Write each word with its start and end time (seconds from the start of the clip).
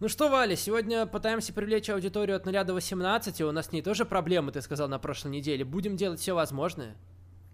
Ну 0.00 0.08
что, 0.08 0.30
Валя, 0.30 0.56
сегодня 0.56 1.04
пытаемся 1.04 1.52
привлечь 1.52 1.90
аудиторию 1.90 2.34
от 2.38 2.46
0 2.46 2.64
до 2.64 2.72
18, 2.72 3.42
у 3.42 3.52
нас 3.52 3.66
с 3.66 3.72
ней 3.72 3.82
тоже 3.82 4.06
проблемы, 4.06 4.50
ты 4.50 4.62
сказал, 4.62 4.88
на 4.88 4.98
прошлой 4.98 5.30
неделе. 5.30 5.62
Будем 5.62 5.96
делать 5.96 6.20
все 6.20 6.32
возможное. 6.32 6.96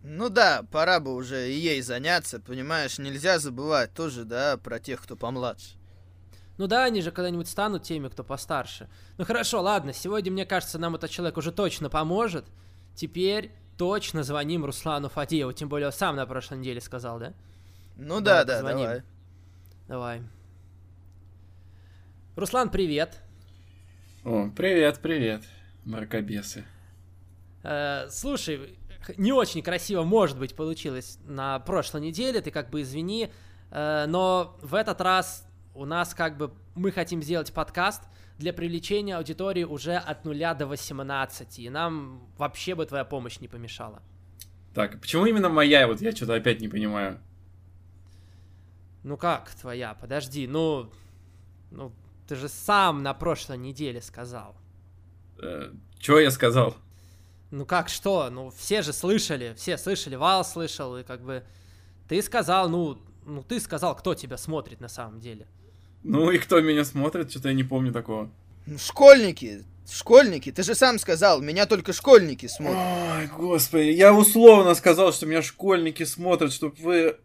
Ну 0.04 0.29
да, 0.29 0.64
пора 0.71 1.01
бы 1.01 1.12
уже 1.12 1.51
и 1.51 1.59
ей 1.59 1.82
заняться, 1.82 2.38
понимаешь, 2.38 2.98
нельзя 2.98 3.40
забывать 3.40 3.93
тоже, 3.95 4.24
да, 4.24 4.59
про 4.59 4.79
тех, 4.79 5.03
кто 5.03 5.17
помладше. 5.17 5.74
Ну 6.56 6.69
да, 6.69 6.85
они 6.85 7.03
же 7.03 7.10
когда-нибудь 7.10 7.49
станут 7.49 7.82
теми, 7.82 8.06
кто 8.06 8.22
постарше. 8.22 8.88
Ну 9.19 9.24
хорошо, 9.24 9.60
ладно, 9.60 9.92
сегодня, 9.92 10.31
мне 10.31 10.47
кажется, 10.47 10.78
нам 10.78 10.94
этот 10.94 11.10
человек 11.10 11.37
уже 11.38 11.51
точно 11.51 11.90
поможет. 11.90 12.44
Теперь 12.94 13.51
точно 13.76 14.22
звоним 14.22 14.65
Руслану 14.65 15.08
Фадееву, 15.08 15.53
тем 15.53 15.69
более 15.69 15.90
сам 15.90 16.15
на 16.15 16.27
прошлой 16.27 16.59
неделе 16.59 16.80
сказал, 16.80 17.19
да? 17.19 17.34
Ну 17.97 18.20
да, 18.20 18.45
да, 18.45 18.62
да 18.62 18.69
давай. 18.69 19.02
Давай. 19.88 20.23
Руслан, 22.37 22.68
привет. 22.68 23.22
О, 24.22 24.50
привет, 24.54 24.98
привет, 25.00 25.42
мракобесы. 25.86 26.66
Э, 27.62 28.08
слушай, 28.10 28.78
не 29.16 29.32
очень 29.32 29.62
красиво, 29.62 30.02
может 30.02 30.38
быть, 30.38 30.54
получилось 30.54 31.18
на 31.24 31.58
прошлой 31.60 32.02
неделе, 32.02 32.42
ты 32.42 32.50
как 32.50 32.68
бы 32.68 32.82
извини, 32.82 33.30
э, 33.70 34.04
но 34.06 34.58
в 34.60 34.74
этот 34.74 35.00
раз 35.00 35.48
у 35.74 35.86
нас 35.86 36.12
как 36.14 36.36
бы 36.36 36.52
мы 36.74 36.92
хотим 36.92 37.22
сделать 37.22 37.54
подкаст 37.54 38.02
для 38.36 38.52
привлечения 38.52 39.16
аудитории 39.16 39.64
уже 39.64 39.96
от 39.96 40.27
0 40.27 40.55
до 40.58 40.66
18, 40.66 41.58
и 41.58 41.70
нам 41.70 42.28
вообще 42.36 42.74
бы 42.74 42.84
твоя 42.84 43.06
помощь 43.06 43.41
не 43.41 43.48
помешала. 43.48 44.02
Так, 44.74 45.00
почему 45.00 45.24
именно 45.24 45.48
моя? 45.48 45.86
Вот 45.86 46.02
я 46.02 46.12
что-то 46.12 46.34
опять 46.34 46.60
не 46.60 46.68
понимаю. 46.68 47.18
Ну 49.05 49.16
как 49.16 49.48
твоя? 49.55 49.94
Подожди, 49.94 50.46
ну... 50.46 50.92
Ну, 51.72 51.92
ты 52.26 52.36
же 52.36 52.48
сам 52.48 53.02
на 53.02 53.14
прошлой 53.14 53.58
неделе 53.58 54.00
сказал. 54.02 54.56
Э, 55.41 55.70
Чего 55.98 56.19
я 56.19 56.30
сказал? 56.30 56.77
Ну 57.50 57.64
как 57.64 57.88
что? 57.88 58.28
Ну 58.30 58.50
все 58.50 58.83
же 58.83 58.92
слышали, 58.92 59.55
все 59.56 59.78
слышали, 59.78 60.16
Вал 60.16 60.44
слышал, 60.44 60.96
и 60.96 61.05
как 61.05 61.22
бы 61.22 61.44
ты 62.08 62.20
сказал, 62.22 62.68
ну, 62.68 62.98
ну 63.24 63.42
ты 63.42 63.60
сказал, 63.60 63.94
кто 63.96 64.14
тебя 64.14 64.36
смотрит 64.36 64.80
на 64.80 64.88
самом 64.88 65.20
деле. 65.20 65.46
Ну 66.02 66.30
и 66.30 66.38
кто 66.38 66.60
меня 66.60 66.84
смотрит, 66.84 67.30
что-то 67.30 67.48
я 67.48 67.55
не 67.55 67.64
помню 67.64 67.92
такого. 67.92 68.30
Ну, 68.66 68.78
школьники, 68.78 69.64
школьники, 69.88 70.50
ты 70.50 70.62
же 70.62 70.74
сам 70.74 70.98
сказал, 70.98 71.40
меня 71.40 71.66
только 71.66 71.92
школьники 71.92 72.46
смотрят. 72.46 72.78
Ой, 72.78 73.27
господи, 73.28 73.90
я 73.90 74.12
условно 74.12 74.74
сказал, 74.74 75.12
что 75.12 75.27
меня 75.27 75.42
школьники 75.42 76.05
смотрят, 76.05 76.52
чтобы 76.52 76.77
вы, 76.78 77.16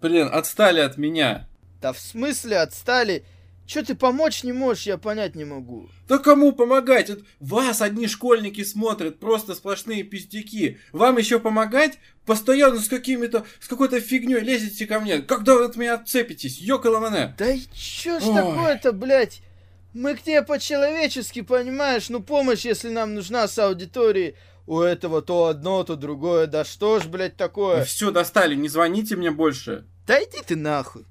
блин, 0.00 0.28
отстали 0.30 0.80
от 0.80 0.98
меня. 0.98 1.48
Да 1.80 1.92
в 1.92 1.98
смысле 1.98 2.58
отстали? 2.58 3.24
Че 3.70 3.84
ты 3.84 3.94
помочь 3.94 4.42
не 4.42 4.52
можешь, 4.52 4.88
я 4.88 4.98
понять 4.98 5.36
не 5.36 5.44
могу. 5.44 5.88
Да 6.08 6.18
кому 6.18 6.50
помогать? 6.50 7.08
Вот 7.08 7.20
вас 7.38 7.80
одни 7.80 8.08
школьники 8.08 8.64
смотрят, 8.64 9.20
просто 9.20 9.54
сплошные 9.54 10.02
пиздюки. 10.02 10.80
Вам 10.90 11.18
еще 11.18 11.38
помогать? 11.38 12.00
Постоянно 12.26 12.80
с 12.80 12.88
какими-то, 12.88 13.46
с 13.60 13.68
какой-то 13.68 14.00
фигней 14.00 14.40
лезете 14.40 14.86
ко 14.86 14.98
мне. 14.98 15.22
Когда 15.22 15.54
вы 15.54 15.66
от 15.66 15.76
меня 15.76 15.94
отцепитесь? 15.94 16.58
Ёкала 16.58 16.98
мене. 16.98 17.36
Да 17.38 17.48
и 17.48 17.60
чё 17.72 18.18
ж 18.18 18.24
такое-то, 18.24 18.90
блядь? 18.90 19.40
Мы 19.94 20.16
к 20.16 20.22
тебе 20.22 20.42
по-человечески, 20.42 21.42
понимаешь? 21.42 22.08
Ну, 22.08 22.20
помощь, 22.24 22.64
если 22.64 22.88
нам 22.88 23.14
нужна 23.14 23.46
с 23.46 23.56
аудиторией. 23.56 24.34
У 24.66 24.80
этого 24.80 25.22
то 25.22 25.44
одно, 25.46 25.84
то 25.84 25.94
другое. 25.94 26.48
Да 26.48 26.64
что 26.64 26.98
ж, 26.98 27.06
блядь, 27.06 27.36
такое? 27.36 27.78
Ну, 27.78 27.84
все, 27.84 28.10
достали, 28.10 28.56
не 28.56 28.68
звоните 28.68 29.14
мне 29.14 29.30
больше. 29.30 29.86
Да 30.08 30.20
иди 30.20 30.38
ты 30.44 30.56
нахуй. 30.56 31.06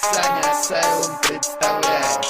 Саня 0.00 0.52
Асайлум 0.52 1.18
представляет. 1.22 2.24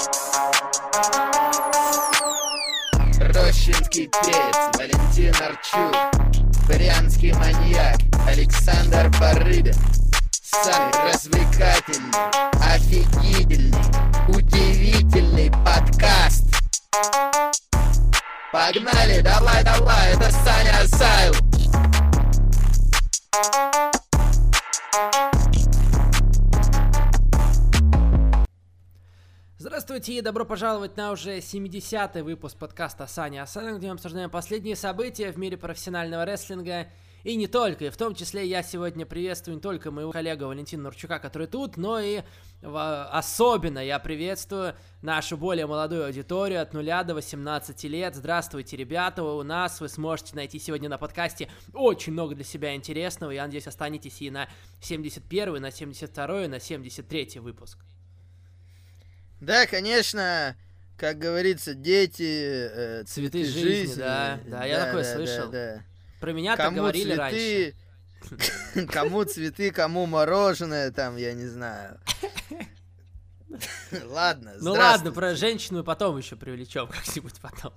Рощинский 3.35 4.07
перец 4.07 4.57
Валентин 4.79 5.35
Арчук 5.35 5.95
Брянский 6.67 7.33
маньяк 7.35 7.99
Александр 8.27 9.11
Барыбин. 9.21 9.75
Самый 10.33 11.13
развлекательный, 11.13 12.11
офигительный, 12.65 13.77
удивительный 14.29 15.51
подкаст. 15.51 16.47
Погнали, 18.51 19.21
давай, 19.21 19.63
давай, 19.63 20.15
это 20.15 20.31
Саня 20.31 20.81
Асайлум 20.85 21.49
Здравствуйте 29.79 30.15
и 30.15 30.23
добро 30.23 30.45
пожаловать 30.45 30.97
на 30.97 31.13
уже 31.13 31.39
70-й 31.39 32.23
выпуск 32.23 32.57
подкаста 32.57 33.07
Саня 33.07 33.45
Асана, 33.45 33.79
где 33.79 33.87
мы 33.87 33.93
обсуждаем 33.93 34.29
последние 34.29 34.75
события 34.75 35.31
в 35.31 35.39
мире 35.39 35.57
профессионального 35.57 36.25
рестлинга 36.25 36.89
и 37.23 37.37
не 37.37 37.47
только, 37.47 37.85
и 37.85 37.91
в 37.91 37.97
том 37.97 38.17
числе 38.17 38.45
я 38.45 38.65
сегодня 38.65 39.07
приветствую 39.07 39.55
не 39.55 39.61
только 39.61 39.93
моего 39.93 40.11
коллегу 40.11 40.47
Валентина 40.47 40.83
Нурчука, 40.83 41.21
который 41.21 41.47
тут, 41.47 41.77
но 41.77 42.01
и 42.01 42.23
особенно 42.61 43.79
я 43.79 44.01
приветствую 44.01 44.75
нашу 45.01 45.37
более 45.37 45.69
молодую 45.69 46.07
аудиторию 46.07 46.61
от 46.61 46.75
0 46.75 46.85
до 47.05 47.15
18 47.15 47.85
лет. 47.85 48.17
Здравствуйте, 48.17 48.77
ребята, 48.77 49.23
у 49.23 49.45
нас 49.45 49.81
вы 49.81 49.89
сможете 49.89 50.35
найти 50.35 50.59
сегодня 50.59 50.89
на 50.89 50.99
подкасте 50.99 51.49
очень 51.73 52.15
много 52.15 52.35
для 52.35 52.45
себя 52.45 52.75
интересного, 52.75 53.31
я 53.31 53.45
надеюсь, 53.45 53.69
останетесь 53.69 54.21
и 54.23 54.31
на 54.33 54.49
71 54.81 55.63
на 55.63 55.71
72 55.71 56.49
на 56.49 56.59
73 56.59 57.39
выпуск. 57.39 57.79
Да, 59.41 59.67
конечно, 59.67 60.57
как 60.97 61.19
говорится, 61.19 61.75
дети, 61.75 62.23
э, 62.23 63.05
цветы, 63.05 63.45
цветы 63.45 63.45
жизни, 63.45 63.61
жизни. 63.61 64.01
Да, 64.01 64.41
да, 64.47 64.65
я 64.65 64.87
такое 64.87 65.05
да, 65.05 65.15
слышал. 65.15 65.51
Да, 65.51 65.75
да. 65.77 65.83
Про 66.21 66.33
меня 66.33 66.57
так 66.57 66.75
говорили 66.75 67.15
цветы, 67.15 67.19
раньше. 67.19 67.75
Кому 68.93 69.25
цветы, 69.25 69.71
кому 69.71 70.07
мороженое, 70.07 70.91
там, 70.91 71.17
я 71.17 71.35
не 71.35 71.47
знаю. 71.47 72.01
Ладно, 74.09 74.55
Ну 74.61 74.73
ладно, 74.73 75.13
про 75.13 75.35
женщину 75.35 75.83
потом 75.83 76.19
еще 76.19 76.37
привлечем 76.37 76.87
как-нибудь 76.89 77.41
потом. 77.41 77.73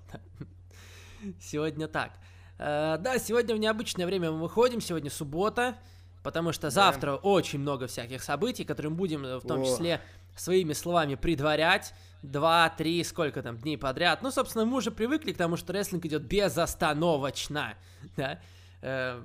Сегодня 1.39 1.87
так. 1.87 2.11
Э, 2.57 2.97
да, 2.99 3.19
сегодня 3.19 3.55
в 3.55 3.59
необычное 3.59 4.05
время 4.05 4.31
мы 4.31 4.39
выходим, 4.41 4.81
сегодня 4.81 5.09
суббота, 5.09 5.77
потому 6.23 6.51
что 6.51 6.69
завтра 6.69 7.15
очень 7.15 7.59
много 7.59 7.87
всяких 7.87 8.23
событий, 8.23 8.65
которые 8.65 8.89
мы 8.89 8.97
будем 8.97 9.23
в 9.39 9.47
том 9.47 9.63
числе 9.63 10.01
своими 10.35 10.73
словами 10.73 11.15
предварять 11.15 11.93
два, 12.21 12.69
три, 12.69 13.03
сколько 13.03 13.41
там 13.41 13.57
дней 13.57 13.77
подряд. 13.77 14.21
Ну, 14.21 14.31
собственно, 14.31 14.65
мы 14.65 14.77
уже 14.77 14.91
привыкли 14.91 15.33
к 15.33 15.37
тому, 15.37 15.57
что 15.57 15.73
рестлинг 15.73 16.05
идет 16.05 16.23
безостановочно, 16.23 17.75
да, 18.17 18.39
э, 18.81 19.21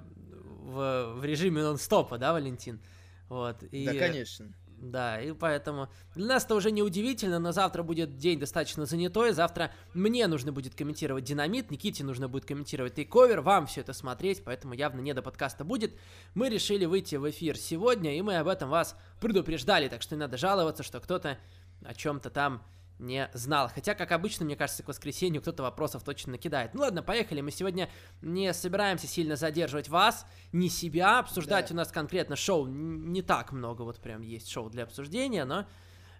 в, 0.62 1.14
в 1.18 1.24
режиме 1.24 1.62
нон-стопа, 1.62 2.18
да, 2.18 2.32
Валентин? 2.32 2.80
Вот. 3.28 3.62
И, 3.64 3.86
да, 3.86 3.94
конечно. 3.94 4.46
Да, 4.78 5.18
и 5.20 5.32
поэтому 5.32 5.88
для 6.14 6.26
нас 6.26 6.44
это 6.44 6.54
уже 6.54 6.70
не 6.70 6.82
удивительно, 6.82 7.38
но 7.38 7.50
завтра 7.52 7.82
будет 7.82 8.18
день 8.18 8.38
достаточно 8.38 8.84
занятой. 8.84 9.32
Завтра 9.32 9.72
мне 9.94 10.26
нужно 10.26 10.52
будет 10.52 10.74
комментировать 10.74 11.24
динамит, 11.24 11.70
Никите 11.70 12.04
нужно 12.04 12.28
будет 12.28 12.44
комментировать 12.44 12.94
тейковер, 12.94 13.40
вам 13.40 13.66
все 13.66 13.80
это 13.80 13.94
смотреть, 13.94 14.44
поэтому 14.44 14.74
явно 14.74 15.00
не 15.00 15.14
до 15.14 15.22
подкаста 15.22 15.64
будет. 15.64 15.94
Мы 16.34 16.50
решили 16.50 16.84
выйти 16.84 17.16
в 17.16 17.28
эфир 17.28 17.56
сегодня, 17.56 18.16
и 18.18 18.20
мы 18.20 18.36
об 18.36 18.48
этом 18.48 18.68
вас 18.68 18.96
предупреждали, 19.18 19.88
так 19.88 20.02
что 20.02 20.14
не 20.14 20.20
надо 20.20 20.36
жаловаться, 20.36 20.82
что 20.82 21.00
кто-то 21.00 21.38
о 21.82 21.94
чем-то 21.94 22.28
там 22.28 22.62
не 22.98 23.30
знал. 23.34 23.70
Хотя, 23.74 23.94
как 23.94 24.12
обычно, 24.12 24.44
мне 24.44 24.56
кажется, 24.56 24.82
к 24.82 24.88
воскресенью 24.88 25.42
кто-то 25.42 25.62
вопросов 25.62 26.02
точно 26.02 26.32
накидает. 26.32 26.74
Ну 26.74 26.80
ладно, 26.80 27.02
поехали. 27.02 27.40
Мы 27.40 27.50
сегодня 27.50 27.90
не 28.22 28.52
собираемся 28.52 29.06
сильно 29.06 29.36
задерживать 29.36 29.88
вас, 29.88 30.26
не 30.52 30.68
себя. 30.68 31.18
Обсуждать 31.18 31.68
да. 31.68 31.74
у 31.74 31.76
нас 31.76 31.92
конкретно 31.92 32.36
шоу 32.36 32.66
не 32.66 33.22
так 33.22 33.52
много, 33.52 33.82
вот 33.82 34.00
прям 34.00 34.22
есть 34.22 34.48
шоу 34.50 34.70
для 34.70 34.84
обсуждения, 34.84 35.44
но 35.44 35.66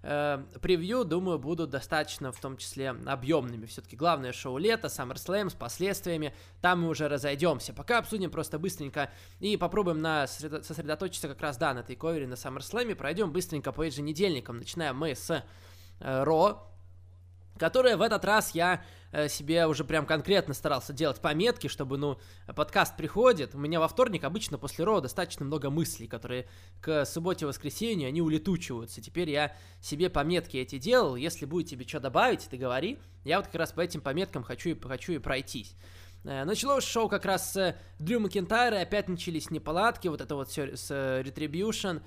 э, 0.03 0.45
превью, 0.61 1.05
думаю, 1.05 1.39
будут 1.39 1.71
достаточно, 1.71 2.31
в 2.31 2.41
том 2.41 2.59
числе, 2.59 2.91
объемными. 2.91 3.67
Все-таки 3.67 3.97
главное 3.97 4.33
шоу 4.33 4.59
лета, 4.59 4.89
SummerSlam 4.89 5.51
с 5.51 5.55
последствиями. 5.55 6.35
Там 6.61 6.83
мы 6.83 6.89
уже 6.89 7.09
разойдемся. 7.09 7.73
Пока 7.73 7.99
обсудим 7.99 8.31
просто 8.31 8.59
быстренько 8.59 9.11
и 9.41 9.57
попробуем 9.57 10.01
на 10.01 10.27
сосредоточиться 10.27 11.29
как 11.29 11.41
раз, 11.41 11.57
да, 11.57 11.73
на 11.73 11.83
тейковере, 11.83 12.27
на 12.27 12.35
SummerSlam. 12.35 12.95
Пройдем 12.95 13.33
быстренько 13.33 13.73
по 13.73 13.83
еженедельникам. 13.83 14.59
Начинаем 14.59 14.97
мы 14.97 15.15
с 15.15 15.43
Э, 16.01 16.25
Ро, 16.25 16.71
которое 17.59 17.97
в 17.97 18.03
этот 18.03 18.25
раз 18.25 18.55
я 18.55 18.83
э, 19.13 19.29
себе 19.29 19.67
уже 19.67 19.85
прям 19.85 20.07
конкретно 20.07 20.55
старался 20.55 20.93
делать 20.93 21.21
пометки, 21.21 21.69
чтобы, 21.69 21.97
ну, 21.97 22.19
подкаст 22.55 22.97
приходит. 22.97 23.55
У 23.55 23.59
меня 23.59 23.81
во 23.81 23.89
вторник 23.89 24.25
обычно 24.25 24.59
после 24.59 24.85
Ро 24.85 25.01
достаточно 25.01 25.45
много 25.45 25.71
мыслей, 25.71 26.07
которые 26.07 26.47
к 26.81 27.05
субботе-воскресенью, 27.05 28.09
они 28.09 28.21
улетучиваются. 28.21 29.01
Теперь 29.01 29.31
я 29.31 29.55
себе 29.81 30.11
пометки 30.11 30.57
эти 30.57 30.79
делал. 30.79 31.17
Если 31.17 31.47
будет 31.47 31.69
тебе 31.69 31.87
что 31.87 32.01
добавить, 32.01 32.49
ты 32.49 32.57
говори. 32.57 32.99
Я 33.25 33.39
вот 33.39 33.47
как 33.47 33.57
раз 33.57 33.73
по 33.73 33.81
этим 33.81 34.01
пометкам 34.01 34.43
хочу 34.43 34.71
и, 34.71 34.81
хочу 34.81 35.13
и 35.13 35.19
пройтись. 35.19 35.75
Э, 36.25 36.45
началось 36.45 36.85
шоу 36.85 37.09
как 37.09 37.25
раз 37.25 37.53
с 37.53 37.77
Дрю 37.99 38.21
Макентайра, 38.21 38.81
опять 38.81 39.09
начались 39.09 39.51
неполадки, 39.51 40.09
вот 40.09 40.21
это 40.21 40.35
вот 40.35 40.49
все 40.49 40.77
с 40.77 40.91
Retribution. 40.91 42.03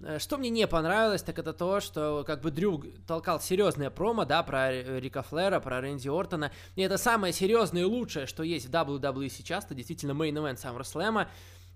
Э, 0.00 0.18
что 0.18 0.38
мне 0.38 0.50
не 0.50 0.66
понравилось, 0.66 1.22
так 1.22 1.38
это 1.38 1.52
то, 1.52 1.80
что 1.80 2.24
как 2.26 2.42
бы 2.42 2.50
Дрю 2.50 2.82
толкал 3.06 3.40
серьезное 3.40 3.90
промо, 3.90 4.24
да, 4.24 4.42
про 4.42 4.72
Рика 4.72 5.22
Флера, 5.22 5.60
про 5.60 5.80
Рэнди 5.80 6.08
Ортона. 6.08 6.52
И 6.74 6.82
это 6.82 6.98
самое 6.98 7.32
серьезное 7.32 7.82
и 7.82 7.84
лучшее, 7.86 8.26
что 8.26 8.42
есть 8.42 8.66
в 8.66 8.70
WWE 8.70 9.28
сейчас, 9.28 9.64
это 9.64 9.74
действительно 9.74 10.12
main 10.12 10.32
event 10.32 10.58
SummerSlam. 10.62 11.26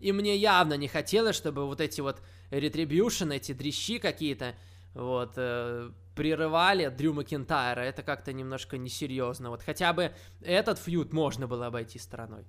И 0.01 0.13
мне 0.13 0.37
явно 0.37 0.75
не 0.75 0.89
хотелось, 0.89 1.37
чтобы 1.37 1.67
вот 1.67 1.81
эти 1.81 2.01
вот 2.01 2.23
Retribution, 2.51 3.35
эти 3.35 3.53
дрищи 3.53 3.99
какие-то, 3.99 4.55
вот, 4.95 5.35
э, 5.37 5.91
прерывали 6.17 6.89
Дрю 6.89 7.13
Макинтайра. 7.13 7.81
Это 7.81 8.03
как-то 8.03 8.33
немножко 8.33 8.79
несерьезно. 8.79 9.51
Вот 9.51 9.63
хотя 9.63 9.93
бы 9.93 10.13
этот 10.43 10.79
фьюд 10.79 11.13
можно 11.13 11.47
было 11.47 11.67
обойти 11.67 11.99
стороной. 11.99 12.45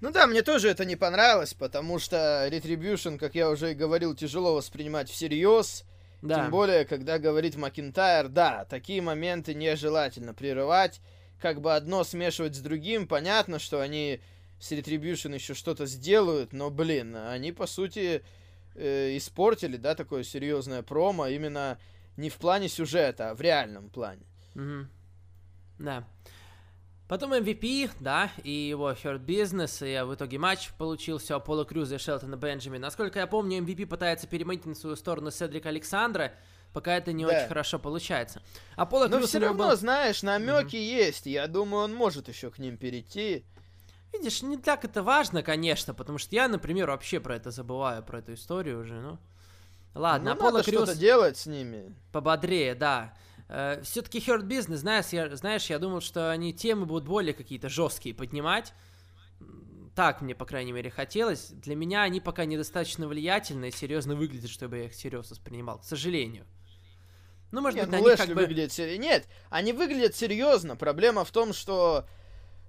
Ну 0.00 0.12
да, 0.12 0.26
мне 0.26 0.42
тоже 0.42 0.68
это 0.68 0.84
не 0.84 0.96
понравилось, 0.96 1.54
потому 1.54 1.98
что 1.98 2.48
Retribution, 2.50 3.18
как 3.18 3.34
я 3.34 3.48
уже 3.50 3.72
и 3.72 3.74
говорил, 3.74 4.14
тяжело 4.14 4.54
воспринимать 4.54 5.08
всерьез. 5.08 5.84
Да. 6.22 6.42
Тем 6.42 6.50
более, 6.50 6.84
когда 6.84 7.18
говорит 7.18 7.56
Макинтайр, 7.56 8.28
да, 8.28 8.64
такие 8.66 9.00
моменты 9.00 9.54
нежелательно 9.54 10.34
прерывать. 10.34 11.00
Как 11.40 11.60
бы 11.60 11.74
одно 11.74 12.04
смешивать 12.04 12.56
с 12.56 12.60
другим, 12.60 13.06
понятно, 13.06 13.58
что 13.58 13.80
они 13.80 14.20
с 14.58 14.72
Retribution 14.72 15.34
еще 15.34 15.54
что-то 15.54 15.86
сделают, 15.86 16.52
но, 16.52 16.70
блин, 16.70 17.14
они, 17.16 17.52
по 17.52 17.66
сути, 17.66 18.22
э, 18.74 19.16
испортили, 19.16 19.76
да, 19.76 19.94
такое 19.94 20.24
серьезное 20.24 20.82
промо 20.82 21.28
именно 21.28 21.78
не 22.16 22.30
в 22.30 22.36
плане 22.36 22.68
сюжета, 22.68 23.30
а 23.30 23.34
в 23.34 23.40
реальном 23.40 23.90
плане. 23.90 24.22
Угу. 24.54 24.86
Да. 25.78 26.04
Потом 27.08 27.32
MVP, 27.34 27.90
да, 28.00 28.32
и 28.42 28.50
его 28.50 28.90
Hurt 28.90 29.24
Business, 29.24 29.86
и 29.86 30.04
в 30.04 30.14
итоге 30.14 30.38
матч 30.38 30.70
получился 30.76 31.36
Аполло 31.36 31.64
Круза 31.64 31.96
и 31.96 31.98
Шелтона 31.98 32.36
Бенджами. 32.36 32.78
Насколько 32.78 33.20
я 33.20 33.28
помню, 33.28 33.58
MVP 33.58 33.86
пытается 33.86 34.26
переманить 34.26 34.66
на 34.66 34.74
свою 34.74 34.96
сторону 34.96 35.30
Седрика 35.30 35.68
Александра, 35.68 36.32
пока 36.72 36.96
это 36.96 37.12
не 37.12 37.24
да. 37.24 37.30
очень 37.30 37.46
хорошо 37.46 37.78
получается. 37.78 38.42
Аполло 38.74 39.06
Но 39.06 39.20
все 39.20 39.38
равно, 39.38 39.68
был... 39.68 39.76
знаешь, 39.76 40.24
намеки 40.24 40.74
mm-hmm. 40.74 41.06
есть, 41.06 41.26
я 41.26 41.46
думаю, 41.46 41.84
он 41.84 41.94
может 41.94 42.26
еще 42.26 42.50
к 42.50 42.58
ним 42.58 42.76
перейти. 42.76 43.44
Видишь, 44.12 44.42
не 44.42 44.56
так 44.56 44.84
это 44.84 45.04
важно, 45.04 45.44
конечно, 45.44 45.94
потому 45.94 46.18
что 46.18 46.34
я, 46.34 46.48
например, 46.48 46.90
вообще 46.90 47.20
про 47.20 47.36
это 47.36 47.52
забываю, 47.52 48.02
про 48.02 48.18
эту 48.18 48.34
историю 48.34 48.80
уже, 48.80 48.94
ну... 48.94 49.18
Ладно, 49.94 50.34
ну, 50.34 50.36
Аполло 50.36 50.62
Крюс... 50.62 50.82
что-то 50.82 50.98
делать 50.98 51.36
с 51.38 51.46
ними. 51.46 51.94
Пободрее, 52.12 52.74
да. 52.74 53.14
Э, 53.48 53.80
все-таки 53.82 54.18
Hurt 54.18 54.46
Business, 54.46 54.76
знаешь 54.76 55.06
я, 55.06 55.34
знаешь, 55.36 55.66
я 55.66 55.78
думал, 55.78 56.00
что 56.00 56.30
они 56.30 56.52
темы 56.52 56.86
будут 56.86 57.04
более 57.04 57.34
какие-то 57.34 57.68
жесткие 57.68 58.14
поднимать. 58.14 58.72
Так 59.94 60.20
мне, 60.20 60.34
по 60.34 60.44
крайней 60.44 60.72
мере, 60.72 60.90
хотелось. 60.90 61.48
Для 61.50 61.74
меня 61.74 62.02
они 62.02 62.20
пока 62.20 62.44
недостаточно 62.44 63.08
влиятельны 63.08 63.68
и 63.68 63.70
серьезно 63.70 64.14
выглядят, 64.14 64.50
чтобы 64.50 64.78
я 64.78 64.84
их 64.84 64.94
серьезно 64.94 65.34
воспринимал, 65.34 65.78
к 65.78 65.84
сожалению. 65.84 66.44
Ну, 67.50 67.62
может 67.62 67.78
Нет, 67.78 67.88
быть, 67.88 68.00
ну, 68.00 68.06
они 68.06 68.16
как 68.16 68.28
бы... 68.28 68.34
выглядят 68.34 68.72
сер... 68.72 68.98
Нет, 68.98 69.26
они 69.48 69.72
выглядят 69.72 70.14
серьезно. 70.14 70.76
Проблема 70.76 71.24
в 71.24 71.30
том, 71.30 71.52
что 71.52 72.06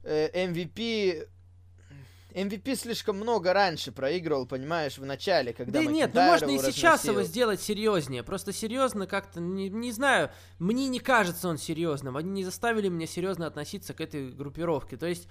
э, 0.03 0.47
MVP 0.47 1.27
MVP 2.37 2.75
слишком 2.75 3.17
много 3.17 3.51
раньше 3.51 3.91
проигрывал, 3.91 4.45
понимаешь, 4.45 4.99
в 4.99 5.05
начале, 5.05 5.53
когда 5.53 5.81
Да 5.81 5.85
нет, 5.85 6.11
ну 6.13 6.21
можно 6.21 6.51
и 6.51 6.59
сейчас 6.59 7.05
его 7.05 7.23
сделать 7.23 7.61
серьезнее. 7.61 8.21
Просто 8.21 8.53
серьезно 8.53 9.07
как-то, 9.07 9.39
не, 9.39 9.69
не 9.69 9.91
знаю, 9.91 10.29
мне 10.59 10.87
не 10.87 10.99
кажется 10.99 11.49
он 11.49 11.57
серьезным. 11.57 12.15
Они 12.15 12.29
не 12.29 12.43
заставили 12.43 12.89
меня 12.89 13.07
серьезно 13.07 13.47
относиться 13.47 13.95
к 13.95 14.01
этой 14.01 14.29
группировке. 14.29 14.97
То 14.97 15.07
есть, 15.07 15.27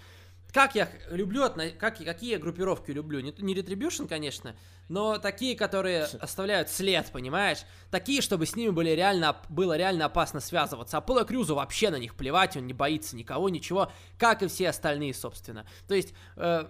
как 0.53 0.75
я 0.75 0.89
люблю, 1.11 1.45
как, 1.79 1.99
какие 1.99 2.33
я 2.33 2.39
группировки 2.39 2.91
люблю? 2.91 3.21
Не, 3.21 3.33
не 3.39 3.55
Retribution, 3.55 4.09
конечно, 4.09 4.57
но 4.89 5.19
такие, 5.19 5.57
которые 5.57 6.05
оставляют 6.05 6.71
след, 6.71 7.07
понимаешь? 7.13 7.59
Такие, 7.93 8.21
чтобы 8.21 8.47
с 8.47 8.57
ними 8.57 8.71
были 8.71 8.91
реально, 8.91 9.37
было 9.49 9.77
реально 9.77 10.07
опасно 10.07 10.41
связываться. 10.41 10.97
А 10.97 11.01
Пола 11.01 11.25
Крюзу 11.25 11.55
вообще 11.55 11.91
на 11.91 11.97
них 12.01 12.17
плевать, 12.17 12.57
он 12.57 12.67
не 12.67 12.73
боится 12.73 13.15
никого, 13.15 13.49
ничего, 13.49 13.93
как 14.19 14.43
и 14.43 14.49
все 14.49 14.71
остальные, 14.71 15.15
собственно. 15.15 15.67
То 15.87 15.95
есть... 15.95 16.13
Э, 16.35 16.67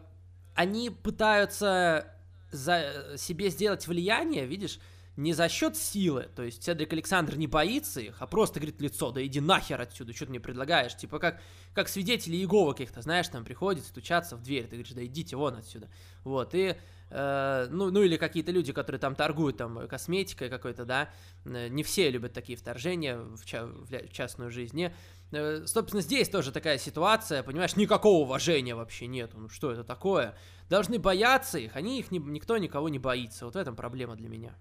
они 0.57 0.91
пытаются 0.91 2.13
за 2.51 3.15
себе 3.17 3.51
сделать 3.51 3.87
влияние, 3.87 4.47
видишь, 4.47 4.81
не 5.17 5.33
за 5.33 5.49
счет 5.49 5.77
силы, 5.77 6.29
то 6.35 6.43
есть 6.43 6.63
Седрик 6.63 6.93
Александр 6.93 7.37
не 7.37 7.47
боится 7.47 8.01
их, 8.01 8.17
а 8.21 8.27
просто 8.27 8.61
говорит 8.61 8.81
лицо, 8.81 9.11
да 9.13 9.25
иди 9.25 9.41
нахер 9.41 9.81
отсюда, 9.81 10.13
что 10.15 10.27
ты 10.27 10.31
мне 10.31 10.41
предлагаешь, 10.41 10.95
типа 10.95 11.19
как, 11.19 11.41
как 11.75 11.89
свидетели 11.89 12.37
Иеговы 12.37 12.73
каких-то, 12.73 13.01
знаешь, 13.01 13.29
там 13.29 13.45
приходят, 13.45 13.85
стучаться 13.85 14.37
в 14.37 14.43
дверь, 14.43 14.65
ты 14.65 14.77
говоришь, 14.77 14.93
да 14.93 15.05
идите 15.05 15.37
вон 15.37 15.55
отсюда, 15.55 15.89
вот, 16.23 16.55
и, 16.55 16.77
э, 17.09 17.67
ну, 17.71 17.91
ну 17.91 18.03
или 18.03 18.19
какие-то 18.19 18.53
люди, 18.53 18.75
которые 18.75 19.01
там 19.01 19.15
торгуют 19.15 19.57
там 19.57 19.89
косметикой 19.89 20.51
какой-то, 20.51 20.85
да, 20.85 21.09
э, 21.47 21.69
не 21.69 21.83
все 21.83 22.11
любят 22.11 22.35
такие 22.35 22.59
вторжения 22.59 23.17
в, 23.17 23.45
ча- 23.47 23.67
в 23.67 24.09
частную 24.13 24.51
жизнь, 24.51 24.85
Э, 24.85 24.91
собственно, 25.31 26.03
здесь 26.03 26.29
тоже 26.29 26.53
такая 26.53 26.79
ситуация, 26.79 27.43
понимаешь, 27.43 27.77
никакого 27.77 28.23
уважения 28.23 28.75
вообще 28.75 29.07
нету. 29.07 29.39
Ну 29.39 29.49
что 29.49 29.73
это 29.73 29.85
такое? 29.85 30.37
Должны 30.69 30.99
бояться 30.99 31.59
их, 31.59 31.77
они 31.77 31.99
их 31.99 32.11
не, 32.11 32.19
никто 32.19 32.57
никого 32.59 32.89
не 32.89 32.99
боится. 32.99 33.45
Вот 33.45 33.55
в 33.55 33.59
этом 33.59 33.77
проблема 33.77 34.17
для 34.17 34.29
меня. 34.29 34.55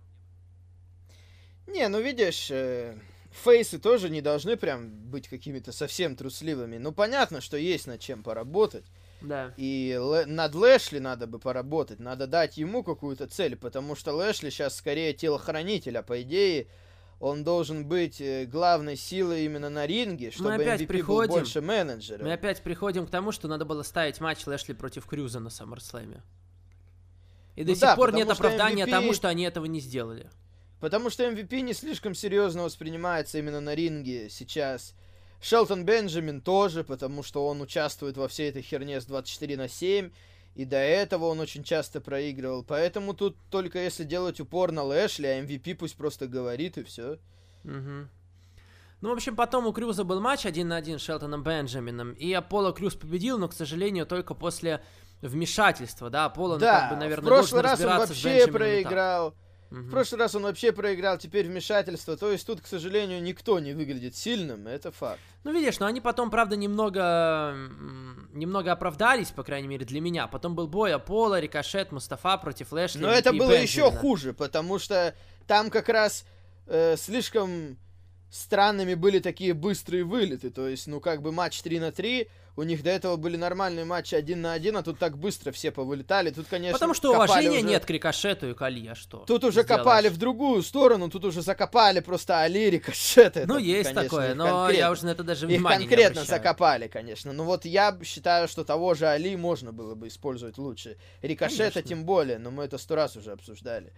Не, 1.68 1.88
ну 1.88 2.00
видишь, 2.00 2.50
э, 2.52 2.98
фейсы 3.32 3.80
тоже 3.80 4.10
не 4.10 4.22
должны 4.22 4.56
прям 4.56 4.90
быть 5.10 5.28
какими-то 5.28 5.72
совсем 5.72 6.16
трусливыми. 6.16 6.78
Ну 6.78 6.92
понятно, 6.92 7.42
что 7.42 7.58
есть 7.58 7.88
над 7.88 8.00
чем 8.00 8.24
поработать. 8.24 8.86
Да. 9.22 9.54
И 9.58 10.00
над 10.28 10.56
Лэшли 10.56 11.00
надо 11.00 11.26
бы 11.26 11.40
поработать, 11.40 12.00
надо 12.00 12.28
дать 12.28 12.58
ему 12.58 12.84
какую-то 12.84 13.28
цель, 13.28 13.56
потому 13.56 13.96
что 13.96 14.14
Лэшли 14.14 14.50
сейчас 14.50 14.76
скорее 14.76 15.14
телохранитель, 15.14 15.98
а 15.98 16.04
по 16.04 16.22
идее 16.22 16.68
он 17.20 17.44
должен 17.44 17.88
быть 17.88 18.20
э, 18.20 18.46
главной 18.46 18.98
силой 18.98 19.46
именно 19.46 19.70
на 19.70 19.88
ринге, 19.88 20.32
чтобы 20.32 20.50
мы 20.50 20.56
опять 20.56 20.82
MVP 20.82 20.88
приходим, 20.88 21.30
был 21.30 21.40
больше 21.40 21.62
менеджера. 21.62 22.24
Мы 22.24 22.34
опять 22.34 22.62
приходим 22.62 23.08
к 23.08 23.10
тому, 23.10 23.32
что 23.32 23.48
надо 23.48 23.66
было 23.66 23.84
ставить 23.84 24.20
матч 24.20 24.46
Лэшли 24.46 24.74
против 24.74 25.06
Крюза 25.06 25.40
на 25.40 25.48
SummerSlam. 25.48 26.22
И 27.56 27.62
ну 27.62 27.74
до 27.74 27.80
да, 27.80 27.88
сих 27.88 27.96
пор 27.96 28.14
нет 28.14 28.30
оправдания 28.30 28.86
MVP... 28.86 28.90
тому, 28.92 29.14
что 29.14 29.30
они 29.30 29.44
этого 29.44 29.66
не 29.66 29.80
сделали. 29.80 30.30
Потому 30.82 31.10
что 31.10 31.24
MVP 31.24 31.62
не 31.62 31.74
слишком 31.74 32.14
серьезно 32.14 32.64
воспринимается 32.64 33.40
именно 33.40 33.62
на 33.62 33.74
ринге 33.76 34.30
сейчас. 34.30 34.94
Шелтон 35.42 35.86
Бенджамин 35.86 36.42
тоже, 36.42 36.84
потому 36.84 37.24
что 37.24 37.48
он 37.48 37.62
участвует 37.62 38.18
во 38.18 38.28
всей 38.28 38.50
этой 38.50 38.62
херне 38.62 39.00
с 39.00 39.06
24 39.06 39.58
на 39.58 39.70
7. 39.70 40.12
И 40.56 40.64
до 40.64 40.78
этого 40.78 41.26
он 41.26 41.40
очень 41.42 41.64
часто 41.64 42.00
проигрывал. 42.00 42.64
Поэтому 42.64 43.14
тут 43.14 43.38
только 43.52 43.80
если 43.80 44.06
делать 44.06 44.40
упор 44.40 44.72
на 44.72 44.84
Лэшли, 44.84 45.28
а 45.28 45.44
MVP 45.44 45.76
пусть 45.76 45.98
просто 45.98 46.28
говорит 46.28 46.78
и 46.78 46.84
все. 46.84 47.20
Угу. 47.66 48.08
Ну, 49.02 49.10
в 49.10 49.14
общем, 49.14 49.36
потом 49.36 49.68
у 49.68 49.74
Крюза 49.74 50.06
был 50.06 50.22
матч 50.22 50.46
один 50.46 50.70
на 50.70 50.78
один 50.78 50.98
с 50.98 51.02
Шелтоном 51.02 51.44
Бенджамином. 51.44 52.14
И 52.14 52.32
Аполло 52.32 52.72
Крюз 52.72 52.96
победил, 52.96 53.38
но, 53.38 53.50
к 53.50 53.54
сожалению, 53.54 54.06
только 54.06 54.34
после 54.34 54.82
вмешательства, 55.22 56.10
да, 56.10 56.26
Аполло, 56.26 56.58
да, 56.58 56.74
ну, 56.74 56.80
как 56.80 56.90
бы, 56.90 56.96
наверное, 57.04 57.24
в 57.24 57.28
прошлый 57.28 57.62
раз 57.62 57.82
он 57.82 57.98
вообще 57.98 58.48
проиграл. 58.48 59.32
Так. 59.32 59.45
Угу. 59.72 59.80
В 59.80 59.90
прошлый 59.90 60.20
раз 60.20 60.36
он 60.36 60.44
вообще 60.44 60.72
проиграл, 60.72 61.18
теперь 61.18 61.48
вмешательство. 61.48 62.16
То 62.18 62.32
есть 62.32 62.46
тут, 62.46 62.62
к 62.62 62.68
сожалению, 62.68 63.22
никто 63.22 63.60
не 63.60 63.74
выглядит 63.74 64.16
сильным, 64.16 64.68
это 64.68 64.92
факт. 64.92 65.20
Ну, 65.44 65.52
видишь, 65.52 65.80
но 65.80 65.86
они 65.86 66.02
потом, 66.02 66.30
правда, 66.32 66.56
немного, 66.56 67.56
немного 68.34 68.72
оправдались, 68.72 69.32
по 69.32 69.44
крайней 69.44 69.68
мере, 69.68 69.86
для 69.86 70.02
меня. 70.02 70.28
Потом 70.28 70.56
был 70.56 70.68
бой 70.68 70.94
Аполло, 70.94 71.40
Рикошет, 71.40 71.92
Мустафа 71.92 72.38
против 72.38 72.72
Лэшли. 72.72 73.02
Но 73.02 73.10
это 73.10 73.32
было 73.32 73.52
Бенджамина. 73.52 73.64
еще 73.64 73.92
хуже, 73.92 74.34
потому 74.34 74.80
что 74.80 75.14
там 75.48 75.70
как 75.70 75.90
раз 75.90 76.26
э, 76.68 76.96
слишком 76.98 77.78
странными 78.30 78.96
были 78.96 79.20
такие 79.20 79.54
быстрые 79.54 80.04
вылеты. 80.04 80.50
То 80.50 80.68
есть, 80.68 80.88
ну, 80.88 81.00
как 81.00 81.22
бы 81.22 81.32
матч 81.32 81.62
3 81.62 81.80
на 81.80 81.92
3, 81.92 82.28
у 82.58 82.64
них 82.64 82.84
до 82.84 82.90
этого 82.90 83.18
были 83.18 83.36
нормальные 83.36 83.86
матчи 83.86 84.16
один 84.16 84.42
на 84.42 84.54
один, 84.54 84.78
а 84.78 84.84
тут 84.84 84.98
так 84.98 85.18
быстро 85.18 85.52
все 85.52 85.72
повылетали. 85.72 86.30
Тут, 86.30 86.48
конечно, 86.48 86.74
Потому 86.74 86.94
что 86.94 87.14
уважения 87.14 87.60
уже... 87.60 87.68
нет 87.68 87.86
к 87.86 87.90
Рикошету 87.90 88.50
и 88.50 88.54
к 88.54 88.62
Али, 88.62 88.88
а 88.88 88.96
что? 88.96 89.20
Тут 89.20 89.44
уже 89.44 89.64
сделаешь? 89.64 89.84
копали 89.84 90.10
в 90.10 90.18
другую 90.18 90.64
сторону, 90.64 91.10
тут 91.10 91.26
уже 91.26 91.42
закопали 91.42 92.00
просто 92.00 92.40
Али, 92.40 92.70
Рикошет. 92.70 93.36
Ну, 93.46 93.58
есть 93.58 93.90
конечно, 93.94 94.04
такое, 94.04 94.36
но 94.36 94.70
я 94.70 94.92
уже 94.92 95.06
на 95.06 95.10
это 95.10 95.24
даже 95.24 95.48
внимания 95.48 95.84
Их 95.84 95.90
конкретно 95.90 96.20
не 96.22 96.26
закопали, 96.26 96.88
конечно. 96.88 97.34
Но 97.34 97.44
вот 97.44 97.66
я 97.66 97.98
считаю, 98.04 98.48
что 98.48 98.64
того 98.64 98.94
же 98.94 99.08
Али 99.08 99.36
можно 99.36 99.72
было 99.74 99.96
бы 99.96 100.08
использовать 100.08 100.58
лучше. 100.58 100.98
Рикошета 101.22 101.74
конечно. 101.74 101.82
тем 101.82 102.06
более, 102.06 102.38
но 102.38 102.52
мы 102.52 102.64
это 102.64 102.78
сто 102.78 102.96
раз 102.96 103.16
уже 103.16 103.32
обсуждали. 103.32 103.92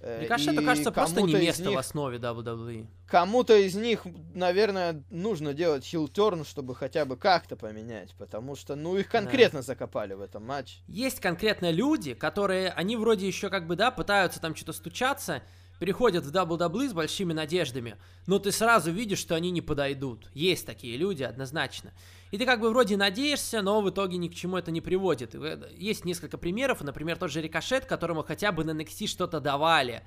Мне 0.00 0.26
кажется, 0.26 0.52
это 0.52 0.62
кажется 0.62 0.92
просто 0.92 1.22
не 1.22 1.34
место 1.34 1.64
них, 1.64 1.74
в 1.74 1.78
основе 1.78 2.18
WWE. 2.18 2.86
Кому-то 3.08 3.56
из 3.56 3.74
них, 3.74 4.06
наверное, 4.32 5.02
нужно 5.10 5.54
делать 5.54 5.84
хилтерн, 5.84 6.44
чтобы 6.44 6.76
хотя 6.76 7.04
бы 7.04 7.16
как-то 7.16 7.56
поменять, 7.56 8.14
потому 8.16 8.54
что, 8.54 8.76
ну, 8.76 8.96
их 8.96 9.08
конкретно 9.08 9.58
да. 9.58 9.64
закопали 9.64 10.14
в 10.14 10.20
этом 10.20 10.44
матче. 10.44 10.78
Есть 10.86 11.18
конкретно 11.18 11.72
люди, 11.72 12.14
которые, 12.14 12.70
они 12.70 12.96
вроде 12.96 13.26
еще 13.26 13.50
как 13.50 13.66
бы, 13.66 13.74
да, 13.74 13.90
пытаются 13.90 14.40
там 14.40 14.54
что-то 14.54 14.72
стучаться, 14.72 15.42
приходят 15.80 16.24
в 16.24 16.32
WWE 16.32 16.90
с 16.90 16.92
большими 16.92 17.32
надеждами, 17.32 17.96
но 18.26 18.38
ты 18.38 18.52
сразу 18.52 18.92
видишь, 18.92 19.18
что 19.18 19.34
они 19.34 19.50
не 19.50 19.62
подойдут. 19.62 20.30
Есть 20.32 20.66
такие 20.66 20.96
люди, 20.96 21.24
однозначно. 21.24 21.92
И 22.30 22.38
ты 22.38 22.46
как 22.46 22.60
бы 22.60 22.70
вроде 22.70 22.96
надеешься, 22.96 23.62
но 23.62 23.80
в 23.80 23.90
итоге 23.90 24.16
ни 24.18 24.28
к 24.28 24.34
чему 24.34 24.56
это 24.56 24.70
не 24.70 24.80
приводит. 24.80 25.34
Есть 25.72 26.04
несколько 26.04 26.38
примеров, 26.38 26.80
например, 26.82 27.16
тот 27.16 27.30
же 27.30 27.40
Рикошет, 27.40 27.84
которому 27.86 28.22
хотя 28.22 28.52
бы 28.52 28.64
на 28.64 28.70
NXT 28.70 29.06
что-то 29.06 29.40
давали 29.40 30.02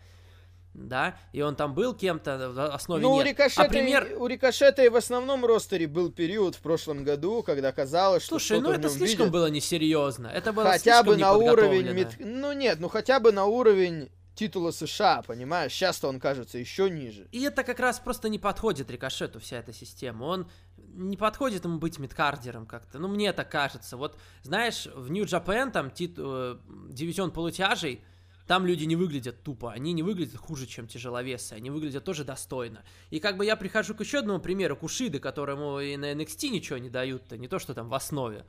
да, 0.73 1.17
и 1.33 1.41
он 1.41 1.55
там 1.55 1.73
был 1.73 1.93
кем-то 1.93 2.49
в 2.49 2.73
основе 2.73 3.03
ну, 3.03 3.15
нет. 3.15 3.25
У 3.25 3.29
Рикошета, 3.29 3.63
а 3.63 3.69
пример... 3.69 4.07
у 4.17 4.27
Рикошета 4.27 4.83
и 4.83 4.89
в 4.89 4.95
основном 4.95 5.45
ростере 5.45 5.87
был 5.87 6.11
период 6.11 6.55
в 6.55 6.59
прошлом 6.59 7.03
году, 7.03 7.43
когда 7.43 7.71
казалось, 7.71 8.23
что 8.23 8.39
Слушай, 8.39 8.61
ну 8.61 8.71
это 8.71 8.89
слишком 8.89 9.25
видят. 9.25 9.33
было 9.33 9.47
несерьезно. 9.47 10.27
Это 10.27 10.53
было 10.53 10.69
хотя 10.69 11.03
бы 11.03 11.17
на 11.17 11.33
уровень... 11.33 11.91
Мет... 11.91 12.15
Ну 12.19 12.53
нет, 12.53 12.79
ну 12.79 12.87
хотя 12.87 13.19
бы 13.19 13.31
на 13.31 13.45
уровень 13.45 14.09
титула 14.33 14.71
США, 14.71 15.23
понимаешь? 15.27 15.73
Сейчас-то 15.73 16.07
он 16.07 16.19
кажется 16.19 16.57
еще 16.57 16.89
ниже. 16.89 17.27
И 17.31 17.43
это 17.43 17.63
как 17.63 17.79
раз 17.79 17.99
просто 17.99 18.29
не 18.29 18.39
подходит 18.39 18.89
Рикошету, 18.89 19.39
вся 19.39 19.57
эта 19.57 19.73
система. 19.73 20.23
Он 20.23 20.49
не 20.93 21.17
подходит 21.17 21.65
ему 21.65 21.77
быть 21.77 21.99
мидкардером 21.99 22.65
как-то. 22.65 22.99
Ну, 22.99 23.07
мне 23.07 23.33
так 23.33 23.49
кажется. 23.49 23.97
Вот, 23.97 24.17
знаешь, 24.43 24.87
в 24.93 25.11
Нью-Джапен 25.11 25.71
там 25.71 25.91
тит... 25.91 26.15
Э, 26.17 26.57
дивизион 26.89 27.31
полутяжей, 27.31 28.03
там 28.47 28.65
люди 28.65 28.83
не 28.83 28.95
выглядят 28.95 29.43
тупо, 29.43 29.71
они 29.71 29.93
не 29.93 30.03
выглядят 30.03 30.35
хуже, 30.35 30.65
чем 30.65 30.87
тяжеловесы, 30.87 31.53
они 31.53 31.69
выглядят 31.69 32.03
тоже 32.03 32.23
достойно. 32.23 32.83
И 33.09 33.19
как 33.19 33.37
бы 33.37 33.45
я 33.45 33.55
прихожу 33.55 33.95
к 33.95 34.01
еще 34.01 34.19
одному 34.19 34.39
примеру, 34.39 34.75
Кушиды, 34.75 35.19
которому 35.19 35.79
и 35.79 35.95
на 35.95 36.11
NXT 36.11 36.49
ничего 36.49 36.77
не 36.77 36.89
дают-то, 36.89 37.37
не 37.37 37.47
то, 37.47 37.59
что 37.59 37.73
там 37.73 37.87
в 37.87 37.93
основе. 37.93 38.45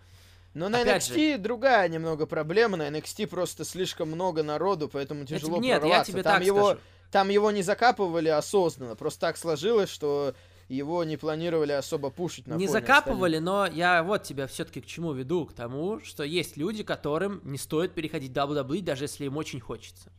Но 0.54 0.68
на 0.68 0.80
Опять 0.80 1.08
NXT 1.08 1.37
же... 1.37 1.38
другая 1.38 1.88
немного 1.88 2.26
проблема, 2.26 2.76
на 2.76 2.88
NXT 2.88 3.26
просто 3.28 3.64
слишком 3.64 4.08
много 4.08 4.42
народу, 4.42 4.88
поэтому 4.88 5.25
тяжело 5.25 5.58
Нет, 5.58 5.80
прорваться. 5.80 6.11
я 6.11 6.12
тебе 6.12 6.22
там 6.22 6.38
так 6.38 6.46
его, 6.46 6.64
скажу. 6.64 6.80
Там 7.11 7.28
его 7.28 7.50
не 7.50 7.62
закапывали 7.62 8.28
осознанно, 8.28 8.96
просто 8.96 9.20
так 9.20 9.37
сложилось, 9.37 9.90
что 9.90 10.34
его 10.72 11.04
не 11.04 11.16
планировали 11.16 11.72
особо 11.72 12.10
пушить 12.10 12.46
на 12.46 12.54
Не 12.54 12.66
закапывали, 12.66 13.36
остальных. 13.36 13.72
но 13.72 13.76
я 13.76 14.02
вот 14.02 14.22
тебя 14.22 14.46
все-таки 14.46 14.80
к 14.80 14.86
чему 14.86 15.12
веду, 15.12 15.46
к 15.46 15.52
тому, 15.52 16.00
что 16.00 16.24
есть 16.24 16.56
люди, 16.56 16.82
которым 16.82 17.40
не 17.44 17.58
стоит 17.58 17.92
переходить 17.92 18.32
WWE, 18.32 18.80
даже 18.82 19.04
если 19.04 19.26
им 19.26 19.36
очень 19.36 19.60
хочется. 19.60 20.10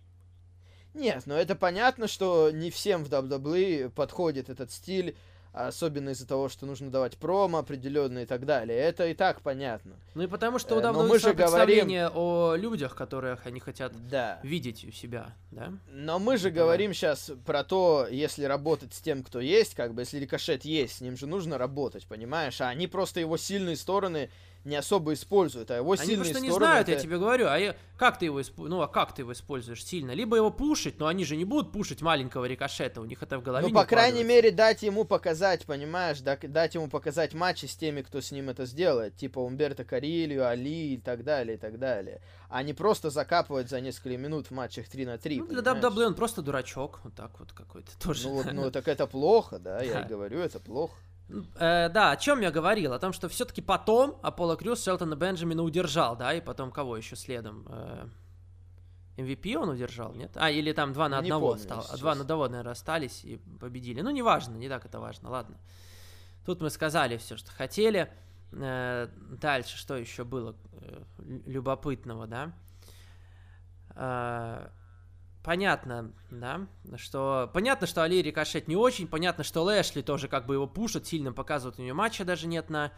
Нет, 0.93 1.23
но 1.25 1.35
это 1.35 1.55
понятно, 1.55 2.07
что 2.07 2.51
не 2.51 2.69
всем 2.69 3.03
в 3.03 3.09
WWE 3.09 3.89
подходит 3.89 4.49
этот 4.49 4.71
стиль, 4.71 5.15
особенно 5.53 6.09
из-за 6.09 6.27
того, 6.27 6.49
что 6.49 6.65
нужно 6.65 6.89
давать 6.89 7.17
промо 7.17 7.59
определенные 7.59 8.23
и 8.23 8.27
так 8.27 8.45
далее. 8.45 8.77
Это 8.77 9.07
и 9.07 9.13
так 9.13 9.41
понятно. 9.41 9.93
Ну 10.15 10.23
и 10.23 10.27
потому 10.27 10.57
что 10.57 10.75
у 10.75 10.81
WWE 10.81 11.05
э, 11.05 11.07
мы 11.07 11.19
же 11.19 11.33
представление 11.33 12.09
говорим... 12.09 12.21
о 12.21 12.55
людях, 12.55 12.95
которых 12.95 13.45
они 13.45 13.59
хотят 13.59 13.93
да. 14.09 14.39
видеть 14.43 14.83
у 14.83 14.91
себя, 14.91 15.35
да? 15.51 15.71
Но 15.91 16.17
мы 16.17 16.37
же 16.37 16.49
Давай. 16.49 16.65
говорим 16.65 16.93
сейчас 16.93 17.31
про 17.45 17.63
то, 17.63 18.07
если 18.09 18.45
работать 18.45 18.93
с 18.93 19.01
тем, 19.01 19.23
кто 19.23 19.39
есть, 19.39 19.75
как 19.75 19.93
бы, 19.93 20.01
если 20.01 20.17
рикошет 20.17 20.65
есть, 20.65 20.97
с 20.97 21.01
ним 21.01 21.15
же 21.15 21.27
нужно 21.27 21.57
работать, 21.57 22.07
понимаешь? 22.07 22.59
А 22.59 22.69
они 22.69 22.87
просто 22.87 23.19
его 23.19 23.37
сильные 23.37 23.77
стороны 23.77 24.29
не 24.65 24.75
особо 24.75 25.13
используют, 25.13 25.71
а 25.71 25.75
его 25.75 25.91
Они 25.93 26.01
сильные 26.01 26.31
просто 26.31 26.39
не 26.39 26.51
знают, 26.51 26.87
это... 26.87 26.97
я 26.97 27.03
тебе 27.03 27.17
говорю, 27.17 27.47
а 27.47 27.57
я... 27.57 27.75
как 27.97 28.17
ты 28.17 28.25
его 28.25 28.41
исп... 28.41 28.57
ну 28.57 28.81
а 28.81 28.87
как 28.87 29.13
ты 29.13 29.23
его 29.23 29.33
используешь 29.33 29.83
сильно? 29.83 30.11
Либо 30.11 30.37
его 30.37 30.51
пушить, 30.51 30.99
но 30.99 31.07
они 31.07 31.25
же 31.25 31.35
не 31.35 31.45
будут 31.45 31.71
пушить 31.71 32.01
маленького 32.01 32.45
рикошета, 32.45 33.01
у 33.01 33.05
них 33.05 33.21
это 33.21 33.37
в 33.37 33.43
голове 33.43 33.67
Ну, 33.67 33.73
по 33.73 33.85
крайней 33.85 34.23
мере, 34.23 34.51
дать 34.51 34.83
ему 34.83 35.03
показать, 35.03 35.65
понимаешь, 35.65 36.19
дать 36.21 36.75
ему 36.75 36.87
показать 36.87 37.33
матчи 37.33 37.65
с 37.65 37.75
теми, 37.75 38.01
кто 38.01 38.21
с 38.21 38.31
ним 38.31 38.49
это 38.49 38.65
сделает, 38.65 39.15
типа 39.15 39.39
Умберто 39.39 39.83
Карильо, 39.83 40.49
Али 40.49 40.93
и 40.93 40.97
так 40.97 41.23
далее, 41.23 41.57
и 41.57 41.59
так 41.59 41.77
далее. 41.77 42.21
А 42.49 42.63
не 42.63 42.73
просто 42.73 43.09
закапывать 43.09 43.69
за 43.69 43.81
несколько 43.81 44.17
минут 44.17 44.47
в 44.47 44.51
матчах 44.51 44.87
3 44.87 45.05
на 45.05 45.17
3. 45.17 45.39
Ну, 45.39 45.47
для 45.47 45.61
WWE 45.61 46.05
он 46.05 46.15
просто 46.15 46.41
дурачок, 46.41 47.01
вот 47.03 47.15
так 47.15 47.39
вот 47.39 47.51
какой-то 47.51 47.91
тоже. 47.99 48.29
Ну, 48.29 48.43
ну 48.53 48.71
так 48.71 48.87
это 48.87 49.07
плохо, 49.07 49.59
да, 49.59 49.81
я 49.81 50.01
и 50.01 50.07
говорю, 50.07 50.39
это 50.39 50.59
плохо. 50.59 50.95
Э, 51.29 51.89
да, 51.89 52.11
о 52.11 52.17
чем 52.17 52.41
я 52.41 52.51
говорил? 52.51 52.93
О 52.93 52.99
том, 52.99 53.13
что 53.13 53.29
все-таки 53.29 53.61
потом 53.61 54.19
Аполло 54.21 54.55
Крюс 54.55 54.83
Шелтона 54.83 55.15
Бенджамина 55.15 55.63
удержал, 55.63 56.15
да, 56.15 56.33
и 56.33 56.41
потом 56.41 56.71
кого 56.71 56.97
еще 56.97 57.15
следом? 57.15 57.65
Э, 57.69 58.07
MVP 59.17 59.55
он 59.55 59.69
удержал, 59.69 60.13
нет? 60.13 60.31
А, 60.35 60.49
или 60.49 60.71
там 60.71 60.93
два 60.93 61.07
на 61.07 61.21
не 61.21 61.29
одного 61.29 61.49
помню, 61.49 61.63
стал. 61.63 61.85
Два 61.97 62.15
на 62.15 62.21
одного, 62.21 62.47
наверное, 62.47 62.73
остались 62.73 63.23
и 63.23 63.37
победили. 63.59 64.01
Ну, 64.01 64.09
неважно, 64.09 64.55
не 64.55 64.69
так 64.69 64.85
это 64.85 64.99
важно, 64.99 65.29
ладно. 65.29 65.57
Тут 66.45 66.61
мы 66.61 66.69
сказали 66.69 67.17
все, 67.17 67.37
что 67.37 67.51
хотели. 67.51 68.11
Э, 68.51 69.07
дальше, 69.39 69.77
что 69.77 69.95
еще 69.95 70.23
было 70.23 70.55
э, 70.73 71.03
любопытного, 71.45 72.27
да? 72.27 72.53
Э, 73.95 74.69
понятно, 75.43 76.11
да, 76.31 76.61
что... 76.97 77.49
Понятно, 77.53 77.87
что 77.87 78.03
Али 78.03 78.21
Рикошет 78.21 78.67
не 78.67 78.75
очень, 78.75 79.07
понятно, 79.07 79.43
что 79.43 79.63
Лэшли 79.63 80.01
тоже 80.01 80.27
как 80.27 80.45
бы 80.45 80.55
его 80.55 80.67
пушит, 80.67 81.05
сильно 81.05 81.33
показывают, 81.33 81.79
у 81.79 81.81
нее 81.81 81.93
матча 81.93 82.25
даже 82.25 82.47
нет 82.47 82.69
на, 82.69 82.91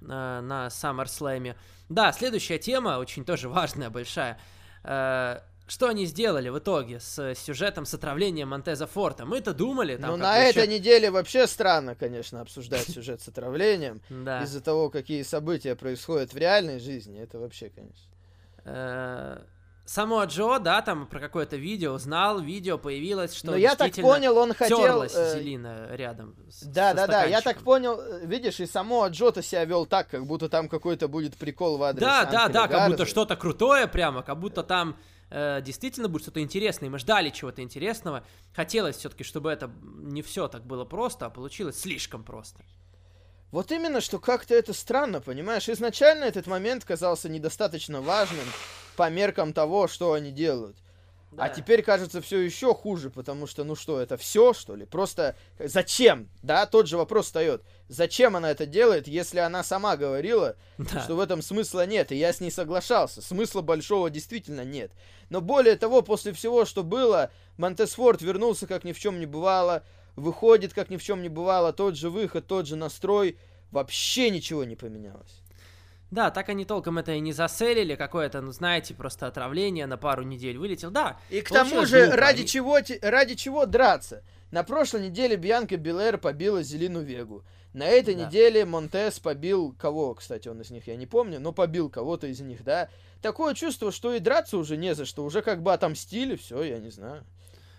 на, 0.00 0.40
на 0.42 0.66
SummerSlam. 0.68 1.56
Да, 1.88 2.12
следующая 2.12 2.58
тема, 2.58 2.98
очень 2.98 3.24
тоже 3.24 3.48
важная, 3.48 3.90
большая. 3.90 4.38
Э, 4.84 5.40
что 5.66 5.88
они 5.88 6.06
сделали 6.06 6.48
в 6.48 6.58
итоге 6.58 6.98
с 6.98 7.34
сюжетом 7.34 7.84
с 7.84 7.92
отравлением 7.92 8.48
Монтеза 8.48 8.86
Форта? 8.86 9.26
Мы-то 9.26 9.52
думали... 9.52 9.96
Там, 9.96 10.12
ну, 10.12 10.16
на 10.16 10.38
этой 10.38 10.62
еще... 10.62 10.72
неделе 10.72 11.10
вообще 11.10 11.46
странно, 11.46 11.94
конечно, 11.94 12.40
обсуждать 12.40 12.88
сюжет 12.88 13.20
с 13.20 13.28
отравлением. 13.28 14.00
Из-за 14.08 14.62
того, 14.62 14.88
какие 14.88 15.22
события 15.22 15.76
происходят 15.76 16.32
в 16.32 16.38
реальной 16.38 16.78
жизни. 16.78 17.20
Это 17.20 17.38
вообще, 17.38 17.70
конечно. 17.70 19.46
Само 19.88 20.22
Джо, 20.24 20.58
да, 20.58 20.82
там 20.82 21.06
про 21.06 21.18
какое-то 21.18 21.56
видео 21.56 21.96
знал, 21.96 22.40
видео 22.40 22.76
появилось, 22.76 23.32
что 23.34 23.52
Но 23.52 23.56
я 23.56 23.74
так 23.74 23.94
понял, 23.94 24.36
он 24.36 24.52
хотел... 24.52 25.02
Э... 25.02 25.08
Зелина 25.08 25.88
рядом. 25.92 26.36
С, 26.50 26.62
да, 26.62 26.92
да, 26.92 27.06
да, 27.06 27.24
я 27.24 27.40
так 27.40 27.62
понял, 27.62 27.98
видишь, 28.22 28.60
и 28.60 28.66
само 28.66 29.06
Джо-то 29.08 29.40
себя 29.40 29.64
вел 29.64 29.86
так, 29.86 30.10
как 30.10 30.26
будто 30.26 30.50
там 30.50 30.68
какой-то 30.68 31.08
будет 31.08 31.38
прикол 31.38 31.78
в 31.78 31.82
адрес 31.82 32.02
Да, 32.02 32.26
да, 32.26 32.48
да, 32.48 32.68
как 32.68 32.90
будто 32.90 33.06
что-то 33.06 33.34
крутое 33.34 33.86
прямо, 33.86 34.22
как 34.22 34.38
будто 34.38 34.62
там 34.62 34.94
э, 35.30 35.62
действительно 35.62 36.08
будет 36.10 36.20
что-то 36.20 36.42
интересное, 36.42 36.90
мы 36.90 36.98
ждали 36.98 37.30
чего-то 37.30 37.62
интересного. 37.62 38.24
Хотелось 38.54 38.96
все-таки, 38.96 39.24
чтобы 39.24 39.50
это 39.50 39.70
не 39.82 40.20
все 40.20 40.48
так 40.48 40.66
было 40.66 40.84
просто, 40.84 41.24
а 41.24 41.30
получилось 41.30 41.80
слишком 41.80 42.24
просто. 42.24 42.60
Вот 43.50 43.72
именно, 43.72 44.00
что 44.00 44.18
как-то 44.18 44.54
это 44.54 44.72
странно, 44.74 45.20
понимаешь? 45.20 45.68
Изначально 45.68 46.24
этот 46.24 46.46
момент 46.46 46.84
казался 46.84 47.28
недостаточно 47.28 48.02
важным 48.02 48.44
по 48.96 49.08
меркам 49.08 49.52
того, 49.52 49.88
что 49.88 50.12
они 50.12 50.30
делают. 50.30 50.76
А 51.32 51.36
да. 51.36 51.44
А 51.44 51.48
теперь 51.50 51.82
кажется 51.82 52.22
все 52.22 52.40
еще 52.40 52.74
хуже, 52.74 53.10
потому 53.10 53.46
что, 53.46 53.64
ну 53.64 53.74
что, 53.74 54.00
это 54.00 54.16
все, 54.16 54.54
что 54.54 54.74
ли? 54.74 54.86
Просто 54.86 55.36
зачем? 55.58 56.28
Да, 56.42 56.64
тот 56.66 56.88
же 56.88 56.96
вопрос 56.96 57.26
встает. 57.26 57.62
Зачем 57.88 58.36
она 58.36 58.50
это 58.50 58.64
делает, 58.66 59.06
если 59.08 59.38
она 59.38 59.62
сама 59.62 59.96
говорила, 59.96 60.56
да. 60.78 61.02
что 61.02 61.16
в 61.16 61.20
этом 61.20 61.42
смысла 61.42 61.86
нет, 61.86 62.12
и 62.12 62.16
я 62.16 62.32
с 62.32 62.40
ней 62.40 62.50
соглашался. 62.50 63.20
Смысла 63.20 63.60
большого 63.60 64.08
действительно 64.08 64.64
нет. 64.64 64.90
Но 65.28 65.40
более 65.40 65.76
того, 65.76 66.00
после 66.00 66.32
всего, 66.32 66.64
что 66.64 66.82
было, 66.82 67.30
Монтесфорд 67.58 68.22
вернулся, 68.22 68.66
как 68.66 68.84
ни 68.84 68.92
в 68.92 68.98
чем 68.98 69.20
не 69.20 69.26
бывало, 69.26 69.84
выходит, 70.18 70.74
как 70.74 70.90
ни 70.90 70.96
в 70.96 71.02
чем 71.02 71.22
не 71.22 71.28
бывало, 71.28 71.72
тот 71.72 71.96
же 71.96 72.10
выход, 72.10 72.46
тот 72.46 72.66
же 72.66 72.76
настрой, 72.76 73.38
вообще 73.70 74.30
ничего 74.30 74.64
не 74.64 74.76
поменялось. 74.76 75.42
Да, 76.10 76.30
так 76.30 76.48
они 76.48 76.64
толком 76.64 76.98
это 76.98 77.12
и 77.12 77.20
не 77.20 77.32
заселили, 77.32 77.94
какое-то, 77.94 78.40
ну, 78.40 78.50
знаете, 78.50 78.94
просто 78.94 79.26
отравление 79.26 79.86
на 79.86 79.98
пару 79.98 80.22
недель 80.22 80.56
вылетел, 80.56 80.90
да. 80.90 81.18
И 81.28 81.42
к 81.42 81.50
тому 81.50 81.84
же, 81.84 82.04
глупо. 82.04 82.16
ради, 82.16 82.44
чего, 82.44 82.78
ради 83.02 83.34
чего 83.34 83.66
драться? 83.66 84.22
На 84.50 84.62
прошлой 84.62 85.08
неделе 85.08 85.36
Бьянка 85.36 85.76
Белэр 85.76 86.16
побила 86.16 86.62
Зелину 86.62 87.02
Вегу. 87.02 87.44
На 87.74 87.86
этой 87.86 88.14
да. 88.14 88.26
неделе 88.26 88.64
Монтес 88.64 89.20
побил 89.20 89.74
кого, 89.78 90.14
кстати, 90.14 90.48
он 90.48 90.62
из 90.62 90.70
них, 90.70 90.86
я 90.86 90.96
не 90.96 91.06
помню, 91.06 91.38
но 91.40 91.52
побил 91.52 91.90
кого-то 91.90 92.26
из 92.26 92.40
них, 92.40 92.64
да. 92.64 92.88
Такое 93.20 93.52
чувство, 93.52 93.92
что 93.92 94.14
и 94.14 94.18
драться 94.18 94.56
уже 94.56 94.78
не 94.78 94.94
за 94.94 95.04
что, 95.04 95.24
уже 95.24 95.42
как 95.42 95.62
бы 95.62 95.74
отомстили, 95.74 96.36
все, 96.36 96.62
я 96.62 96.78
не 96.78 96.90
знаю. 96.90 97.26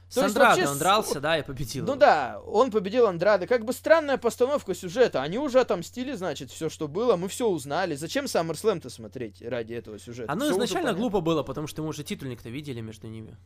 С 0.10 0.18
Андрадо 0.18 0.72
он 0.72 0.80
дрался, 0.80 1.20
да, 1.20 1.38
и 1.38 1.44
победил. 1.44 1.86
Ну 1.86 1.96
да, 1.96 2.42
он 2.48 2.72
победил 2.72 3.06
Андрада. 3.06 3.46
Как 3.46 3.63
бы 3.63 3.74
странная 3.74 4.18
постановка 4.18 4.74
сюжета. 4.74 5.22
Они 5.22 5.38
уже 5.38 5.60
отомстили, 5.60 6.13
значит, 6.13 6.50
все, 6.50 6.68
что 6.68 6.88
было. 6.88 7.16
Мы 7.16 7.28
все 7.28 7.48
узнали. 7.48 7.94
Зачем 7.94 8.25
SummerSlam-то 8.25 8.89
смотреть 8.89 9.39
ради 9.44 9.74
этого 9.74 10.00
сюжета? 10.00 10.32
Оно 10.32 10.46
все 10.46 10.54
изначально 10.56 10.94
глупо 10.94 11.22
было, 11.22 11.44
потому 11.44 11.68
что 11.68 11.84
мы 11.84 11.89
уже 11.89 12.04
титульник-то 12.04 12.50
видели 12.50 12.82
между 12.82 13.08
ними. 13.08 13.38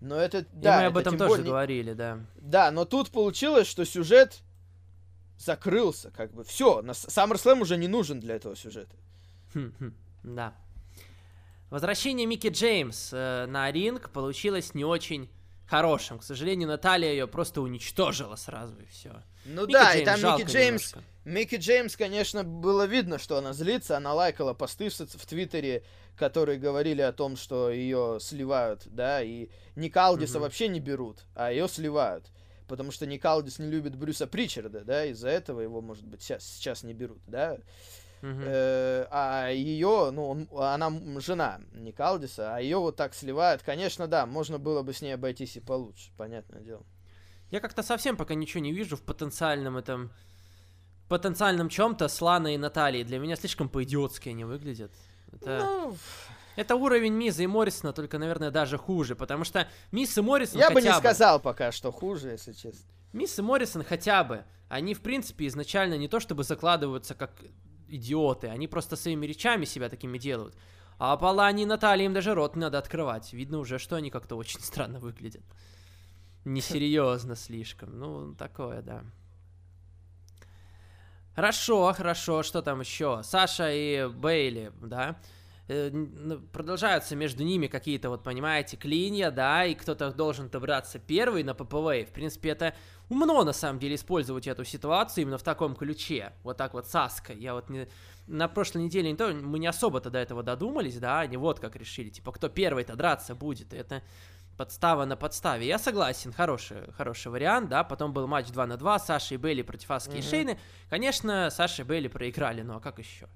Но 0.00 0.16
это, 0.16 0.44
да, 0.52 0.78
и 0.78 0.80
мы 0.80 0.86
об 0.86 0.96
этом 0.96 1.16
тоже 1.16 1.30
более... 1.30 1.46
говорили, 1.46 1.92
да. 1.92 2.18
Да, 2.36 2.72
но 2.72 2.84
тут 2.84 3.10
получилось, 3.10 3.68
что 3.68 3.84
сюжет 3.84 4.40
закрылся, 5.38 6.10
как 6.10 6.32
бы. 6.32 6.42
Все, 6.42 6.80
SummerSlam 6.80 7.60
уже 7.60 7.76
не 7.76 7.86
нужен 7.86 8.18
для 8.18 8.34
этого 8.34 8.56
сюжета. 8.56 8.96
Да. 10.24 10.52
Возвращение 11.70 12.26
Микки 12.26 12.48
Джеймс 12.48 13.10
э, 13.12 13.46
на 13.46 13.70
ринг 13.70 14.10
получилось 14.10 14.74
не 14.74 14.84
очень 14.84 15.30
хорошим. 15.70 16.18
К 16.18 16.24
сожалению, 16.24 16.68
Наталья 16.68 17.10
ее 17.10 17.28
просто 17.28 17.62
уничтожила 17.62 18.34
сразу 18.34 18.74
и 18.80 18.86
все. 18.86 19.22
Ну 19.44 19.62
Микки 19.62 19.72
да, 19.72 19.92
Джеймс 19.92 20.02
и 20.02 20.04
там 20.04 20.38
Микки 20.38 20.50
Джеймс, 20.50 20.94
немножко. 20.94 21.02
Микки 21.24 21.56
Джеймс, 21.56 21.96
конечно, 21.96 22.44
было 22.44 22.84
видно, 22.84 23.18
что 23.18 23.38
она 23.38 23.52
злится, 23.52 23.96
она 23.96 24.12
лайкала 24.12 24.52
посты 24.52 24.90
в, 24.90 24.94
в 24.94 25.26
Твиттере, 25.26 25.84
которые 26.16 26.58
говорили 26.58 27.00
о 27.00 27.12
том, 27.12 27.36
что 27.36 27.70
ее 27.70 28.18
сливают, 28.20 28.82
да, 28.86 29.22
и 29.22 29.48
Никалдиса 29.76 30.38
угу. 30.38 30.44
вообще 30.44 30.68
не 30.68 30.80
берут, 30.80 31.20
а 31.34 31.52
ее 31.52 31.68
сливают. 31.68 32.26
Потому 32.66 32.92
что 32.92 33.06
Никалдис 33.06 33.58
не 33.58 33.66
любит 33.66 33.96
Брюса 33.96 34.26
Причарда, 34.26 34.84
да, 34.84 35.06
из-за 35.06 35.28
этого 35.28 35.60
его, 35.60 35.80
может 35.80 36.04
быть, 36.04 36.22
сейчас, 36.22 36.44
сейчас 36.44 36.82
не 36.82 36.94
берут, 36.94 37.20
да. 37.26 37.58
Э, 38.22 39.06
а 39.10 39.48
ее, 39.48 40.10
ну, 40.12 40.28
он, 40.28 40.48
она 40.52 40.92
жена 41.20 41.60
Никалдиса, 41.72 42.54
а 42.54 42.60
ее 42.60 42.78
вот 42.78 42.96
так 42.96 43.14
сливают. 43.14 43.62
Конечно, 43.62 44.06
да, 44.06 44.26
можно 44.26 44.58
было 44.58 44.82
бы 44.82 44.92
с 44.92 45.02
ней 45.02 45.12
обойтись 45.12 45.56
и 45.56 45.60
получше, 45.60 46.10
понятное 46.16 46.60
дело. 46.60 46.84
Я 47.50 47.60
как-то 47.60 47.82
совсем 47.82 48.16
пока 48.16 48.34
ничего 48.34 48.62
не 48.62 48.72
вижу 48.72 48.96
в 48.96 49.02
потенциальном 49.02 49.76
этом 49.76 50.12
потенциальном 51.08 51.68
чем-то 51.68 52.06
с 52.06 52.20
Ланой 52.20 52.54
и 52.54 52.58
Натальей. 52.58 53.02
Для 53.02 53.18
меня 53.18 53.34
слишком 53.34 53.68
по-идиотски 53.68 54.28
они 54.28 54.44
выглядят. 54.44 54.92
Это... 55.32 55.58
Ну... 55.58 55.96
Это 56.56 56.76
уровень 56.76 57.14
Миза 57.14 57.42
и 57.42 57.46
Моррисона, 57.46 57.92
только, 57.92 58.18
наверное, 58.18 58.50
даже 58.50 58.76
хуже, 58.76 59.14
потому 59.14 59.44
что 59.44 59.68
Мисс 59.92 60.18
и 60.18 60.20
Моррисон 60.20 60.60
Я 60.60 60.70
бы 60.70 60.82
не 60.82 60.90
бы... 60.90 60.94
сказал 60.94 61.40
пока, 61.40 61.72
что 61.72 61.90
хуже, 61.90 62.30
если 62.30 62.52
честно. 62.52 62.84
Мисс 63.12 63.38
и 63.38 63.42
Моррисон 63.42 63.82
хотя 63.82 64.24
бы, 64.24 64.44
они, 64.68 64.94
в 64.94 65.00
принципе, 65.00 65.46
изначально 65.46 65.96
не 65.96 66.08
то 66.08 66.20
чтобы 66.20 66.44
закладываются 66.44 67.14
как 67.14 67.30
идиоты, 67.90 68.48
они 68.48 68.68
просто 68.68 68.96
своими 68.96 69.26
речами 69.26 69.64
себя 69.64 69.88
такими 69.88 70.18
делают. 70.18 70.56
А 70.98 71.16
по 71.16 71.26
Лане 71.26 71.62
и 71.62 71.66
Наталье 71.66 72.06
им 72.06 72.12
даже 72.12 72.34
рот 72.34 72.56
не 72.56 72.60
надо 72.60 72.78
открывать. 72.78 73.32
Видно 73.32 73.58
уже, 73.58 73.78
что 73.78 73.96
они 73.96 74.10
как-то 74.10 74.36
очень 74.36 74.60
странно 74.60 74.98
выглядят. 74.98 75.42
Несерьезно 76.44 77.36
слишком. 77.36 77.98
Ну, 77.98 78.34
такое, 78.34 78.82
да. 78.82 79.04
Хорошо, 81.34 81.92
хорошо, 81.94 82.42
что 82.42 82.60
там 82.60 82.80
еще? 82.80 83.22
Саша 83.22 83.70
и 83.72 84.08
Бейли, 84.08 84.72
да? 84.80 85.16
Э, 85.72 85.88
продолжаются 86.52 87.14
между 87.14 87.44
ними 87.44 87.68
какие-то, 87.68 88.10
вот 88.10 88.24
понимаете, 88.24 88.76
клинья, 88.76 89.30
да, 89.30 89.64
и 89.64 89.76
кто-то 89.76 90.10
должен 90.10 90.48
добраться 90.48 90.98
первый 90.98 91.44
на 91.44 91.54
ППВ. 91.54 92.10
В 92.10 92.12
принципе, 92.12 92.48
это 92.48 92.74
умно, 93.08 93.44
на 93.44 93.52
самом 93.52 93.78
деле, 93.78 93.94
использовать 93.94 94.48
эту 94.48 94.64
ситуацию 94.64 95.22
именно 95.22 95.38
в 95.38 95.44
таком 95.44 95.76
ключе. 95.76 96.32
Вот 96.42 96.56
так 96.56 96.74
вот 96.74 96.88
Саска. 96.88 97.32
Я 97.32 97.54
вот 97.54 97.70
не... 97.70 97.86
На 98.26 98.48
прошлой 98.48 98.82
неделе 98.82 99.12
не 99.12 99.16
то, 99.16 99.32
мы 99.32 99.60
не 99.60 99.68
особо-то 99.68 100.10
до 100.10 100.18
этого 100.18 100.42
додумались, 100.42 100.98
да, 100.98 101.20
они 101.20 101.36
вот 101.36 101.60
как 101.60 101.76
решили, 101.76 102.08
типа, 102.08 102.32
кто 102.32 102.48
первый-то 102.48 102.96
драться 102.96 103.36
будет. 103.36 103.72
Это 103.72 104.02
подстава 104.56 105.04
на 105.04 105.14
подставе. 105.14 105.68
Я 105.68 105.78
согласен, 105.78 106.32
хороший, 106.32 106.90
хороший 106.96 107.30
вариант, 107.30 107.68
да. 107.68 107.84
Потом 107.84 108.12
был 108.12 108.26
матч 108.26 108.48
2 108.48 108.66
на 108.66 108.76
2, 108.76 108.98
Саша 108.98 109.34
и 109.34 109.36
Бейли 109.36 109.62
против 109.62 109.88
Аски 109.92 110.10
угу. 110.10 110.18
и 110.18 110.22
Шейны. 110.22 110.58
Конечно, 110.88 111.48
Саша 111.50 111.82
и 111.82 111.84
Бейли 111.84 112.08
проиграли, 112.08 112.62
ну 112.62 112.74
а 112.74 112.80
как 112.80 112.98
еще? 112.98 113.28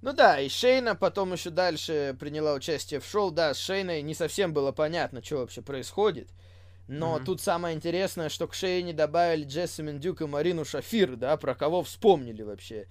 Ну 0.00 0.12
да, 0.12 0.40
и 0.40 0.48
Шейна 0.48 0.94
потом 0.94 1.32
еще 1.32 1.50
дальше 1.50 2.16
приняла 2.18 2.54
участие 2.54 3.00
в 3.00 3.06
шоу. 3.06 3.30
Да, 3.30 3.52
с 3.52 3.58
Шейной 3.58 4.02
не 4.02 4.14
совсем 4.14 4.52
было 4.52 4.70
понятно, 4.70 5.22
что 5.22 5.38
вообще 5.38 5.60
происходит. 5.60 6.28
Но 6.86 7.18
mm-hmm. 7.18 7.24
тут 7.24 7.40
самое 7.40 7.76
интересное, 7.76 8.28
что 8.28 8.46
к 8.46 8.54
Шейне 8.54 8.92
добавили 8.92 9.44
Джессамин 9.44 9.98
Дюк 9.98 10.22
и 10.22 10.26
Марину 10.26 10.64
Шафир, 10.64 11.16
да, 11.16 11.36
про 11.36 11.54
кого 11.54 11.82
вспомнили 11.82 12.42
вообще. 12.42 12.86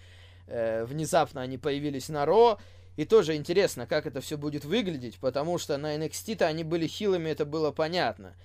Э, 0.47 0.85
внезапно 0.85 1.41
они 1.41 1.57
появились 1.57 2.09
на 2.09 2.25
Ро. 2.25 2.59
И 2.97 3.05
тоже 3.05 3.35
интересно, 3.35 3.85
как 3.85 4.07
это 4.07 4.21
все 4.21 4.37
будет 4.37 4.65
выглядеть, 4.65 5.19
потому 5.19 5.59
что 5.59 5.77
на 5.77 5.95
NXT-то 5.95 6.47
они 6.47 6.63
были 6.63 6.87
хилыми, 6.87 7.29
это 7.29 7.45
было 7.45 7.71
понятно. 7.71 8.35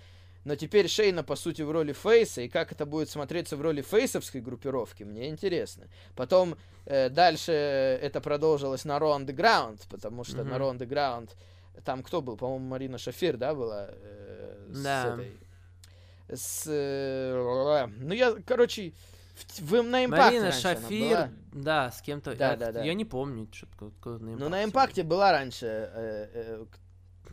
Но 0.44 0.56
теперь 0.56 0.88
Шейна, 0.88 1.22
по 1.22 1.37
сути, 1.37 1.62
в 1.62 1.70
роли 1.70 1.92
Фейса, 1.92 2.42
и 2.42 2.49
как 2.49 2.72
это 2.72 2.84
будет 2.84 3.08
смотреться 3.08 3.56
в 3.56 3.61
роли 3.61 3.80
фейсовской 3.82 4.40
группировки, 4.40 5.04
мне 5.04 5.28
интересно. 5.28 5.87
Потом 6.16 6.56
э, 6.84 7.08
дальше 7.11 7.52
это 7.52 8.20
продолжилось 8.20 8.84
на 8.84 8.99
Raw 8.99 9.18
Underground, 9.18 9.80
потому 9.88 10.25
что 10.25 10.38
mm-hmm. 10.38 10.44
на 10.44 10.54
Raw 10.54 10.76
Underground 10.76 11.30
там 11.84 12.02
кто 12.02 12.20
был? 12.20 12.37
По-моему, 12.37 12.66
Марина 12.66 12.99
Шафир, 12.99 13.37
да, 13.37 13.54
была? 13.54 13.88
Э, 13.90 14.66
да. 14.68 15.02
С 15.02 15.14
этой... 15.14 15.40
С... 16.28 16.64
Э, 16.66 17.87
ну, 17.99 18.14
я, 18.14 18.34
короче, 18.46 18.92
в, 19.58 19.82
на 19.82 20.04
импакте 20.04 20.40
Марина 20.40 20.52
Шафир, 20.52 21.30
да, 21.52 21.90
с 21.90 22.02
кем-то. 22.02 22.34
Да, 22.34 22.52
а, 22.52 22.56
да, 22.56 22.72
да. 22.72 22.82
Я 22.82 22.94
не 22.94 23.04
помню, 23.04 23.49
что 23.52 23.66
на 24.04 24.37
Ну, 24.37 24.49
на 24.49 24.64
импакте 24.64 25.02
была 25.02 25.32
раньше. 25.32 25.66
Э, 25.66 26.28
э, 26.32 26.64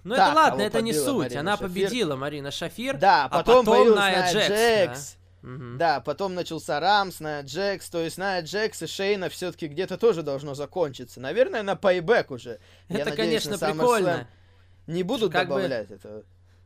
ну 0.04 0.16
это 0.16 0.34
ладно, 0.34 0.62
это 0.62 0.82
не 0.82 0.94
суть. 0.94 1.34
Марина 1.34 1.40
Она 1.40 1.52
Шафир. 1.54 1.68
победила 1.68 2.16
Марина 2.16 2.52
Шафир. 2.52 2.98
Да, 2.98 3.28
потом, 3.30 3.62
а 3.62 3.72
потом 3.72 3.96
Ная 3.96 4.32
Джекс. 4.32 4.48
Джекс 4.48 5.18
да? 5.42 5.50
Угу. 5.50 5.78
да, 5.78 6.00
потом 6.02 6.36
начался 6.36 6.80
Рамс, 6.80 7.20
Ная 7.22 7.44
Джекс, 7.44 7.90
то 7.90 8.00
есть 8.00 8.18
Ная 8.18 8.42
Джекс 8.42 8.82
и 8.82 8.88
Шейна 8.88 9.30
все-таки 9.30 9.68
где-то 9.68 9.98
тоже 9.98 10.22
должно 10.22 10.54
закончиться. 10.54 11.22
Наверное, 11.22 11.64
на 11.64 11.76
пайбэк 11.76 12.32
уже. 12.32 12.60
Это, 12.90 13.00
Я 13.00 13.06
надеюсь, 13.06 13.44
конечно, 13.44 13.58
прикольно. 13.58 14.28
Не 14.88 15.04
будут 15.04 15.32
как 15.32 15.48
добавлять 15.48 15.88
бы... 15.88 15.96
этого. 15.96 16.24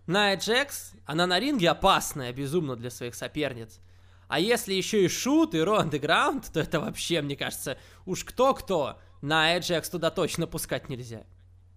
Ная 0.08 0.38
Джекс, 0.38 0.94
она 1.06 1.28
на 1.28 1.40
ринге 1.40 1.70
опасная 1.70 2.34
безумно 2.34 2.76
для 2.76 2.90
своих 2.90 3.16
соперниц. 3.16 3.80
А 4.28 4.40
если 4.40 4.74
еще 4.74 5.06
и 5.06 5.08
шут, 5.08 5.54
и 5.54 5.62
Ро 5.62 5.78
Андеграунд, 5.78 6.52
то 6.52 6.60
это 6.60 6.80
вообще, 6.80 7.22
мне 7.22 7.36
кажется, 7.36 7.78
уж 8.06 8.24
кто-кто, 8.24 9.00
на 9.22 9.56
Эджекс 9.56 9.90
туда 9.90 10.10
точно 10.10 10.48
пускать 10.48 10.90
нельзя. 10.90 11.24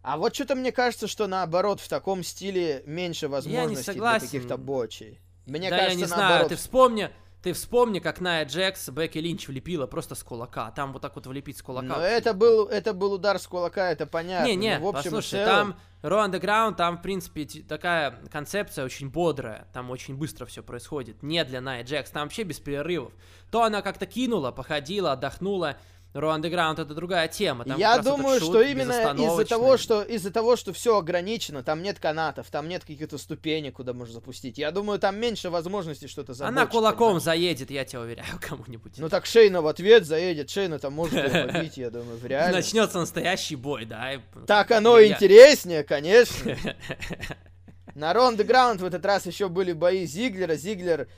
А 0.06 0.16
вот 0.16 0.36
что-то 0.36 0.54
мне 0.54 0.70
кажется, 0.70 1.08
что 1.08 1.26
наоборот, 1.26 1.80
в 1.80 1.88
таком 1.88 2.22
стиле 2.22 2.84
меньше 2.86 3.26
возможностей 3.26 3.94
для 3.94 4.20
каких-то 4.20 4.56
бочей. 4.56 5.18
Мне 5.46 5.68
да, 5.68 5.78
кажется, 5.78 5.98
я 5.98 6.06
не 6.06 6.08
наоборот... 6.08 6.30
знаю, 6.30 6.48
ты 6.48 6.54
вспомни, 6.54 7.10
ты 7.42 7.52
вспомни, 7.52 7.98
как 7.98 8.20
Ная 8.20 8.44
Джекс 8.44 8.88
Бекки 8.88 9.18
Линч 9.18 9.48
влепила 9.48 9.88
просто 9.88 10.14
с 10.14 10.22
кулака. 10.22 10.70
Там 10.70 10.92
вот 10.92 11.02
так 11.02 11.16
вот 11.16 11.26
влепить 11.26 11.58
с 11.58 11.62
кулака. 11.62 11.88
Но 11.88 12.00
это 12.00 12.34
был, 12.34 12.66
это 12.66 12.92
был 12.92 13.14
удар 13.14 13.40
с 13.40 13.48
кулака, 13.48 13.90
это 13.90 14.06
понятно. 14.06 14.46
Не-не, 14.46 14.78
в 14.78 14.86
общем 14.86 15.10
послушай, 15.10 15.44
целом... 15.44 15.72
там 15.72 15.80
Raw 16.02 16.30
Underground, 16.30 16.76
там, 16.76 16.98
в 16.98 17.02
принципе, 17.02 17.44
такая 17.68 18.12
концепция 18.30 18.84
очень 18.84 19.10
бодрая. 19.10 19.66
Там 19.72 19.90
очень 19.90 20.14
быстро 20.14 20.46
все 20.46 20.62
происходит. 20.62 21.24
Не 21.24 21.44
для 21.44 21.60
Ная 21.60 21.82
Джекс, 21.82 22.12
там 22.12 22.22
вообще 22.22 22.44
без 22.44 22.60
перерывов. 22.60 23.12
То 23.50 23.64
она 23.64 23.82
как-то 23.82 24.06
кинула, 24.06 24.52
походила, 24.52 25.10
отдохнула, 25.10 25.78
Raw 26.18 26.40
Underground 26.40 26.80
это 26.80 26.94
другая 26.94 27.28
тема. 27.28 27.64
Там 27.64 27.78
Я 27.78 27.98
думаю, 27.98 28.40
что 28.40 28.60
именно 28.62 29.14
из-за 29.14 29.44
того, 29.44 29.76
что 29.76 30.02
из-за 30.02 30.30
того, 30.30 30.56
что 30.56 30.72
все 30.72 30.96
ограничено, 30.96 31.62
там 31.62 31.82
нет 31.82 31.98
канатов, 31.98 32.50
там 32.50 32.68
нет 32.68 32.84
каких-то 32.84 33.18
ступенек, 33.18 33.76
куда 33.76 33.92
можно 33.92 34.14
запустить. 34.14 34.58
Я 34.58 34.70
думаю, 34.70 34.98
там 34.98 35.18
меньше 35.18 35.50
возможностей 35.50 36.08
что-то 36.08 36.34
забочить. 36.34 36.56
Она 36.56 36.66
кулаком 36.66 37.20
заедет, 37.20 37.70
я 37.70 37.84
тебя 37.84 38.00
уверяю, 38.00 38.28
кому-нибудь. 38.40 38.94
Ну 38.98 39.08
так 39.08 39.26
Шейна 39.26 39.62
в 39.62 39.66
ответ 39.66 40.06
заедет, 40.06 40.50
Шейна 40.50 40.78
там 40.78 40.92
может 40.92 41.30
побить, 41.32 41.76
я 41.76 41.90
думаю, 41.90 42.18
в 42.18 42.26
реале. 42.26 42.54
Начнется 42.54 42.98
настоящий 42.98 43.56
бой, 43.56 43.84
да. 43.84 44.20
Так 44.46 44.70
оно 44.70 45.02
интереснее, 45.02 45.84
конечно. 45.84 46.56
На 47.94 48.12
Raw 48.12 48.36
Underground 48.36 48.78
в 48.78 48.84
этот 48.84 49.04
раз 49.06 49.24
еще 49.24 49.48
были 49.48 49.72
бои 49.72 50.04
Зиглера. 50.04 50.54
Зиглер 50.54 51.08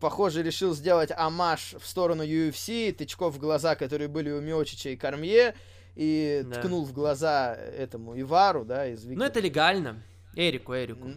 похоже, 0.00 0.42
решил 0.42 0.74
сделать 0.74 1.10
амаш 1.16 1.74
в 1.78 1.86
сторону 1.86 2.22
UFC, 2.22 2.92
тычков 2.92 3.34
в 3.34 3.38
глаза, 3.38 3.74
которые 3.74 4.08
были 4.08 4.30
у 4.30 4.40
Миочича 4.40 4.90
и 4.90 4.96
Кормье, 4.96 5.54
и 5.94 6.42
да. 6.44 6.56
ткнул 6.56 6.84
в 6.84 6.92
глаза 6.92 7.54
этому 7.54 8.18
Ивару, 8.20 8.64
да, 8.64 8.86
из. 8.86 9.04
Ну, 9.04 9.24
это 9.24 9.40
легально. 9.40 10.02
Эрику, 10.34 10.74
Эрику. 10.74 11.08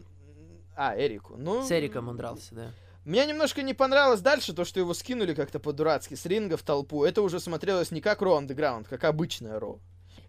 А, 0.76 0.95
Эрику. 0.97 1.36
Ну, 1.38 1.63
с 1.63 1.71
Эриком 1.71 2.10
он 2.10 2.17
дрался, 2.17 2.56
да. 2.56 2.71
Мне 3.06 3.26
немножко 3.26 3.62
не 3.63 3.73
понравилось 3.73 4.21
дальше 4.21 4.54
то, 4.54 4.63
что 4.63 4.80
его 4.80 4.93
скинули 4.93 5.34
как-то 5.34 5.60
по-дурацки 5.60 6.15
с 6.15 6.26
ринга 6.26 6.56
в 6.56 6.63
толпу. 6.63 7.04
Это 7.04 7.21
уже 7.21 7.39
смотрелось 7.41 7.91
не 7.91 7.99
как 7.99 8.21
Ро 8.21 8.39
Underground, 8.39 8.86
как 8.89 9.04
обычное 9.04 9.60
Ро. 9.60 9.80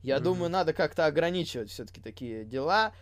Я 0.03 0.17
mm-hmm. 0.17 0.21
думаю, 0.21 0.51
надо 0.51 0.73
как-то 0.73 1.07
ограничивать 1.07 1.71
все-таки 1.71 2.01
такие 2.01 2.45
дела. 2.45 2.93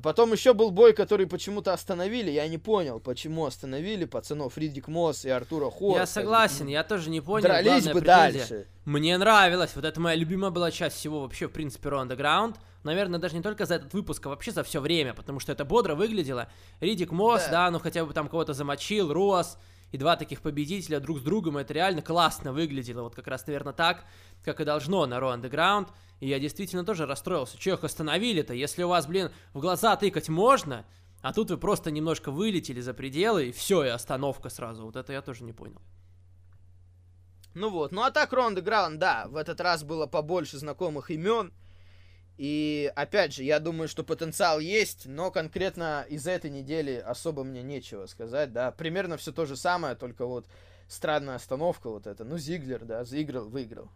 Потом 0.00 0.32
еще 0.32 0.54
был 0.54 0.70
бой, 0.70 0.94
который 0.94 1.26
почему-то 1.26 1.72
остановили. 1.72 2.30
Я 2.30 2.48
не 2.48 2.56
понял, 2.56 2.98
почему 2.98 3.44
остановили 3.44 4.06
пацанов 4.06 4.56
Ридик 4.56 4.88
Мосс 4.88 5.26
и 5.26 5.28
Артура 5.28 5.70
Хор. 5.70 5.98
Я 5.98 6.06
согласен, 6.06 6.66
я 6.66 6.82
тоже 6.82 7.10
не 7.10 7.20
понял. 7.20 7.44
Дрались 7.44 7.88
бы 7.88 8.00
дальше. 8.00 8.66
Мне 8.86 9.18
нравилось. 9.18 9.72
Вот 9.74 9.84
это 9.84 10.00
моя 10.00 10.16
любимая 10.16 10.50
была 10.50 10.70
часть 10.70 10.96
всего 10.96 11.20
вообще, 11.20 11.46
в 11.46 11.52
принципе, 11.52 11.90
Raw 11.90 12.06
Underground. 12.06 12.56
Наверное, 12.84 13.20
даже 13.20 13.36
не 13.36 13.42
только 13.42 13.66
за 13.66 13.74
этот 13.74 13.92
выпуск, 13.92 14.26
а 14.26 14.30
вообще 14.30 14.50
за 14.50 14.64
все 14.64 14.80
время, 14.80 15.14
потому 15.14 15.40
что 15.40 15.52
это 15.52 15.64
бодро 15.64 15.94
выглядело. 15.94 16.48
Ридик 16.80 17.12
Мосс, 17.12 17.44
да, 17.44 17.66
да 17.66 17.70
ну 17.70 17.78
хотя 17.78 18.04
бы 18.04 18.12
там 18.12 18.28
кого-то 18.28 18.54
замочил, 18.54 19.12
Рос 19.12 19.58
и 19.92 19.98
два 19.98 20.16
таких 20.16 20.40
победителя 20.40 20.98
друг 21.00 21.20
с 21.20 21.22
другом, 21.22 21.58
это 21.58 21.74
реально 21.74 22.02
классно 22.02 22.52
выглядело. 22.52 23.02
Вот 23.02 23.14
как 23.14 23.26
раз, 23.26 23.46
наверное, 23.46 23.74
так, 23.74 24.04
как 24.42 24.60
и 24.60 24.64
должно 24.64 25.06
на 25.06 25.14
Raw 25.14 25.38
Underground. 25.38 25.88
И 26.20 26.28
я 26.28 26.40
действительно 26.40 26.84
тоже 26.84 27.06
расстроился. 27.06 27.58
Че 27.58 27.74
их 27.74 27.84
остановили-то? 27.84 28.54
Если 28.54 28.82
у 28.82 28.88
вас, 28.88 29.06
блин, 29.06 29.30
в 29.52 29.60
глаза 29.60 29.94
тыкать 29.96 30.28
можно, 30.28 30.86
а 31.20 31.32
тут 31.32 31.50
вы 31.50 31.58
просто 31.58 31.90
немножко 31.90 32.30
вылетели 32.30 32.80
за 32.80 32.94
пределы, 32.94 33.48
и 33.48 33.52
все, 33.52 33.84
и 33.84 33.88
остановка 33.88 34.48
сразу. 34.48 34.84
Вот 34.84 34.96
это 34.96 35.12
я 35.12 35.20
тоже 35.20 35.44
не 35.44 35.52
понял. 35.52 35.80
Ну 37.54 37.68
вот, 37.68 37.92
ну 37.92 38.02
а 38.02 38.10
так 38.10 38.32
Ронда 38.32 38.62
Граунд, 38.62 38.98
да, 38.98 39.26
в 39.28 39.36
этот 39.36 39.60
раз 39.60 39.84
было 39.84 40.06
побольше 40.06 40.58
знакомых 40.58 41.10
имен. 41.10 41.52
И 42.38 42.90
опять 42.96 43.34
же, 43.34 43.42
я 43.42 43.60
думаю, 43.60 43.88
что 43.88 44.02
потенциал 44.02 44.58
есть, 44.58 45.06
но 45.06 45.30
конкретно 45.30 46.04
из 46.08 46.26
этой 46.26 46.50
недели 46.50 46.96
особо 46.96 47.44
мне 47.44 47.62
нечего 47.62 48.06
сказать, 48.06 48.52
да. 48.52 48.70
Примерно 48.70 49.16
все 49.16 49.32
то 49.32 49.46
же 49.46 49.56
самое, 49.56 49.94
только 49.94 50.26
вот 50.26 50.46
странная 50.88 51.36
остановка 51.36 51.90
вот 51.90 52.06
эта. 52.06 52.24
Ну, 52.24 52.38
Зиглер, 52.38 52.84
да, 52.84 53.04
заиграл, 53.04 53.48
выиграл. 53.48 53.90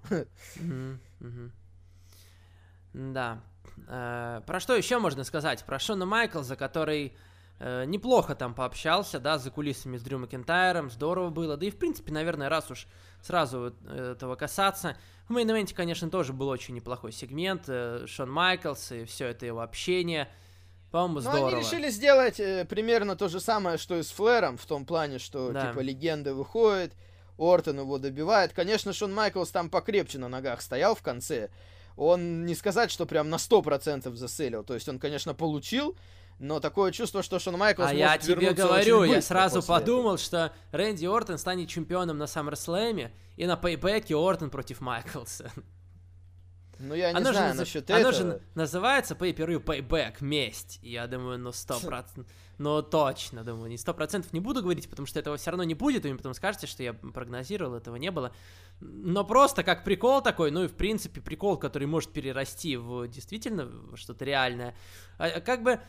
Да. 2.92 3.42
Э, 3.88 4.40
про 4.46 4.58
что 4.58 4.74
еще 4.74 4.98
можно 4.98 5.22
сказать? 5.24 5.62
Про 5.64 5.78
Шона 5.78 6.06
Майклза, 6.06 6.56
который 6.56 7.14
э, 7.58 7.84
неплохо 7.84 8.34
там 8.34 8.54
пообщался, 8.54 9.18
да, 9.18 9.38
за 9.38 9.50
кулисами 9.50 9.96
с 9.96 10.02
Дрю 10.02 10.18
Макентайром, 10.18 10.90
здорово 10.90 11.30
было. 11.30 11.56
Да 11.56 11.66
и, 11.66 11.70
в 11.70 11.78
принципе, 11.78 12.12
наверное, 12.12 12.48
раз 12.48 12.70
уж 12.70 12.86
сразу 13.22 13.74
этого 13.88 14.36
касаться, 14.36 14.96
в 15.28 15.32
мейн 15.32 15.66
конечно, 15.68 16.08
тоже 16.08 16.32
был 16.32 16.48
очень 16.48 16.74
неплохой 16.74 17.12
сегмент. 17.12 17.64
Э, 17.68 18.04
Шон 18.06 18.30
Майклс 18.30 18.92
и 18.92 19.04
все 19.04 19.26
это 19.26 19.46
его 19.46 19.60
общение. 19.60 20.28
По-моему, 20.92 21.20
здорово. 21.20 21.40
Ну, 21.40 21.46
они 21.48 21.60
решили 21.60 21.90
сделать 21.90 22.38
э, 22.38 22.64
примерно 22.64 23.16
то 23.16 23.28
же 23.28 23.40
самое, 23.40 23.76
что 23.76 23.96
и 23.96 24.02
с 24.02 24.10
Флэром, 24.12 24.56
в 24.56 24.64
том 24.66 24.86
плане, 24.86 25.18
что, 25.18 25.50
да. 25.50 25.68
типа, 25.68 25.80
легенда 25.80 26.32
выходит, 26.32 26.94
Ортон 27.38 27.80
его 27.80 27.98
добивает. 27.98 28.52
Конечно, 28.52 28.92
Шон 28.92 29.12
Майклс 29.12 29.50
там 29.50 29.68
покрепче 29.68 30.18
на 30.18 30.28
ногах 30.28 30.62
стоял 30.62 30.94
в 30.94 31.02
конце. 31.02 31.50
Он 31.96 32.44
не 32.44 32.54
сказать, 32.54 32.90
что 32.90 33.04
прям 33.04 33.30
на 33.30 33.36
100% 33.36 34.14
заселил. 34.14 34.62
То 34.62 34.74
есть 34.74 34.88
он, 34.88 34.98
конечно, 34.98 35.34
получил, 35.34 35.96
но 36.38 36.60
такое 36.60 36.92
чувство, 36.92 37.22
что 37.22 37.38
Шон 37.38 37.56
Майклс 37.56 37.88
А 37.88 37.94
я 37.94 38.18
тебе 38.18 38.52
говорю, 38.52 39.04
я 39.04 39.22
сразу 39.22 39.62
подумал, 39.62 40.14
этого. 40.14 40.18
что 40.18 40.52
Рэнди 40.72 41.06
Ортон 41.06 41.38
станет 41.38 41.68
чемпионом 41.68 42.18
на 42.18 42.24
SummerSlam, 42.24 43.10
и 43.36 43.46
на 43.46 43.56
пейбеке 43.56 44.14
Ортон 44.14 44.50
против 44.50 44.80
Майклса. 44.80 45.50
Ну, 46.78 46.94
я 46.94 47.10
не 47.10 47.18
оно 47.18 47.32
знаю 47.32 47.54
же, 47.54 47.60
насчет 47.60 47.90
оно 47.90 48.10
этого. 48.10 48.12
же 48.12 48.42
называется 48.54 49.14
pay 49.14 49.34
per 49.34 49.48
view 49.48 49.64
payback, 49.64 50.16
месть. 50.20 50.78
И 50.82 50.90
я 50.90 51.06
думаю, 51.06 51.38
ну, 51.38 51.52
сто 51.52 51.80
процентов. 51.80 52.26
Ну, 52.58 52.82
точно, 52.82 53.44
думаю, 53.44 53.70
не 53.70 53.76
сто 53.76 53.92
процентов 53.92 54.32
не 54.32 54.40
буду 54.40 54.62
говорить, 54.62 54.88
потому 54.88 55.06
что 55.06 55.18
этого 55.18 55.36
все 55.36 55.50
равно 55.50 55.64
не 55.64 55.74
будет, 55.74 56.06
и 56.06 56.10
вы 56.10 56.16
потом 56.16 56.34
скажете, 56.34 56.66
что 56.66 56.82
я 56.82 56.94
прогнозировал, 56.94 57.74
этого 57.74 57.96
не 57.96 58.10
было. 58.10 58.32
Но 58.80 59.24
просто 59.24 59.62
как 59.62 59.84
прикол 59.84 60.22
такой, 60.22 60.50
ну 60.50 60.64
и 60.64 60.68
в 60.68 60.74
принципе 60.74 61.20
прикол, 61.20 61.58
который 61.58 61.86
может 61.86 62.12
перерасти 62.12 62.76
в 62.76 63.08
действительно 63.08 63.70
что-то 63.94 64.24
реальное. 64.24 64.74
А, 65.18 65.40
как 65.40 65.62
бы 65.62 65.80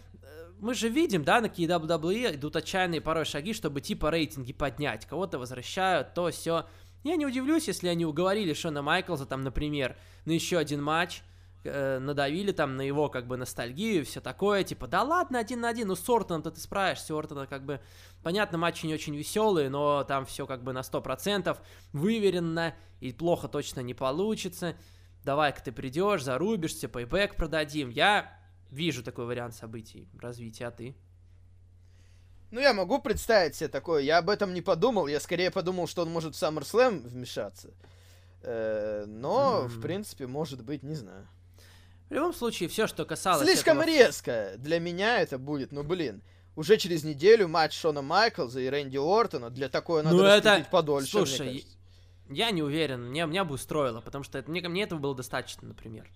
мы 0.59 0.73
же 0.73 0.89
видим, 0.89 1.23
да, 1.23 1.41
на 1.41 1.45
WWE 1.45 2.35
идут 2.35 2.55
отчаянные 2.55 3.01
порой 3.01 3.25
шаги, 3.25 3.53
чтобы 3.53 3.81
типа 3.81 4.09
рейтинги 4.09 4.53
поднять. 4.53 5.05
Кого-то 5.05 5.39
возвращают, 5.39 6.13
то 6.13 6.29
все. 6.31 6.65
Я 7.03 7.15
не 7.15 7.25
удивлюсь, 7.25 7.67
если 7.67 7.87
они 7.87 8.05
уговорили 8.05 8.53
Шона 8.53 8.81
Майклза, 8.81 9.25
там, 9.25 9.43
например, 9.43 9.95
на 10.25 10.31
еще 10.31 10.57
один 10.57 10.81
матч, 10.83 11.21
э, 11.63 11.99
надавили 11.99 12.51
там 12.51 12.75
на 12.75 12.81
его, 12.81 13.07
как 13.09 13.27
бы, 13.27 13.37
ностальгию 13.37 14.03
все 14.05 14.19
такое, 14.19 14.63
типа, 14.63 14.87
да 14.87 15.03
ладно, 15.03 15.39
один 15.39 15.61
на 15.61 15.69
один, 15.69 15.87
ну 15.87 15.95
с 15.95 16.09
Ортоном-то 16.09 16.51
ты 16.51 16.59
справишься, 16.59 17.13
Ортона, 17.15 17.45
как 17.45 17.65
бы, 17.65 17.79
понятно, 18.23 18.57
матчи 18.57 18.85
не 18.85 18.93
очень 18.93 19.15
веселые, 19.15 19.69
но 19.69 20.03
там 20.03 20.25
все, 20.25 20.45
как 20.47 20.63
бы, 20.63 20.73
на 20.73 20.79
100% 20.79 21.57
выверено, 21.93 22.75
и 22.99 23.13
плохо 23.13 23.47
точно 23.47 23.81
не 23.81 23.93
получится, 23.93 24.75
давай-ка 25.23 25.63
ты 25.63 25.71
придешь, 25.71 26.23
зарубишься, 26.23 26.89
пейбэк 26.89 27.35
продадим, 27.35 27.89
я 27.89 28.37
вижу 28.71 29.03
такой 29.03 29.25
вариант 29.25 29.55
событий, 29.55 30.07
развития, 30.19 30.67
а 30.67 30.71
ты? 30.71 30.95
Ну, 32.51 32.61
я 32.61 32.73
могу 32.73 32.99
представить 32.99 33.55
себе 33.55 33.67
такое. 33.67 34.01
Я 34.03 34.19
об 34.19 34.29
этом 34.29 34.53
не 34.53 34.61
подумал. 34.61 35.07
Я 35.07 35.19
скорее 35.19 35.51
подумал, 35.51 35.87
что 35.87 36.03
он 36.03 36.09
может 36.09 36.35
в 36.35 36.41
SummerSlam 36.41 37.05
вмешаться. 37.05 37.73
Э, 38.41 39.05
но, 39.05 39.63
mm-hmm. 39.63 39.67
в 39.67 39.81
принципе, 39.81 40.27
может 40.27 40.63
быть, 40.63 40.81
не 40.83 40.95
знаю. 40.95 41.27
В 42.09 42.13
любом 42.13 42.33
случае, 42.33 42.69
все, 42.69 42.87
что 42.87 43.05
касалось... 43.05 43.45
Слишком 43.45 43.79
этого... 43.81 43.93
резко. 43.93 44.53
Для 44.57 44.79
меня 44.79 45.19
это 45.19 45.37
будет, 45.37 45.73
ну, 45.73 45.83
блин. 45.83 46.21
Уже 46.55 46.77
через 46.77 47.03
неделю 47.03 47.49
матч 47.49 47.77
Шона 47.77 48.01
Майклза 48.01 48.61
и 48.61 48.67
Рэнди 48.67 48.97
Ортона. 48.97 49.49
Для 49.49 49.67
такое 49.67 50.03
надо 50.03 50.15
ну, 50.15 50.23
это... 50.23 50.65
подольше, 50.71 51.11
Слушай, 51.11 51.67
я 52.29 52.51
не 52.51 52.63
уверен. 52.63 53.09
Мне, 53.09 53.25
меня 53.25 53.43
бы 53.43 53.55
устроило, 53.55 53.99
потому 53.99 54.23
что 54.23 54.37
это, 54.37 54.49
мне, 54.49 54.67
мне 54.67 54.83
этого 54.83 54.99
было 54.99 55.15
достаточно, 55.15 55.67
например. 55.67 56.09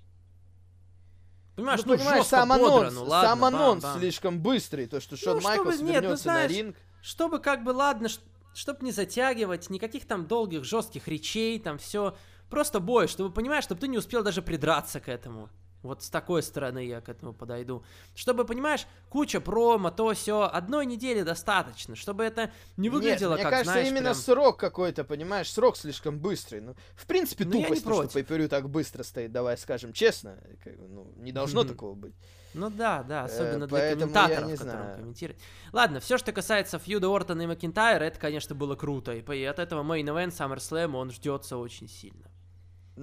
Понимаешь, 1.56 1.82
ну, 1.86 1.94
ну 1.94 1.98
понимаешь, 1.98 2.26
сам 2.26 2.52
анонс, 2.52 2.94
ну, 2.94 3.04
ладно, 3.04 3.30
сам 3.30 3.46
анонс 3.46 3.84
бам, 3.84 3.92
бам. 3.94 4.00
слишком 4.00 4.40
быстрый, 4.40 4.88
то, 4.88 5.02
что 5.02 5.18
Шон 5.18 5.38
ну, 5.38 5.44
Майклс 5.44 5.76
чтобы, 5.76 5.92
нет, 5.92 6.04
ну, 6.04 6.16
знаешь, 6.16 6.52
на 6.52 6.56
ринг. 6.56 6.76
Чтобы 7.02 7.40
как 7.40 7.64
бы, 7.64 7.72
ладно, 7.72 8.08
чтобы 8.54 8.86
не 8.86 8.92
затягивать, 8.92 9.70
никаких 9.70 10.08
там 10.08 10.28
долгих, 10.28 10.64
жестких 10.64 11.08
речей, 11.08 11.60
там 11.60 11.78
все. 11.78 12.16
Просто 12.50 12.80
бой, 12.80 13.08
чтобы, 13.08 13.34
понимаешь, 13.34 13.64
чтобы 13.64 13.82
ты 13.82 13.88
не 13.88 13.98
успел 13.98 14.24
даже 14.24 14.42
придраться 14.42 15.00
к 15.00 15.10
этому. 15.10 15.50
Вот 15.84 16.04
с 16.04 16.10
такой 16.10 16.44
стороны 16.44 16.86
я 16.86 17.02
к 17.02 17.10
этому 17.10 17.34
подойду. 17.34 17.84
Чтобы, 18.14 18.46
понимаешь, 18.46 18.86
куча 19.10 19.42
промо, 19.42 19.90
то 19.90 20.14
все, 20.14 20.44
одной 20.44 20.86
недели 20.86 21.24
достаточно, 21.24 21.96
чтобы 21.96 22.24
это 22.24 22.52
не 22.78 22.90
выглядело 22.90 23.32
Нет, 23.32 23.40
мне 23.40 23.44
как, 23.44 23.52
кажется, 23.52 23.72
знаешь, 23.72 23.88
именно 23.88 24.12
прям... 24.12 24.16
срок 24.16 24.60
какой-то, 24.60 25.04
понимаешь, 25.04 25.52
срок 25.52 25.78
слишком 25.78 26.20
быстрый. 26.20 26.62
Ну, 26.62 26.76
в 26.96 27.08
принципе, 27.08 27.46
ну, 27.46 27.62
тупость, 27.62 27.82
что 27.82 28.04
pay 28.04 28.48
так 28.48 28.70
быстро 28.70 29.04
стоит, 29.04 29.32
давай 29.32 29.58
скажем 29.58 29.94
честно. 29.94 30.38
Ну, 30.66 31.12
не 31.18 31.32
должно 31.32 31.64
mm-hmm. 31.64 31.68
такого 31.68 31.96
быть. 31.96 32.16
Ну 32.54 32.70
да, 32.70 33.04
да, 33.04 33.24
особенно 33.24 33.64
э, 33.64 33.68
для 33.68 33.96
комментаторов, 33.96 34.60
которые 34.60 34.96
комментируют. 34.96 35.42
Ладно, 35.72 36.00
все, 36.00 36.18
что 36.18 36.32
касается 36.32 36.80
фьюда 36.80 37.08
Ортона 37.08 37.44
и 37.44 37.48
Макинтайра, 37.48 38.04
это, 38.04 38.20
конечно, 38.20 38.56
было 38.56 38.76
круто. 38.76 39.14
И 39.14 39.44
от 39.44 39.60
этого 39.60 39.82
Event 39.82 40.32
SummerSlam 40.38 40.96
он 40.96 41.12
ждется 41.12 41.58
очень 41.58 41.88
сильно. 41.88 42.31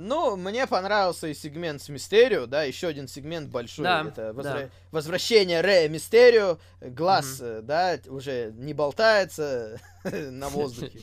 Ну, 0.00 0.36
мне 0.36 0.68
понравился 0.68 1.26
и 1.26 1.34
сегмент 1.34 1.82
с 1.82 1.88
Мистерио, 1.88 2.46
да, 2.46 2.62
еще 2.62 2.86
один 2.86 3.08
сегмент 3.08 3.48
большой. 3.48 3.82
Да, 3.82 4.04
это 4.06 4.32
возвра... 4.32 4.60
да. 4.60 4.68
возвращение 4.92 5.60
Рэя 5.60 5.88
Мистерио. 5.88 6.58
Глаз, 6.80 7.40
mm-hmm. 7.40 7.62
да, 7.62 7.98
уже 8.06 8.52
не 8.54 8.74
болтается 8.74 9.80
на 10.04 10.50
воздухе. 10.50 11.00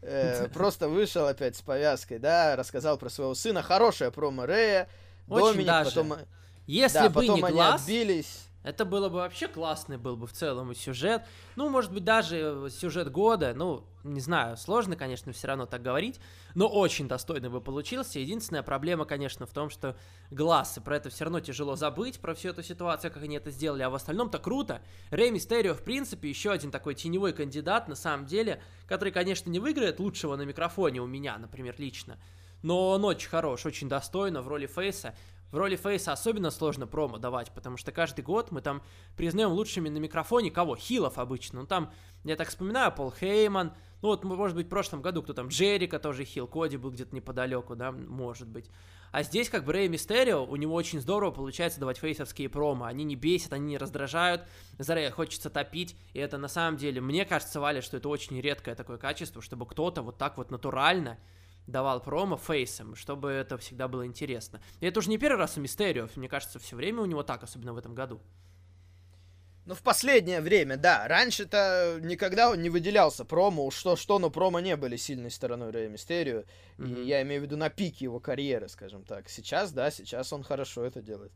Э, 0.00 0.48
просто 0.54 0.88
вышел 0.88 1.26
опять 1.26 1.54
с 1.54 1.60
повязкой, 1.60 2.18
да, 2.18 2.56
рассказал 2.56 2.96
про 2.96 3.10
своего 3.10 3.34
сына. 3.34 3.62
Хорошая 3.62 4.10
промо 4.10 4.46
Рэя. 4.46 4.88
Доминик, 5.26 5.84
потом... 5.84 6.14
Если 6.66 7.08
бы 7.08 7.28
не 7.28 7.42
глаз... 7.42 7.82
отбились. 7.82 8.43
Это 8.64 8.86
было 8.86 9.10
бы 9.10 9.16
вообще 9.16 9.46
классный 9.46 9.98
был 9.98 10.16
бы 10.16 10.26
в 10.26 10.32
целом 10.32 10.74
сюжет. 10.74 11.22
Ну, 11.54 11.68
может 11.68 11.92
быть, 11.92 12.02
даже 12.02 12.68
сюжет 12.70 13.12
года. 13.12 13.52
Ну, 13.54 13.84
не 14.04 14.20
знаю, 14.20 14.56
сложно, 14.56 14.96
конечно, 14.96 15.32
все 15.32 15.48
равно 15.48 15.66
так 15.66 15.82
говорить. 15.82 16.18
Но 16.54 16.66
очень 16.66 17.06
достойный 17.06 17.50
бы 17.50 17.60
получился. 17.60 18.18
Единственная 18.18 18.62
проблема, 18.62 19.04
конечно, 19.04 19.44
в 19.44 19.50
том, 19.50 19.68
что 19.68 19.96
глаз, 20.30 20.78
и 20.78 20.80
про 20.80 20.96
это 20.96 21.10
все 21.10 21.24
равно 21.24 21.40
тяжело 21.40 21.76
забыть, 21.76 22.18
про 22.20 22.34
всю 22.34 22.48
эту 22.48 22.62
ситуацию, 22.62 23.12
как 23.12 23.22
они 23.22 23.36
это 23.36 23.50
сделали. 23.50 23.82
А 23.82 23.90
в 23.90 23.94
остальном-то 23.94 24.38
круто. 24.38 24.80
Рэй 25.10 25.30
Мистерио, 25.30 25.74
в 25.74 25.82
принципе, 25.82 26.30
еще 26.30 26.50
один 26.50 26.70
такой 26.70 26.94
теневой 26.94 27.34
кандидат, 27.34 27.86
на 27.86 27.94
самом 27.94 28.24
деле, 28.24 28.62
который, 28.88 29.12
конечно, 29.12 29.50
не 29.50 29.60
выиграет 29.60 30.00
лучшего 30.00 30.36
на 30.36 30.42
микрофоне 30.42 31.02
у 31.02 31.06
меня, 31.06 31.36
например, 31.36 31.74
лично. 31.76 32.18
Но 32.62 32.92
он 32.92 33.04
очень 33.04 33.28
хорош, 33.28 33.66
очень 33.66 33.90
достойно 33.90 34.40
в 34.40 34.48
роли 34.48 34.66
Фейса. 34.66 35.14
В 35.54 35.56
роли 35.56 35.76
Фейса 35.76 36.10
особенно 36.10 36.50
сложно 36.50 36.88
промо 36.88 37.18
давать, 37.18 37.52
потому 37.52 37.76
что 37.76 37.92
каждый 37.92 38.22
год 38.22 38.50
мы 38.50 38.60
там 38.60 38.82
признаем 39.16 39.52
лучшими 39.52 39.88
на 39.88 39.98
микрофоне 39.98 40.50
кого? 40.50 40.74
Хилов 40.74 41.16
обычно. 41.16 41.60
Ну 41.60 41.66
там, 41.68 41.92
я 42.24 42.34
так 42.34 42.48
вспоминаю, 42.48 42.90
Пол 42.90 43.12
Хейман, 43.12 43.72
ну 44.02 44.08
вот, 44.08 44.24
может 44.24 44.56
быть, 44.56 44.66
в 44.66 44.68
прошлом 44.68 45.00
году 45.00 45.22
кто 45.22 45.32
там, 45.32 45.46
Джерика 45.46 46.00
тоже 46.00 46.24
хил, 46.24 46.48
Коди 46.48 46.76
был 46.76 46.90
где-то 46.90 47.14
неподалеку, 47.14 47.76
да, 47.76 47.92
может 47.92 48.48
быть. 48.48 48.68
А 49.12 49.22
здесь 49.22 49.48
как 49.48 49.64
бы 49.64 49.72
Рэй 49.72 49.86
Мистерио, 49.86 50.44
у 50.44 50.56
него 50.56 50.74
очень 50.74 51.00
здорово 51.00 51.30
получается 51.30 51.78
давать 51.78 51.98
фейсовские 51.98 52.48
промо. 52.48 52.86
Они 52.86 53.04
не 53.04 53.14
бесят, 53.14 53.52
они 53.52 53.66
не 53.66 53.78
раздражают. 53.78 54.42
За 54.80 54.96
Рэя 54.96 55.12
хочется 55.12 55.50
топить. 55.50 55.94
И 56.14 56.18
это 56.18 56.36
на 56.36 56.48
самом 56.48 56.78
деле, 56.78 57.00
мне 57.00 57.24
кажется, 57.24 57.60
Валя, 57.60 57.80
что 57.80 57.98
это 57.98 58.08
очень 58.08 58.40
редкое 58.40 58.74
такое 58.74 58.98
качество, 58.98 59.40
чтобы 59.40 59.66
кто-то 59.66 60.02
вот 60.02 60.18
так 60.18 60.36
вот 60.36 60.50
натурально 60.50 61.16
давал 61.66 62.00
промо 62.00 62.36
фейсом, 62.36 62.94
чтобы 62.94 63.30
это 63.30 63.58
всегда 63.58 63.88
было 63.88 64.06
интересно. 64.06 64.60
И 64.80 64.86
это 64.86 64.98
уже 65.00 65.10
не 65.10 65.18
первый 65.18 65.38
раз 65.38 65.56
у 65.56 65.60
Мистерио, 65.60 66.08
мне 66.16 66.28
кажется, 66.28 66.58
все 66.58 66.76
время 66.76 67.02
у 67.02 67.06
него 67.06 67.22
так, 67.22 67.42
особенно 67.42 67.72
в 67.72 67.78
этом 67.78 67.94
году. 67.94 68.20
Ну, 69.66 69.74
в 69.74 69.82
последнее 69.82 70.42
время, 70.42 70.76
да. 70.76 71.08
Раньше-то 71.08 71.98
никогда 72.02 72.50
он 72.50 72.60
не 72.60 72.68
выделялся 72.68 73.24
промо. 73.24 73.70
Что, 73.70 73.96
что, 73.96 74.18
но 74.18 74.28
промо 74.28 74.60
не 74.60 74.76
были 74.76 74.96
сильной 74.96 75.30
стороной 75.30 75.70
Рэя 75.70 75.88
Мистерио. 75.88 76.44
Mm-hmm. 76.76 77.02
И 77.02 77.06
я 77.06 77.22
имею 77.22 77.40
в 77.40 77.44
виду 77.44 77.56
на 77.56 77.70
пике 77.70 78.04
его 78.04 78.20
карьеры, 78.20 78.68
скажем 78.68 79.04
так. 79.04 79.30
Сейчас, 79.30 79.72
да, 79.72 79.90
сейчас 79.90 80.34
он 80.34 80.42
хорошо 80.42 80.84
это 80.84 81.00
делает. 81.00 81.32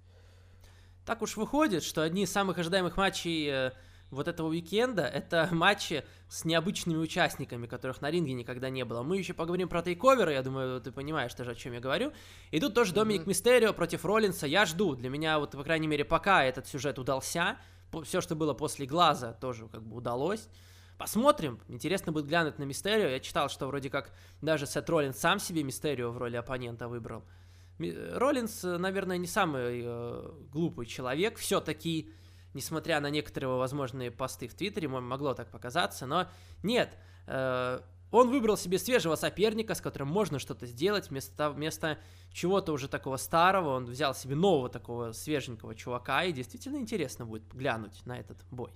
Так 1.06 1.22
уж 1.22 1.38
выходит, 1.38 1.82
что 1.82 2.02
одни 2.02 2.24
из 2.24 2.30
самых 2.30 2.58
ожидаемых 2.58 2.98
матчей 2.98 3.48
э, 3.48 3.70
вот 4.10 4.28
этого 4.28 4.48
уикенда 4.48 5.02
это 5.06 5.48
матчи 5.52 6.04
с 6.28 6.44
необычными 6.44 6.98
участниками, 6.98 7.66
которых 7.66 8.00
на 8.00 8.10
ринге 8.10 8.34
никогда 8.34 8.70
не 8.70 8.84
было. 8.84 9.02
Мы 9.02 9.18
еще 9.18 9.34
поговорим 9.34 9.68
про 9.68 9.82
тейковеры, 9.82 10.32
я 10.32 10.42
думаю, 10.42 10.80
ты 10.80 10.92
понимаешь 10.92 11.34
тоже, 11.34 11.52
о 11.52 11.54
чем 11.54 11.72
я 11.72 11.80
говорю. 11.80 12.12
И 12.50 12.60
тут 12.60 12.74
тоже 12.74 12.92
mm-hmm. 12.92 12.96
Доминик 12.96 13.26
Мистерио 13.26 13.72
против 13.72 14.04
Роллинса. 14.04 14.46
Я 14.46 14.66
жду. 14.66 14.94
Для 14.94 15.10
меня, 15.10 15.38
вот, 15.38 15.52
по 15.52 15.64
крайней 15.64 15.86
мере, 15.86 16.04
пока 16.04 16.44
этот 16.44 16.66
сюжет 16.66 16.98
удался, 16.98 17.58
все, 18.04 18.20
что 18.20 18.34
было 18.34 18.54
после 18.54 18.86
глаза, 18.86 19.32
тоже 19.32 19.68
как 19.68 19.82
бы 19.82 19.96
удалось. 19.96 20.48
Посмотрим. 20.98 21.60
Интересно 21.68 22.10
будет 22.10 22.26
глянуть 22.26 22.58
на 22.58 22.64
Мистерио. 22.64 23.06
Я 23.06 23.20
читал, 23.20 23.48
что 23.48 23.68
вроде 23.68 23.88
как 23.88 24.12
даже 24.42 24.66
Сет 24.66 24.90
Роллинс 24.90 25.16
сам 25.16 25.38
себе 25.38 25.62
Мистерио 25.62 26.10
в 26.10 26.18
роли 26.18 26.36
оппонента 26.36 26.88
выбрал. 26.88 27.22
Роллинс, 27.78 28.64
наверное, 28.64 29.18
не 29.18 29.28
самый 29.28 29.82
э, 29.84 30.30
глупый 30.50 30.86
человек, 30.86 31.38
все-таки, 31.38 32.10
несмотря 32.58 32.98
на 33.00 33.08
некоторые 33.08 33.56
возможные 33.56 34.10
посты 34.10 34.48
в 34.48 34.54
Твиттере, 34.54 34.88
могло 34.88 35.32
так 35.32 35.48
показаться, 35.48 36.06
но 36.06 36.26
нет, 36.64 36.90
э, 37.28 37.80
он 38.10 38.30
выбрал 38.30 38.56
себе 38.56 38.78
свежего 38.78 39.14
соперника, 39.14 39.74
с 39.74 39.80
которым 39.80 40.08
можно 40.08 40.40
что-то 40.40 40.66
сделать, 40.66 41.08
вместо, 41.10 41.50
вместо 41.50 41.98
чего-то 42.32 42.72
уже 42.72 42.88
такого 42.88 43.16
старого, 43.16 43.76
он 43.76 43.84
взял 43.84 44.12
себе 44.12 44.34
нового 44.34 44.68
такого 44.68 45.12
свеженького 45.12 45.76
чувака, 45.76 46.24
и 46.24 46.32
действительно 46.32 46.78
интересно 46.78 47.26
будет 47.26 47.54
глянуть 47.54 48.04
на 48.06 48.18
этот 48.18 48.38
бой. 48.50 48.72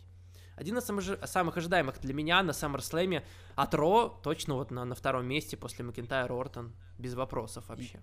Один 0.55 0.79
из 0.79 0.85
самых, 0.85 1.57
ожидаемых 1.57 1.99
для 2.01 2.14
меня 2.14 2.40
на 2.42 2.51
SummerSlam 2.53 3.25
от 3.57 3.75
Ро, 3.75 4.21
точно 4.23 4.55
вот 4.55 4.71
на, 4.71 4.85
на 4.85 4.95
втором 4.95 5.27
месте 5.27 5.57
после 5.57 5.85
Макентайра 5.85 6.33
Ортон, 6.33 6.73
без 6.99 7.14
вопросов 7.14 7.68
вообще. 7.68 8.01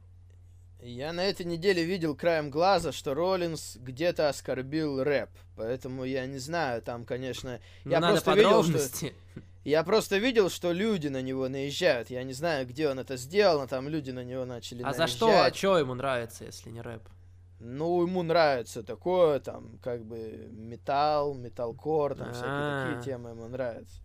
Я 0.81 1.11
на 1.11 1.25
этой 1.25 1.45
неделе 1.45 1.83
видел 1.83 2.15
краем 2.15 2.49
глаза, 2.49 2.91
что 2.91 3.13
Роллинс 3.13 3.75
где-то 3.77 4.29
оскорбил 4.29 5.03
рэп, 5.03 5.29
поэтому 5.57 6.05
я 6.05 6.25
не 6.25 6.37
знаю, 6.37 6.81
там, 6.81 7.03
конечно... 7.05 7.59
Я 7.83 7.99
надо 7.99 8.13
просто 8.13 8.31
подробности. 8.31 9.03
видел, 9.05 9.17
что... 9.33 9.41
Я 9.65 9.83
просто 9.83 10.17
видел, 10.17 10.49
что 10.49 10.71
люди 10.71 11.09
на 11.09 11.21
него 11.21 11.49
наезжают. 11.49 12.09
Я 12.09 12.23
не 12.23 12.31
знаю, 12.33 12.65
где 12.65 12.87
он 12.89 12.97
это 12.97 13.17
сделал, 13.17 13.59
но 13.59 13.67
там 13.67 13.89
люди 13.89 14.11
на 14.11 14.23
него 14.23 14.45
начали 14.45 14.81
А 14.81 14.85
наезжать. 14.87 15.09
за 15.09 15.15
что? 15.15 15.43
А 15.43 15.53
что 15.53 15.77
ему 15.77 15.95
нравится, 15.95 16.45
если 16.45 16.69
не 16.69 16.81
рэп? 16.81 17.03
Ну, 17.59 18.01
ему 18.03 18.23
нравится 18.23 18.83
такое, 18.83 19.41
там, 19.41 19.77
как 19.83 20.05
бы, 20.05 20.47
металл, 20.49 21.33
металкор, 21.33 22.15
там, 22.15 22.31
всякие 22.31 22.51
А. 22.51 22.85
такие 22.95 23.03
темы 23.11 23.31
ему 23.31 23.49
нравятся. 23.49 23.99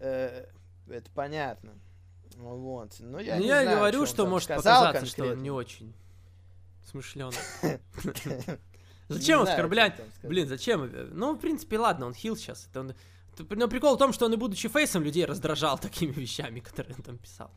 Э, 0.00 0.46
это 0.88 1.10
понятно. 1.12 1.72
Ну, 2.36 2.56
Вот. 2.58 2.96
Но 3.00 3.20
я 3.20 3.36
Ну, 3.36 3.42
не 3.42 3.48
я 3.48 3.62
знаю, 3.62 3.78
говорю, 3.78 4.06
что 4.06 4.16
там 4.18 4.30
может 4.30 4.48
показаться, 4.48 5.06
что 5.06 5.22
он 5.22 5.28
конкретно. 5.28 5.42
не 5.42 5.50
очень 5.50 5.94
смышленый. 6.84 7.36
Зачем 9.08 9.42
оскорблять? 9.42 9.94
что. 9.94 10.28
Блин, 10.28 10.48
зачем? 10.48 10.90
Ну, 11.12 11.34
в 11.34 11.38
принципе, 11.38 11.78
ладно, 11.78 12.06
он 12.06 12.14
хил 12.14 12.36
сейчас. 12.36 12.68
Но 12.74 13.68
прикол 13.68 13.96
в 13.96 13.98
том, 13.98 14.12
что 14.12 14.26
он 14.26 14.32
и 14.32 14.36
будучи 14.36 14.68
фейсом 14.68 15.02
людей 15.02 15.24
раздражал 15.26 15.78
такими 15.82 16.12
вещами, 16.12 16.60
которые 16.60 16.96
он 16.96 17.02
там 17.02 17.18
писал. 17.18 17.50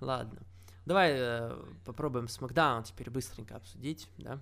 Ладно. 0.00 0.40
Давай 0.84 1.12
э, 1.14 1.56
попробуем 1.86 2.28
Смакдаун 2.28 2.82
теперь 2.84 3.08
быстренько 3.08 3.56
обсудить, 3.56 4.08
да? 4.18 4.38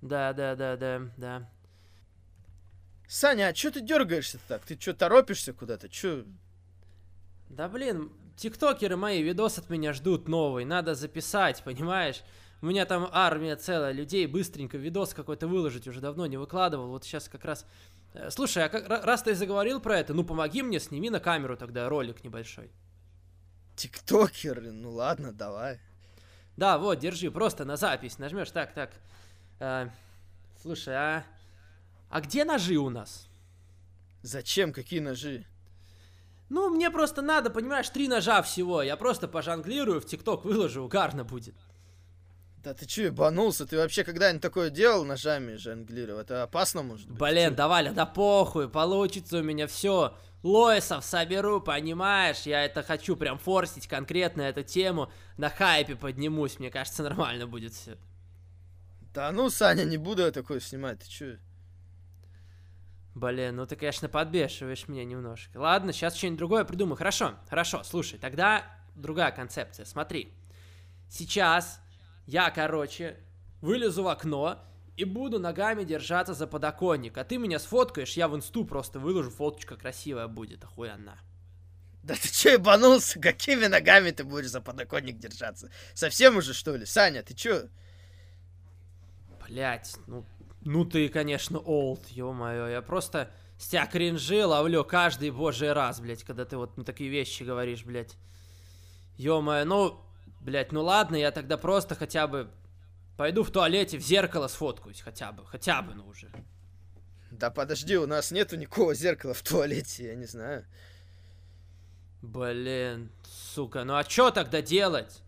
Да, 0.00 0.32
да, 0.32 0.54
да, 0.54 0.76
да, 0.76 1.10
да. 1.16 1.50
Саня, 3.08 3.48
а 3.48 3.52
чё 3.52 3.70
ты 3.70 3.80
дергаешься 3.80 4.38
так? 4.48 4.62
Ты 4.64 4.76
чё, 4.76 4.94
торопишься 4.94 5.52
куда-то? 5.52 5.88
Чё? 5.88 6.24
Да 7.50 7.68
блин, 7.68 8.10
тиктокеры 8.36 8.96
мои 8.96 9.22
видос 9.22 9.58
от 9.58 9.68
меня 9.70 9.92
ждут 9.92 10.26
новый, 10.28 10.64
надо 10.64 10.94
записать, 10.94 11.62
понимаешь? 11.62 12.22
У 12.62 12.66
меня 12.66 12.86
там 12.86 13.08
армия 13.12 13.56
целая 13.56 13.92
людей, 13.92 14.26
быстренько 14.26 14.78
видос 14.78 15.12
какой-то 15.12 15.46
выложить, 15.46 15.86
уже 15.86 16.00
давно 16.00 16.26
не 16.26 16.38
выкладывал, 16.38 16.88
вот 16.88 17.04
сейчас 17.04 17.28
как 17.28 17.44
раз... 17.44 17.66
Э, 18.14 18.30
Слушай, 18.30 18.64
а 18.64 18.68
как- 18.70 18.88
ра- 18.88 19.02
раз 19.04 19.22
ты 19.22 19.34
заговорил 19.34 19.80
про 19.80 19.98
это, 19.98 20.14
ну 20.14 20.24
помоги 20.24 20.62
мне, 20.62 20.80
сними 20.80 21.10
на 21.10 21.20
камеру 21.20 21.56
тогда 21.58 21.88
ролик 21.90 22.24
небольшой. 22.24 22.70
Тиктокеры? 23.76 24.72
Ну 24.72 24.92
ладно, 24.92 25.32
давай. 25.32 25.78
Да, 26.56 26.78
вот, 26.78 26.98
держи, 27.00 27.30
просто 27.30 27.64
на 27.66 27.76
запись 27.76 28.18
нажмешь, 28.18 28.50
так, 28.50 28.72
так. 28.72 28.92
Э, 29.60 29.90
слушай, 30.62 30.94
а... 30.96 31.24
А 32.14 32.20
где 32.20 32.44
ножи 32.44 32.76
у 32.76 32.90
нас? 32.90 33.26
Зачем? 34.22 34.72
Какие 34.72 35.00
ножи? 35.00 35.44
Ну, 36.48 36.70
мне 36.70 36.88
просто 36.88 37.22
надо, 37.22 37.50
понимаешь, 37.50 37.88
три 37.88 38.06
ножа 38.06 38.40
всего. 38.42 38.82
Я 38.82 38.96
просто 38.96 39.26
пожонглирую, 39.26 40.00
в 40.00 40.06
ТикТок 40.06 40.44
выложу, 40.44 40.84
угарно 40.84 41.24
будет. 41.24 41.56
Да 42.62 42.72
ты 42.72 42.86
чё, 42.86 43.06
ебанулся? 43.06 43.66
Ты 43.66 43.78
вообще 43.78 44.04
когда-нибудь 44.04 44.42
такое 44.42 44.70
делал 44.70 45.04
ножами 45.04 45.56
жонглировать? 45.56 46.26
Это 46.26 46.44
опасно 46.44 46.84
может 46.84 47.08
быть? 47.08 47.18
Блин, 47.18 47.50
Чё? 47.50 47.56
давай, 47.56 47.92
да 47.92 48.06
похуй, 48.06 48.68
получится 48.68 49.38
у 49.38 49.42
меня 49.42 49.66
все. 49.66 50.16
Лоисов 50.44 51.04
соберу, 51.04 51.60
понимаешь? 51.60 52.42
Я 52.42 52.64
это 52.64 52.84
хочу 52.84 53.16
прям 53.16 53.38
форсить 53.38 53.88
конкретно 53.88 54.42
эту 54.42 54.62
тему. 54.62 55.10
На 55.36 55.50
хайпе 55.50 55.96
поднимусь, 55.96 56.60
мне 56.60 56.70
кажется, 56.70 57.02
нормально 57.08 57.48
будет 57.48 57.72
все. 57.72 57.98
Да 59.12 59.32
ну, 59.32 59.50
Саня, 59.50 59.82
не 59.82 59.96
буду 59.96 60.22
я 60.22 60.30
такое 60.30 60.60
снимать, 60.60 61.00
ты 61.00 61.08
чё? 61.08 61.38
Блин, 63.14 63.56
ну 63.56 63.66
ты, 63.66 63.76
конечно, 63.76 64.08
подбешиваешь 64.08 64.88
меня 64.88 65.04
немножко. 65.04 65.58
Ладно, 65.58 65.92
сейчас 65.92 66.16
что-нибудь 66.16 66.38
другое 66.38 66.64
придумаю. 66.64 66.96
Хорошо, 66.96 67.34
хорошо, 67.48 67.82
слушай, 67.84 68.18
тогда 68.18 68.64
другая 68.96 69.30
концепция. 69.30 69.86
Смотри, 69.86 70.34
сейчас 71.08 71.80
я, 72.26 72.50
короче, 72.50 73.16
вылезу 73.60 74.02
в 74.02 74.08
окно 74.08 74.58
и 74.96 75.04
буду 75.04 75.38
ногами 75.38 75.84
держаться 75.84 76.34
за 76.34 76.48
подоконник. 76.48 77.16
А 77.16 77.24
ты 77.24 77.38
меня 77.38 77.60
сфоткаешь, 77.60 78.16
я 78.16 78.26
в 78.26 78.34
инсту 78.34 78.64
просто 78.64 78.98
выложу, 78.98 79.30
фоточка 79.30 79.76
красивая 79.76 80.26
будет, 80.26 80.64
охуенно. 80.64 81.18
Да 82.02 82.14
ты 82.14 82.28
чё, 82.28 82.52
ебанулся? 82.52 83.18
Какими 83.20 83.66
ногами 83.66 84.10
ты 84.10 84.24
будешь 84.24 84.50
за 84.50 84.60
подоконник 84.60 85.18
держаться? 85.18 85.70
Совсем 85.94 86.36
уже, 86.36 86.52
что 86.52 86.76
ли? 86.76 86.84
Саня, 86.84 87.22
ты 87.22 87.32
чё? 87.32 87.68
Блять, 89.46 89.96
ну, 90.06 90.24
ну 90.64 90.84
ты, 90.84 91.08
конечно, 91.08 91.58
олд, 91.58 92.06
ё-моё, 92.08 92.68
я 92.68 92.82
просто 92.82 93.30
с 93.58 93.68
тебя 93.68 93.86
кринжи 93.86 94.44
ловлю 94.44 94.84
каждый 94.84 95.30
божий 95.30 95.72
раз, 95.72 96.00
блять, 96.00 96.24
когда 96.24 96.44
ты 96.44 96.56
вот 96.56 96.76
ну, 96.76 96.84
такие 96.84 97.10
вещи 97.10 97.42
говоришь, 97.42 97.84
блять. 97.84 98.16
Ё-моё, 99.16 99.64
ну, 99.64 100.00
блять, 100.40 100.72
ну 100.72 100.82
ладно, 100.82 101.16
я 101.16 101.30
тогда 101.30 101.56
просто 101.56 101.94
хотя 101.94 102.26
бы 102.26 102.50
пойду 103.16 103.42
в 103.44 103.50
туалете 103.50 103.98
в 103.98 104.02
зеркало 104.02 104.48
сфоткаюсь, 104.48 105.00
хотя 105.00 105.32
бы, 105.32 105.46
хотя 105.46 105.82
бы, 105.82 105.94
ну 105.94 106.06
уже. 106.08 106.30
Да 107.30 107.50
подожди, 107.50 107.96
у 107.96 108.06
нас 108.06 108.30
нету 108.30 108.56
никакого 108.56 108.94
зеркала 108.94 109.34
в 109.34 109.42
туалете, 109.42 110.06
я 110.06 110.14
не 110.14 110.26
знаю. 110.26 110.64
Блин, 112.22 113.10
сука, 113.54 113.84
ну 113.84 113.96
а 113.96 114.04
чё 114.04 114.30
тогда 114.30 114.62
делать? 114.62 115.23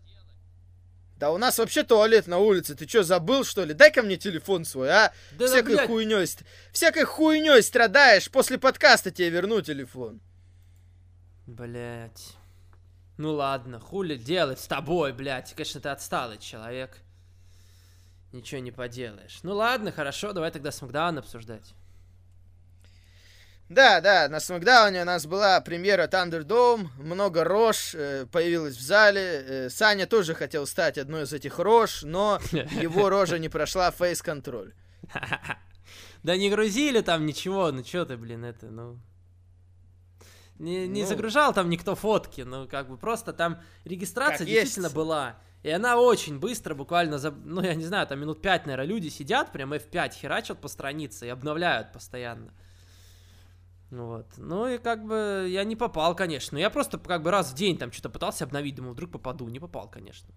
Да 1.17 1.31
у 1.31 1.37
нас 1.37 1.57
вообще 1.57 1.83
туалет 1.83 2.27
на 2.27 2.37
улице, 2.37 2.75
ты 2.75 2.85
чё, 2.85 3.01
забыл, 3.01 3.43
что 3.43 3.63
ли? 3.63 3.73
Дай-ка 3.73 4.03
мне 4.03 4.17
телефон 4.17 4.65
свой, 4.65 4.89
а? 4.89 5.11
Да, 5.31 5.37
да, 5.39 5.47
Всякой 5.47 5.75
блядь, 5.75 5.87
хуйней, 5.87 6.27
ст- 6.27 6.43
всякой 6.71 7.05
хуйней 7.05 7.63
страдаешь, 7.63 8.29
после 8.29 8.59
подкаста 8.59 9.09
тебе 9.09 9.29
верну 9.29 9.61
телефон. 9.61 10.21
Блять. 11.47 12.35
Ну 13.17 13.33
ладно, 13.33 13.79
хули 13.79 14.15
делать 14.15 14.59
с 14.59 14.67
тобой, 14.67 15.11
блядь. 15.11 15.53
Конечно, 15.53 15.81
ты 15.81 15.89
отсталый 15.89 16.37
человек. 16.37 16.97
Ничего 18.31 18.61
не 18.61 18.71
поделаешь. 18.71 19.39
Ну 19.41 19.55
ладно, 19.55 19.91
хорошо, 19.91 20.33
давай 20.33 20.51
тогда 20.51 20.71
Смакдаун 20.71 21.17
обсуждать. 21.17 21.73
Да, 23.69 23.99
да, 23.99 24.29
на 24.29 24.39
Смакдауне 24.39 25.01
у 25.01 25.05
нас 25.05 25.25
была 25.25 25.59
премьера 25.59 26.07
Thunderdome, 26.07 26.87
много 26.97 27.43
рож 27.43 27.93
э, 27.95 28.25
появилось 28.31 28.77
в 28.77 28.81
зале. 28.81 29.21
Э, 29.21 29.69
Саня 29.69 30.07
тоже 30.07 30.35
хотел 30.35 30.65
стать 30.65 30.97
одной 30.97 31.23
из 31.23 31.33
этих 31.33 31.59
рож, 31.59 32.03
но 32.03 32.39
его 32.51 33.09
рожа 33.09 33.39
не 33.39 33.49
прошла 33.49 33.91
фейс-контроль. 33.91 34.73
Да 36.23 36.35
не 36.35 36.49
грузили 36.49 37.01
там 37.01 37.25
ничего, 37.25 37.71
ну 37.71 37.83
чё 37.83 38.03
ты, 38.03 38.17
блин, 38.17 38.43
это, 38.43 38.65
ну... 38.65 38.99
Не, 40.57 40.87
не 40.87 41.03
Ну. 41.03 41.07
загружал 41.07 41.53
там 41.53 41.69
никто 41.69 41.95
фотки, 41.95 42.41
ну 42.41 42.67
как 42.67 42.89
бы 42.89 42.97
просто 42.97 43.31
там 43.31 43.61
регистрация 43.85 44.45
действительно 44.45 44.85
есть. 44.87 44.95
была. 44.95 45.37
И 45.63 45.69
она 45.69 45.97
очень 45.97 46.39
быстро, 46.39 46.73
буквально 46.73 47.19
за, 47.19 47.31
ну 47.31 47.61
я 47.61 47.75
не 47.75 47.85
знаю, 47.85 48.07
там 48.07 48.19
минут 48.19 48.41
5, 48.41 48.65
наверное, 48.65 48.87
люди 48.87 49.09
сидят, 49.09 49.51
прям 49.51 49.73
F5 49.73 50.13
херачат 50.15 50.59
по 50.59 50.67
странице 50.67 51.27
и 51.27 51.29
обновляют 51.29 51.93
постоянно. 51.93 52.51
Вот. 53.89 54.25
Ну 54.37 54.67
и 54.67 54.77
как 54.77 55.05
бы 55.05 55.47
я 55.49 55.63
не 55.63 55.75
попал, 55.75 56.15
конечно. 56.15 56.57
Я 56.57 56.69
просто 56.69 56.97
как 56.97 57.23
бы 57.23 57.31
раз 57.31 57.51
в 57.51 57.55
день 57.55 57.77
там 57.77 57.91
что-то 57.91 58.09
пытался 58.09 58.43
обновить, 58.43 58.75
думал, 58.75 58.93
вдруг 58.93 59.11
попаду. 59.11 59.47
Не 59.47 59.59
попал, 59.59 59.89
конечно. 59.89 60.29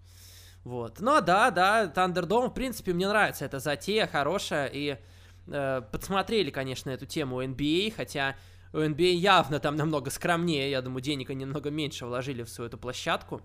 Вот. 0.64 1.00
Но 1.00 1.20
да, 1.20 1.50
да, 1.50 1.86
Thunderdome, 1.86 2.50
в 2.50 2.54
принципе, 2.54 2.92
мне 2.92 3.08
нравится 3.08 3.44
эта 3.44 3.58
затея, 3.58 4.06
хорошая. 4.06 4.66
И 4.66 4.98
э, 5.46 5.82
подсмотрели, 5.90 6.50
конечно, 6.50 6.90
эту 6.90 7.06
тему 7.06 7.36
у 7.36 7.42
NBA, 7.42 7.92
хотя 7.96 8.36
у 8.72 8.78
NBA 8.78 9.14
явно 9.14 9.58
там 9.58 9.76
намного 9.76 10.10
скромнее. 10.10 10.70
Я 10.70 10.82
думаю, 10.82 11.02
денег 11.02 11.30
они 11.30 11.44
немного 11.44 11.70
меньше 11.70 12.06
вложили 12.06 12.42
в 12.42 12.48
свою 12.48 12.68
эту 12.68 12.78
площадку. 12.78 13.42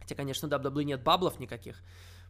Хотя, 0.00 0.16
конечно, 0.16 0.48
у 0.48 0.50
WWE 0.50 0.84
нет 0.84 1.02
баблов 1.02 1.40
никаких, 1.40 1.82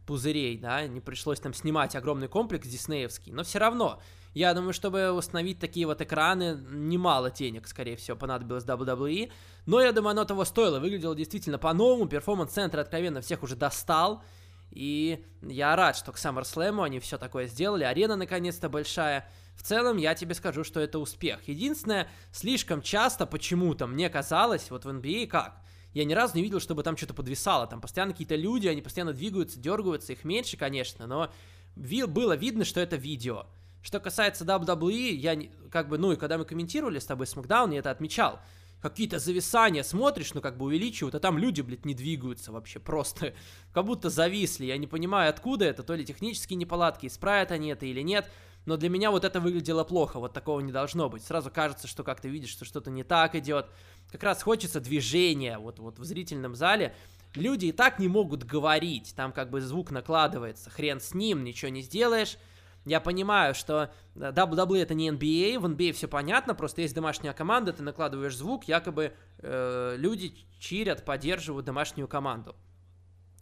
пузырей, 0.05 0.57
да, 0.57 0.87
не 0.87 1.01
пришлось 1.01 1.41
там 1.41 1.53
снимать 1.53 1.93
огромный 1.95 2.29
комплекс 2.29 2.65
диснеевский, 2.67 3.33
но 3.33 3.43
все 3.43 3.59
равно, 3.59 4.01
я 4.35 4.53
думаю, 4.53 4.73
чтобы 4.73 5.11
установить 5.11 5.59
такие 5.59 5.87
вот 5.87 6.01
экраны, 6.01 6.59
немало 6.69 7.31
денег, 7.31 7.67
скорее 7.67 7.95
всего, 7.95 8.17
понадобилось 8.17 8.65
WWE, 8.65 9.31
но 9.65 9.81
я 9.81 9.91
думаю, 9.93 10.11
оно 10.11 10.25
того 10.25 10.45
стоило, 10.45 10.79
выглядело 10.79 11.15
действительно 11.15 11.57
по-новому, 11.57 12.07
перформанс-центр 12.07 12.79
откровенно 12.79 13.21
всех 13.21 13.41
уже 13.43 13.55
достал, 13.55 14.23
и 14.71 15.25
я 15.41 15.75
рад, 15.75 15.95
что 15.95 16.11
к 16.11 16.17
SummerSlam 16.17 16.83
они 16.83 16.99
все 16.99 17.17
такое 17.17 17.47
сделали, 17.47 17.85
арена 17.85 18.17
наконец-то 18.17 18.69
большая, 18.69 19.27
в 19.55 19.63
целом, 19.63 19.95
я 19.95 20.13
тебе 20.15 20.33
скажу, 20.33 20.65
что 20.65 20.81
это 20.81 20.99
успех. 20.99 21.47
Единственное, 21.47 22.09
слишком 22.33 22.81
часто 22.81 23.25
почему-то 23.25 23.87
мне 23.87 24.09
казалось, 24.09 24.69
вот 24.69 24.83
в 24.83 24.89
NBA 24.89 25.27
как, 25.27 25.61
я 25.93 26.03
ни 26.03 26.13
разу 26.13 26.35
не 26.35 26.43
видел, 26.43 26.59
чтобы 26.59 26.83
там 26.83 26.97
что-то 26.97 27.13
подвисало. 27.13 27.67
Там 27.67 27.79
постоянно 27.79 28.11
какие-то 28.11 28.35
люди, 28.35 28.67
они 28.67 28.81
постоянно 28.81 29.13
двигаются, 29.13 29.57
дергаются, 29.57 30.11
их 30.11 30.25
меньше, 30.25 30.57
конечно, 30.57 31.07
но 31.07 31.31
ви- 31.77 32.03
было 32.03 32.35
видно, 32.35 32.65
что 32.65 32.81
это 32.81 32.97
видео. 32.97 33.47
Что 33.85 33.99
касается 33.99 34.45
WWE, 34.45 35.11
я 35.11 35.39
как 35.69 35.89
бы, 35.89 35.99
ну 35.99 36.11
и 36.11 36.15
когда 36.15 36.39
мы 36.39 36.45
комментировали 36.45 36.97
с 36.97 37.05
тобой 37.05 37.27
SmackDown, 37.27 37.71
я 37.71 37.79
это 37.79 37.91
отмечал. 37.91 38.39
Какие-то 38.81 39.19
зависания 39.19 39.83
смотришь, 39.83 40.33
ну 40.33 40.41
как 40.41 40.57
бы 40.57 40.65
увеличивают, 40.65 41.13
а 41.13 41.19
там 41.19 41.37
люди, 41.37 41.61
блядь, 41.61 41.85
не 41.85 41.93
двигаются 41.93 42.51
вообще, 42.51 42.79
просто 42.79 43.35
как 43.73 43.85
будто 43.85 44.09
зависли. 44.09 44.65
Я 44.65 44.77
не 44.77 44.87
понимаю, 44.87 45.29
откуда 45.29 45.65
это, 45.65 45.83
то 45.83 45.93
ли 45.93 46.03
технические 46.03 46.57
неполадки, 46.57 47.05
исправят 47.05 47.51
они 47.51 47.69
это 47.69 47.85
или 47.85 48.01
нет. 48.01 48.27
Но 48.65 48.75
для 48.75 48.89
меня 48.89 49.11
вот 49.11 49.23
это 49.23 49.39
выглядело 49.39 49.83
плохо, 49.83 50.19
вот 50.19 50.33
такого 50.33 50.61
не 50.61 50.71
должно 50.71 51.07
быть. 51.07 51.23
Сразу 51.23 51.51
кажется, 51.51 51.87
что 51.87 52.03
как 52.03 52.19
ты 52.21 52.27
видишь, 52.27 52.49
что 52.49 52.65
что-то 52.65 52.89
не 52.89 53.03
так 53.03 53.35
идет. 53.35 53.67
Как 54.11 54.23
раз 54.23 54.41
хочется 54.41 54.79
движения 54.79 55.59
вот, 55.59 55.77
вот 55.77 55.99
в 55.99 56.03
зрительном 56.03 56.55
зале. 56.55 56.95
Люди 57.35 57.67
и 57.67 57.71
так 57.71 57.99
не 57.99 58.07
могут 58.07 58.45
говорить, 58.45 59.13
там 59.15 59.31
как 59.31 59.51
бы 59.51 59.61
звук 59.61 59.91
накладывается, 59.91 60.71
хрен 60.71 60.99
с 60.99 61.13
ним, 61.13 61.43
ничего 61.43 61.69
не 61.69 61.83
сделаешь. 61.83 62.39
Я 62.85 62.99
понимаю, 62.99 63.55
что 63.55 63.91
WWE 64.15 64.81
это 64.81 64.93
не 64.93 65.09
NBA, 65.09 65.59
в 65.59 65.65
NBA 65.65 65.93
все 65.93 66.07
понятно, 66.07 66.53
просто 66.53 66.81
есть 66.81 66.93
домашняя 66.93 67.33
команда, 67.33 67.73
ты 67.73 67.81
накладываешь 67.81 68.37
звук, 68.37 68.65
якобы 68.65 69.13
э, 69.39 69.95
люди 69.97 70.35
чирят, 70.59 71.03
поддерживают 71.03 71.65
домашнюю 71.65 72.07
команду. 72.07 72.55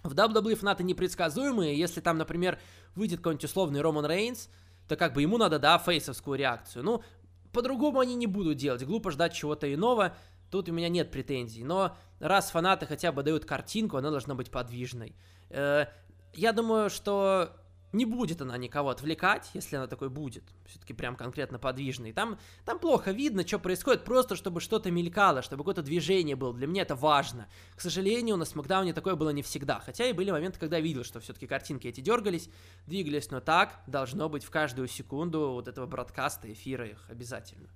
В 0.02 0.14
WWE 0.14 0.56
фанаты 0.56 0.84
непредсказуемые, 0.84 1.78
если 1.78 2.00
там, 2.00 2.18
например, 2.18 2.58
выйдет 2.96 3.20
какой-нибудь 3.20 3.44
условный 3.44 3.82
Роман 3.82 4.06
Рейнс, 4.06 4.50
то 4.88 4.96
как 4.96 5.14
бы 5.14 5.22
ему 5.22 5.38
надо, 5.38 5.60
да, 5.60 5.78
фейсовскую 5.78 6.38
реакцию. 6.38 6.84
Ну, 6.84 7.04
по-другому 7.52 8.00
они 8.00 8.16
не 8.16 8.28
будут 8.28 8.58
делать, 8.58 8.84
глупо 8.86 9.12
ждать 9.12 9.34
чего-то 9.34 9.72
иного, 9.74 10.16
тут 10.52 10.70
у 10.70 10.74
меня 10.74 10.88
нет 10.88 11.12
претензий. 11.12 11.66
Но 11.66 11.98
раз 12.20 12.52
фанаты 12.52 12.86
хотя 12.86 13.12
бы 13.12 13.24
дают 13.24 13.44
картинку, 13.44 13.98
она 13.98 14.10
должна 14.10 14.36
быть 14.36 14.52
подвижной. 14.52 15.16
Э, 15.50 15.88
я 16.34 16.54
думаю, 16.54 16.90
что 16.90 17.52
не 17.94 18.06
будет 18.06 18.42
она 18.42 18.58
никого 18.58 18.90
отвлекать, 18.90 19.50
если 19.54 19.76
она 19.76 19.88
такой 19.88 20.10
будет, 20.10 20.44
все-таки 20.66 20.94
прям 20.94 21.16
конкретно 21.16 21.60
подвижный. 21.60 22.12
Там, 22.12 22.40
там 22.66 22.80
плохо 22.80 23.12
видно, 23.12 23.46
что 23.46 23.60
происходит, 23.60 24.04
просто 24.04 24.36
чтобы 24.36 24.60
что-то 24.60 24.92
мелькало, 24.92 25.42
чтобы 25.42 25.64
какое-то 25.64 25.84
движение 25.84 26.36
было. 26.36 26.54
Для 26.54 26.68
меня 26.68 26.82
это 26.82 26.96
важно. 26.96 27.48
К 27.76 27.82
сожалению, 27.82 28.38
на 28.38 28.46
Смакдауне 28.46 28.94
такое 28.94 29.16
было 29.16 29.30
не 29.30 29.44
всегда. 29.44 29.80
Хотя 29.80 30.08
и 30.08 30.14
были 30.14 30.32
моменты, 30.32 30.60
когда 30.60 30.78
я 30.78 30.84
видел, 30.84 31.04
что 31.04 31.20
все-таки 31.20 31.48
картинки 31.48 31.88
эти 31.88 32.02
дергались, 32.02 32.50
двигались, 32.88 33.30
но 33.32 33.40
так 33.40 33.82
должно 33.88 34.28
быть 34.28 34.44
в 34.44 34.50
каждую 34.50 34.88
секунду 34.88 35.52
вот 35.52 35.68
этого 35.68 35.86
бродкаста, 35.86 36.52
эфира 36.52 36.88
их 36.88 37.06
обязательно. 37.10 37.70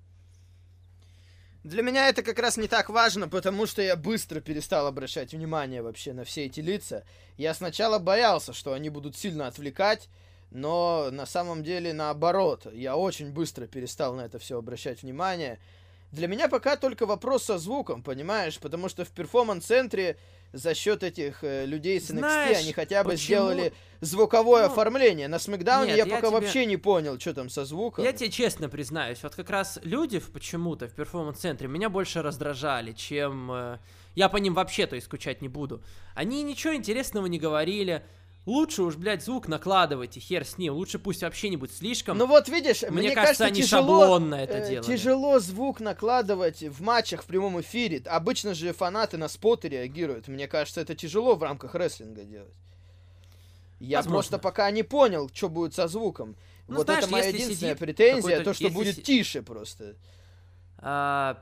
Для 1.68 1.84
меня 1.84 2.08
это 2.08 2.24
как 2.24 2.40
раз 2.40 2.56
не 2.56 2.70
так 2.70 2.90
важно, 2.90 3.28
потому 3.28 3.66
что 3.66 3.82
я 3.82 3.98
быстро 3.98 4.40
перестал 4.40 4.88
обращать 4.88 5.34
внимание 5.34 5.82
вообще 5.82 6.14
на 6.14 6.24
все 6.24 6.46
эти 6.46 6.62
лица. 6.62 7.04
Я 7.36 7.54
сначала 7.54 8.00
боялся, 8.00 8.54
что 8.54 8.72
они 8.72 8.90
будут 8.90 9.18
сильно 9.18 9.48
отвлекать, 9.48 10.08
но 10.50 11.10
на 11.12 11.26
самом 11.26 11.66
деле 11.66 11.92
наоборот. 11.92 12.68
Я 12.72 12.96
очень 12.96 13.34
быстро 13.34 13.68
перестал 13.68 14.14
на 14.14 14.22
это 14.22 14.40
все 14.40 14.58
обращать 14.58 15.04
внимание. 15.04 15.60
Для 16.14 16.30
меня 16.30 16.48
пока 16.48 16.78
только 16.78 17.06
вопрос 17.06 17.44
со 17.44 17.58
звуком, 17.58 18.02
понимаешь? 18.02 18.58
Потому 18.60 18.88
что 18.88 19.04
в 19.04 19.10
перформанс-центре 19.10 20.16
за 20.54 20.74
счет 20.74 21.04
этих 21.04 21.44
э, 21.44 21.66
людей 21.66 22.00
с 22.00 22.10
NXT 22.10 22.18
Знаешь, 22.18 22.58
они 22.60 22.74
хотя 22.74 23.04
бы 23.04 23.12
почему? 23.12 23.26
сделали 23.26 23.74
звуковое 24.02 24.68
ну, 24.68 24.72
оформление. 24.72 25.28
На 25.28 25.40
Смакдауне 25.40 25.92
я, 25.92 25.98
я 25.98 26.06
пока 26.06 26.28
тебе... 26.28 26.30
вообще 26.30 26.66
не 26.66 26.78
понял, 26.78 27.20
что 27.20 27.34
там 27.34 27.50
со 27.50 27.66
звуком. 27.66 28.04
Я 28.04 28.14
тебе 28.14 28.30
честно 28.30 28.70
признаюсь, 28.70 29.22
вот 29.24 29.36
как 29.36 29.50
раз 29.50 29.80
люди 29.84 30.20
почему-то 30.20 30.88
в 30.88 30.94
перформанс-центре 30.94 31.68
меня 31.68 31.90
больше 31.90 32.22
раздражали, 32.22 32.94
чем... 32.94 33.52
Э, 33.52 33.78
я 34.16 34.30
по 34.30 34.38
ним 34.38 34.56
вообще, 34.56 34.88
то 34.88 34.96
есть, 34.96 35.06
скучать 35.06 35.42
не 35.44 35.48
буду. 35.48 35.84
Они 36.16 36.42
ничего 36.42 36.74
интересного 36.74 37.28
не 37.28 37.38
говорили, 37.38 38.04
Лучше 38.48 38.84
уж, 38.84 38.96
блядь, 38.96 39.26
звук 39.26 39.50
накладывайте, 39.50 40.22
хер 40.22 40.46
с 40.46 40.58
ним. 40.58 40.74
Лучше 40.74 41.00
пусть 41.00 41.22
вообще 41.22 41.50
не 41.50 41.58
будет 41.58 41.74
слишком. 41.74 42.18
Ну 42.18 42.28
вот 42.28 42.48
видишь, 42.48 42.82
мне, 42.84 42.92
мне 42.92 43.12
кажется, 43.12 43.44
кажется, 43.44 43.46
они 43.46 43.62
тяжело, 43.62 44.00
шаблонно 44.00 44.36
это 44.36 44.54
э, 44.54 44.70
делают. 44.70 44.86
Тяжело 44.88 45.40
звук 45.40 45.82
накладывать 45.82 46.62
в 46.64 46.82
матчах 46.82 47.24
в 47.24 47.26
прямом 47.26 47.60
эфире. 47.60 48.02
Обычно 48.06 48.54
же 48.54 48.72
фанаты 48.72 49.18
на 49.18 49.28
споты 49.28 49.68
реагируют. 49.68 50.30
Мне 50.30 50.48
кажется, 50.48 50.80
это 50.80 50.96
тяжело 50.96 51.36
в 51.36 51.44
рамках 51.44 51.76
рестлинга 51.76 52.24
делать. 52.24 52.54
Я 53.82 53.98
Возможно. 53.98 54.14
просто 54.14 54.40
пока 54.40 54.72
не 54.72 54.84
понял, 54.84 55.30
что 55.34 55.50
будет 55.50 55.74
со 55.76 55.90
звуком. 55.90 56.38
Ну, 56.70 56.78
вот 56.78 56.86
знаешь, 56.86 57.04
это 57.04 57.12
моя 57.12 57.28
единственная 57.28 57.76
претензия, 57.76 58.46
то, 58.46 58.54
что 58.54 58.70
будет 58.70 58.96
си... 58.96 59.02
тише 59.04 59.42
просто. 59.42 59.98
А, 60.78 61.38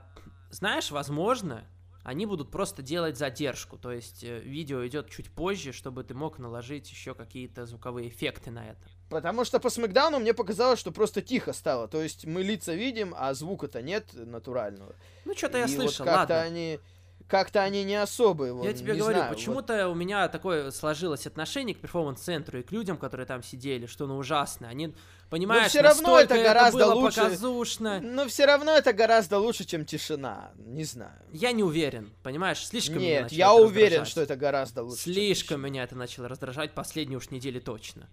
знаешь, 0.50 0.90
возможно, 0.90 1.68
они 2.06 2.28
будут 2.28 2.52
просто 2.52 2.84
делать 2.84 3.18
задержку, 3.18 3.78
то 3.80 3.92
есть 3.92 4.24
э, 4.24 4.40
видео 4.42 4.86
идет 4.86 5.10
чуть 5.10 5.32
позже, 5.32 5.74
чтобы 5.74 6.04
ты 6.04 6.14
мог 6.14 6.38
наложить 6.38 6.90
еще 6.92 7.16
какие-то 7.16 7.66
звуковые 7.66 8.10
эффекты 8.10 8.52
на 8.52 8.70
это. 8.70 8.80
Потому 9.10 9.44
что 9.44 9.60
по 9.60 9.72
смакдауну 9.72 10.20
мне 10.20 10.36
показалось, 10.36 10.80
что 10.80 10.92
просто 10.92 11.24
тихо 11.24 11.52
стало, 11.52 11.88
то 11.88 12.00
есть 12.00 12.26
мы 12.26 12.44
лица 12.44 12.76
видим, 12.76 13.16
а 13.18 13.34
звука-то 13.34 13.82
нет 13.82 14.14
натурального. 14.14 14.96
Ну 15.26 15.36
что-то 15.36 15.58
я 15.58 15.68
слышал, 15.68 16.06
вот 16.06 16.14
как-то 16.14 16.36
ладно. 16.36 16.42
они 16.42 16.80
как-то 17.28 17.64
они 17.64 17.84
не 17.84 17.96
особо 17.96 18.46
его. 18.46 18.64
Я 18.64 18.74
тебе 18.74 18.94
говорю, 18.94 19.18
знаю, 19.18 19.34
почему-то 19.34 19.88
вот... 19.88 19.94
у 19.94 19.96
меня 19.96 20.28
такое 20.28 20.70
сложилось 20.70 21.26
отношение 21.26 21.76
к 21.76 21.80
перформанс-центру 21.80 22.60
и 22.60 22.62
к 22.62 22.72
людям, 22.72 22.98
которые 22.98 23.26
там 23.26 23.42
сидели, 23.42 23.88
что 23.88 24.06
ну 24.06 24.18
ужасно. 24.18 24.68
Они, 24.68 24.94
понимаешь, 25.30 25.64
но 25.64 25.70
все 25.70 25.82
равно 25.82 26.20
это 26.20 26.36
гораздо 26.36 26.80
это 26.80 26.88
было 26.88 26.96
лучше. 26.96 27.22
показушно. 27.22 28.00
Но 28.02 28.28
все 28.28 28.46
равно 28.46 28.72
это 28.76 28.94
гораздо 28.94 29.40
лучше, 29.40 29.66
чем 29.66 29.86
тишина. 29.86 30.52
Не 30.58 30.84
знаю. 30.84 31.20
Я 31.32 31.52
не 31.52 31.64
уверен, 31.64 32.14
понимаешь, 32.24 32.66
слишком 32.66 33.00
Нет, 33.00 33.32
я 33.32 33.54
уверен, 33.54 34.02
раздражать. 34.02 34.08
что 34.10 34.22
это 34.22 34.36
гораздо 34.36 34.84
лучше. 34.84 35.04
Слишком 35.04 35.62
меня 35.62 35.84
это 35.84 35.96
начало 35.96 36.28
раздражать 36.28 36.74
последние 36.74 37.18
уж 37.18 37.30
недели 37.32 37.60
точно. 37.60 38.10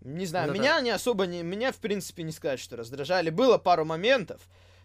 Не 0.00 0.26
знаю, 0.26 0.48
вот 0.48 0.58
меня 0.58 0.76
это... 0.76 0.84
не 0.84 0.90
особо 0.90 1.26
не, 1.26 1.42
меня 1.42 1.72
в 1.72 1.78
принципе 1.78 2.22
не 2.22 2.30
сказать, 2.30 2.60
что 2.60 2.76
раздражали. 2.76 3.30
Было 3.30 3.58
пару 3.58 3.84
моментов, 3.84 4.40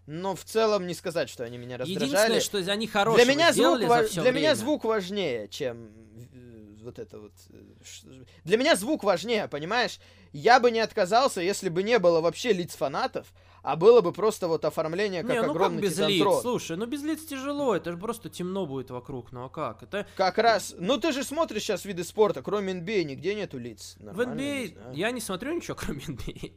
но 0.08 0.36
в 0.36 0.44
целом 0.44 0.88
не 0.88 0.96
сказать, 0.96 1.30
что 1.30 1.44
они 1.44 1.60
меня 1.60 1.78
раздражали. 1.78 2.10
Единственное, 2.10 2.40
что 2.42 2.58
они 2.72 2.88
хорошие 2.88 3.24
для 3.24 3.34
меня 3.34 3.54
звук, 3.54 3.80
все 3.80 4.14
Для 4.14 4.22
время. 4.24 4.38
меня 4.40 4.56
звук 4.56 4.84
важнее, 4.84 5.48
чем 5.48 5.92
э, 6.34 6.71
вот 6.82 7.00
это 7.00 7.20
вот. 7.20 7.34
Э, 7.50 8.24
для 8.44 8.58
меня 8.58 8.76
звук 8.76 9.04
важнее, 9.04 9.48
понимаешь? 9.48 10.00
Я 10.34 10.60
бы 10.60 10.72
не 10.72 10.80
отказался, 10.80 11.42
если 11.42 11.70
бы 11.70 11.84
не 11.84 12.00
было 12.00 12.22
вообще 12.22 12.54
лиц 12.54 12.76
фанатов, 12.76 13.28
а 13.64 13.76
было 13.76 14.02
бы 14.02 14.12
просто 14.12 14.48
вот 14.48 14.66
оформление 14.66 15.22
как 15.22 15.32
не, 15.32 15.42
ну 15.42 15.52
огромный 15.52 15.82
как 15.82 15.90
без 15.90 16.00
лиц? 16.00 16.42
Слушай, 16.42 16.78
ну 16.78 16.86
без 16.86 17.04
лиц 17.04 17.26
тяжело, 17.26 17.76
это 17.76 17.92
же 17.92 17.98
просто 17.98 18.30
темно 18.30 18.66
будет 18.66 18.90
вокруг, 18.90 19.32
ну 19.32 19.46
а 19.46 19.50
как? 19.50 19.84
Это... 19.84 20.08
Как 20.16 20.38
раз, 20.38 20.76
ну 20.78 20.98
ты 20.98 21.12
же 21.12 21.24
смотришь 21.24 21.64
сейчас 21.64 21.86
виды 21.86 22.04
спорта, 22.04 22.42
кроме 22.42 22.74
NBA 22.74 23.04
нигде 23.04 23.36
нету 23.36 23.58
лиц. 23.58 23.96
Нормально, 24.00 24.34
в 24.34 24.38
NBA 24.38 24.92
не 24.92 25.00
я 25.00 25.12
не 25.12 25.22
смотрю 25.22 25.54
ничего, 25.54 25.76
кроме 25.76 26.02
NBA. 26.02 26.54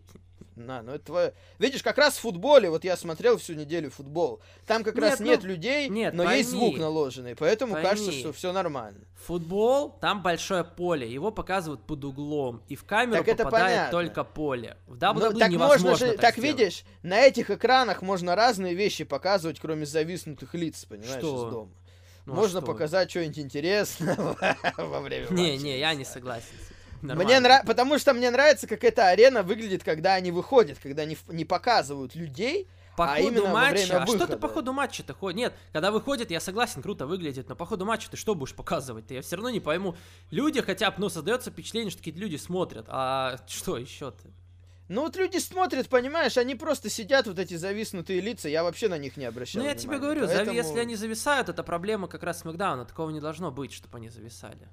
На, 0.57 0.83
ну 0.83 0.93
это 0.93 1.05
твое... 1.05 1.33
Видишь, 1.59 1.83
как 1.83 1.99
раз 1.99 2.17
в 2.17 2.21
футболе, 2.21 2.71
вот 2.71 2.85
я 2.85 2.97
смотрел 2.97 3.39
всю 3.39 3.55
неделю 3.55 3.91
футбол, 3.91 4.41
там 4.67 4.85
как 4.85 4.95
нет, 4.95 5.05
раз 5.05 5.19
ну, 5.19 5.27
нет 5.27 5.43
людей, 5.43 5.89
нет, 5.89 6.15
но 6.15 6.25
пойми, 6.25 6.39
есть 6.39 6.51
звук 6.51 6.79
наложенный, 6.79 7.35
поэтому 7.35 7.73
пойми. 7.73 7.89
кажется, 7.89 8.13
что 8.13 8.33
все 8.33 8.53
нормально. 8.53 9.01
Футбол, 9.27 9.99
там 10.01 10.23
большое 10.23 10.63
поле, 10.63 11.11
его 11.11 11.33
показывают 11.33 11.83
под 11.83 12.05
углом, 12.05 12.63
и 12.69 12.77
в 12.77 12.85
камеру 12.85 13.25
так 13.25 13.37
попадает 13.37 13.91
только 13.91 14.23
поле. 14.23 14.77
В 14.87 14.97
WWE 14.97 15.33
ну, 15.33 15.39
так 15.39 15.51
можно 15.53 15.97
же, 15.97 16.13
так, 16.13 16.21
так 16.21 16.39
видишь, 16.39 16.85
на 17.03 17.21
этих 17.21 17.51
экранах 17.51 18.03
можно 18.03 18.37
разные 18.37 18.75
вещи 18.75 19.03
показывать, 19.03 19.59
кроме 19.59 19.87
зависнутых 19.87 20.55
лиц, 20.55 20.85
понимаешь, 20.85 21.19
что? 21.19 21.37
из 21.37 21.53
дома. 21.53 21.71
Ну, 22.27 22.33
а 22.33 22.37
можно 22.37 22.61
что? 22.61 22.67
показать 22.67 23.11
что-нибудь 23.11 23.39
интересное 23.39 24.17
во 24.79 25.01
время 25.01 25.27
Не, 25.31 25.59
не, 25.59 25.79
я 25.79 25.95
не 25.95 26.05
согласен 26.05 26.55
Нормально. 27.05 27.25
Мне 27.25 27.41
нравится, 27.41 27.67
потому 27.67 27.99
что 27.99 28.15
мне 28.15 28.31
нравится, 28.31 28.67
как 28.67 28.83
эта 28.83 29.09
арена 29.09 29.43
выглядит, 29.43 29.85
когда 29.85 30.15
они 30.15 30.31
выходят, 30.31 30.79
когда 30.83 31.03
они 31.03 31.17
не 31.29 31.45
показывают 31.45 32.15
людей, 32.15 32.67
по 32.97 33.13
а 33.13 33.17
ходу 33.21 33.47
матча, 33.49 34.03
а 34.03 34.07
что 34.07 34.27
ты 34.27 34.37
по 34.37 34.49
ходу 34.49 34.73
матча-то 34.73 35.15
ходит? 35.15 35.37
Нет, 35.37 35.55
когда 35.73 35.91
выходит, 35.91 36.31
я 36.31 36.41
согласен, 36.41 36.81
круто 36.81 37.07
выглядит, 37.07 37.49
но 37.49 37.57
по 37.57 37.67
ходу 37.67 37.85
матча 37.85 38.11
ты 38.11 38.17
что 38.17 38.35
будешь 38.35 38.55
показывать? 38.55 39.07
-то? 39.07 39.15
Я 39.15 39.23
все 39.23 39.37
равно 39.37 39.51
не 39.51 39.61
пойму. 39.61 39.97
Люди 40.31 40.61
хотя 40.61 40.91
бы, 40.91 40.97
ну, 40.99 41.09
создается 41.09 41.51
впечатление, 41.51 41.91
что 41.91 41.99
какие-то 41.99 42.21
люди 42.21 42.37
смотрят, 42.37 42.87
а 42.89 43.39
что 43.47 43.77
еще-то? 43.77 44.29
Ну 44.89 45.01
вот 45.01 45.17
люди 45.17 45.39
смотрят, 45.39 45.89
понимаешь, 45.89 46.37
они 46.37 46.55
просто 46.55 46.91
сидят, 46.91 47.27
вот 47.27 47.39
эти 47.39 47.55
зависнутые 47.55 48.21
лица, 48.21 48.49
я 48.49 48.63
вообще 48.63 48.89
на 48.89 48.99
них 48.99 49.17
не 49.17 49.25
обращаю 49.25 49.63
Ну 49.63 49.69
я 49.69 49.75
внимания, 49.75 49.89
тебе 49.89 49.99
говорю, 49.99 50.27
поэтому... 50.27 50.57
если 50.57 50.79
они 50.79 50.95
зависают, 50.95 51.49
это 51.49 51.63
проблема 51.63 52.07
как 52.07 52.23
раз 52.23 52.41
Смакдауна, 52.41 52.85
такого 52.85 53.11
не 53.11 53.21
должно 53.21 53.51
быть, 53.51 53.73
чтобы 53.73 53.97
они 53.97 54.11
зависали. 54.11 54.69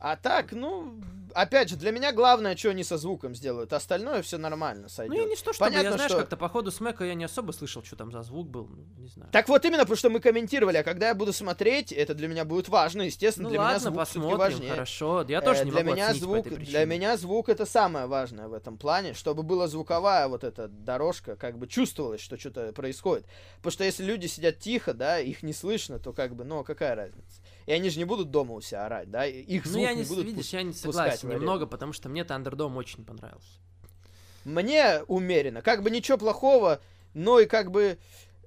А 0.00 0.16
так, 0.16 0.52
ну, 0.52 0.94
опять 1.34 1.68
же, 1.68 1.76
для 1.76 1.90
меня 1.90 2.12
главное, 2.12 2.56
что 2.56 2.70
они 2.70 2.84
со 2.84 2.96
звуком 2.96 3.34
сделают. 3.34 3.72
Остальное 3.74 4.22
все 4.22 4.38
нормально 4.38 4.88
сойдет. 4.88 5.14
Ну, 5.14 5.22
я 5.22 5.28
не 5.28 5.36
что, 5.36 5.52
чтобы 5.52 5.70
Понятно, 5.70 5.88
я, 5.88 5.92
знаешь, 5.92 6.10
что... 6.10 6.20
как-то 6.20 6.36
по 6.38 6.48
ходу 6.48 6.70
смека 6.70 7.04
я 7.04 7.14
не 7.14 7.24
особо 7.24 7.52
слышал, 7.52 7.84
что 7.84 7.96
там 7.96 8.10
за 8.10 8.22
звук 8.22 8.48
был, 8.48 8.66
ну, 8.66 8.84
не 8.96 9.08
знаю. 9.08 9.30
Так 9.30 9.48
вот 9.48 9.62
именно, 9.64 9.80
потому 9.82 9.96
что 9.96 10.08
мы 10.08 10.20
комментировали, 10.20 10.78
а 10.78 10.82
когда 10.82 11.08
я 11.08 11.14
буду 11.14 11.32
смотреть, 11.32 11.92
это 11.92 12.14
для 12.14 12.28
меня 12.28 12.46
будет 12.46 12.68
важно, 12.68 13.02
естественно, 13.02 13.48
ну, 13.48 13.50
для 13.50 13.60
ладно, 13.60 13.72
меня 13.72 13.80
звук 13.80 13.98
посмотрим, 13.98 14.38
важнее. 14.38 14.70
хорошо. 14.70 15.24
Я 15.28 15.40
тоже 15.42 15.60
э, 15.60 15.64
не 15.64 15.70
для 15.70 15.80
могу 15.80 15.94
меня 15.94 16.14
звук, 16.14 16.48
Для 16.48 16.84
меня 16.84 17.16
звук 17.16 17.48
это 17.48 17.66
самое 17.66 18.06
важное 18.06 18.48
в 18.48 18.54
этом 18.54 18.78
плане, 18.78 19.14
чтобы 19.14 19.42
была 19.42 19.68
звуковая 19.68 20.28
вот 20.28 20.44
эта 20.44 20.68
дорожка, 20.68 21.36
как 21.36 21.58
бы 21.58 21.66
чувствовалось, 21.66 22.22
что 22.22 22.38
что-то 22.38 22.72
происходит. 22.72 23.26
Потому 23.56 23.72
что 23.72 23.84
если 23.84 24.04
люди 24.04 24.26
сидят 24.26 24.58
тихо, 24.58 24.94
да, 24.94 25.20
их 25.20 25.42
не 25.42 25.52
слышно, 25.52 25.98
то 25.98 26.14
как 26.14 26.34
бы, 26.34 26.44
ну, 26.44 26.64
какая 26.64 26.94
разница? 26.94 27.39
И 27.70 27.72
они 27.72 27.88
же 27.88 28.00
не 28.00 28.04
будут 28.04 28.32
дома 28.32 28.54
у 28.54 28.60
себя 28.60 28.86
орать, 28.86 29.12
да? 29.12 29.24
Их 29.26 29.64
ну, 29.64 29.70
звук 29.70 29.82
ну, 29.82 29.88
я 29.88 29.94
не, 29.94 30.02
не 30.02 30.08
будут 30.08 30.26
видишь, 30.26 30.48
я 30.48 30.64
не 30.64 30.72
согласен 30.72 31.28
немного, 31.28 31.66
потому 31.66 31.92
что 31.92 32.08
мне 32.08 32.22
Thunderdome 32.22 32.74
очень 32.74 33.04
понравился. 33.04 33.60
Мне 34.44 35.04
умеренно. 35.06 35.62
Как 35.62 35.84
бы 35.84 35.90
ничего 35.92 36.18
плохого, 36.18 36.80
но 37.14 37.38
и 37.38 37.46
как 37.46 37.70
бы... 37.70 37.96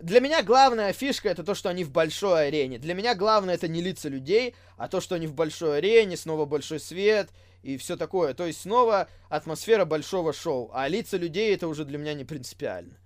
Для 0.02 0.20
меня 0.20 0.44
главная 0.44 0.92
фишка 0.92 1.30
это 1.30 1.46
то, 1.46 1.56
что 1.56 1.70
они 1.70 1.86
в 1.86 1.92
большой 1.92 2.48
арене. 2.48 2.80
Для 2.80 2.94
меня 2.96 3.16
главное 3.16 3.56
это 3.56 3.70
не 3.70 3.82
лица 3.82 4.10
людей, 4.10 4.56
а 4.76 4.90
то, 4.90 5.00
что 5.00 5.16
они 5.16 5.28
в 5.28 5.34
большой 5.34 5.78
арене, 5.78 6.18
снова 6.18 6.44
большой 6.44 6.82
свет 6.82 7.30
и 7.62 7.78
все 7.78 7.96
такое. 7.96 8.34
То 8.34 8.46
есть 8.46 8.60
снова 8.60 9.08
атмосфера 9.30 9.86
большого 9.86 10.34
шоу. 10.34 10.70
А 10.74 10.90
лица 10.90 11.16
людей 11.16 11.54
это 11.54 11.70
уже 11.70 11.86
для 11.86 11.98
меня 11.98 12.14
не 12.14 12.26
принципиально. 12.26 12.98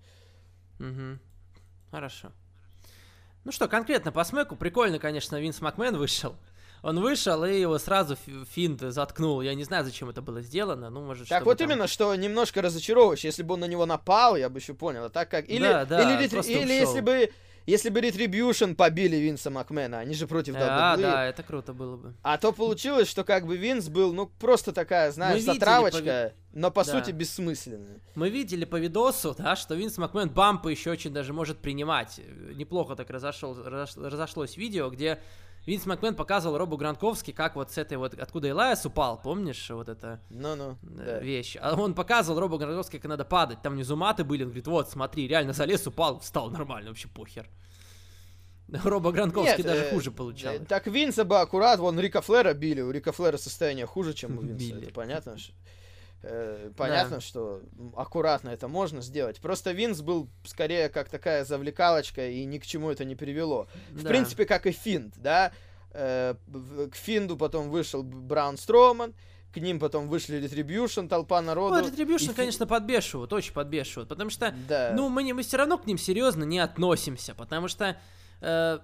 Угу. 0.80 1.20
Хорошо. 1.92 2.32
Ну 3.48 3.54
что, 3.54 3.70
конкретно 3.70 4.12
по 4.12 4.26
смеку, 4.26 4.58
прикольно, 4.58 5.00
конечно, 5.00 5.40
Винс 5.40 5.62
Макмен 5.62 5.96
вышел. 5.96 6.36
Он 6.84 7.00
вышел 7.00 7.46
и 7.46 7.58
его 7.58 7.78
сразу 7.80 8.18
финт 8.52 8.82
заткнул. 8.82 9.40
Я 9.40 9.56
не 9.56 9.64
знаю, 9.64 9.86
зачем 9.86 10.10
это 10.10 10.22
было 10.22 10.42
сделано. 10.42 10.90
Ну, 10.90 11.00
может, 11.00 11.30
Так 11.30 11.46
вот 11.46 11.58
там... 11.58 11.70
именно, 11.70 11.88
что 11.88 12.14
немножко 12.14 12.62
разочаровывающе. 12.62 13.30
Если 13.30 13.44
бы 13.44 13.54
он 13.54 13.62
на 13.62 13.66
него 13.66 13.86
напал, 13.86 14.36
я 14.36 14.50
бы 14.50 14.60
еще 14.60 14.74
понял. 14.74 15.06
А 15.06 15.10
так 15.10 15.32
как... 15.32 15.48
Или, 15.48 15.64
да, 15.64 15.86
да, 15.86 16.02
или, 16.02 16.26
или, 16.26 16.62
или 16.62 16.74
если 16.74 17.00
бы 17.00 17.32
если 17.68 17.90
бы 17.90 18.00
Retribution 18.00 18.76
побили 18.76 19.18
Винса 19.18 19.50
Макмена, 19.50 20.00
они 20.00 20.16
же 20.16 20.26
против 20.26 20.56
WWE. 20.56 20.68
А, 20.70 20.98
да, 20.98 21.26
это 21.26 21.44
круто 21.44 21.74
было 21.74 21.98
бы. 21.98 22.14
А 22.24 22.38
то 22.38 22.54
получилось, 22.54 23.10
что 23.10 23.26
как 23.26 23.46
бы 23.46 23.58
Винс 23.58 23.90
был, 23.90 24.14
ну, 24.14 24.28
просто 24.40 24.72
такая, 24.72 25.12
знаешь, 25.12 25.36
Мы 25.46 25.54
затравочка, 25.54 26.34
по... 26.54 26.60
но 26.60 26.72
по 26.72 26.86
да. 26.86 26.92
сути 26.94 27.12
бессмысленная. 27.12 28.00
Мы 28.16 28.30
видели 28.30 28.64
по 28.64 28.78
видосу, 28.78 29.36
да, 29.38 29.58
что 29.58 29.76
Винс 29.76 29.98
Макмен 29.98 30.30
бампы 30.30 30.72
еще 30.72 30.92
очень 30.92 31.12
даже 31.12 31.34
может 31.34 31.60
принимать. 31.60 32.22
Неплохо 32.56 32.96
так 32.96 33.10
разошел, 33.10 33.54
разошлось 33.62 34.56
видео, 34.56 34.90
где 34.90 35.20
Винс 35.68 35.86
Макмен 35.86 36.16
показывал 36.16 36.58
Робу 36.58 36.78
Гранковски, 36.78 37.32
как 37.32 37.58
вот 37.58 37.72
с 37.72 37.78
этой 37.78 37.98
вот, 37.98 38.14
откуда 38.14 38.50
Элайас 38.50 38.86
упал, 38.86 39.22
помнишь, 39.22 39.70
вот 39.70 39.90
эта 39.90 40.22
no, 40.30 40.56
no, 40.56 40.78
да. 40.82 41.20
вещь. 41.20 41.58
А 41.60 41.76
он 41.76 41.94
показывал 41.94 42.40
Робу 42.40 42.58
Гранковски, 42.58 42.98
как 42.98 43.10
надо 43.10 43.26
падать, 43.26 43.62
там 43.62 43.74
внизу 43.74 43.98
маты 43.98 44.24
были, 44.24 44.44
он 44.44 44.50
говорит, 44.50 44.68
вот, 44.68 44.90
смотри, 44.90 45.28
реально 45.28 45.52
залез, 45.52 45.86
упал, 45.86 46.20
встал 46.20 46.50
нормально, 46.50 46.90
вообще 46.90 47.10
похер. 47.10 47.50
Роба 48.84 49.12
Гранковский 49.12 49.58
Нет, 49.58 49.66
даже 49.66 49.84
э, 49.84 49.90
хуже 49.92 50.12
получал. 50.12 50.54
Э, 50.54 50.60
так 50.60 50.88
Винса 50.88 51.26
бы 51.26 51.40
аккурат, 51.40 51.80
вон 51.80 52.00
Рика 52.00 52.22
Флера 52.22 52.54
били, 52.54 52.82
у 52.82 52.92
Рика 52.92 53.12
Флера 53.12 53.38
состояние 53.38 53.86
хуже, 53.86 54.14
чем 54.14 54.38
у 54.38 54.42
Винса, 54.44 54.58
били. 54.58 54.84
это 54.84 54.94
понятно. 54.94 55.36
Э, 56.24 56.72
понятно, 56.76 57.18
да. 57.18 57.22
что 57.22 57.62
аккуратно 57.96 58.50
это 58.50 58.68
можно 58.68 59.02
сделать. 59.02 59.40
Просто 59.40 59.72
Винс 59.72 60.02
был 60.02 60.30
скорее 60.46 60.90
как 60.90 61.10
такая 61.10 61.46
завлекалочка, 61.46 62.28
и 62.28 62.44
ни 62.46 62.58
к 62.58 62.66
чему 62.66 62.90
это 62.90 63.06
не 63.06 63.16
привело. 63.16 63.68
Да. 63.92 64.02
В 64.02 64.04
принципе, 64.04 64.46
как 64.46 64.66
и 64.66 64.72
Финт, 64.72 65.14
да. 65.18 65.52
Э, 65.92 66.36
к 66.92 66.96
Финду 66.96 67.38
потом 67.38 67.70
вышел 67.70 68.04
Браун 68.04 68.58
Строман, 68.58 69.14
к 69.54 69.58
ним 69.58 69.80
потом 69.80 70.08
вышли 70.10 70.40
Retribution, 70.40 71.08
толпа 71.08 71.42
народу. 71.42 71.76
Ну, 71.76 71.88
Retribution, 71.88 72.32
и... 72.32 72.36
конечно, 72.36 72.68
подбешивают, 72.68 73.32
очень 73.32 73.54
подбешивают, 73.54 74.10
потому 74.10 74.30
что, 74.30 74.54
да. 74.68 74.94
ну, 74.96 75.10
мы, 75.10 75.24
не, 75.24 75.34
мы 75.34 75.44
все 75.44 75.58
равно 75.58 75.78
к 75.78 75.86
ним 75.86 75.98
серьезно 75.98 76.44
не 76.44 76.60
относимся, 76.60 77.36
потому 77.36 77.68
что 77.68 77.98
э, 78.42 78.80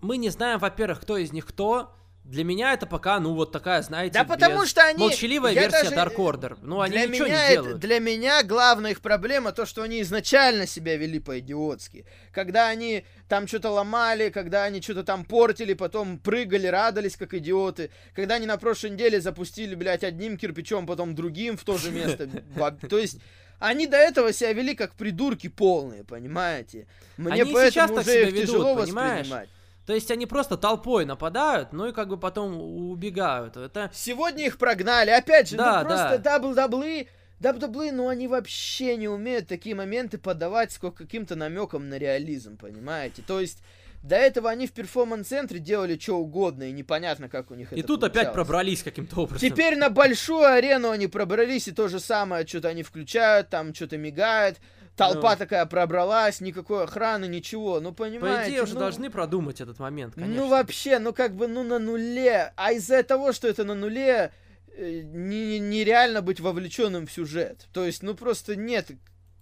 мы 0.00 0.16
не 0.16 0.28
знаем, 0.28 0.58
во-первых, 0.58 1.00
кто 1.00 1.16
из 1.16 1.32
них 1.32 1.46
кто, 1.46 1.94
для 2.24 2.42
меня 2.42 2.72
это 2.72 2.86
пока, 2.86 3.20
ну, 3.20 3.34
вот 3.34 3.52
такая, 3.52 3.82
знаете, 3.82 4.14
да 4.14 4.24
потому 4.24 4.64
что 4.64 4.82
они... 4.82 4.98
молчаливая 4.98 5.52
я 5.52 5.62
версия 5.62 5.90
даже... 5.90 5.94
Dark 5.94 6.16
Order. 6.16 6.58
Ну, 6.62 6.80
они 6.80 6.92
для 6.92 7.06
ничего 7.06 7.26
меня 7.26 7.48
не 7.48 7.52
делают. 7.52 7.76
Это, 7.76 7.86
для 7.86 8.00
меня 8.00 8.42
главная 8.42 8.92
их 8.92 9.02
проблема 9.02 9.52
то, 9.52 9.66
что 9.66 9.82
они 9.82 10.00
изначально 10.00 10.66
себя 10.66 10.96
вели 10.96 11.18
по-идиотски. 11.18 12.06
Когда 12.32 12.68
они 12.68 13.04
там 13.28 13.46
что-то 13.46 13.70
ломали, 13.70 14.30
когда 14.30 14.64
они 14.64 14.80
что-то 14.80 15.04
там 15.04 15.26
портили, 15.26 15.74
потом 15.74 16.18
прыгали, 16.18 16.66
радовались, 16.66 17.16
как 17.16 17.34
идиоты. 17.34 17.90
Когда 18.14 18.36
они 18.36 18.46
на 18.46 18.56
прошлой 18.56 18.90
неделе 18.90 19.20
запустили, 19.20 19.74
блядь, 19.74 20.02
одним 20.02 20.38
кирпичом, 20.38 20.86
потом 20.86 21.14
другим 21.14 21.58
в 21.58 21.64
то 21.64 21.76
же 21.76 21.90
место. 21.90 22.28
То 22.88 22.98
есть... 22.98 23.18
Они 23.60 23.86
до 23.86 23.96
этого 23.96 24.32
себя 24.32 24.52
вели 24.52 24.74
как 24.74 24.94
придурки 24.94 25.48
полные, 25.48 26.04
понимаете? 26.04 26.86
Мне 27.16 27.42
они 27.42 27.54
поэтому 27.54 27.94
уже 27.94 28.28
их 28.28 28.36
тяжело 28.36 28.74
воспринимать. 28.74 29.48
То 29.86 29.94
есть 29.94 30.10
они 30.10 30.26
просто 30.26 30.56
толпой 30.56 31.04
нападают, 31.04 31.72
ну 31.72 31.88
и 31.88 31.92
как 31.92 32.08
бы 32.08 32.16
потом 32.16 32.60
убегают. 32.90 33.56
Это... 33.56 33.90
Сегодня 33.92 34.46
их 34.46 34.58
прогнали. 34.58 35.10
Опять 35.10 35.50
же, 35.50 35.56
да, 35.56 35.80
ну 35.82 35.88
просто 35.88 36.18
да. 36.18 36.38
дабл-даблы... 36.38 37.08
Дабл-даблы, 37.40 37.90
ну 37.92 38.08
они 38.08 38.28
вообще 38.28 38.96
не 38.96 39.08
умеют 39.08 39.48
такие 39.48 39.74
моменты 39.74 40.18
подавать 40.18 40.72
с 40.72 40.78
каким-то 40.78 41.36
намеком 41.36 41.88
на 41.88 41.98
реализм, 41.98 42.56
понимаете? 42.56 43.22
То 43.26 43.40
есть... 43.40 43.62
До 44.02 44.16
этого 44.16 44.50
они 44.50 44.66
в 44.66 44.72
performance-центре 44.72 45.60
делали 45.60 45.98
что 45.98 46.18
угодно, 46.18 46.64
и 46.64 46.72
непонятно, 46.72 47.30
как 47.30 47.50
у 47.50 47.54
них 47.54 47.72
и 47.72 47.76
это 47.76 47.80
И 47.80 47.82
тут 47.82 48.00
получалось. 48.00 48.18
опять 48.18 48.34
пробрались 48.34 48.82
каким-то 48.82 49.22
образом. 49.22 49.48
Теперь 49.48 49.78
на 49.78 49.88
большую 49.88 50.44
арену 50.44 50.90
они 50.90 51.06
пробрались, 51.06 51.68
и 51.68 51.72
то 51.72 51.88
же 51.88 51.98
самое, 51.98 52.46
что-то 52.46 52.68
они 52.68 52.82
включают, 52.82 53.48
там 53.48 53.72
что-то 53.72 53.96
мигает. 53.96 54.58
Толпа 54.96 55.32
ну, 55.32 55.38
такая 55.38 55.66
пробралась, 55.66 56.40
никакой 56.40 56.84
охраны, 56.84 57.26
ничего. 57.26 57.80
Ну, 57.80 57.92
понимаете. 57.92 58.42
По 58.42 58.48
идее, 58.48 58.62
уже 58.62 58.74
ну, 58.74 58.80
должны 58.80 59.10
продумать 59.10 59.60
этот 59.60 59.78
момент, 59.80 60.14
конечно. 60.14 60.36
Ну, 60.36 60.48
вообще, 60.48 60.98
ну, 61.00 61.12
как 61.12 61.34
бы, 61.34 61.48
ну, 61.48 61.64
на 61.64 61.80
нуле. 61.80 62.52
А 62.56 62.72
из-за 62.72 63.02
того, 63.02 63.32
что 63.32 63.48
это 63.48 63.64
на 63.64 63.74
нуле, 63.74 64.32
э, 64.68 65.00
не, 65.02 65.58
нереально 65.58 66.22
быть 66.22 66.38
вовлеченным 66.38 67.06
в 67.08 67.12
сюжет. 67.12 67.66
То 67.72 67.84
есть, 67.84 68.04
ну, 68.04 68.14
просто 68.14 68.54
нет 68.54 68.92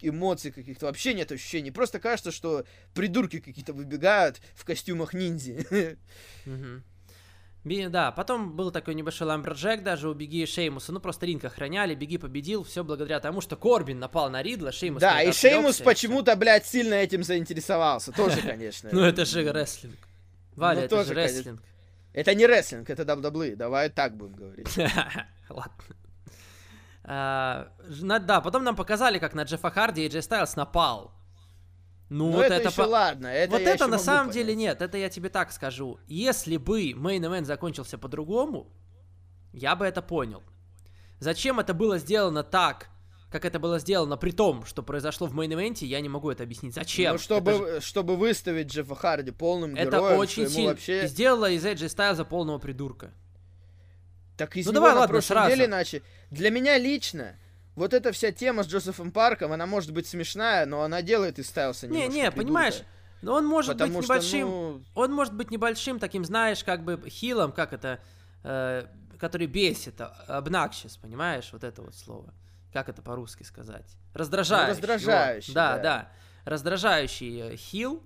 эмоций 0.00 0.53
каких-то, 0.53 0.86
вообще 0.86 1.12
нет 1.12 1.30
ощущений. 1.30 1.70
Просто 1.70 2.00
кажется, 2.00 2.32
что 2.32 2.64
придурки 2.94 3.38
какие-то 3.40 3.74
выбегают 3.74 4.40
в 4.55 4.64
костюмах 4.64 5.14
ниндзя. 5.14 5.64
Угу. 6.46 6.82
Би, 7.64 7.86
да, 7.86 8.10
потом 8.10 8.56
был 8.56 8.72
такой 8.72 8.94
небольшой 8.94 9.28
lumberjack 9.28 9.84
даже 9.84 10.08
у 10.08 10.14
Биг 10.14 10.36
И 10.36 10.42
и 10.42 10.46
Шеймуса. 10.46 10.92
Ну, 10.92 10.98
просто 10.98 11.26
ринг 11.26 11.44
охраняли, 11.44 11.94
Биг 11.94 12.12
И 12.12 12.18
победил, 12.18 12.64
все 12.64 12.82
благодаря 12.82 13.20
тому, 13.20 13.40
что 13.40 13.56
Корбин 13.56 14.00
напал 14.00 14.30
на 14.30 14.42
Ридла, 14.42 14.72
Шеймус... 14.72 15.00
Да, 15.00 15.22
и 15.22 15.32
Шеймус 15.32 15.78
почему-то, 15.78 16.34
блядь, 16.34 16.66
сильно 16.66 16.94
этим 16.94 17.22
заинтересовался. 17.22 18.10
Тоже, 18.10 18.42
конечно. 18.42 18.90
Ну, 18.92 19.02
это 19.02 19.24
же 19.24 19.52
рестлинг. 19.52 19.96
Валя, 20.56 20.80
ну, 20.80 20.84
это 20.86 21.04
же 21.04 21.14
рестлинг. 21.14 21.62
Это 22.12 22.34
не 22.34 22.46
рестлинг, 22.46 22.90
это 22.90 23.04
WWE. 23.04 23.54
Давай 23.54 23.90
так 23.90 24.16
будем 24.16 24.34
говорить. 24.34 24.76
Ладно. 25.48 25.72
А, 27.04 27.68
да, 28.20 28.40
потом 28.40 28.64
нам 28.64 28.74
показали, 28.74 29.18
как 29.18 29.34
на 29.34 29.42
Джеффа 29.44 29.70
Харди 29.70 30.04
и 30.04 30.08
Джей 30.08 30.22
Стайлс 30.22 30.56
напал. 30.56 31.12
Ну, 32.12 32.26
Но 32.26 32.36
вот 32.36 32.44
это, 32.44 32.54
это 32.56 32.68
еще 32.68 32.82
по... 32.82 32.88
ладно. 32.88 33.26
Это 33.26 33.52
вот 33.52 33.62
это 33.62 33.86
на 33.86 33.98
самом 33.98 34.28
понять. 34.28 34.34
деле 34.34 34.54
нет, 34.54 34.82
это 34.82 34.98
я 34.98 35.08
тебе 35.08 35.30
так 35.30 35.50
скажу. 35.50 35.98
Если 36.06 36.58
бы 36.58 36.90
Main 36.90 37.20
Event 37.20 37.44
закончился 37.44 37.96
по-другому, 37.96 38.70
я 39.54 39.74
бы 39.76 39.86
это 39.86 40.02
понял. 40.02 40.42
Зачем 41.20 41.58
это 41.58 41.72
было 41.72 41.96
сделано 41.96 42.42
так, 42.42 42.90
как 43.30 43.46
это 43.46 43.58
было 43.58 43.78
сделано, 43.78 44.18
при 44.18 44.30
том, 44.30 44.66
что 44.66 44.82
произошло 44.82 45.26
в 45.26 45.34
main 45.34 45.53
event 45.53 45.77
е, 45.77 45.86
я 45.86 46.02
не 46.02 46.10
могу 46.10 46.30
это 46.30 46.42
объяснить. 46.42 46.74
Зачем? 46.74 47.12
Ну, 47.12 47.18
чтобы, 47.18 47.52
же... 47.52 47.80
чтобы 47.80 48.16
выставить 48.16 48.66
Джеффа 48.66 48.94
Харди 48.94 49.30
полным 49.30 49.74
это 49.74 49.96
героем, 49.96 50.18
очень 50.18 50.50
сильно. 50.50 50.70
Вообще... 50.72 51.06
Сделала 51.06 51.50
из 51.50 51.64
Эй 51.64 51.71
Джей 51.71 51.88
Стайлза 51.88 52.26
полного 52.26 52.58
придурка. 52.58 53.14
Так 54.36 54.54
из 54.58 54.66
ну, 54.66 54.72
него 54.72 54.80
давай, 54.80 54.92
на 54.92 55.00
ладно, 55.00 55.14
прошлом 55.14 55.36
сразу. 55.36 55.50
деле 55.50 55.64
иначе. 55.64 56.02
Для 56.30 56.50
меня 56.50 56.76
лично 56.76 57.36
вот 57.74 57.94
эта 57.94 58.12
вся 58.12 58.32
тема 58.32 58.64
с 58.64 58.66
Джозефом 58.66 59.10
Парком, 59.10 59.52
она 59.52 59.66
может 59.66 59.92
быть 59.92 60.06
смешная, 60.06 60.66
но 60.66 60.82
она 60.82 61.02
делает 61.02 61.38
из 61.38 61.48
Стайлса 61.48 61.88
Не, 61.88 62.08
не, 62.08 62.30
понимаешь, 62.30 62.82
но 63.22 63.34
он 63.34 63.46
может 63.46 63.74
Потому 63.74 63.98
быть 63.98 64.04
небольшим, 64.04 64.48
что, 64.48 64.48
ну... 64.48 64.82
он 64.94 65.12
может 65.12 65.34
быть 65.34 65.50
небольшим 65.50 65.98
таким, 65.98 66.24
знаешь, 66.24 66.64
как 66.64 66.82
бы 66.84 67.02
heel 67.09 67.34
ом, 67.34 67.53
как 67.52 67.72
это, 67.72 68.00
э, 68.42 68.86
который 69.18 69.46
бесит, 69.46 70.00
обнакшис, 70.26 70.96
понимаешь, 70.96 71.48
вот 71.52 71.64
это 71.64 71.82
вот 71.82 71.94
слово. 71.94 72.34
Как 72.72 72.88
это 72.88 73.00
по-русски 73.00 73.44
сказать? 73.44 73.96
Раздражающий. 74.12 74.66
Ну, 74.66 74.70
раздражающий. 74.70 75.50
Вот. 75.50 75.54
Да, 75.54 75.76
да, 75.76 75.82
да. 75.82 76.08
Раздражающий 76.44 77.52
э, 77.52 77.56
хил 77.56 78.02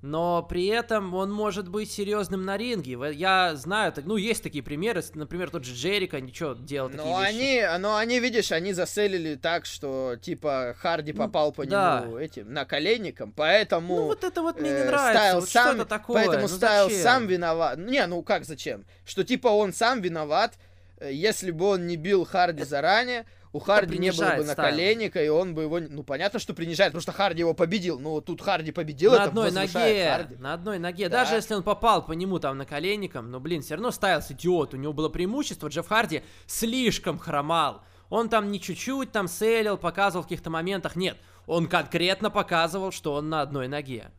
но 0.00 0.44
при 0.44 0.66
этом 0.66 1.12
он 1.14 1.32
может 1.32 1.68
быть 1.68 1.90
серьезным 1.90 2.44
на 2.44 2.56
ринге. 2.56 2.98
Я 3.12 3.56
знаю, 3.56 3.92
ну, 4.04 4.16
есть 4.16 4.42
такие 4.42 4.62
примеры, 4.62 5.02
например, 5.14 5.50
тот 5.50 5.64
же 5.64 5.74
Джерика 5.74 6.20
ничего 6.20 6.52
делал 6.52 6.88
такие 6.88 7.04
но 7.04 7.20
вещи. 7.20 7.58
Они, 7.64 7.78
но 7.80 7.96
они, 7.96 8.20
видишь, 8.20 8.52
они 8.52 8.72
заселили 8.72 9.34
так, 9.34 9.66
что, 9.66 10.16
типа, 10.20 10.76
Харди 10.78 11.12
ну, 11.12 11.18
попал 11.18 11.52
по 11.52 11.66
да. 11.66 12.02
нему 12.04 12.16
этим, 12.16 12.52
наколенником, 12.52 13.32
поэтому... 13.32 13.96
Ну, 13.96 14.04
вот 14.04 14.22
это 14.22 14.42
вот 14.42 14.60
мне 14.60 14.70
не 14.70 14.76
э, 14.76 14.86
нравится, 14.86 15.40
вот 15.40 15.48
сам, 15.48 15.66
что 15.72 15.82
это 15.82 15.84
такое? 15.86 16.24
Поэтому 16.24 16.42
ну, 16.42 16.48
Стайл 16.48 16.90
сам 16.90 17.26
виноват. 17.26 17.78
Не, 17.78 18.06
ну 18.06 18.22
как 18.22 18.44
зачем? 18.44 18.84
Что, 19.04 19.24
типа, 19.24 19.48
он 19.48 19.72
сам 19.72 20.00
виноват, 20.00 20.54
э, 20.98 21.12
если 21.12 21.50
бы 21.50 21.66
он 21.66 21.88
не 21.88 21.96
бил 21.96 22.24
Харди 22.24 22.62
заранее, 22.62 23.26
у 23.58 23.60
Харди 23.60 23.98
не 23.98 24.12
было 24.12 24.36
бы 24.36 24.44
наколенника, 24.44 25.22
и 25.22 25.28
он 25.28 25.52
бы 25.52 25.62
его... 25.62 25.80
Ну, 25.80 26.04
понятно, 26.04 26.38
что 26.38 26.54
принижает, 26.54 26.92
потому 26.92 27.02
что 27.02 27.10
Харди 27.10 27.40
его 27.40 27.54
победил. 27.54 27.98
Ну, 27.98 28.20
тут 28.20 28.40
Харди 28.40 28.70
победил, 28.70 29.10
на 29.10 29.16
это 29.16 29.24
одной 29.24 29.50
ноге, 29.50 30.10
Харди. 30.12 30.36
На 30.36 30.54
одной 30.54 30.78
ноге. 30.78 31.08
Да. 31.08 31.18
Даже 31.24 31.34
если 31.34 31.54
он 31.54 31.64
попал 31.64 32.06
по 32.06 32.12
нему 32.12 32.38
там 32.38 32.56
наколенником, 32.56 33.32
ну, 33.32 33.40
блин, 33.40 33.62
все 33.62 33.74
равно 33.74 33.90
ставился 33.90 34.32
идиот. 34.32 34.74
У 34.74 34.76
него 34.76 34.92
было 34.92 35.08
преимущество. 35.08 35.66
Джефф 35.66 35.88
Харди 35.88 36.22
слишком 36.46 37.18
хромал. 37.18 37.82
Он 38.10 38.28
там 38.28 38.52
не 38.52 38.60
чуть-чуть 38.60 39.10
там 39.10 39.26
селил, 39.26 39.76
показывал 39.76 40.22
в 40.22 40.26
каких-то 40.26 40.50
моментах. 40.50 40.94
Нет, 40.94 41.18
он 41.46 41.66
конкретно 41.66 42.30
показывал, 42.30 42.92
что 42.92 43.14
он 43.14 43.28
на 43.28 43.42
одной 43.42 43.66
ноге. 43.66 44.12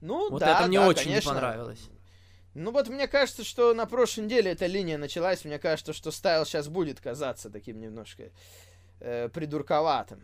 Ну, 0.00 0.30
вот 0.30 0.38
да, 0.38 0.58
это 0.58 0.68
мне 0.68 0.78
да, 0.78 0.86
очень 0.86 1.04
конечно. 1.04 1.28
не 1.30 1.34
понравилось. 1.34 1.90
Ну 2.54 2.72
вот 2.72 2.88
мне 2.88 3.06
кажется, 3.06 3.44
что 3.44 3.74
на 3.74 3.86
прошлой 3.86 4.24
неделе 4.24 4.52
эта 4.52 4.66
линия 4.66 4.98
началась. 4.98 5.44
Мне 5.44 5.58
кажется, 5.58 5.92
что 5.92 6.10
Стайл 6.10 6.44
сейчас 6.44 6.68
будет 6.68 7.00
казаться 7.00 7.50
таким 7.50 7.80
немножко 7.80 8.30
э, 9.00 9.28
придурковатым. 9.28 10.20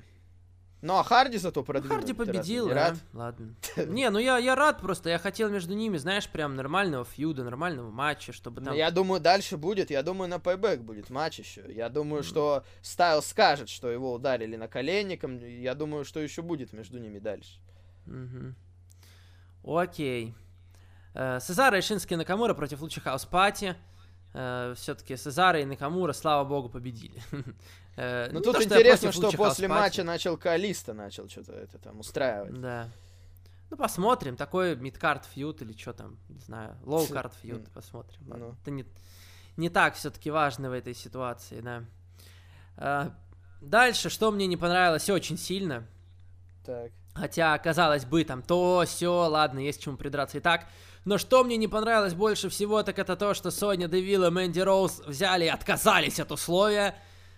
Ну 0.82 0.98
а 0.98 1.02
Харди 1.02 1.38
зато 1.38 1.62
продвинул. 1.62 1.96
Харди 1.96 2.12
победил, 2.12 2.68
да? 2.68 2.74
Рад? 2.74 2.96
Ладно. 3.12 3.54
Не, 3.86 4.10
ну 4.10 4.18
я, 4.18 4.38
я 4.38 4.54
рад 4.54 4.80
просто. 4.80 5.08
Я 5.08 5.18
хотел 5.18 5.48
между 5.48 5.74
ними, 5.74 5.96
знаешь, 5.96 6.28
прям 6.28 6.54
нормального 6.54 7.04
фьюда, 7.04 7.44
нормального 7.44 7.90
матча, 7.90 8.32
чтобы 8.32 8.60
там... 8.60 8.74
Я 8.74 8.90
думаю, 8.90 9.20
дальше 9.20 9.56
будет. 9.56 9.90
Я 9.90 10.02
думаю, 10.02 10.28
на 10.28 10.38
пейбэк 10.38 10.82
будет 10.82 11.10
матч 11.10 11.38
еще. 11.38 11.64
Я 11.68 11.88
думаю, 11.88 12.22
mm. 12.22 12.26
что 12.26 12.64
Стайл 12.82 13.22
скажет, 13.22 13.68
что 13.68 13.90
его 13.90 14.12
ударили 14.12 14.56
на 14.56 14.68
коленником. 14.68 15.38
Я 15.38 15.74
думаю, 15.74 16.04
что 16.04 16.20
еще 16.20 16.42
будет 16.42 16.72
между 16.72 16.98
ними 16.98 17.18
дальше. 17.18 17.58
Угу. 18.06 19.78
Окей. 19.78 20.34
Э, 21.16 21.40
Сезаро 21.40 21.78
и 21.78 21.80
Шинске 21.80 22.14
Накамура 22.14 22.52
против 22.52 22.82
Lucha 22.82 23.00
House 23.00 23.24
Party. 23.24 23.74
Э, 24.34 24.74
Все-таки 24.76 25.16
Сезаро 25.16 25.60
и 25.60 25.64
Накамура, 25.64 26.12
слава 26.12 26.44
богу, 26.44 26.68
победили. 26.68 27.22
Э, 27.98 28.28
ну, 28.30 28.42
тут 28.42 28.60
интересно, 28.60 29.10
что 29.10 29.32
после 29.32 29.68
матча 29.68 30.04
начал 30.04 30.36
Калисто, 30.36 30.92
начал 30.92 31.30
что-то 31.30 31.54
это 31.54 31.78
там 31.78 31.98
устраивать. 31.98 32.60
Да. 32.60 32.90
Ну, 33.70 33.78
посмотрим. 33.78 34.36
Такой 34.36 34.76
midcard 34.76 35.24
feud 35.24 35.62
или 35.62 35.72
что 35.72 35.94
там, 35.94 36.18
не 36.28 36.40
знаю, 36.40 36.76
low-card 36.82 37.32
feud, 37.40 37.70
посмотрим. 37.70 38.20
Ну. 38.26 38.54
Это 38.60 38.70
не, 38.70 38.84
не 39.56 39.70
так 39.70 39.94
все-таки 39.94 40.30
важно 40.30 40.68
в 40.68 40.74
этой 40.74 40.92
ситуации, 40.94 41.62
да. 42.76 43.14
Дальше, 43.62 44.10
что 44.10 44.30
мне 44.30 44.46
не 44.46 44.58
понравилось 44.58 45.08
очень 45.08 45.38
сильно. 45.38 45.86
Так. 46.66 46.92
Хотя, 47.14 47.56
казалось 47.56 48.04
бы, 48.04 48.24
там 48.24 48.42
то, 48.42 48.84
все, 48.86 49.10
ладно, 49.10 49.58
есть 49.60 49.82
чему 49.82 49.96
придраться 49.96 50.36
и 50.36 50.40
так. 50.42 50.66
Но 51.06 51.18
что 51.18 51.44
мне 51.44 51.56
не 51.56 51.68
понравилось 51.68 52.14
больше 52.14 52.48
всего, 52.48 52.82
так 52.82 52.98
это 52.98 53.14
то, 53.14 53.32
что 53.32 53.52
Соня 53.52 53.86
Девилл 53.86 54.24
и 54.24 54.30
Мэнди 54.30 54.58
Роуз 54.58 55.00
взяли 55.06 55.44
и 55.44 55.48
отказались 55.48 56.18
от 56.18 56.32
условия, 56.32 56.96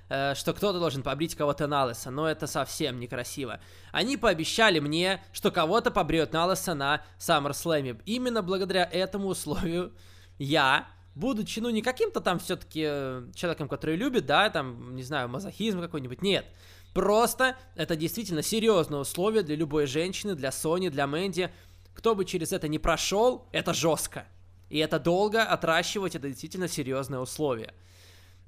э, 0.08 0.34
что 0.34 0.54
кто-то 0.54 0.78
должен 0.78 1.02
побрить 1.02 1.34
кого-то 1.34 1.66
Налеса, 1.66 2.10
но 2.10 2.26
это 2.26 2.46
совсем 2.46 2.98
некрасиво. 2.98 3.60
Они 3.92 4.16
пообещали 4.16 4.78
мне, 4.80 5.22
что 5.32 5.50
кого-то 5.50 5.90
побреют 5.90 6.32
Налеса 6.32 6.72
на 6.72 7.02
SummerSlam. 7.18 8.00
Именно 8.06 8.40
благодаря 8.40 8.88
этому 8.90 9.28
условию 9.28 9.92
я, 10.38 10.88
будучи, 11.14 11.60
ну, 11.60 11.68
не 11.68 11.82
каким-то 11.82 12.22
там 12.22 12.38
все-таки 12.38 12.84
э, 12.88 13.26
человеком, 13.34 13.68
который 13.68 13.96
любит, 13.96 14.24
да, 14.24 14.48
там, 14.48 14.96
не 14.96 15.02
знаю, 15.02 15.28
мазохизм 15.28 15.82
какой-нибудь, 15.82 16.22
нет. 16.22 16.46
Просто 16.94 17.54
это 17.74 17.96
действительно 17.96 18.42
серьезное 18.42 19.00
условие 19.00 19.42
для 19.42 19.56
любой 19.56 19.86
женщины, 19.86 20.34
для 20.34 20.50
Сони, 20.50 20.88
для 20.88 21.06
Мэнди, 21.06 21.50
кто 21.98 22.14
бы 22.14 22.24
через 22.24 22.52
это 22.52 22.68
не 22.68 22.78
прошел, 22.78 23.48
это 23.50 23.74
жестко. 23.74 24.24
И 24.70 24.78
это 24.78 25.00
долго 25.00 25.42
отращивать, 25.42 26.14
это 26.14 26.28
действительно 26.28 26.68
серьезное 26.68 27.18
условие. 27.18 27.74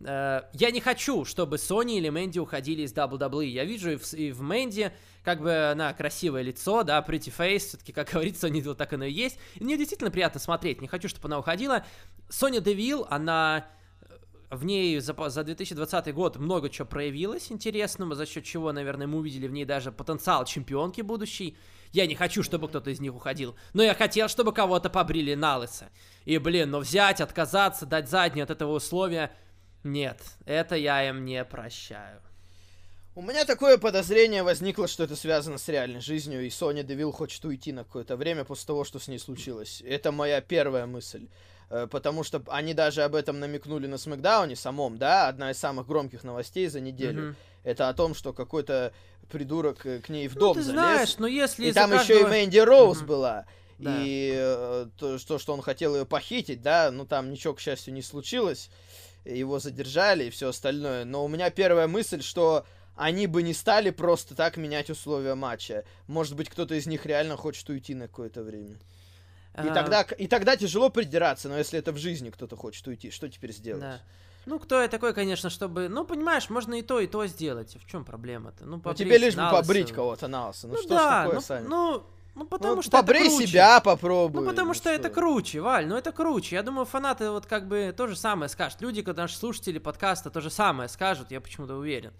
Э, 0.05 0.43
я 0.53 0.71
не 0.71 0.81
хочу, 0.81 1.25
чтобы 1.25 1.59
Сони 1.59 1.99
или 1.99 2.11
Мэнди 2.11 2.39
уходили 2.39 2.83
из 2.83 2.93
WWE. 2.93 3.47
Я 3.47 3.65
вижу 3.65 3.99
и 4.13 4.31
в, 4.31 4.41
Мэнди, 4.41 4.93
как 5.25 5.41
бы 5.41 5.71
она 5.73 5.93
красивое 5.95 6.43
лицо, 6.43 6.85
да, 6.85 7.05
pretty 7.05 7.35
face, 7.37 7.59
все-таки, 7.59 7.93
как 7.93 8.11
говорится, 8.13 8.43
Сони 8.43 8.61
Девилл 8.61 8.77
так 8.77 8.93
оно 8.93 9.05
и 9.05 9.13
есть. 9.13 9.37
И 9.57 9.65
мне 9.65 9.77
действительно 9.77 10.13
приятно 10.13 10.39
смотреть, 10.39 10.81
не 10.81 10.87
хочу, 10.87 11.09
чтобы 11.09 11.27
она 11.27 11.41
уходила. 11.41 11.85
Соня 12.29 12.61
Девилл, 12.61 13.05
она 13.11 13.67
в 14.51 14.65
ней 14.65 14.99
за, 14.99 15.15
за 15.29 15.45
2020 15.45 16.13
год 16.13 16.37
много 16.37 16.69
чего 16.71 16.87
проявилось 16.87 17.53
интересного, 17.53 18.15
за 18.15 18.27
счет 18.27 18.45
чего, 18.45 18.73
наверное, 18.73 19.07
мы 19.07 19.19
увидели 19.19 19.47
в 19.47 19.53
ней 19.53 19.65
даже 19.65 19.93
потенциал 19.93 20.45
чемпионки 20.45 21.03
будущей. 21.03 21.57
Я 21.93 22.07
не 22.07 22.15
хочу, 22.15 22.43
чтобы 22.43 22.69
кто-то 22.69 22.91
из 22.91 23.01
них 23.01 23.15
уходил. 23.15 23.57
Но 23.73 23.83
я 23.83 23.95
хотел, 23.95 24.29
чтобы 24.29 24.53
кого-то 24.53 24.91
побрили 24.91 25.35
на 25.35 25.59
лысо. 25.59 25.91
И, 26.25 26.39
блин, 26.39 26.71
ну 26.71 26.81
взять, 26.81 27.21
отказаться, 27.21 27.87
дать 27.87 28.09
заднюю 28.09 28.45
от 28.45 28.51
этого 28.51 28.75
условия... 28.75 29.33
Нет, 29.83 30.21
это 30.45 30.77
я 30.77 31.09
им 31.09 31.25
не 31.25 31.43
прощаю. 31.43 32.21
У 33.15 33.23
меня 33.23 33.45
такое 33.45 33.79
подозрение 33.79 34.43
возникло, 34.43 34.87
что 34.89 35.05
это 35.05 35.17
связано 35.17 35.59
с 35.59 35.69
реальной 35.69 36.01
жизнью, 36.01 36.45
и 36.45 36.51
Соня 36.51 36.83
Девилл 36.83 37.13
хочет 37.13 37.45
уйти 37.45 37.73
на 37.73 37.85
какое-то 37.85 38.17
время 38.17 38.45
после 38.45 38.67
того, 38.67 38.85
что 38.85 38.99
с 38.99 39.09
ней 39.09 39.19
случилось. 39.19 39.83
Это 39.87 40.13
моя 40.13 40.41
первая 40.41 40.87
мысль. 40.87 41.29
Э, 41.71 41.87
потому 41.89 42.25
что 42.25 42.43
они 42.49 42.75
даже 42.75 43.03
об 43.03 43.15
этом 43.15 43.39
намекнули 43.39 43.87
на 43.87 43.97
Смакдауне 43.97 44.57
самом, 44.57 44.99
да, 44.99 45.29
одна 45.29 45.53
из 45.53 45.59
самых 45.59 45.87
громких 45.87 46.25
новостей 46.25 46.67
за 46.67 46.81
неделю. 46.81 47.23
Mm-hmm. 47.23 47.35
Это 47.63 47.89
о 47.89 47.95
том, 47.95 48.15
что 48.15 48.33
какой-то 48.33 48.93
придурок 49.31 49.87
э, 49.87 50.01
к 50.01 50.09
ней 50.09 50.27
в 50.27 50.35
ну, 50.35 50.41
дом 50.41 50.55
ты 50.55 50.63
залез. 50.63 50.81
знаешь, 50.81 51.19
но 51.19 51.29
если 51.29 51.69
И 51.69 51.73
там 51.73 51.91
каждого... 51.91 52.19
еще 52.19 52.27
и 52.27 52.29
Мэнди 52.29 52.59
Роуз 52.59 53.03
mm-hmm. 53.03 53.07
была. 53.07 53.47
Да. 53.79 53.97
И 54.01 54.35
э, 54.37 54.89
то, 54.99 55.19
что, 55.19 55.39
что 55.39 55.55
он 55.55 55.63
хотел 55.63 55.95
ее 55.95 56.05
похитить, 56.05 56.61
да, 56.61 56.91
ну 56.91 57.07
там 57.07 57.31
ничего, 57.31 57.55
к 57.55 57.61
счастью, 57.61 57.95
не 57.95 58.03
случилось. 58.03 58.69
Его 59.25 59.59
задержали 59.61 60.25
и 60.25 60.31
все 60.31 60.49
остальное. 60.49 61.05
Но 61.05 61.25
у 61.25 61.29
меня 61.29 61.51
первая 61.51 61.87
мысль, 61.87 62.23
что 62.23 62.67
они 62.97 63.27
бы 63.27 63.43
не 63.43 63.55
стали 63.55 63.91
просто 63.91 64.35
так 64.35 64.57
менять 64.57 64.91
условия 64.91 65.35
матча. 65.35 65.85
Может 66.09 66.35
быть, 66.35 66.51
кто-то 66.51 66.75
из 66.75 66.87
них 66.87 67.07
реально 67.07 67.37
хочет 67.37 67.69
уйти 67.69 67.95
на 67.95 68.09
какое-то 68.09 68.43
время. 68.43 68.77
И, 69.55 69.69
а... 69.69 69.75
тогда, 69.75 70.03
и 70.03 70.27
тогда 70.27 70.57
тяжело 70.57 70.91
придираться, 70.91 71.49
но 71.49 71.59
если 71.59 71.79
это 71.79 71.93
в 71.93 71.97
жизни 71.97 72.31
кто-то 72.31 72.57
хочет 72.57 72.87
уйти, 72.87 73.11
что 73.11 73.29
теперь 73.29 73.53
сделать? 73.53 73.83
Да. 73.83 74.01
Ну, 74.47 74.59
кто 74.59 74.81
я 74.81 74.89
такой, 74.89 75.13
конечно, 75.13 75.51
чтобы... 75.51 75.89
Ну, 75.89 76.05
понимаешь, 76.05 76.49
можно 76.49 76.75
и 76.75 76.83
то, 76.83 76.99
и 76.99 77.07
то 77.07 77.27
сделать. 77.27 77.77
В 77.77 77.87
чем 77.87 78.05
проблема-то? 78.05 78.65
Ну, 78.65 78.81
ну 78.83 78.95
тебе 78.95 79.19
лишь 79.19 79.35
бы 79.35 79.49
побрить 79.51 79.93
кого-то 79.93 80.29
на 80.29 80.49
лысо. 80.49 80.67
Ну, 80.67 80.75
ну 80.75 80.79
что 80.81 80.89
да, 80.89 80.97
ж 80.97 81.25
такое, 81.25 81.35
ну, 81.35 81.41
Саня? 81.41 81.69
Ну, 81.69 82.03
ну, 82.35 82.47
потому 82.47 82.77
ну, 82.77 82.83
что 82.83 82.91
побрей 82.91 83.27
это 83.27 83.31
круче. 83.31 83.47
себя, 83.47 83.81
попробуй. 83.81 84.41
Ну, 84.43 84.49
потому 84.49 84.73
что, 84.73 84.85
что 84.85 84.91
это 84.91 85.11
круче, 85.11 85.61
Валь, 85.61 85.87
ну 85.87 85.97
это 85.97 86.11
круче. 86.11 86.57
Я 86.57 86.63
думаю, 86.63 86.87
фанаты 86.87 87.31
вот 87.31 87.47
как 87.47 87.69
бы 87.69 87.93
то 87.95 88.07
же 88.07 88.17
самое 88.17 88.49
скажут. 88.49 88.81
Люди, 88.81 89.03
когда 89.03 89.23
наши 89.23 89.37
слушатели 89.37 89.79
подкаста, 89.79 90.31
то 90.31 90.41
же 90.41 90.49
самое 90.49 90.89
скажут, 90.89 91.31
я 91.31 91.41
почему-то 91.41 91.75
уверен. 91.75 92.13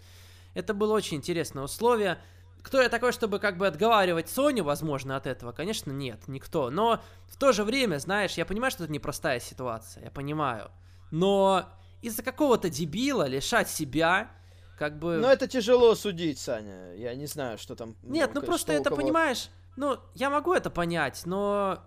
Это 0.53 0.73
было 0.73 0.93
очень 0.93 1.17
интересное 1.17 1.63
условие. 1.63 2.19
Кто 2.63 2.81
я 2.81 2.89
такой, 2.89 3.11
чтобы 3.11 3.39
как 3.39 3.57
бы 3.57 3.67
отговаривать 3.67 4.29
Соню, 4.29 4.63
возможно, 4.63 5.15
от 5.15 5.27
этого? 5.27 5.51
Конечно, 5.51 5.91
нет, 5.91 6.27
никто. 6.27 6.69
Но 6.69 7.01
в 7.27 7.37
то 7.37 7.51
же 7.51 7.63
время, 7.63 7.97
знаешь, 7.97 8.33
я 8.33 8.45
понимаю, 8.45 8.71
что 8.71 8.83
это 8.83 8.93
непростая 8.93 9.39
ситуация, 9.39 10.05
я 10.05 10.11
понимаю. 10.11 10.71
Но 11.11 11.65
из-за 12.01 12.23
какого-то 12.23 12.69
дебила 12.69 13.27
лишать 13.27 13.69
себя, 13.69 14.31
как 14.77 14.99
бы... 14.99 15.17
Ну, 15.17 15.27
это 15.27 15.47
тяжело 15.47 15.95
судить, 15.95 16.39
Саня. 16.39 16.95
Я 16.95 17.13
не 17.15 17.25
знаю, 17.25 17.57
что 17.57 17.75
там... 17.75 17.95
Нет, 18.03 18.31
ну, 18.33 18.41
ну 18.41 18.47
просто 18.47 18.73
это, 18.73 18.91
понимаешь... 18.91 19.49
Ну, 19.77 19.97
я 20.15 20.29
могу 20.29 20.53
это 20.53 20.69
понять, 20.69 21.21
но 21.25 21.81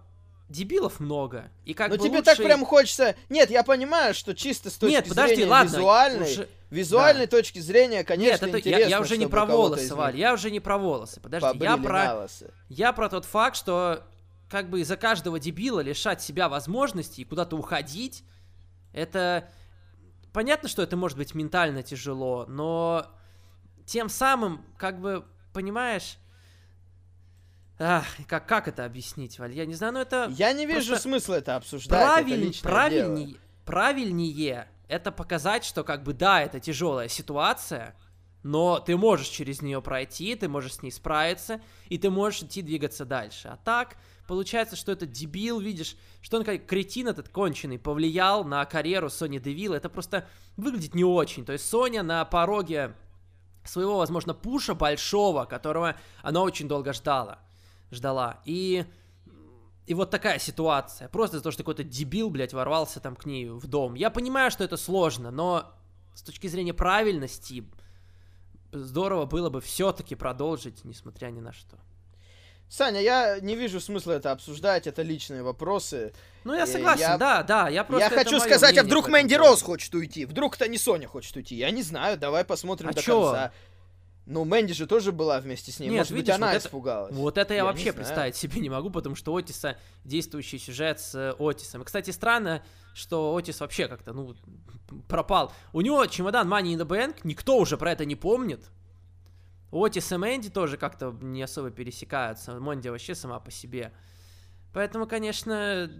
дебилов 0.49 1.01
много. 1.01 1.51
И 1.64 1.74
как 1.74 1.88
Но 1.90 1.97
бы 1.97 2.03
тебе 2.03 2.18
лучше... 2.18 2.24
так 2.24 2.36
прям 2.36 2.64
хочется... 2.64 3.16
Нет, 3.28 3.51
я 3.51 3.62
понимаю, 3.62 4.14
что 4.14 4.34
чисто 4.34 4.70
с 4.70 4.74
точки 4.74 4.92
Нет, 4.92 5.09
подожди, 5.09 5.36
зрения 5.36 5.51
ладно, 5.51 5.70
визуальной, 5.70 6.32
уже... 6.32 6.49
визуальной 6.70 7.26
да. 7.26 7.36
точки 7.36 7.59
зрения, 7.59 8.05
конечно, 8.05 8.47
Нет, 8.47 8.55
это 8.55 8.68
я, 8.68 8.78
я 8.86 9.01
уже 9.01 9.16
не 9.16 9.26
про 9.26 9.47
волосы, 9.47 9.95
Валь, 9.95 10.16
я 10.16 10.34
уже 10.34 10.51
не 10.51 10.61
про 10.61 10.78
волосы. 10.78 11.20
Подожди, 11.20 11.59
я 11.61 11.76
про... 11.76 12.28
Я 12.68 12.92
про 12.92 13.09
тот 13.09 13.24
факт, 13.24 13.57
что 13.57 14.05
как 14.49 14.70
бы 14.70 14.80
из-за 14.80 14.97
каждого 14.97 15.40
дебила 15.40 15.80
лишать 15.80 16.22
себя 16.22 16.49
возможности 16.49 17.22
и 17.22 17.24
куда-то 17.24 17.57
уходить, 17.57 18.22
это 18.92 19.49
понятно, 20.32 20.68
что 20.68 20.82
это 20.82 20.97
может 20.97 21.16
быть 21.16 21.34
ментально 21.34 21.82
тяжело, 21.82 22.45
но 22.47 23.07
тем 23.86 24.09
самым, 24.09 24.64
как 24.76 25.01
бы, 25.01 25.24
понимаешь, 25.53 26.18
Ах, 27.78 28.06
как, 28.28 28.46
как 28.46 28.68
это 28.68 28.84
объяснить, 28.84 29.38
Валь? 29.38 29.52
Я 29.52 29.66
не 29.66 29.74
знаю, 29.74 29.94
но 29.94 30.00
это... 30.00 30.32
Я 30.36 30.52
не 30.52 30.66
вижу 30.66 30.96
смысла 30.96 31.34
это 31.34 31.56
обсуждать, 31.56 32.00
правиль, 32.00 32.50
это 32.50 32.62
правильнее, 32.62 33.26
дело. 33.26 33.38
правильнее 33.64 34.68
это 34.88 35.10
показать, 35.10 35.64
что 35.64 35.82
как 35.82 36.02
бы 36.02 36.12
да, 36.12 36.42
это 36.42 36.60
тяжелая 36.60 37.08
ситуация, 37.08 37.96
но 38.42 38.78
ты 38.78 38.96
можешь 38.96 39.28
через 39.28 39.62
нее 39.62 39.80
пройти, 39.80 40.34
ты 40.36 40.48
можешь 40.48 40.74
с 40.74 40.82
ней 40.82 40.90
справиться, 40.90 41.60
и 41.88 41.98
ты 41.98 42.10
можешь 42.10 42.42
идти 42.42 42.62
двигаться 42.62 43.04
дальше. 43.04 43.48
А 43.48 43.56
так, 43.56 43.96
получается, 44.28 44.76
что 44.76 44.92
этот 44.92 45.10
дебил, 45.10 45.60
видишь, 45.60 45.96
что 46.20 46.36
он 46.36 46.44
как 46.44 46.66
кретин 46.66 47.08
этот 47.08 47.28
конченый 47.28 47.78
повлиял 47.78 48.44
на 48.44 48.64
карьеру 48.66 49.08
Сони 49.08 49.38
Девилла. 49.38 49.76
Это 49.76 49.88
просто 49.88 50.28
выглядит 50.56 50.94
не 50.94 51.04
очень. 51.04 51.44
То 51.44 51.52
есть 51.52 51.68
Соня 51.68 52.02
на 52.02 52.24
пороге 52.26 52.94
своего, 53.64 53.96
возможно, 53.96 54.34
пуша 54.34 54.74
большого, 54.74 55.46
которого 55.46 55.96
она 56.22 56.42
очень 56.42 56.68
долго 56.68 56.92
ждала. 56.92 57.38
Ждала. 57.91 58.41
И 58.45 58.85
И 59.87 59.95
вот 59.95 60.11
такая 60.11 60.39
ситуация. 60.39 61.09
Просто 61.09 61.37
из-за 61.37 61.45
того, 61.45 61.53
что 61.53 61.62
какой-то 61.62 61.85
дебил, 61.85 62.30
блядь, 62.30 62.55
ворвался 62.55 63.01
там 63.01 63.16
к 63.16 63.26
ней 63.26 63.49
в 63.49 63.66
дом. 63.66 63.95
Я 63.95 64.11
понимаю, 64.11 64.51
что 64.51 64.64
это 64.64 64.76
сложно, 64.76 65.30
но 65.30 65.72
с 66.14 66.22
точки 66.22 66.47
зрения 66.47 66.72
правильности 66.72 67.64
здорово 68.72 69.26
было 69.26 69.51
бы 69.51 69.61
все-таки 69.61 70.14
продолжить, 70.14 70.85
несмотря 70.85 71.28
ни 71.28 71.41
на 71.41 71.53
что. 71.53 71.78
Саня, 72.68 73.01
я 73.01 73.39
не 73.41 73.57
вижу 73.57 73.78
смысла 73.78 74.12
это 74.12 74.32
обсуждать, 74.32 74.87
это 74.87 75.03
личные 75.03 75.43
вопросы. 75.43 76.12
Ну, 76.45 76.55
я 76.55 76.66
согласен, 76.66 77.03
я... 77.03 77.18
да, 77.18 77.43
да, 77.43 77.68
я 77.68 77.85
просто... 77.85 78.09
Я 78.09 78.11
хочу 78.11 78.41
сказать, 78.41 78.78
а 78.78 78.82
вдруг 78.82 79.09
Мэнди 79.09 79.35
Роуз 79.35 79.62
хочет 79.62 79.95
уйти? 79.95 80.24
Вдруг 80.24 80.57
это 80.57 80.66
не 80.66 80.78
Соня 80.78 81.07
хочет 81.07 81.37
уйти? 81.37 81.55
Я 81.57 81.70
не 81.70 81.82
знаю, 81.82 82.18
давай 82.18 82.45
посмотрим 82.45 82.89
а 82.89 82.93
до 82.93 83.03
чё? 83.03 83.22
конца. 83.22 83.53
Ну, 84.26 84.44
Мэнди 84.44 84.72
же 84.72 84.86
тоже 84.86 85.12
была 85.12 85.38
вместе 85.38 85.70
с 85.70 85.78
ней. 85.78 85.90
Нет, 85.90 85.98
Может 85.98 86.12
видишь, 86.12 86.26
быть, 86.26 86.34
она 86.34 86.52
вот 86.52 86.62
испугалась. 86.62 87.12
Это, 87.12 87.20
вот 87.20 87.38
это 87.38 87.52
я, 87.52 87.58
я 87.58 87.64
вообще 87.64 87.92
представить 87.92 88.36
себе 88.36 88.60
не 88.60 88.70
могу, 88.70 88.88
потому 88.90 89.16
что 89.16 89.34
Отиса 89.34 89.76
действующий 90.04 90.58
сюжет 90.58 90.98
с 90.98 91.14
э, 91.14 91.34
Отисом. 91.38 91.82
И, 91.82 91.84
кстати, 91.84 92.10
странно, 92.10 92.62
что 92.94 93.36
Отис 93.36 93.60
вообще 93.60 93.86
как-то, 93.86 94.14
ну, 94.14 94.34
пропал. 95.08 95.52
У 95.74 95.82
него 95.82 96.06
чемодан 96.06 96.50
Money 96.50 96.74
in 96.74 96.78
the 96.78 96.86
Bank, 96.86 97.18
никто 97.24 97.58
уже 97.58 97.76
про 97.76 97.92
это 97.92 98.06
не 98.06 98.16
помнит. 98.16 98.70
Отис 99.70 100.10
и 100.10 100.16
Мэнди 100.16 100.48
тоже 100.48 100.78
как-то 100.78 101.14
не 101.20 101.42
особо 101.42 101.70
пересекаются. 101.70 102.58
Мэнди 102.58 102.88
вообще 102.88 103.14
сама 103.14 103.40
по 103.40 103.50
себе. 103.50 103.92
Поэтому, 104.72 105.06
конечно, 105.06 105.90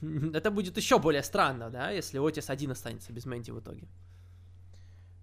это 0.32 0.50
будет 0.52 0.76
еще 0.76 1.00
более 1.00 1.24
странно, 1.24 1.70
да, 1.70 1.90
если 1.90 2.24
Отис 2.24 2.50
один 2.50 2.70
останется 2.70 3.12
без 3.12 3.26
Мэнди 3.26 3.50
в 3.50 3.58
итоге. 3.58 3.88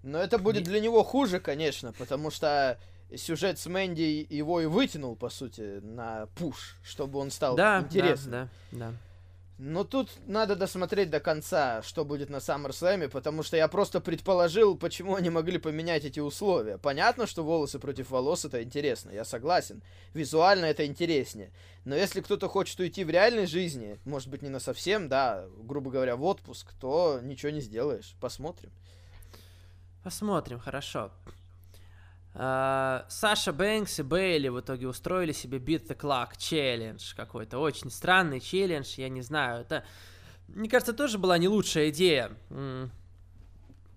Но 0.04 0.20
это 0.20 0.38
будет 0.38 0.64
для 0.64 0.80
него 0.80 1.04
хуже, 1.04 1.40
конечно, 1.40 1.94
потому 1.94 2.32
что 2.32 2.80
сюжет 3.16 3.60
с 3.60 3.68
Мэнди 3.68 4.26
его 4.30 4.62
и 4.62 4.66
вытянул, 4.66 5.16
по 5.16 5.30
сути, 5.30 5.80
на 5.82 6.28
пуш, 6.36 6.78
чтобы 6.84 7.20
он 7.20 7.30
стал 7.32 7.56
да, 7.56 7.82
интересным. 7.82 8.32
Да, 8.32 8.50
да, 8.72 8.90
да. 8.90 8.94
Но 9.64 9.84
тут 9.84 10.10
надо 10.26 10.56
досмотреть 10.56 11.12
до 11.12 11.20
конца, 11.20 11.84
что 11.84 12.04
будет 12.04 12.32
на 12.32 12.38
SummerSlam, 12.38 13.10
потому 13.10 13.44
что 13.44 13.58
я 13.58 13.68
просто 13.68 14.02
предположил, 14.02 14.76
почему 14.76 15.14
они 15.14 15.30
могли 15.30 15.60
поменять 15.60 16.04
эти 16.04 16.20
условия. 16.20 16.80
Понятно, 16.80 17.28
что 17.28 17.44
волосы 17.44 17.78
против 17.78 18.10
волос 18.10 18.44
это 18.44 18.64
интересно, 18.64 19.12
я 19.12 19.24
согласен. 19.24 19.84
Визуально 20.16 20.66
это 20.66 20.84
интереснее. 20.88 21.52
Но 21.86 21.96
если 21.96 22.22
кто-то 22.22 22.48
хочет 22.48 22.80
уйти 22.80 23.04
в 23.04 23.12
реальной 23.12 23.46
жизни, 23.46 24.00
может 24.04 24.30
быть 24.30 24.42
не 24.42 24.50
на 24.50 24.60
совсем, 24.60 25.08
да, 25.10 25.46
грубо 25.60 25.92
говоря, 25.92 26.16
в 26.16 26.24
отпуск, 26.24 26.74
то 26.80 27.20
ничего 27.22 27.52
не 27.52 27.62
сделаешь. 27.62 28.16
Посмотрим. 28.20 28.72
Посмотрим, 30.04 30.60
хорошо. 30.60 31.12
Uh, 32.34 33.04
Саша 33.10 33.52
Бэнкс 33.52 34.00
и 34.00 34.04
Бейли 34.04 34.48
в 34.48 34.62
итоге 34.62 34.88
устроили 34.88 35.34
себе 35.34 35.58
Beat 35.58 35.88
the 35.88 35.98
Clock 35.98 36.38
челлендж 36.38 37.14
какой-то. 37.14 37.60
Очень 37.60 37.92
странный 37.92 38.40
челлендж, 38.40 38.94
я 38.96 39.10
не 39.10 39.22
знаю. 39.22 39.62
Это, 39.62 39.84
мне 40.48 40.70
кажется, 40.70 40.94
тоже 40.94 41.18
была 41.18 41.38
не 41.38 41.50
лучшая 41.50 41.90
идея. 41.90 42.32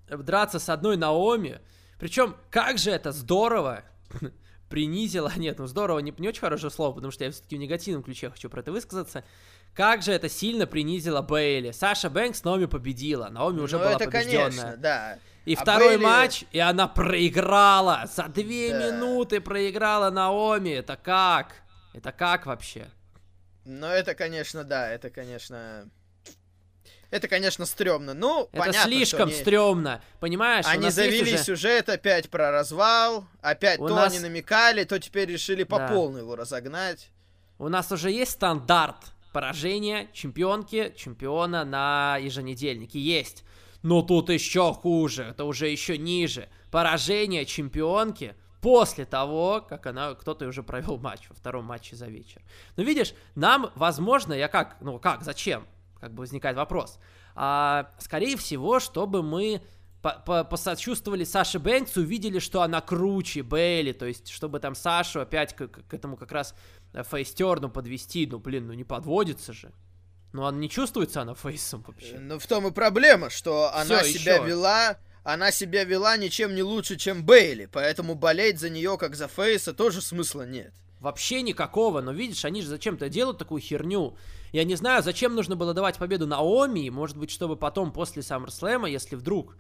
Драться 0.09 0.59
с 0.59 0.69
одной 0.69 0.97
Наоми. 0.97 1.61
Причем, 1.99 2.37
как 2.51 2.79
же 2.79 2.91
это 2.91 3.13
здорово 3.13 3.85
принизило. 4.69 5.33
Нет, 5.37 5.61
ну 5.61 5.67
здорово, 5.69 6.01
не, 6.01 6.13
не 6.19 6.29
очень 6.29 6.41
хорошее 6.41 6.73
слово, 6.73 6.93
потому 6.93 7.13
что 7.13 7.25
я 7.25 7.31
все-таки 7.31 7.57
в 7.57 7.61
негативном 7.61 8.03
ключе 8.03 8.31
хочу 8.31 8.51
про 8.51 8.61
это 8.61 8.73
высказаться. 8.73 9.25
Как 9.75 10.03
же 10.03 10.11
это 10.13 10.29
сильно 10.29 10.67
принизило 10.67 11.23
Бейли. 11.23 11.71
Саша 11.71 12.11
Бэнкс 12.11 12.43
Наоми 12.43 12.67
победила. 12.67 13.29
Наоми 13.29 13.61
уже 13.61 13.77
ну, 13.77 13.85
была 13.85 13.93
это, 13.93 14.07
побежденная. 14.07 14.51
конечно, 14.51 14.77
да. 14.77 15.19
И 15.45 15.55
а 15.55 15.61
второй 15.61 15.97
Бейли... 15.97 16.03
матч, 16.03 16.45
и 16.53 16.59
она 16.59 16.89
проиграла. 16.89 18.09
За 18.13 18.25
две 18.25 18.73
да. 18.73 18.91
минуты 18.91 19.41
проиграла 19.41 20.11
Наоми. 20.11 20.71
Это 20.71 20.97
как? 20.97 21.57
Это 21.93 22.13
как 22.13 22.47
вообще? 22.47 22.89
Ну, 23.65 23.87
это, 23.87 24.15
конечно, 24.15 24.65
да, 24.65 24.89
это, 24.91 25.11
конечно... 25.11 25.89
Это, 27.11 27.29
конечно, 27.29 27.65
стрёмно. 27.65 28.13
Ну, 28.13 28.49
это 28.51 28.59
понятно, 28.59 28.91
слишком 28.91 29.29
они... 29.29 29.39
стрёмно, 29.39 30.03
понимаешь? 30.19 30.65
Они 30.67 30.91
завели 30.91 31.35
уже... 31.35 31.45
сюжет 31.45 31.89
опять 31.89 32.29
про 32.29 32.51
развал, 32.51 33.27
опять 33.41 33.79
У 33.79 33.87
то 33.87 33.95
нас... 33.95 34.13
они 34.13 34.19
намекали, 34.19 34.83
то 34.83 34.99
теперь 34.99 35.31
решили 35.31 35.63
по 35.63 35.79
да. 35.79 35.89
полной 35.89 36.23
его 36.23 36.35
разогнать. 36.35 37.11
У 37.59 37.69
нас 37.69 37.93
уже 37.93 38.11
есть 38.11 38.33
стандарт 38.33 38.97
поражения 39.33 40.09
чемпионки, 40.13 40.93
чемпиона 40.97 41.65
на 41.65 42.17
еженедельнике. 42.17 42.99
Есть. 42.99 43.45
Но 43.85 44.01
тут 44.01 44.31
еще 44.31 44.73
хуже, 44.73 45.25
это 45.25 45.45
уже 45.45 45.69
еще 45.69 45.99
ниже. 45.99 46.49
Поражение 46.71 47.45
чемпионки 47.45 48.35
после 48.63 49.05
того, 49.05 49.61
как 49.61 49.87
она, 49.87 50.15
кто-то 50.15 50.47
уже 50.47 50.63
провел 50.63 50.97
матч 50.97 51.29
во 51.29 51.35
втором 51.35 51.67
матче 51.67 51.95
за 51.95 52.07
вечер. 52.07 52.41
Но 52.77 52.83
видишь, 52.83 53.13
нам, 53.35 53.71
возможно, 53.75 54.33
я 54.33 54.49
как, 54.49 54.79
ну 54.81 54.99
как, 54.99 55.23
зачем? 55.23 55.67
Как 56.01 56.15
бы 56.15 56.21
возникает 56.21 56.57
вопрос. 56.57 56.99
А, 57.35 57.91
скорее 57.99 58.39
всего, 58.39 58.81
чтобы 58.81 59.23
мы 59.23 59.61
посочувствовали 60.01 61.25
Саше 61.25 61.59
Бэнкс, 61.59 61.99
увидели, 61.99 62.39
что 62.39 62.63
она 62.63 62.81
круче 62.81 63.43
Бейли, 63.43 63.93
то 63.93 64.07
есть, 64.07 64.31
чтобы 64.31 64.61
там 64.61 64.75
Сашу 64.75 65.21
опять 65.21 65.55
к, 65.55 65.69
к 65.69 65.93
этому 65.93 66.17
как 66.17 66.33
раз 66.33 66.55
фейстерну 66.95 67.69
подвести, 67.69 68.27
ну, 68.27 68.39
блин, 68.39 68.67
ну 68.67 68.73
не 68.73 68.85
подводится 68.85 69.53
же. 69.53 69.73
Ну, 70.35 70.45
она 70.45 70.59
не 70.59 70.69
чувствуется 70.69 71.23
она 71.23 71.35
фейсом 71.35 71.85
вообще. 71.87 72.19
Ну, 72.19 72.41
в 72.41 72.47
том 72.49 72.67
и 72.67 72.73
проблема, 72.73 73.31
что 73.31 73.73
она 73.73 74.03
Всё, 74.03 74.19
себя 74.19 74.35
еще. 74.37 74.47
вела... 74.47 74.99
Она 75.23 75.53
себя 75.53 75.85
вела 75.85 76.19
ничем 76.19 76.55
не 76.55 76.63
лучше, 76.63 76.97
чем 76.97 77.25
Бейли, 77.25 77.65
поэтому 77.65 78.15
болеть 78.15 78.59
за 78.59 78.69
нее 78.69 78.99
как 78.99 79.15
за 79.15 79.27
фейса 79.27 79.73
тоже 79.73 80.03
смысла 80.03 80.45
нет. 80.45 80.75
Вообще 81.01 81.41
никакого, 81.41 82.03
но 82.03 82.13
видишь, 82.13 82.45
они 82.45 82.61
же 82.61 82.69
зачем-то 82.69 83.09
делают 83.09 83.39
такую 83.39 83.63
херню. 83.63 84.19
Я 84.53 84.65
не 84.65 84.75
знаю, 84.75 85.03
зачем 85.03 85.35
нужно 85.35 85.57
было 85.57 85.73
давать 85.73 85.97
победу 85.97 86.27
Наоми, 86.27 86.91
может 86.91 87.17
быть, 87.17 87.31
чтобы 87.31 87.57
потом 87.57 87.93
после 87.93 88.21
SummerSlam, 88.21 88.91
если 88.91 89.15
вдруг 89.15 89.57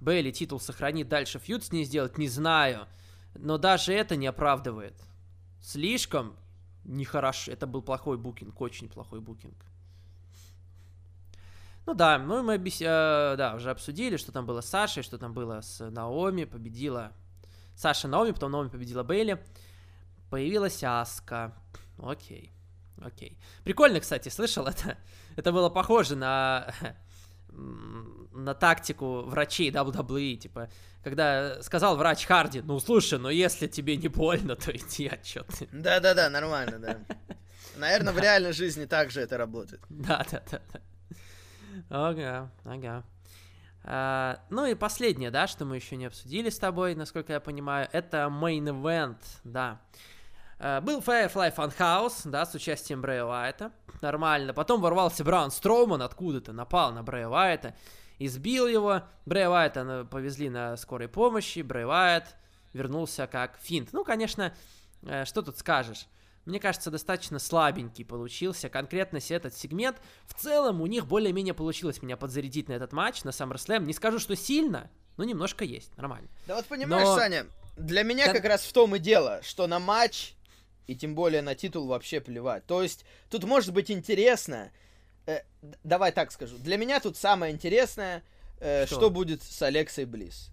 Бейли 0.00 0.30
титул 0.30 0.60
сохранит, 0.60 1.08
дальше 1.08 1.40
фьюд 1.40 1.64
с 1.64 1.72
ней 1.72 1.84
сделать, 1.84 2.18
не 2.18 2.28
знаю. 2.28 2.86
Но 3.34 3.56
даже 3.56 3.94
это 3.94 4.16
не 4.16 4.26
оправдывает. 4.26 4.94
Слишком 5.62 6.36
нехорошо. 6.84 7.50
Это 7.50 7.66
был 7.66 7.80
плохой 7.80 8.18
букинг, 8.18 8.60
очень 8.60 8.88
плохой 8.88 9.20
букинг. 9.20 9.56
Ну 11.86 11.94
да, 11.94 12.18
ну 12.18 12.42
мы 12.42 12.54
объяс... 12.54 12.80
э, 12.80 13.34
да, 13.36 13.54
уже 13.56 13.70
обсудили, 13.70 14.16
что 14.16 14.32
там 14.32 14.46
было 14.46 14.60
с 14.60 14.66
Сашей, 14.66 15.02
что 15.02 15.18
там 15.18 15.34
было 15.34 15.60
с 15.60 15.84
Наоми, 15.90 16.44
победила 16.44 17.12
Саша 17.76 18.08
Наоми, 18.08 18.32
потом 18.32 18.52
Наоми 18.52 18.68
победила 18.68 19.02
Бейли. 19.02 19.42
Появилась 20.30 20.82
Аска. 20.82 21.54
Окей, 21.98 22.52
окей. 23.02 23.38
Прикольно, 23.64 24.00
кстати, 24.00 24.28
слышал 24.30 24.66
это? 24.66 24.96
Это 25.36 25.52
было 25.52 25.68
похоже 25.68 26.16
на 26.16 26.72
на 28.32 28.54
тактику 28.54 29.22
врачей 29.22 29.70
WWE, 29.70 30.36
типа, 30.36 30.68
когда 31.02 31.62
сказал 31.62 31.96
врач 31.96 32.26
Харди, 32.26 32.62
ну 32.62 32.80
слушай, 32.80 33.18
ну 33.18 33.28
если 33.28 33.68
тебе 33.68 33.96
не 33.96 34.08
больно, 34.08 34.56
то 34.56 34.72
иди, 34.72 35.06
а 35.06 35.16
чё 35.18 35.44
ты? 35.44 35.68
Да-да-да, 35.72 36.28
нормально, 36.30 36.78
да. 36.78 36.98
Наверное, 37.76 38.12
в 38.12 38.18
реальной 38.18 38.52
жизни 38.52 38.86
также 38.86 39.20
это 39.20 39.36
работает. 39.36 39.82
Да-да-да. 39.88 40.60
Ага, 41.90 42.50
ага. 42.64 43.04
А, 43.86 44.40
ну 44.48 44.64
и 44.66 44.74
последнее, 44.74 45.30
да, 45.30 45.46
что 45.46 45.64
мы 45.64 45.76
еще 45.76 45.96
не 45.96 46.06
обсудили 46.06 46.48
с 46.48 46.58
тобой, 46.58 46.94
насколько 46.94 47.34
я 47.34 47.40
понимаю, 47.40 47.88
это 47.92 48.28
main 48.30 48.64
event, 48.64 49.18
да. 49.44 49.80
А, 50.58 50.80
был 50.80 51.00
Firefly 51.00 51.54
Funhouse, 51.54 52.22
да, 52.24 52.46
с 52.46 52.54
участием 52.54 53.02
Брэя 53.02 53.24
Уайта, 53.24 53.72
нормально. 54.00 54.54
Потом 54.54 54.80
ворвался 54.80 55.22
Браун 55.22 55.50
Строуман 55.50 56.00
откуда-то, 56.00 56.52
напал 56.52 56.92
на 56.92 57.02
Брэя 57.02 57.28
Уайта, 57.28 57.74
избил 58.18 58.66
его. 58.66 59.02
Брэя 59.26 59.50
Уайта 59.50 60.06
повезли 60.10 60.48
на 60.48 60.76
скорой 60.76 61.08
помощи, 61.08 61.60
Брэй 61.60 61.84
Уайт 61.84 62.36
вернулся 62.72 63.26
как 63.26 63.58
финт. 63.58 63.92
Ну, 63.92 64.04
конечно, 64.04 64.54
э, 65.02 65.24
что 65.26 65.42
тут 65.42 65.58
скажешь 65.58 66.06
мне 66.44 66.60
кажется, 66.60 66.90
достаточно 66.90 67.38
слабенький 67.38 68.04
получился. 68.04 68.68
Конкретно 68.68 69.18
этот 69.28 69.56
сегмент. 69.56 69.96
В 70.26 70.34
целом 70.34 70.80
у 70.82 70.86
них 70.86 71.06
более-менее 71.06 71.54
получилось 71.54 72.02
меня 72.02 72.16
подзарядить 72.16 72.68
на 72.68 72.74
этот 72.74 72.92
матч, 72.92 73.24
на 73.24 73.30
SummerSlam. 73.30 73.84
Не 73.84 73.94
скажу, 73.94 74.18
что 74.18 74.36
сильно, 74.36 74.90
но 75.16 75.24
немножко 75.24 75.64
есть. 75.64 75.96
Нормально. 75.96 76.28
Да 76.46 76.56
вот 76.56 76.66
понимаешь, 76.66 77.06
но... 77.06 77.16
Саня, 77.16 77.46
для 77.76 78.02
меня 78.02 78.32
как 78.32 78.44
раз 78.44 78.62
в 78.64 78.72
том 78.72 78.94
и 78.96 78.98
дело, 78.98 79.40
что 79.42 79.66
на 79.66 79.78
матч 79.78 80.34
и 80.86 80.94
тем 80.94 81.14
более 81.14 81.40
на 81.40 81.54
титул 81.54 81.86
вообще 81.86 82.20
плевать. 82.20 82.66
То 82.66 82.82
есть 82.82 83.04
тут 83.30 83.44
может 83.44 83.72
быть 83.72 83.90
интересно. 83.90 84.70
Э, 85.26 85.40
давай 85.82 86.12
так 86.12 86.30
скажу. 86.30 86.58
Для 86.58 86.76
меня 86.76 87.00
тут 87.00 87.16
самое 87.16 87.54
интересное, 87.54 88.22
э, 88.60 88.84
что? 88.86 88.96
что 88.96 89.10
будет 89.10 89.42
с 89.42 89.62
Алексой 89.62 90.04
Близ. 90.04 90.50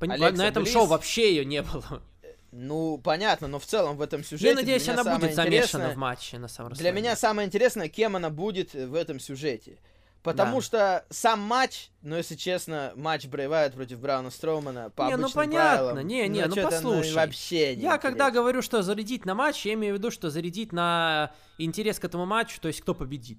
Пон... 0.00 0.08
на 0.08 0.48
этом 0.48 0.62
Близ... 0.62 0.72
шоу 0.72 0.86
вообще 0.86 1.34
ее 1.34 1.44
не 1.44 1.62
было. 1.62 2.02
Ну, 2.50 2.98
понятно, 2.98 3.46
но 3.46 3.58
в 3.58 3.66
целом 3.66 3.96
в 3.96 4.02
этом 4.02 4.24
сюжете... 4.24 4.48
Я 4.48 4.54
надеюсь, 4.54 4.88
она 4.88 5.04
будет 5.04 5.34
замешана 5.34 5.90
в 5.90 5.96
матче 5.96 6.38
на 6.38 6.46
SummerSlam. 6.46 6.76
Для 6.76 6.92
меня 6.92 7.14
самое 7.14 7.46
интересное, 7.46 7.88
кем 7.88 8.16
она 8.16 8.30
будет 8.30 8.72
в 8.72 8.94
этом 8.94 9.20
сюжете. 9.20 9.78
Потому 10.22 10.56
да. 10.56 10.62
что 10.62 11.04
сам 11.10 11.40
матч, 11.40 11.90
ну, 12.02 12.16
если 12.16 12.34
честно, 12.34 12.92
матч 12.96 13.26
Брейвайт 13.26 13.74
против 13.74 14.00
Брауна 14.00 14.30
Строумана 14.30 14.90
по 14.90 15.02
Не, 15.08 15.16
ну 15.16 15.30
понятно, 15.30 15.84
правилам, 15.86 16.06
не, 16.06 16.28
не, 16.28 16.44
ну, 16.44 16.54
ну 16.56 16.62
послушай. 16.62 17.10
Ну, 17.10 17.16
вообще 17.16 17.76
не 17.76 17.82
Я 17.82 17.96
интересно. 17.96 17.98
когда 17.98 18.30
говорю, 18.30 18.60
что 18.60 18.82
зарядить 18.82 19.24
на 19.24 19.34
матч, 19.34 19.64
я 19.64 19.74
имею 19.74 19.94
в 19.94 19.98
виду, 19.98 20.10
что 20.10 20.28
зарядить 20.28 20.72
на 20.72 21.32
интерес 21.56 21.98
к 22.00 22.04
этому 22.04 22.26
матчу, 22.26 22.60
то 22.60 22.68
есть 22.68 22.80
кто 22.80 22.94
победит. 22.94 23.38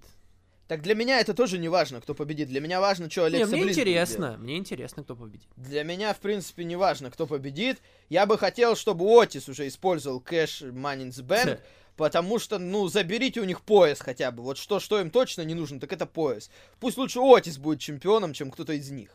Так 0.70 0.84
для 0.84 0.94
меня 0.94 1.20
это 1.20 1.34
тоже 1.34 1.58
не 1.58 1.68
важно, 1.68 2.00
кто 2.00 2.14
победит. 2.14 2.48
Для 2.48 2.62
меня 2.62 2.80
важно, 2.80 3.10
что 3.10 3.26
Алекса 3.26 3.48
не, 3.48 3.54
мне 3.54 3.64
Близ 3.64 3.76
интересно, 3.76 4.38
мне 4.38 4.56
интересно, 4.56 5.02
кто 5.02 5.16
победит. 5.16 5.50
Для 5.56 5.84
меня, 5.84 6.14
в 6.14 6.20
принципе, 6.20 6.64
не 6.64 6.76
важно, 6.76 7.10
кто 7.10 7.26
победит. 7.26 7.80
Я 8.08 8.28
бы 8.28 8.38
хотел, 8.38 8.76
чтобы 8.76 9.20
Отис 9.20 9.50
уже 9.50 9.68
использовал 9.68 10.20
кэш 10.20 10.62
Маннинс 10.62 11.22
Бэнк, 11.22 11.60
потому 11.96 12.38
что, 12.38 12.60
ну, 12.60 12.88
заберите 12.88 13.42
у 13.42 13.46
них 13.46 13.62
пояс 13.62 14.00
хотя 14.00 14.30
бы. 14.30 14.44
Вот 14.44 14.60
что, 14.60 14.80
что 14.80 15.02
им 15.02 15.10
точно 15.10 15.42
не 15.42 15.56
нужно, 15.56 15.80
так 15.80 15.92
это 15.92 16.06
пояс. 16.06 16.52
Пусть 16.80 16.98
лучше 16.98 17.20
Отис 17.20 17.58
будет 17.58 17.80
чемпионом, 17.80 18.34
чем 18.34 18.52
кто-то 18.52 18.74
из 18.74 18.92
них. 18.92 19.10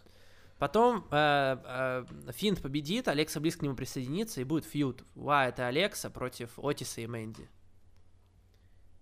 Потом 0.59 1.07
э, 1.13 1.57
э, 1.65 2.05
Финт 2.33 2.63
победит, 2.63 3.07
Алекса 3.07 3.39
Близ 3.39 3.55
к 3.55 3.63
нему 3.63 3.77
присоединится, 3.77 4.41
и 4.41 4.45
будет 4.45 4.65
фьюд 4.65 5.05
Уайт 5.15 5.61
и 5.61 5.63
Алекса 5.63 6.11
против 6.11 6.59
Отиса 6.59 7.01
и 7.01 7.07
Мэнди. 7.07 7.49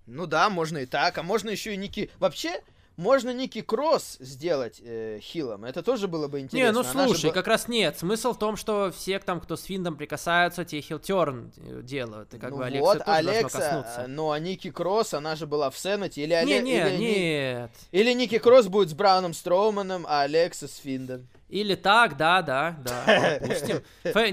Ну 0.07 0.27
да, 0.27 0.51
можно 0.51 0.79
и 0.79 0.87
так, 0.87 1.19
а 1.19 1.23
можно 1.23 1.51
еще 1.51 1.75
и 1.75 1.77
Ники... 1.77 2.11
Вообще, 2.19 2.61
можно 2.97 3.33
Ники 3.33 3.63
Кросс 3.63 4.17
сделать 4.21 4.81
э, 4.85 5.19
хилом, 5.21 5.65
это 5.65 5.83
тоже 5.83 6.09
было 6.09 6.29
бы 6.29 6.41
интересно. 6.41 6.67
Не, 6.67 6.73
ну 6.73 6.83
слушай, 6.83 7.29
же... 7.29 7.33
как 7.33 7.47
раз 7.47 7.67
нет. 7.67 7.99
Смысл 7.99 8.33
в 8.33 8.39
том, 8.39 8.57
что 8.57 8.91
все 8.91 9.19
там, 9.19 9.41
кто 9.41 9.57
с 9.57 9.65
Финдом 9.65 9.97
прикасаются, 9.97 10.65
те 10.65 10.81
хилтерн 10.81 11.53
э, 11.57 11.81
делают. 11.83 12.35
И 12.35 12.39
как 12.39 12.51
ну 12.51 12.59
бы 12.59 12.67
Алекса 12.67 12.85
вот, 12.85 13.03
Алекса, 13.07 14.05
ну 14.09 14.31
а 14.31 14.39
Ники 14.39 14.71
Кросс, 14.71 15.15
она 15.15 15.37
же 15.37 15.47
была 15.47 15.71
в 15.71 15.79
Сенате, 15.79 16.23
или 16.23 16.35
не, 16.45 16.61
не, 16.61 16.79
или, 16.79 16.97
нет. 16.97 17.71
Или 17.93 18.13
Ники 18.13 18.39
Кросс 18.39 18.69
будет 18.69 18.91
с 18.91 18.95
Брауном 18.95 19.33
Строуманом, 19.33 20.05
а 20.07 20.23
Алекса 20.23 20.69
с 20.69 20.77
Финдом. 20.77 21.29
Или 21.49 21.75
так, 21.75 22.17
да, 22.17 22.43
да, 22.43 22.77
да, 22.85 23.39
допустим. 23.41 23.83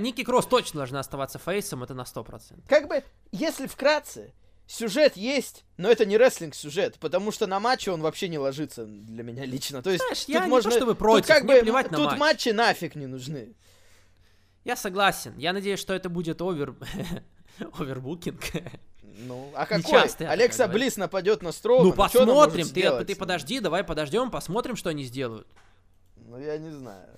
Ники 0.01 0.24
Кросс 0.24 0.45
точно 0.45 0.80
должна 0.80 0.99
оставаться 0.99 1.39
фейсом, 1.39 1.84
это 1.84 1.93
на 1.93 2.03
100%. 2.03 2.59
Как 2.67 2.88
бы, 2.88 3.03
если 3.32 3.67
вкратце, 3.67 4.34
сюжет 4.70 5.17
есть, 5.17 5.65
но 5.78 5.89
это 5.89 6.05
не 6.05 6.17
рестлинг-сюжет, 6.17 6.97
потому 6.99 7.32
что 7.32 7.47
на 7.47 7.59
матче 7.59 7.91
он 7.91 8.01
вообще 8.01 8.30
не 8.30 8.38
ложится 8.38 8.86
для 8.86 9.24
меня 9.24 9.45
лично. 9.45 9.82
То 9.82 9.89
есть, 9.89 10.03
Знаешь, 10.03 10.26
тут 10.26 10.30
я 10.30 10.47
можно... 10.47 10.70
не 10.70 10.74
то, 10.74 10.80
чтобы 10.80 10.95
против, 10.95 11.28
тут 11.28 11.36
как 11.36 11.45
бы, 11.45 11.59
плевать 11.59 11.91
на 11.91 11.97
тут 11.97 12.07
матч. 12.07 12.20
матчи 12.20 12.49
нафиг 12.49 12.95
не 12.95 13.07
нужны. 13.07 13.55
Я 14.63 14.76
согласен. 14.76 15.36
Я 15.38 15.53
надеюсь, 15.53 15.80
что 15.80 15.93
это 15.93 16.09
будет 16.09 16.41
овер... 16.41 16.76
овербукинг. 17.80 18.41
Ну, 19.01 19.51
а 19.55 19.65
какой? 19.65 20.03
Алекса 20.28 20.67
Близ 20.67 20.97
нападет 20.97 21.41
на 21.41 21.51
Строуна. 21.51 21.86
Ну, 21.86 21.93
посмотрим. 21.93 22.67
Ты, 22.70 23.05
ты 23.05 23.15
подожди, 23.15 23.59
давай 23.59 23.84
подождем, 23.84 24.30
посмотрим, 24.30 24.76
что 24.76 24.91
они 24.91 25.03
сделают. 25.03 25.47
Ну, 26.15 26.39
я 26.39 26.57
не 26.57 26.70
знаю. 26.70 27.09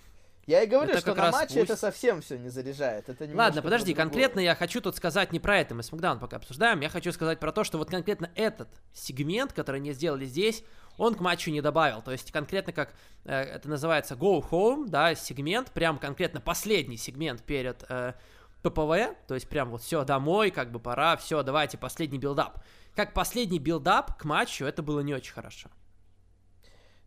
Я 0.52 0.64
и 0.64 0.68
говорю, 0.68 0.92
это 0.92 1.00
что 1.00 1.16
на 1.16 1.32
матче 1.32 1.60
пусть... 1.60 1.72
это 1.72 1.78
совсем 1.78 2.22
все 2.22 2.38
не 2.38 2.50
заряжает. 2.50 3.08
Это 3.08 3.26
Ладно, 3.34 3.62
подожди, 3.62 3.94
конкретно 3.94 4.42
я 4.42 4.54
хочу 4.54 4.82
тут 4.82 4.98
сказать 4.98 5.32
не 5.32 5.40
про 5.40 5.60
это, 5.60 5.74
мы 5.74 5.82
Смакдаун 5.82 6.20
пока 6.20 6.36
обсуждаем, 6.36 6.82
я 6.82 6.90
хочу 6.90 7.14
сказать 7.14 7.40
про 7.40 7.54
то, 7.54 7.64
что 7.64 7.78
вот 7.78 7.90
конкретно 7.90 8.30
этот 8.36 8.68
сегмент, 8.94 9.54
который 9.54 9.78
они 9.78 9.94
сделали 9.94 10.26
здесь, 10.26 10.66
он 10.98 11.16
к 11.16 11.22
матчу 11.22 11.52
не 11.52 11.62
добавил. 11.62 12.02
То 12.02 12.12
есть 12.12 12.34
конкретно 12.34 12.74
как 12.74 12.94
э, 13.24 13.34
это 13.34 13.70
называется 13.70 14.16
Go 14.16 14.44
Home, 14.52 14.90
да, 14.90 15.16
сегмент, 15.16 15.72
прям 15.72 15.98
конкретно 15.98 16.42
последний 16.42 16.98
сегмент 16.98 17.42
перед 17.44 17.86
э, 17.88 18.14
PPV, 18.62 19.16
то 19.28 19.36
есть 19.36 19.48
прям 19.48 19.70
вот 19.70 19.82
все, 19.82 20.04
домой, 20.04 20.52
как 20.52 20.70
бы 20.74 20.80
пора, 20.80 21.16
все, 21.16 21.44
давайте 21.44 21.78
последний 21.78 22.18
build-up. 22.18 22.62
Как 22.94 23.14
последний 23.14 23.60
build-up 23.60 24.18
к 24.18 24.26
матчу, 24.26 24.66
это 24.66 24.84
было 24.84 25.00
не 25.00 25.14
очень 25.14 25.34
хорошо. 25.34 25.70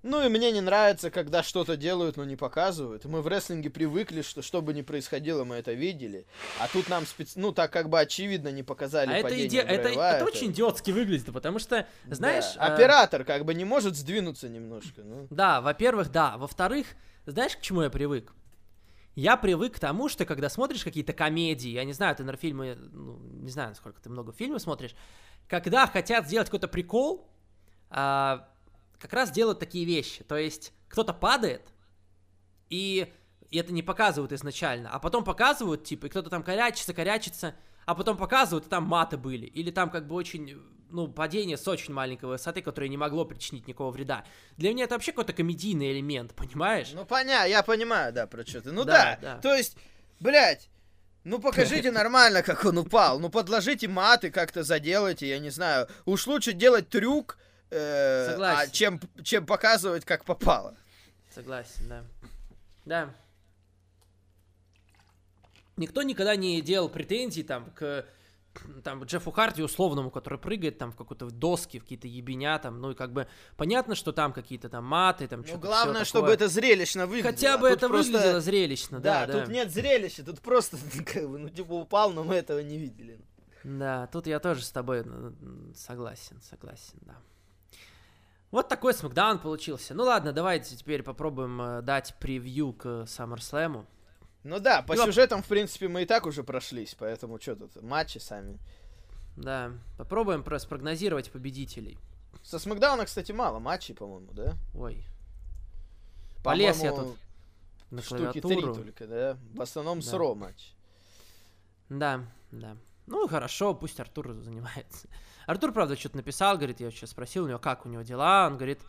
Ну 0.05 0.23
и 0.23 0.29
мне 0.29 0.53
не 0.53 0.61
нравится, 0.61 1.11
когда 1.11 1.43
что-то 1.43 1.79
делают, 1.79 2.19
но 2.19 2.27
не 2.27 2.37
показывают. 2.37 3.07
Мы 3.07 3.23
в 3.23 3.27
рестлинге 3.27 3.71
привыкли, 3.71 4.21
что 4.21 4.43
что 4.43 4.61
бы 4.61 4.75
ни 4.75 4.83
происходило, 4.83 5.45
мы 5.45 5.57
это 5.57 5.73
видели. 5.73 6.27
А 6.61 6.69
тут 6.69 6.91
нам 6.91 7.07
специ... 7.07 7.41
ну 7.41 7.53
так 7.53 7.73
как 7.73 7.89
бы 7.89 7.99
очевидно 7.99 8.49
не 8.49 8.63
показали 8.63 9.11
а 9.11 9.17
это, 9.17 9.35
иде... 9.35 9.61
это, 9.61 9.89
это, 9.89 10.01
это 10.01 10.25
очень 10.27 10.51
идиотски 10.51 10.91
выглядит, 10.91 11.33
потому 11.33 11.59
что, 11.59 11.89
знаешь... 12.11 12.45
Да. 12.57 12.69
Э... 12.69 12.75
Оператор 12.75 13.25
как 13.25 13.47
бы 13.47 13.55
не 13.55 13.65
может 13.65 13.97
сдвинуться 13.97 14.51
немножко. 14.51 15.01
Ну. 15.03 15.27
Да, 15.31 15.63
во-первых, 15.63 16.13
да. 16.13 16.37
Во-вторых, 16.37 16.89
знаешь, 17.25 17.57
к 17.57 17.63
чему 17.63 17.81
я 17.81 17.89
привык? 17.89 18.35
Я 19.15 19.39
привык 19.39 19.77
к 19.77 19.79
тому, 19.79 20.11
что 20.11 20.27
когда 20.27 20.51
смотришь 20.51 20.85
какие-то 20.85 21.15
комедии, 21.15 21.71
я 21.71 21.85
не 21.85 21.95
знаю, 21.95 22.15
ты, 22.15 22.25
на 22.25 22.37
фильмы, 22.37 22.77
ну, 22.93 23.19
не 23.41 23.51
знаю, 23.51 23.71
насколько 23.71 24.03
ты 24.03 24.11
много 24.11 24.33
фильмов 24.33 24.61
смотришь, 24.61 24.95
когда 25.49 25.87
хотят 25.87 26.27
сделать 26.27 26.49
какой-то 26.49 26.69
прикол, 26.69 27.27
а, 27.89 28.51
как 28.99 29.12
раз 29.12 29.30
делают 29.30 29.59
такие 29.59 29.84
вещи. 29.84 30.24
То 30.24 30.36
есть 30.36 30.72
кто-то 30.88 31.12
падает, 31.12 31.62
и, 32.70 33.12
это 33.53 33.72
не 33.72 33.82
показывают 33.82 34.32
изначально, 34.32 34.90
а 34.90 34.99
потом 34.99 35.22
показывают, 35.22 35.84
типа, 35.84 36.07
и 36.07 36.09
кто-то 36.09 36.30
там 36.30 36.42
корячится, 36.42 36.92
корячится, 36.92 37.55
а 37.86 37.95
потом 37.95 38.16
показывают, 38.16 38.66
и 38.66 38.68
там 38.68 38.84
маты 38.84 39.16
были. 39.16 39.47
Или 39.47 39.70
там 39.70 39.90
как 39.90 40.09
бы 40.09 40.14
очень, 40.14 40.61
ну, 40.90 41.07
падение 41.09 41.57
с 41.57 41.68
очень 41.68 41.95
маленькой 41.95 42.26
высоты, 42.26 42.62
которое 42.62 42.88
не 42.88 42.97
могло 42.97 43.24
причинить 43.24 43.68
никакого 43.68 43.92
вреда. 43.92 44.24
Для 44.57 44.70
меня 44.70 44.84
это 44.84 44.95
вообще 44.95 45.12
какой-то 45.12 45.32
комедийный 45.32 45.92
элемент, 45.92 46.34
понимаешь? 46.34 46.90
Ну, 46.95 47.05
понятно, 47.05 47.49
я 47.49 47.62
понимаю, 47.62 48.12
да, 48.12 48.26
про 48.26 48.45
что 48.45 48.62
ты. 48.62 48.72
Ну 48.72 48.84
да, 48.84 49.18
да, 49.20 49.34
да. 49.34 49.40
то 49.40 49.55
есть, 49.55 49.76
блядь, 50.18 50.68
ну 51.24 51.38
покажите 51.38 51.90
нормально, 51.90 52.42
как 52.42 52.64
он 52.64 52.78
упал. 52.78 53.18
Ну 53.18 53.30
подложите 53.30 53.88
маты, 53.88 54.30
как-то 54.30 54.62
заделайте, 54.62 55.28
я 55.28 55.38
не 55.38 55.51
знаю. 55.51 55.88
Уж 56.05 56.26
лучше 56.26 56.53
делать 56.53 56.90
трюк, 56.90 57.38
э, 57.71 58.37
а 58.41 58.67
чем, 58.69 59.01
чем 59.23 59.47
показывать, 59.47 60.05
как 60.05 60.25
попало. 60.25 60.77
Согласен, 61.31 61.89
да. 61.89 62.05
Да. 62.85 63.15
Никто 65.77 66.03
никогда 66.03 66.37
не 66.37 66.61
делал 66.61 66.89
претензий 66.89 67.43
там 67.43 67.71
к 67.73 68.07
там 68.83 69.03
Джеффу 69.05 69.31
Харди 69.31 69.62
условному, 69.62 70.11
который 70.11 70.39
прыгает 70.39 70.79
там 70.79 70.93
в 70.93 70.97
какой-то 70.97 71.29
доске, 71.31 71.79
в 71.79 71.83
какие-то 71.83 72.07
ебеня 72.07 72.59
там, 72.59 72.81
ну 72.81 72.93
и 72.93 72.95
как 72.95 73.12
бы 73.12 73.27
понятно, 73.57 73.95
что 73.95 74.12
там 74.12 74.33
какие-то 74.33 74.69
там 74.69 74.85
маты, 74.85 75.27
там 75.27 75.41
ну, 75.41 75.47
что-то 75.47 75.67
главное, 75.67 76.05
чтобы 76.05 76.31
это 76.31 76.49
зрелищно 76.49 77.07
выглядело. 77.07 77.33
Хотя 77.33 77.59
бы 77.59 77.69
а 77.69 77.73
это 77.73 77.89
просто... 77.89 78.12
выглядело 78.12 78.41
зрелищно, 78.41 79.01
да, 79.01 79.27
да. 79.27 79.41
тут 79.41 79.53
нет 79.53 79.73
зрелища, 79.73 80.25
тут 80.25 80.41
просто 80.41 80.77
как 81.05 81.29
бы, 81.29 81.39
ну 81.39 81.49
типа 81.49 81.73
упал, 81.73 82.12
но 82.12 82.25
мы 82.25 82.37
этого 82.37 82.61
не 82.61 82.79
видели. 82.79 83.21
Да, 83.65 84.07
тут 84.09 84.27
я 84.27 84.39
тоже 84.41 84.62
с 84.62 84.71
тобой 84.71 85.05
ну, 85.05 85.35
согласен, 85.75 86.41
согласен, 86.43 86.99
да. 87.03 87.17
Вот 88.55 88.69
такой 88.69 88.95
смакдаун 88.95 89.41
получился. 89.41 89.95
Ну 89.95 90.05
ладно, 90.05 90.33
давайте 90.33 90.77
теперь 90.77 91.03
попробуем 91.03 91.61
э, 91.61 91.83
дать 91.83 92.15
превью 92.21 92.73
к 92.73 92.87
SummerSlam. 93.03 93.85
Ну 94.45 94.61
да, 94.61 94.83
по 94.83 94.95
ну, 94.95 95.07
сюжетам, 95.07 95.43
в 95.43 95.47
принципе, 95.49 95.89
мы 95.89 96.03
и 96.03 96.07
так 96.07 96.25
уже 96.25 96.45
прошлись, 96.45 96.95
поэтому 96.97 97.41
что 97.41 97.57
тут, 97.57 97.83
матчи 97.83 98.19
сами. 98.19 98.61
Да, 99.37 99.73
попробуем 99.99 100.45
просто 100.45 100.67
спрогнозировать 100.67 101.33
победителей. 101.33 101.99
Со 102.45 102.61
Смакдауна, 102.61 103.07
кстати, 103.07 103.33
мало 103.33 103.59
матчей, 103.59 103.93
по-моему, 103.93 104.31
да? 104.31 104.55
Ой. 104.77 105.05
Полез 106.45 106.81
я 106.81 106.93
тут 106.93 107.17
на 107.91 108.03
штуки 108.03 108.41
три 108.41 108.61
только, 108.61 109.09
да? 109.09 109.37
В 109.53 109.63
основном 109.63 109.99
да. 109.99 110.07
с 110.07 110.35
матч. 110.37 110.75
Да, 111.89 112.21
да. 112.53 112.77
Ну, 113.09 113.27
хорошо, 113.27 113.75
пусть 113.75 113.99
Артур 113.99 114.33
занимается. 114.35 115.09
Артур, 115.47 115.72
правда, 115.72 115.97
что-то 115.97 116.16
написал, 116.16 116.57
говорит, 116.57 116.80
я 116.80 116.90
сейчас 116.90 117.11
спросил 117.11 117.45
у 117.45 117.49
него, 117.49 117.59
как 117.59 117.86
у 117.86 117.88
него 117.88 118.03
дела, 118.03 118.47
он 118.47 118.57
говорит, 118.57 118.80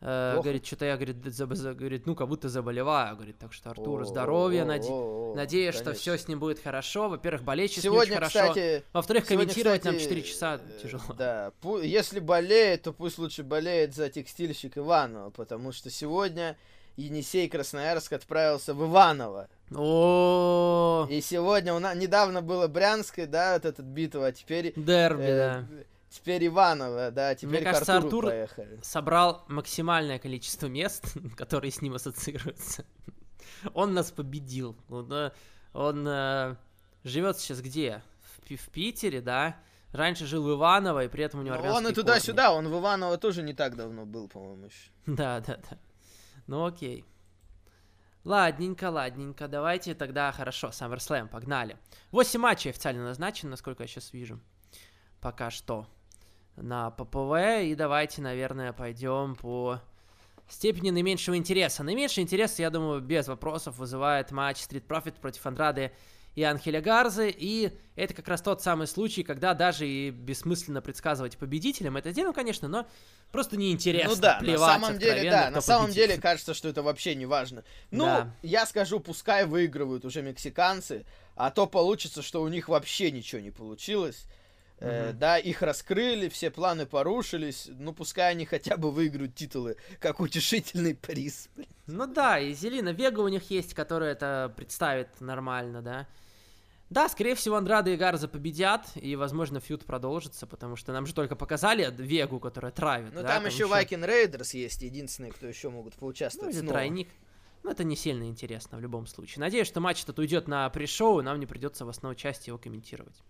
э, 0.00 0.38
говорит, 0.40 0.66
что-то 0.66 0.84
я, 0.84 0.96
говорит, 0.96 1.16
заб, 1.24 1.50
говорит, 1.50 2.06
ну, 2.06 2.14
как 2.14 2.28
будто 2.28 2.48
заболеваю, 2.48 3.16
говорит, 3.16 3.38
так 3.38 3.52
что 3.52 3.70
Артур, 3.70 4.04
здоровья, 4.04 4.64
наде... 4.64 4.90
надеюсь, 5.34 5.74
что 5.74 5.92
все 5.92 6.16
с 6.16 6.28
ним 6.28 6.38
будет 6.38 6.60
хорошо, 6.60 7.08
во-первых, 7.08 7.42
болеть 7.42 7.72
сейчас 7.72 7.84
сегодня, 7.84 8.12
не 8.12 8.16
очень 8.16 8.26
кстати, 8.26 8.48
хорошо, 8.48 8.84
во-вторых, 8.92 9.26
комментировать 9.26 9.80
кстати, 9.80 9.94
нам 9.94 10.02
4 10.02 10.22
часа 10.22 10.60
э, 10.62 10.82
тяжело. 10.82 11.02
Да, 11.16 11.52
если 11.82 12.20
болеет, 12.20 12.82
то 12.82 12.92
пусть 12.92 13.18
лучше 13.18 13.42
болеет 13.42 13.94
за 13.94 14.08
текстильщик 14.08 14.78
Иванова, 14.78 15.30
потому 15.30 15.72
что 15.72 15.90
сегодня 15.90 16.56
Енисей 16.96 17.48
Красноярск 17.48 18.12
отправился 18.12 18.74
в 18.74 18.84
Иваново. 18.84 19.48
О. 19.74 21.06
И 21.08 21.20
сегодня 21.20 21.74
у 21.74 21.78
нас 21.78 21.96
недавно 21.96 22.42
было 22.42 22.66
Брянское, 22.66 23.26
да, 23.26 23.54
вот 23.54 23.64
этот 23.64 23.86
битва, 23.86 24.26
а 24.26 24.32
теперь... 24.32 24.72
Дерби, 24.74 25.22
э, 25.22 25.36
да. 25.36 25.64
Теперь 26.10 26.46
Иваново, 26.48 27.12
да, 27.12 27.34
теперь 27.36 27.60
Мне 27.60 27.60
кажется, 27.60 27.96
Артур 27.96 28.26
поехали. 28.26 28.80
собрал 28.82 29.44
максимальное 29.46 30.18
количество 30.18 30.66
мест, 30.66 31.16
которые 31.36 31.70
с 31.70 31.80
ним 31.82 31.94
ассоциируются. 31.94 32.84
Он 33.74 33.94
нас 33.94 34.10
победил. 34.10 34.76
Он, 34.88 35.12
э, 35.12 35.30
он 35.72 36.06
э, 36.08 36.56
живет 37.04 37.38
сейчас 37.38 37.60
где? 37.60 38.02
В, 38.22 38.56
в 38.56 38.70
Питере, 38.70 39.20
да? 39.20 39.56
Раньше 39.92 40.26
жил 40.26 40.42
в 40.42 40.52
Иваново, 40.52 41.04
и 41.04 41.08
при 41.08 41.24
этом 41.24 41.40
у 41.40 41.42
него 41.44 41.56
Он 41.56 41.86
и 41.86 41.92
туда-сюда, 41.92 42.52
он 42.52 42.68
в 42.68 42.78
Иваново 42.78 43.16
тоже 43.16 43.42
не 43.42 43.54
так 43.54 43.76
давно 43.76 44.04
был, 44.04 44.28
по-моему, 44.28 44.66
еще. 44.66 44.90
Да, 45.06 45.40
да, 45.40 45.58
да. 45.70 45.78
Ну 46.46 46.64
окей. 46.64 47.04
Ладненько, 48.24 48.90
ладненько. 48.90 49.48
Давайте 49.48 49.94
тогда, 49.94 50.30
хорошо, 50.32 50.68
SummerSlam, 50.68 51.28
погнали. 51.28 51.78
8 52.10 52.38
матчей 52.40 52.70
официально 52.70 53.02
назначено, 53.02 53.50
насколько 53.50 53.82
я 53.82 53.86
сейчас 53.86 54.12
вижу. 54.12 54.38
Пока 55.20 55.50
что. 55.50 55.86
На 56.56 56.90
ППВ. 56.90 57.62
И 57.64 57.74
давайте, 57.74 58.20
наверное, 58.20 58.72
пойдем 58.74 59.36
по 59.36 59.80
степени 60.48 60.90
наименьшего 60.90 61.36
интереса. 61.36 61.82
Наименьший 61.82 62.22
интерес, 62.22 62.58
я 62.58 62.68
думаю, 62.70 63.00
без 63.00 63.28
вопросов 63.28 63.78
вызывает 63.78 64.32
матч 64.32 64.58
Street 64.58 64.86
Profit 64.86 65.18
против 65.20 65.46
Андрады 65.46 65.92
и 66.34 66.42
Анхеля 66.42 66.80
Гарзы, 66.80 67.34
и 67.36 67.72
это 67.96 68.14
как 68.14 68.28
раз 68.28 68.40
тот 68.40 68.62
самый 68.62 68.86
случай, 68.86 69.22
когда 69.22 69.54
даже 69.54 69.86
и 69.86 70.10
бессмысленно 70.10 70.80
предсказывать 70.80 71.36
победителям 71.36 71.96
это 71.96 72.12
дело, 72.12 72.32
конечно, 72.32 72.68
но 72.68 72.86
просто 73.32 73.56
неинтересно. 73.56 74.14
Ну 74.14 74.20
да, 74.20 74.40
на 74.40 74.58
самом 74.58 74.98
деле, 74.98 75.30
да, 75.30 75.50
на 75.50 75.60
самом 75.60 75.90
деле 75.90 76.16
кажется, 76.18 76.54
что 76.54 76.68
это 76.68 76.82
вообще 76.82 77.14
не 77.14 77.26
важно. 77.26 77.64
Ну, 77.90 78.04
да. 78.04 78.34
я 78.42 78.66
скажу, 78.66 79.00
пускай 79.00 79.44
выигрывают 79.44 80.04
уже 80.04 80.22
мексиканцы, 80.22 81.04
а 81.34 81.50
то 81.50 81.66
получится, 81.66 82.22
что 82.22 82.42
у 82.42 82.48
них 82.48 82.68
вообще 82.68 83.10
ничего 83.10 83.40
не 83.40 83.50
получилось. 83.50 84.26
Э, 84.80 85.12
да, 85.12 85.38
их 85.38 85.60
раскрыли, 85.62 86.28
все 86.28 86.50
планы 86.50 86.86
порушились. 86.86 87.68
Ну, 87.68 87.92
пускай 87.92 88.30
они 88.30 88.46
хотя 88.46 88.76
бы 88.76 88.90
выиграют 88.90 89.34
титулы, 89.34 89.76
как 89.98 90.20
утешительный 90.20 90.94
приз. 90.94 91.48
Ну 91.86 92.06
да, 92.06 92.38
и 92.38 92.54
Зелина 92.54 92.90
Вега 92.90 93.20
у 93.20 93.28
них 93.28 93.50
есть, 93.50 93.74
которая 93.74 94.12
это 94.12 94.52
представит 94.56 95.20
нормально, 95.20 95.82
да. 95.82 96.08
Да, 96.88 97.08
скорее 97.08 97.36
всего, 97.36 97.54
Андраде 97.54 97.90
и 97.90 97.96
Гарза 97.96 98.26
победят, 98.26 98.90
и, 98.96 99.14
возможно, 99.14 99.60
feud 99.60 99.84
продолжится, 99.84 100.48
потому 100.48 100.74
что 100.74 100.92
нам 100.92 101.06
же 101.06 101.14
только 101.14 101.36
показали 101.36 101.88
Вегу, 101.96 102.40
которая 102.40 102.72
травит. 102.72 103.12
Ну, 103.14 103.22
да? 103.22 103.28
там, 103.28 103.42
там 103.42 103.46
еще 103.46 103.66
Viking 103.66 104.04
Raiders 104.04 104.54
есть, 104.54 104.82
единственные, 104.82 105.30
кто 105.30 105.46
еще 105.46 105.68
могут 105.68 105.94
поучаствовать. 105.94 106.54
Ну, 106.56 106.62
это 106.62 106.68
тройник. 106.68 107.08
Ну, 107.62 107.70
это 107.70 107.84
не 107.84 107.94
сильно 107.94 108.24
интересно 108.24 108.78
в 108.78 108.80
любом 108.80 109.06
случае. 109.06 109.40
Надеюсь, 109.40 109.68
что 109.68 109.80
матч 109.80 110.02
этот 110.02 110.18
уйдет 110.18 110.48
на 110.48 110.68
pre-show, 110.70 111.20
и 111.20 111.22
нам 111.22 111.38
не 111.38 111.46
придется 111.46 111.84
в 111.84 111.88
основной 111.90 112.16
части 112.16 112.48
его 112.48 112.58
комментировать. 112.58 113.22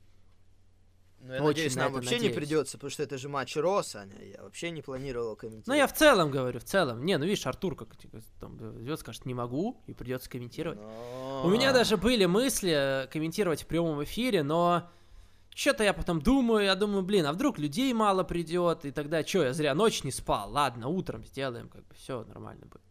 Ну, 1.21 1.35
я 1.35 1.43
Очень 1.43 1.49
надеюсь, 1.49 1.77
нам 1.77 1.93
вообще 1.93 2.13
надеюсь. 2.13 2.33
не 2.33 2.37
придется, 2.37 2.79
потому 2.79 2.91
что 2.91 3.03
это 3.03 3.19
же 3.19 3.29
матч 3.29 3.55
Raw, 3.57 3.83
Саня. 3.83 4.17
Я 4.25 4.43
вообще 4.43 4.71
не 4.71 4.81
планировал 4.81 5.37
комментировать. 5.37 5.67
Ну, 5.67 5.75
я 5.75 5.87
в 5.87 5.95
целом 5.95 6.31
говорю, 6.31 6.61
в 6.61 6.65
целом. 6.65 7.05
Не, 7.05 7.19
ну 7.19 7.27
видишь, 7.27 7.47
Артур 7.47 7.77
как 7.77 7.97
типа, 7.97 8.21
там 8.41 8.57
идет, 8.83 9.01
скажет, 9.01 9.27
не 9.27 9.35
могу, 9.35 9.83
и 9.87 9.93
придется 9.93 10.31
комментировать. 10.31 10.79
Но... 10.81 11.43
У 11.45 11.51
меня 11.51 11.73
даже 11.73 11.99
были 11.99 12.25
мысли 12.25 13.07
комментировать 13.13 13.63
в 13.63 13.67
прямом 13.67 14.03
эфире, 14.03 14.43
но 14.43 14.89
что-то 15.55 15.85
я 15.85 15.93
потом 15.93 16.23
думаю, 16.23 16.65
я 16.65 16.75
думаю, 16.75 17.03
блин, 17.03 17.27
а 17.27 17.33
вдруг 17.33 17.59
людей 17.59 17.93
мало 17.93 18.25
придет, 18.25 18.87
и 18.87 18.91
тогда 18.91 19.23
что, 19.23 19.43
я 19.43 19.53
зря 19.53 19.75
ночь 19.75 20.05
не 20.05 20.13
спал. 20.13 20.51
Ладно, 20.51 20.89
утром 20.89 21.25
сделаем, 21.25 21.69
как 21.69 21.87
бы 21.87 21.95
все 21.95 22.25
нормально 22.25 22.65
будет. 22.65 22.83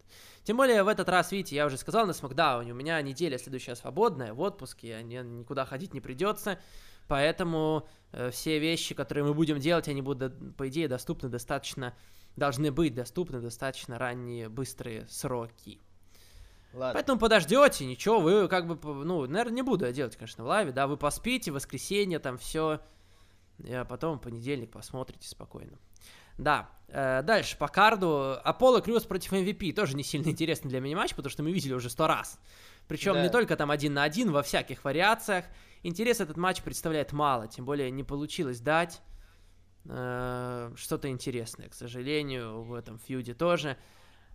Тем 0.44 0.56
более 0.56 0.82
в 0.84 0.88
этот 0.88 1.08
раз, 1.08 1.32
видите, 1.32 1.56
я 1.56 1.66
уже 1.66 1.76
сказал 1.76 2.06
на 2.06 2.12
Смакдауне, 2.12 2.72
у 2.72 2.74
меня 2.74 3.00
неделя 3.02 3.38
следующая 3.38 3.74
свободная, 3.74 4.32
в 4.34 4.40
отпуске, 4.40 4.88
я 4.88 5.02
никуда 5.02 5.64
ходить 5.64 5.94
не 5.94 6.00
придется. 6.00 6.58
Поэтому 7.10 7.88
э, 8.12 8.30
все 8.30 8.60
вещи, 8.60 8.94
которые 8.94 9.24
мы 9.24 9.34
будем 9.34 9.58
делать, 9.58 9.88
они 9.88 10.00
будут, 10.00 10.56
по 10.56 10.68
идее, 10.68 10.86
доступны 10.86 11.28
достаточно, 11.28 11.92
должны 12.36 12.70
быть 12.70 12.94
доступны 12.94 13.40
достаточно 13.40 13.98
ранние, 13.98 14.48
быстрые 14.48 15.08
сроки. 15.08 15.80
Ладно. 16.72 16.94
Поэтому 16.94 17.18
подождете, 17.18 17.84
ничего, 17.84 18.20
вы 18.20 18.46
как 18.46 18.68
бы, 18.68 19.04
ну, 19.04 19.26
наверное, 19.26 19.54
не 19.54 19.62
буду 19.62 19.86
я 19.86 19.92
делать, 19.92 20.14
конечно, 20.14 20.44
в 20.44 20.46
лайве, 20.46 20.70
да, 20.70 20.86
вы 20.86 20.96
поспите, 20.96 21.50
воскресенье, 21.50 22.20
там 22.20 22.38
все, 22.38 22.80
а 23.68 23.84
потом 23.84 24.18
в 24.18 24.22
понедельник 24.22 24.70
посмотрите 24.70 25.28
спокойно. 25.28 25.76
Да, 26.38 26.70
э, 26.86 27.22
дальше 27.24 27.58
по 27.58 27.66
карду. 27.66 28.38
Аполло 28.44 28.80
Крюс 28.80 29.02
против 29.02 29.32
MVP. 29.32 29.72
Тоже 29.72 29.96
не 29.96 30.04
сильно 30.04 30.28
интересный 30.28 30.68
для 30.68 30.78
меня 30.78 30.96
матч, 30.96 31.16
потому 31.16 31.28
что 31.32 31.42
мы 31.42 31.50
видели 31.50 31.72
уже 31.72 31.90
сто 31.90 32.06
раз. 32.06 32.38
Причем 32.90 33.14
да. 33.14 33.22
не 33.22 33.28
только 33.28 33.56
там 33.56 33.70
один 33.70 33.94
на 33.94 34.02
один, 34.02 34.32
во 34.32 34.42
всяких 34.42 34.82
вариациях. 34.82 35.44
Интерес 35.84 36.20
этот 36.20 36.36
матч 36.36 36.60
представляет 36.60 37.12
мало, 37.12 37.46
тем 37.46 37.64
более 37.64 37.88
не 37.88 38.02
получилось 38.02 38.58
дать 38.58 39.00
э, 39.84 40.72
что-то 40.74 41.08
интересное, 41.08 41.68
к 41.68 41.74
сожалению, 41.74 42.62
в 42.62 42.74
этом 42.74 42.98
фьюде 42.98 43.32
тоже. 43.32 43.76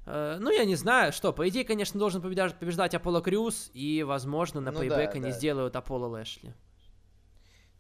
Э, 0.06 0.38
ну, 0.40 0.52
я 0.52 0.64
не 0.64 0.76
знаю, 0.76 1.12
что, 1.12 1.34
по 1.34 1.50
идее, 1.50 1.66
конечно, 1.66 2.00
должен 2.00 2.22
побеждать, 2.22 2.58
побеждать 2.58 2.96
Аполло 2.96 3.22
Крюс, 3.22 3.72
и, 3.74 4.04
возможно, 4.04 4.62
на 4.62 4.72
ну, 4.72 4.80
Payback 4.80 5.12
да, 5.12 5.18
они 5.18 5.32
да. 5.32 5.32
сделают 5.32 5.76
Аполло 5.76 6.08
Лэшли. 6.08 6.56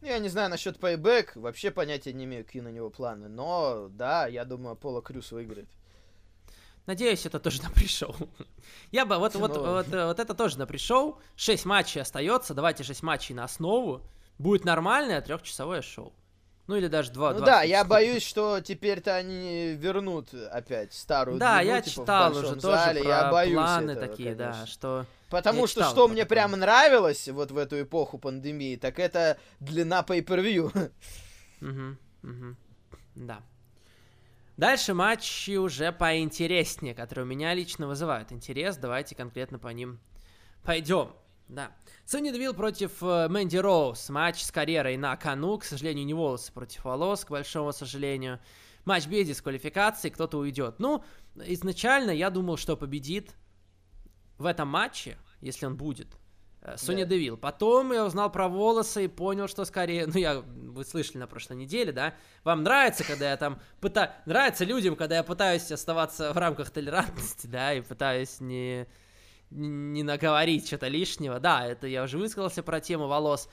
Ну, 0.01 0.07
я 0.07 0.19
не 0.19 0.27
знаю 0.27 0.49
насчет 0.49 0.77
Payback, 0.77 1.37
вообще 1.37 1.71
понятия 1.71 2.11
не 2.11 2.25
имею, 2.25 2.43
какие 2.43 2.61
на 2.61 2.71
него 2.73 2.89
планы, 2.89 3.29
но, 3.29 3.87
да, 3.91 4.27
я 4.27 4.43
думаю, 4.43 4.73
Аполло 4.73 5.01
Крюс 5.01 5.31
выиграет. 5.31 5.69
Надеюсь, 6.85 7.25
это 7.25 7.39
тоже 7.39 7.63
на 7.63 7.69
pre-show. 7.71 8.15
Я 8.91 9.05
бы, 9.05 9.17
вот, 9.17 9.35
вот, 9.35 9.57
вот, 9.57 9.87
вот 9.87 10.19
это 10.19 10.33
тоже 10.33 10.59
на 10.59 10.67
pre-show. 10.67 11.19
Шесть 11.35 11.65
матчей 11.65 12.01
остается, 12.01 12.53
давайте 12.53 12.83
шесть 12.83 13.03
матчей 13.03 13.33
на 13.33 13.43
основу. 13.43 14.01
Будет 14.37 14.65
нормальное 14.65 15.21
трехчасовое 15.21 15.81
шоу. 15.81 16.13
Ну 16.67 16.75
или 16.75 16.87
даже 16.87 17.11
два. 17.11 17.33
Ну 17.33 17.45
да, 17.45 17.61
я 17.61 17.83
боюсь, 17.83 18.23
что 18.23 18.59
теперь-то 18.59 19.15
они 19.15 19.73
вернут 19.73 20.33
опять 20.33 20.93
старую. 20.93 21.37
Да, 21.37 21.59
длину, 21.59 21.75
я 21.75 21.81
типа, 21.81 22.01
читал 22.01 22.31
уже 22.31 22.41
тоже 22.41 22.59
зале. 22.59 23.01
про 23.01 23.09
я 23.09 23.31
боюсь 23.31 23.53
планы 23.53 23.91
этого, 23.91 24.07
такие, 24.07 24.35
конечно. 24.35 24.61
да, 24.61 24.67
что. 24.67 25.05
Потому 25.29 25.67
что 25.67 25.83
что 25.83 26.07
мне 26.07 26.25
прям 26.25 26.51
нравилось 26.51 27.27
вот 27.29 27.51
в 27.51 27.57
эту 27.57 27.81
эпоху 27.81 28.17
пандемии, 28.17 28.77
так 28.77 28.99
это 28.99 29.37
длина 29.59 30.03
pay-per-view. 30.07 30.91
Угу, 31.61 31.97
угу. 32.29 32.55
Да. 33.15 33.41
Дальше 34.57 34.93
матчи 34.93 35.57
уже 35.57 35.91
поинтереснее, 35.91 36.95
которые 36.95 37.25
у 37.25 37.27
меня 37.27 37.53
лично 37.53 37.87
вызывают 37.87 38.31
интерес. 38.31 38.77
Давайте 38.77 39.13
конкретно 39.13 39.59
по 39.59 39.67
ним 39.67 39.99
пойдем. 40.63 41.11
Да. 41.49 41.71
Сони 42.05 42.31
Девилл 42.31 42.53
против 42.53 43.03
э, 43.03 43.27
Мэнди 43.27 43.57
Роуз. 43.57 44.09
Матч 44.09 44.43
с 44.43 44.51
карьерой 44.51 44.97
на 44.97 45.15
кону. 45.17 45.57
К 45.57 45.65
сожалению, 45.65 46.05
не 46.05 46.13
волосы 46.13 46.53
против 46.53 46.85
волос, 46.85 47.25
к 47.25 47.31
большому 47.31 47.73
сожалению. 47.73 48.39
Матч 48.85 49.07
без 49.07 49.27
дисквалификации, 49.27 50.09
кто-то 50.09 50.37
уйдет. 50.37 50.75
Ну, 50.79 51.03
изначально 51.35 52.11
я 52.11 52.29
думал, 52.29 52.57
что 52.57 52.77
победит 52.77 53.35
в 54.37 54.45
этом 54.45 54.69
матче, 54.69 55.17
если 55.41 55.65
он 55.65 55.75
будет, 55.75 56.07
Соня 56.77 57.05
да. 57.05 57.11
Девил. 57.11 57.37
Потом 57.37 57.93
я 57.93 58.05
узнал 58.05 58.31
про 58.31 58.47
волосы 58.47 59.05
и 59.05 59.07
понял, 59.07 59.47
что 59.47 59.65
скорее, 59.65 60.07
ну 60.07 60.17
я, 60.17 60.39
вы 60.39 60.83
слышали 60.83 61.17
на 61.17 61.27
прошлой 61.27 61.57
неделе, 61.57 61.91
да? 61.91 62.13
Вам 62.43 62.63
нравится, 62.63 63.03
когда 63.03 63.29
я 63.29 63.37
там 63.37 63.59
пытаюсь, 63.79 64.11
нравится 64.25 64.65
людям, 64.65 64.95
когда 64.95 65.15
я 65.17 65.23
пытаюсь 65.23 65.71
оставаться 65.71 66.33
в 66.33 66.37
рамках 66.37 66.71
толерантности, 66.71 67.47
да, 67.47 67.73
и 67.73 67.81
пытаюсь 67.81 68.39
не, 68.39 68.87
не 69.49 70.03
наговорить 70.03 70.67
что-то 70.67 70.87
лишнего. 70.87 71.39
Да, 71.39 71.65
это 71.65 71.87
я 71.87 72.03
уже 72.03 72.17
высказался 72.17 72.63
про 72.63 72.79
тему 72.79 73.07
волос. 73.07 73.49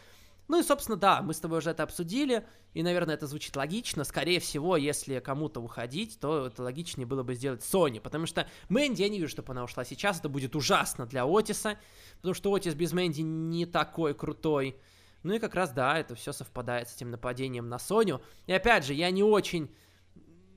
Ну 0.49 0.59
и, 0.61 0.63
собственно, 0.63 0.97
да, 0.97 1.23
мы 1.23 1.35
с 1.35 1.41
тобой 1.41 1.59
уже 1.59 1.71
это 1.71 1.83
обсудили, 1.83 2.47
и, 2.75 2.83
наверное, 2.83 3.15
это 3.15 3.27
звучит 3.27 3.57
логично. 3.57 4.05
Скорее 4.05 4.41
всего, 4.41 4.77
если 4.77 5.21
кому-то 5.21 5.61
уходить, 5.61 6.19
то 6.21 6.47
это 6.47 6.63
логичнее 6.63 7.07
было 7.07 7.23
бы 7.23 7.35
сделать 7.35 7.61
Sony, 7.61 8.01
потому 8.01 8.27
что 8.27 8.47
Мэнди, 8.69 9.03
я 9.03 9.09
не 9.09 9.19
вижу, 9.19 9.31
чтобы 9.31 9.53
она 9.53 9.65
ушла 9.65 9.85
сейчас, 9.85 10.19
это 10.19 10.29
будет 10.29 10.57
ужасно 10.57 11.07
для 11.07 11.25
Отиса, 11.25 11.79
потому 12.17 12.35
что 12.35 12.53
Отис 12.55 12.75
без 12.75 12.93
Мэнди 12.93 13.21
не 13.21 13.67
такой 13.67 14.15
крутой. 14.15 14.77
Ну 15.23 15.35
и 15.35 15.39
как 15.39 15.55
раз, 15.55 15.71
да, 15.71 15.99
это 15.99 16.15
все 16.15 16.33
совпадает 16.33 16.89
с 16.89 16.97
этим 16.97 17.11
нападением 17.11 17.69
на 17.69 17.79
Соню. 17.79 18.21
И 18.47 18.53
опять 18.53 18.85
же, 18.85 18.95
я 18.95 19.11
не 19.11 19.23
очень... 19.23 19.73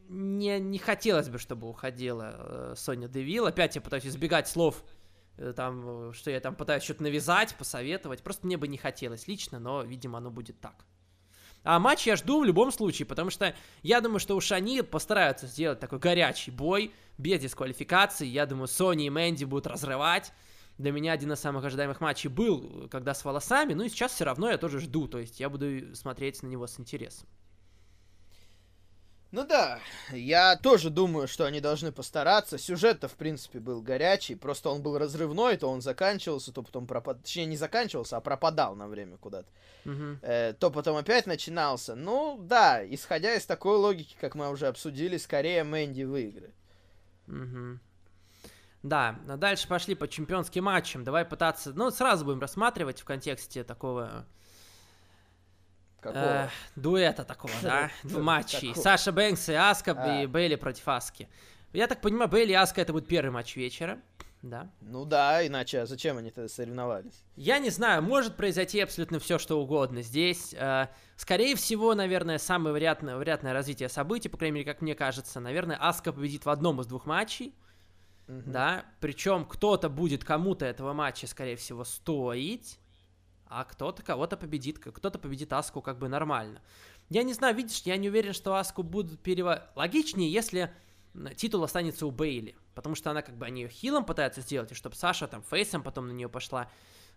Не, 0.07 0.59
не 0.59 0.77
хотелось 0.77 1.29
бы, 1.29 1.39
чтобы 1.39 1.67
уходила 1.67 2.35
э, 2.37 2.73
Соня 2.77 3.07
Девил. 3.07 3.47
Опять 3.47 3.75
я 3.75 3.81
пытаюсь 3.81 4.05
избегать 4.05 4.47
слов 4.47 4.83
там, 5.55 6.13
что 6.13 6.31
я 6.31 6.39
там 6.39 6.55
пытаюсь 6.55 6.83
что-то 6.83 7.03
навязать, 7.03 7.55
посоветовать. 7.55 8.23
Просто 8.23 8.45
мне 8.45 8.57
бы 8.57 8.67
не 8.67 8.77
хотелось 8.77 9.27
лично, 9.27 9.59
но, 9.59 9.83
видимо, 9.83 10.17
оно 10.17 10.31
будет 10.31 10.59
так. 10.59 10.85
А 11.63 11.79
матч 11.79 12.05
я 12.05 12.15
жду 12.15 12.41
в 12.41 12.45
любом 12.45 12.71
случае, 12.71 13.07
потому 13.07 13.31
что 13.31 13.55
я 13.81 13.99
думаю, 13.99 14.19
что 14.19 14.35
у 14.35 14.41
Шани 14.41 14.81
постараются 14.81 15.47
сделать 15.47 15.79
такой 15.79 15.97
горячий 15.97 16.51
бой, 16.51 16.93
без 17.17 17.41
дисквалификации. 17.41 18.27
Я 18.27 18.45
думаю, 18.45 18.67
Сони 18.67 19.05
и 19.05 19.09
Мэнди 19.09 19.45
будут 19.45 19.65
разрывать. 19.65 20.31
Для 20.77 20.91
меня 20.91 21.13
один 21.13 21.31
из 21.31 21.39
самых 21.39 21.63
ожидаемых 21.63 22.01
матчей 22.01 22.29
был, 22.29 22.87
когда 22.91 23.13
с 23.13 23.23
волосами, 23.23 23.73
ну 23.73 23.83
и 23.83 23.89
сейчас 23.89 24.11
все 24.13 24.25
равно 24.25 24.49
я 24.49 24.57
тоже 24.57 24.79
жду, 24.79 25.07
то 25.07 25.17
есть 25.17 25.39
я 25.39 25.49
буду 25.49 25.95
смотреть 25.95 26.43
на 26.43 26.47
него 26.47 26.67
с 26.67 26.79
интересом. 26.79 27.27
Ну 29.31 29.45
да, 29.45 29.79
я 30.11 30.55
тоже 30.55 30.89
думаю, 30.89 31.27
что 31.27 31.45
они 31.45 31.59
должны 31.59 31.91
постараться. 31.91 32.57
Сюжет-то, 32.57 33.07
в 33.07 33.15
принципе, 33.15 33.59
был 33.59 33.81
горячий, 33.81 34.35
просто 34.35 34.69
он 34.69 34.81
был 34.81 34.97
разрывной, 34.97 35.57
то 35.57 35.69
он 35.69 35.81
заканчивался, 35.81 36.53
то 36.53 36.63
потом 36.63 36.87
пропадал. 36.87 37.21
Точнее, 37.21 37.45
не 37.45 37.57
заканчивался, 37.57 38.17
а 38.17 38.21
пропадал 38.21 38.75
на 38.75 38.87
время 38.87 39.17
куда-то. 39.17 39.49
Uh-huh. 39.83 40.17
Э, 40.21 40.53
то 40.53 40.71
потом 40.71 40.95
опять 40.95 41.27
начинался. 41.27 41.95
Ну 41.95 42.37
да, 42.41 42.85
исходя 42.87 43.35
из 43.35 43.45
такой 43.45 43.77
логики, 43.77 44.15
как 44.21 44.35
мы 44.35 44.49
уже 44.49 44.67
обсудили, 44.67 45.17
скорее 45.17 45.63
Мэнди 45.63 46.03
выиграет. 46.03 46.55
Uh-huh. 47.27 47.77
Да, 48.83 49.19
а 49.27 49.35
дальше 49.35 49.67
пошли 49.67 49.95
по 49.95 50.07
чемпионским 50.07 50.63
матчам. 50.63 51.03
Давай 51.03 51.25
пытаться, 51.25 51.73
ну, 51.73 51.89
сразу 51.89 52.23
будем 52.23 52.39
рассматривать 52.39 53.01
в 53.01 53.05
контексте 53.05 53.63
такого 53.63 54.27
Какого? 56.05 56.23
Э, 56.23 56.49
дуэта 56.75 57.23
такого, 57.23 57.53
да? 57.63 57.89
Матчей. 58.03 58.75
Саша 58.75 59.11
Бэнкс 59.11 59.49
и 59.49 59.53
Аска, 59.53 59.95
а. 59.97 60.21
и 60.21 60.27
Бейли 60.27 60.55
против 60.55 60.87
Аски. 60.87 61.27
Я 61.73 61.87
так 61.87 61.99
понимаю, 62.01 62.29
Бейли 62.29 62.51
и 62.51 62.55
Аска 62.55 62.81
это 62.81 62.93
будет 62.93 63.07
первый 63.07 63.31
матч 63.31 63.55
вечера. 63.55 63.99
Да. 64.43 64.69
Ну 64.81 65.05
да, 65.05 65.45
иначе 65.45 65.87
зачем 65.87 66.17
они 66.17 66.29
тогда 66.29 66.47
соревновались? 66.47 67.23
Я 67.35 67.57
не 67.57 67.71
знаю, 67.71 68.03
может 68.03 68.35
произойти 68.35 68.79
абсолютно 68.79 69.17
все, 69.17 69.39
что 69.39 69.59
угодно 69.59 70.03
здесь. 70.03 70.53
Э, 70.53 70.89
скорее 71.15 71.55
всего, 71.55 71.95
наверное, 71.95 72.37
самое 72.37 72.75
вероятное, 72.75 73.17
вероятное 73.17 73.53
развитие 73.53 73.89
событий, 73.89 74.29
по 74.29 74.37
крайней 74.37 74.59
мере, 74.59 74.71
как 74.71 74.83
мне 74.83 74.93
кажется, 74.93 75.39
наверное, 75.39 75.77
Аска 75.81 76.13
победит 76.13 76.45
в 76.45 76.49
одном 76.51 76.81
из 76.81 76.85
двух 76.85 77.07
матчей. 77.07 77.55
угу. 78.27 78.43
да, 78.45 78.85
причем 78.99 79.45
кто-то 79.45 79.89
будет 79.89 80.23
кому-то 80.23 80.65
этого 80.67 80.93
матча, 80.93 81.25
скорее 81.25 81.55
всего, 81.55 81.83
стоить, 81.83 82.77
а 83.55 83.63
кто-то 83.63 84.03
кого-то 84.03 84.35
победит, 84.35 84.79
кто-то 84.79 85.17
победит 85.17 85.53
Аску 85.53 85.81
как 85.81 85.97
бы 85.97 86.09
нормально. 86.09 86.61
Я 87.09 87.23
не 87.23 87.33
знаю, 87.33 87.55
видишь, 87.55 87.83
я 87.83 87.95
не 87.95 88.09
уверен, 88.09 88.33
что 88.33 88.55
Аску 88.55 88.83
будут 88.83 89.21
перево... 89.21 89.69
Логичнее, 89.75 90.29
если 90.29 90.73
титул 91.37 91.63
останется 91.63 92.05
у 92.05 92.11
Бейли, 92.11 92.55
потому 92.73 92.95
что 92.95 93.11
она 93.11 93.21
как 93.21 93.37
бы, 93.37 93.45
они 93.45 93.61
ее 93.61 93.69
хилом 93.69 94.03
пытаются 94.03 94.41
сделать, 94.41 94.73
и 94.73 94.75
чтобы 94.75 94.95
Саша 94.95 95.27
там 95.27 95.41
фейсом 95.41 95.83
потом 95.83 96.07
на 96.07 96.11
нее 96.11 96.27
пошла. 96.27 96.69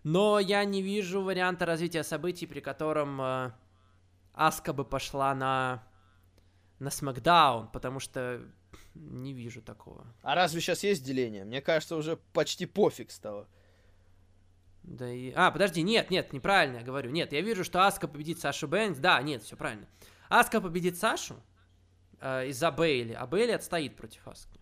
Но 0.03 0.39
я 0.39 0.63
не 0.63 0.81
вижу 0.81 1.21
варианта 1.21 1.65
развития 1.65 2.03
событий, 2.03 2.47
при 2.47 2.61
котором 2.61 3.21
э, 3.21 3.51
Аска 4.33 4.71
бы 4.71 4.85
пошла 4.85 5.35
на 5.35 5.83
на 6.79 6.89
Смакдаун, 6.89 7.67
потому 7.67 7.99
что 7.99 8.41
не 8.95 9.33
вижу 9.33 9.61
такого. 9.61 10.07
А 10.21 10.35
разве 10.35 10.61
сейчас 10.61 10.85
есть 10.85 11.03
деление? 11.03 11.43
Мне 11.43 11.61
кажется, 11.61 11.97
уже 11.97 12.15
почти 12.31 12.65
пофиг 12.65 13.11
стало. 13.11 13.49
Да 14.89 15.07
и... 15.07 15.31
А, 15.35 15.51
подожди, 15.51 15.83
нет, 15.83 16.09
нет, 16.09 16.33
неправильно 16.33 16.77
я 16.77 16.83
говорю. 16.83 17.11
Нет, 17.11 17.31
я 17.31 17.41
вижу, 17.41 17.63
что 17.63 17.85
Аска 17.85 18.07
победит 18.07 18.39
Сашу 18.39 18.67
Бэнкс. 18.67 18.99
Да, 18.99 19.21
нет, 19.21 19.43
все 19.43 19.55
правильно. 19.55 19.87
Аска 20.29 20.59
победит 20.59 20.97
Сашу 20.97 21.35
э, 22.19 22.47
из-за 22.47 22.71
Бейли, 22.71 23.13
а 23.13 23.27
Бейли 23.27 23.51
отстоит 23.51 23.95
против 23.95 24.27
Аски. 24.27 24.59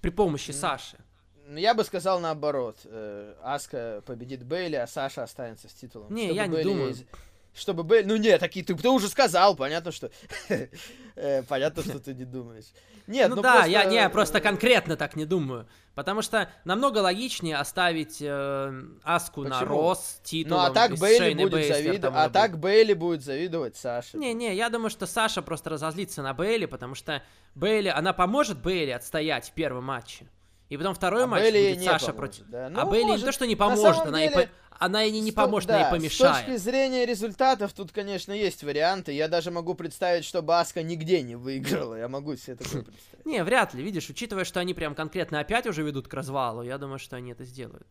При 0.00 0.10
помощи 0.10 0.50
mm. 0.50 0.54
Саши. 0.54 0.98
Я 1.48 1.74
бы 1.74 1.84
сказал 1.84 2.20
наоборот. 2.20 2.80
Э, 2.84 3.34
Аска 3.42 4.02
победит 4.06 4.42
Бейли, 4.42 4.76
а 4.76 4.86
Саша 4.86 5.22
останется 5.22 5.68
с 5.68 5.74
титулом. 5.74 6.14
Не, 6.14 6.32
я 6.32 6.46
не 6.46 6.54
Бейли 6.54 6.68
думаю. 6.68 6.90
Из 6.90 7.04
чтобы 7.54 7.82
были... 7.82 8.02
Ну 8.02 8.16
нет, 8.16 8.40
такие 8.40 8.64
ты, 8.64 8.74
ты 8.74 8.88
уже 8.88 9.08
сказал, 9.08 9.56
понятно, 9.56 9.92
что... 9.92 10.10
Э, 11.16 11.42
понятно, 11.42 11.82
что 11.82 11.98
ты 11.98 12.14
не 12.14 12.24
думаешь. 12.24 12.66
Нет, 13.06 13.28
ну, 13.28 13.36
ну 13.36 13.42
да, 13.42 13.52
просто... 13.54 13.70
я 13.70 13.84
не, 13.84 14.08
просто 14.08 14.40
конкретно 14.40 14.96
так 14.96 15.16
не 15.16 15.26
думаю. 15.26 15.68
Потому 15.94 16.22
что 16.22 16.48
намного 16.64 16.98
логичнее 16.98 17.56
оставить 17.56 18.18
э, 18.22 18.82
Аску 19.02 19.42
Почему? 19.42 19.54
на 19.54 19.64
Рос 19.66 20.20
титулом. 20.22 20.62
Ну 20.62 20.70
а 20.70 20.70
так 20.70 20.96
Бейли 20.96 21.34
будет 21.34 21.66
завидовать. 21.66 22.26
А 22.26 22.30
так 22.30 22.58
Бейли 22.58 22.94
будет 22.94 23.22
завидовать 23.22 23.76
Саше. 23.76 24.16
Не-не, 24.16 24.54
я 24.54 24.70
думаю, 24.70 24.88
что 24.88 25.06
Саша 25.06 25.42
просто 25.42 25.68
разозлится 25.68 26.22
на 26.22 26.32
Бейли, 26.32 26.66
потому 26.66 26.94
что 26.94 27.22
Бейли, 27.54 27.88
она 27.88 28.12
поможет 28.12 28.62
Бейли 28.62 28.92
отстоять 28.92 29.48
в 29.48 29.52
первом 29.52 29.84
матче. 29.84 30.26
И 30.70 30.76
потом 30.76 30.94
второй 30.94 31.24
а 31.24 31.26
матч 31.26 31.42
Бейли 31.42 31.74
будет 31.74 31.84
Саша 31.84 32.12
поможет, 32.12 32.16
против. 32.16 32.46
Да? 32.48 32.68
Ну, 32.70 32.80
а 32.80 32.86
Бейли 32.86 33.04
может, 33.04 33.20
не 33.20 33.26
то, 33.26 33.32
что 33.32 33.46
не 33.46 33.56
поможет, 33.56 34.06
она 34.06 34.20
деле... 34.20 34.44
и 34.44 34.48
она 34.80 35.02
ей 35.02 35.20
не 35.20 35.30
поможет, 35.30 35.68
да, 35.68 35.74
она 35.74 35.84
ей 35.84 35.90
помешает. 35.90 36.36
С 36.36 36.38
точки 36.46 36.56
зрения 36.56 37.04
результатов 37.04 37.74
тут, 37.74 37.92
конечно, 37.92 38.32
есть 38.32 38.64
варианты. 38.64 39.12
Я 39.12 39.28
даже 39.28 39.50
могу 39.50 39.74
представить, 39.74 40.24
что 40.24 40.40
Баска 40.40 40.82
нигде 40.82 41.20
не 41.20 41.36
выиграла. 41.36 41.96
Я 41.96 42.08
могу 42.08 42.34
себе 42.34 42.56
такое 42.56 42.84
представить. 42.84 43.26
Не, 43.26 43.44
вряд 43.44 43.74
ли. 43.74 43.82
Видишь, 43.82 44.08
учитывая, 44.08 44.44
что 44.44 44.58
они 44.58 44.72
прям 44.72 44.94
конкретно 44.94 45.38
опять 45.38 45.66
уже 45.66 45.82
ведут 45.82 46.08
к 46.08 46.14
развалу, 46.14 46.62
я 46.62 46.78
думаю, 46.78 46.98
что 46.98 47.16
они 47.16 47.32
это 47.32 47.44
сделают. 47.44 47.86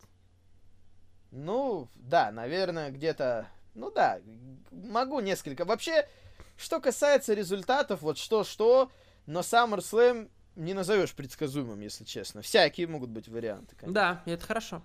Ну, 1.29 1.87
да, 1.93 2.31
наверное, 2.31 2.89
где-то... 2.89 3.47
Ну 3.75 3.91
да, 3.91 4.19
могу 4.71 5.19
несколько. 5.19 5.65
Вообще, 5.65 6.09
что 6.57 6.81
касается 6.81 7.35
результатов, 7.35 8.01
вот 8.01 8.17
что-что, 8.17 8.91
но 9.27 9.41
SummerSlam 9.41 10.27
не 10.55 10.73
назовешь 10.73 11.13
предсказуемым, 11.13 11.81
если 11.81 12.03
честно. 12.03 12.41
Всякие 12.41 12.87
могут 12.87 13.11
быть 13.11 13.27
варианты, 13.27 13.75
конечно. 13.75 13.93
Да, 13.93 14.23
это 14.25 14.43
хорошо. 14.43 14.81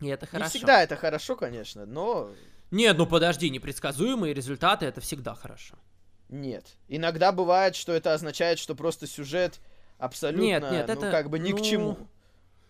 И 0.00 0.08
это 0.08 0.26
хорошо. 0.26 0.44
Не 0.44 0.50
всегда 0.50 0.82
это 0.82 0.96
хорошо, 0.96 1.36
конечно, 1.36 1.86
но... 1.86 2.30
Нет, 2.70 2.96
ну 2.98 3.06
подожди, 3.06 3.50
непредсказуемые 3.50 4.34
результаты 4.34 4.86
это 4.86 5.00
всегда 5.00 5.34
хорошо. 5.34 5.76
Нет. 6.28 6.66
Иногда 6.88 7.32
бывает, 7.32 7.76
что 7.76 7.92
это 7.92 8.14
означает, 8.14 8.58
что 8.58 8.74
просто 8.74 9.06
сюжет 9.06 9.60
абсолютно, 9.98 10.44
нет, 10.44 10.62
нет, 10.70 10.86
ну, 10.88 10.92
это, 10.94 11.10
как 11.10 11.30
бы 11.30 11.38
ни 11.38 11.52
ну... 11.52 11.58
к 11.58 11.62
чему. 11.62 12.08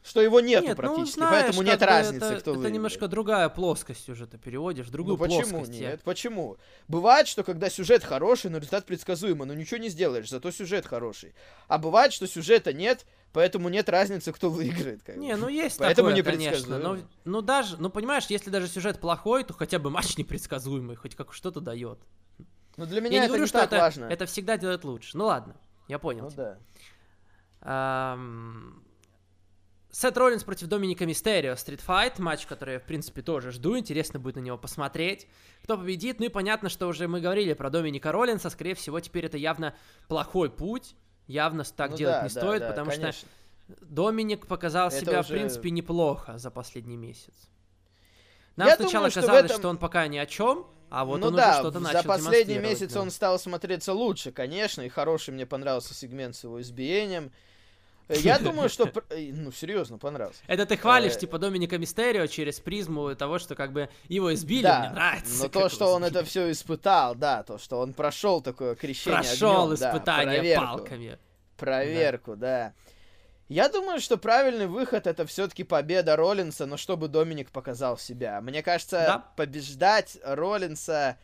Что 0.04 0.20
его 0.20 0.40
нету 0.40 0.66
нет, 0.66 0.76
ну, 0.76 0.82
практически, 0.82 1.18
ну, 1.18 1.26
знаешь, 1.28 1.44
поэтому 1.46 1.62
нет 1.62 1.82
разницы, 1.82 2.26
это, 2.26 2.40
кто 2.40 2.50
Это 2.50 2.50
выиграет. 2.50 2.74
немножко 2.74 3.08
другая 3.08 3.48
плоскость 3.48 4.06
уже 4.10 4.26
ты 4.26 4.36
переводишь, 4.36 4.88
другую 4.90 5.16
ну, 5.16 5.24
почему 5.24 5.58
плоскость. 5.60 5.80
нет? 5.80 6.02
Почему? 6.04 6.58
Бывает, 6.88 7.26
что 7.26 7.42
когда 7.42 7.70
сюжет 7.70 8.04
хороший, 8.04 8.50
но 8.50 8.58
результат 8.58 8.84
предсказуемый, 8.84 9.48
но 9.48 9.54
ничего 9.54 9.78
не 9.78 9.88
сделаешь, 9.88 10.28
зато 10.28 10.50
сюжет 10.50 10.84
хороший. 10.84 11.34
А 11.68 11.78
бывает, 11.78 12.12
что 12.12 12.26
сюжета 12.26 12.74
нет, 12.74 13.06
Поэтому 13.32 13.68
нет 13.68 13.88
разницы, 13.88 14.32
кто 14.32 14.48
выиграет. 14.48 15.02
Как 15.02 15.16
не, 15.16 15.34
ну 15.34 15.48
есть 15.48 15.78
Поэтому 15.78 16.10
такое, 16.10 16.22
конечно. 16.22 16.78
Но, 16.78 16.98
ну 17.24 17.42
даже, 17.42 17.76
ну 17.78 17.90
понимаешь, 17.90 18.26
если 18.28 18.48
даже 18.48 18.68
сюжет 18.68 19.00
плохой, 19.00 19.42
то 19.42 19.52
хотя 19.54 19.80
бы 19.80 19.90
матч 19.90 20.16
непредсказуемый, 20.18 20.94
хоть 20.94 21.16
как 21.16 21.32
что-то 21.32 21.60
дает. 21.60 21.98
Ну 22.76 22.86
для 22.86 23.00
меня 23.00 23.16
я 23.16 23.18
это 23.18 23.24
не 23.24 23.28
говорю, 23.28 23.42
не 23.42 23.48
что 23.48 23.58
так 23.58 23.72
это, 23.72 23.76
важно. 23.78 24.04
Это 24.04 24.26
всегда 24.26 24.56
делает 24.56 24.84
лучше. 24.84 25.16
Ну 25.16 25.24
ладно, 25.24 25.56
я 25.88 25.98
понял. 25.98 26.24
Ну 26.24 26.30
тебя. 26.30 26.58
да. 27.60 28.12
Эм... 28.14 28.83
Сет 29.94 30.18
Роллинс 30.18 30.42
против 30.42 30.66
Доминика 30.66 31.06
Мистерио, 31.06 31.54
стритфайт, 31.54 32.18
матч, 32.18 32.46
который 32.46 32.74
я, 32.74 32.80
в 32.80 32.82
принципе, 32.82 33.22
тоже 33.22 33.52
жду, 33.52 33.78
интересно 33.78 34.18
будет 34.18 34.34
на 34.34 34.40
него 34.40 34.58
посмотреть. 34.58 35.28
Кто 35.62 35.78
победит, 35.78 36.18
ну 36.18 36.26
и 36.26 36.28
понятно, 36.30 36.68
что 36.68 36.88
уже 36.88 37.06
мы 37.06 37.20
говорили 37.20 37.52
про 37.52 37.70
Доминика 37.70 38.10
Роллинса, 38.10 38.50
скорее 38.50 38.74
всего, 38.74 38.98
теперь 38.98 39.26
это 39.26 39.36
явно 39.36 39.72
плохой 40.08 40.50
путь, 40.50 40.96
Явно 41.26 41.64
так 41.64 41.92
ну, 41.92 41.96
делать 41.96 42.16
да, 42.16 42.22
не 42.22 42.34
да, 42.34 42.40
стоит, 42.40 42.60
да, 42.60 42.68
потому 42.68 42.90
конечно. 42.90 43.12
что 43.12 43.26
Доминик 43.80 44.46
показал 44.46 44.88
Это 44.88 45.00
себя, 45.00 45.20
уже... 45.20 45.28
в 45.28 45.32
принципе, 45.32 45.70
неплохо 45.70 46.36
за 46.38 46.50
последний 46.50 46.96
месяц. 46.96 47.32
Нам 48.56 48.68
Я 48.68 48.76
сначала 48.76 49.08
думаю, 49.08 49.12
казалось, 49.12 49.38
что, 49.38 49.46
этом... 49.46 49.58
что 49.58 49.68
он 49.70 49.78
пока 49.78 50.06
ни 50.06 50.18
о 50.18 50.26
чем, 50.26 50.66
а 50.90 51.04
вот 51.04 51.20
ну 51.20 51.28
он 51.28 51.36
да, 51.36 51.50
уже 51.50 51.58
что-то 51.60 51.80
начал 51.80 52.02
за 52.02 52.08
последний 52.08 52.58
месяц 52.58 52.92
да. 52.92 53.00
он 53.00 53.10
стал 53.10 53.38
смотреться 53.38 53.92
лучше, 53.94 54.32
конечно, 54.32 54.82
и 54.82 54.88
хороший 54.88 55.32
мне 55.32 55.46
понравился 55.46 55.94
сегмент 55.94 56.36
с 56.36 56.44
его 56.44 56.60
избиением. 56.60 57.32
Я 58.08 58.38
думаю, 58.40 58.68
что... 58.68 58.90
Ну, 59.10 59.52
серьезно, 59.52 59.98
понравился. 59.98 60.42
Это 60.46 60.66
ты 60.66 60.76
хвалишь, 60.76 61.14
э, 61.14 61.20
типа, 61.20 61.38
Доминика 61.38 61.78
Мистерио 61.78 62.26
через 62.26 62.60
призму 62.60 63.14
того, 63.14 63.38
что 63.38 63.54
как 63.54 63.72
бы 63.72 63.88
его 64.08 64.32
избили, 64.34 64.66
мне 64.66 64.90
нравится. 64.90 65.42
но 65.44 65.48
то, 65.48 65.68
что 65.68 65.86
он 65.92 66.04
это 66.04 66.24
все 66.24 66.50
испытал, 66.50 67.14
да, 67.14 67.42
то, 67.42 67.58
что 67.58 67.80
он 67.80 67.94
прошел 67.94 68.40
такое 68.40 68.74
крещение 68.74 69.20
Прошел 69.20 69.74
испытание 69.74 70.56
палками. 70.56 71.18
Проверку, 71.56 72.36
да. 72.36 72.74
Я 73.48 73.68
думаю, 73.68 74.00
что 74.00 74.16
правильный 74.16 74.66
выход 74.66 75.06
это 75.06 75.26
все-таки 75.26 75.64
победа 75.64 76.16
Роллинса, 76.16 76.64
но 76.66 76.76
чтобы 76.76 77.08
Доминик 77.08 77.50
показал 77.50 77.98
себя. 77.98 78.40
Мне 78.40 78.62
кажется, 78.62 79.24
побеждать 79.36 80.18
Роллинса 80.24 81.18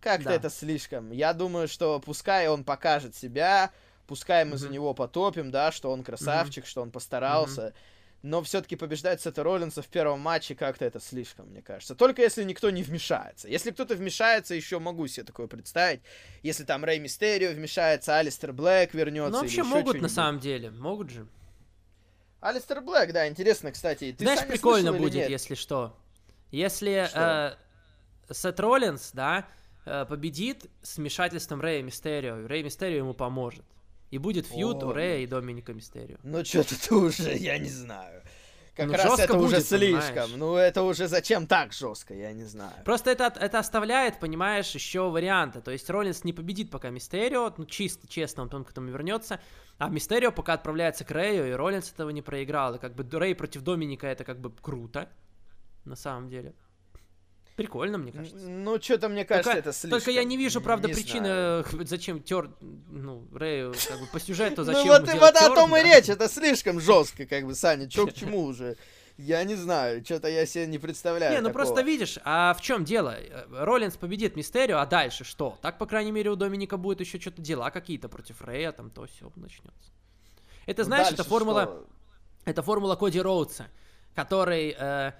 как-то 0.00 0.30
это 0.30 0.50
слишком. 0.50 1.10
Я 1.10 1.32
думаю, 1.32 1.68
что 1.68 2.00
пускай 2.00 2.48
он 2.48 2.64
покажет 2.64 3.14
себя, 3.14 3.70
Пускай 4.06 4.44
мы 4.44 4.54
mm-hmm. 4.54 4.58
за 4.58 4.68
него 4.68 4.94
потопим, 4.94 5.50
да, 5.50 5.72
что 5.72 5.90
он 5.90 6.04
красавчик, 6.04 6.64
mm-hmm. 6.64 6.68
что 6.68 6.82
он 6.82 6.90
постарался. 6.90 7.68
Mm-hmm. 7.68 7.74
Но 8.22 8.42
все-таки 8.42 8.76
побеждать 8.76 9.20
Сета 9.20 9.42
Роллинса 9.42 9.82
в 9.82 9.88
первом 9.88 10.20
матче 10.20 10.54
как-то 10.54 10.84
это 10.84 10.98
слишком, 11.00 11.48
мне 11.48 11.62
кажется. 11.62 11.94
Только 11.94 12.22
если 12.22 12.42
никто 12.42 12.70
не 12.70 12.82
вмешается. 12.82 13.46
Если 13.48 13.70
кто-то 13.70 13.94
вмешается, 13.94 14.54
еще 14.54 14.78
могу 14.78 15.06
себе 15.06 15.24
такое 15.24 15.46
представить. 15.46 16.00
Если 16.42 16.64
там 16.64 16.84
Рэй 16.84 16.98
Мистерио 16.98 17.52
вмешается, 17.52 18.16
Алистер 18.16 18.52
Блэк 18.52 18.94
вернется. 18.94 19.32
Ну, 19.32 19.40
вообще 19.42 19.62
могут 19.62 20.00
на 20.00 20.08
самом 20.08 20.40
деле, 20.40 20.70
могут 20.70 21.10
же. 21.10 21.28
Алистер 22.40 22.80
Блэк, 22.80 23.12
да, 23.12 23.28
интересно, 23.28 23.70
кстати. 23.70 24.14
Ты 24.16 24.24
Знаешь, 24.24 24.46
прикольно 24.46 24.92
будет, 24.92 25.28
если 25.28 25.54
что. 25.54 25.96
Если 26.50 27.06
что? 27.08 27.56
Э, 28.28 28.34
Сет 28.34 28.58
Роллинс, 28.58 29.10
да, 29.12 29.46
э, 29.84 30.04
победит 30.04 30.66
с 30.82 30.96
вмешательством 30.96 31.60
Рэя 31.60 31.82
Мистерио, 31.82 32.46
Рэй 32.46 32.62
Мистерио 32.62 32.98
ему 32.98 33.14
поможет. 33.14 33.64
И 34.10 34.18
будет 34.18 34.46
фьюд 34.46 34.82
у 34.82 34.92
Рэя 34.92 35.18
и 35.18 35.26
Доминика 35.26 35.72
Мистерио. 35.72 36.16
Ну, 36.22 36.44
что-то 36.44 36.80
ты 36.80 36.94
уже, 36.94 37.34
я 37.36 37.58
не 37.58 37.68
знаю. 37.68 38.22
Как 38.76 38.88
ну, 38.88 38.92
раз 38.92 39.18
это 39.18 39.34
будет, 39.34 39.46
уже 39.46 39.60
слишком. 39.62 40.12
Понимаешь? 40.12 40.36
Ну, 40.36 40.56
это 40.56 40.82
уже 40.82 41.08
зачем 41.08 41.46
так 41.46 41.72
жестко, 41.72 42.12
я 42.12 42.32
не 42.32 42.44
знаю. 42.44 42.74
Просто 42.84 43.10
это, 43.10 43.32
это 43.40 43.58
оставляет, 43.58 44.20
понимаешь, 44.20 44.70
еще 44.72 45.08
варианты. 45.08 45.62
То 45.62 45.70
есть 45.70 45.88
Роллинс 45.88 46.24
не 46.24 46.34
победит 46.34 46.70
пока 46.70 46.90
Мистерио, 46.90 47.54
ну, 47.56 47.64
чисто, 47.64 48.06
честно, 48.06 48.42
он 48.42 48.50
потом 48.50 48.64
к 48.64 48.70
этому 48.72 48.90
вернется. 48.90 49.40
А 49.78 49.88
Мистерио 49.88 50.30
пока 50.30 50.52
отправляется 50.52 51.04
к 51.04 51.10
Рэю, 51.10 51.48
и 51.48 51.52
Роллинс 51.52 51.90
этого 51.90 52.10
не 52.10 52.20
проиграл. 52.20 52.74
И 52.74 52.78
как 52.78 52.94
бы 52.94 53.08
Рэй 53.18 53.34
против 53.34 53.62
Доминика 53.62 54.08
это 54.08 54.24
как 54.24 54.40
бы 54.40 54.52
круто, 54.52 55.08
на 55.86 55.96
самом 55.96 56.28
деле. 56.28 56.54
Прикольно, 57.56 57.96
мне 57.96 58.12
кажется. 58.12 58.36
Ну, 58.36 58.80
что-то 58.80 59.08
мне 59.08 59.24
кажется, 59.24 59.50
только, 59.50 59.68
это 59.68 59.72
слишком. 59.72 59.98
Только 59.98 60.10
я 60.10 60.24
не 60.24 60.36
вижу, 60.36 60.60
правда, 60.60 60.88
не 60.88 60.94
причины, 60.94 61.26
знаю. 61.26 61.64
зачем 61.86 62.22
тер, 62.22 62.50
ну, 62.60 63.26
Рэю, 63.32 63.74
как 63.88 63.98
бы 63.98 64.06
по 64.06 64.20
сюжету, 64.20 64.62
зачем 64.62 64.86
Ну, 64.86 64.92
вот, 64.92 65.08
вот 65.14 65.36
о 65.36 65.54
том 65.54 65.74
и 65.74 65.82
речь, 65.82 66.10
это 66.10 66.28
слишком 66.28 66.80
жестко, 66.80 67.24
как 67.24 67.46
бы, 67.46 67.54
Саня, 67.54 67.88
чё 67.88 68.06
к 68.06 68.12
чему 68.12 68.44
уже? 68.44 68.76
Я 69.16 69.42
не 69.44 69.54
знаю, 69.54 70.04
что-то 70.04 70.28
я 70.28 70.44
себе 70.44 70.66
не 70.66 70.78
представляю. 70.78 71.32
Не, 71.32 71.40
ну 71.40 71.48
такого. 71.48 71.64
просто 71.64 71.80
видишь, 71.80 72.18
а 72.24 72.52
в 72.52 72.60
чем 72.60 72.84
дело? 72.84 73.16
Роллинс 73.50 73.96
победит 73.96 74.36
Мистерио, 74.36 74.76
а 74.76 74.84
дальше 74.84 75.24
что? 75.24 75.56
Так, 75.62 75.78
по 75.78 75.86
крайней 75.86 76.12
мере, 76.12 76.30
у 76.30 76.36
Доминика 76.36 76.76
будет 76.76 77.00
еще 77.00 77.18
что-то 77.18 77.40
дела 77.40 77.70
какие-то 77.70 78.10
против 78.10 78.42
Рэя, 78.42 78.72
там 78.72 78.90
то 78.90 79.06
все 79.06 79.32
начнется. 79.36 79.90
Это, 80.66 80.82
ну, 80.82 80.86
знаешь, 80.86 81.10
это 81.10 81.24
формула. 81.24 81.62
Что? 81.62 81.86
Это 82.44 82.62
формула 82.62 82.96
Коди 82.96 83.18
Роудса, 83.18 83.68
который 84.14 84.76
э, 84.78 85.12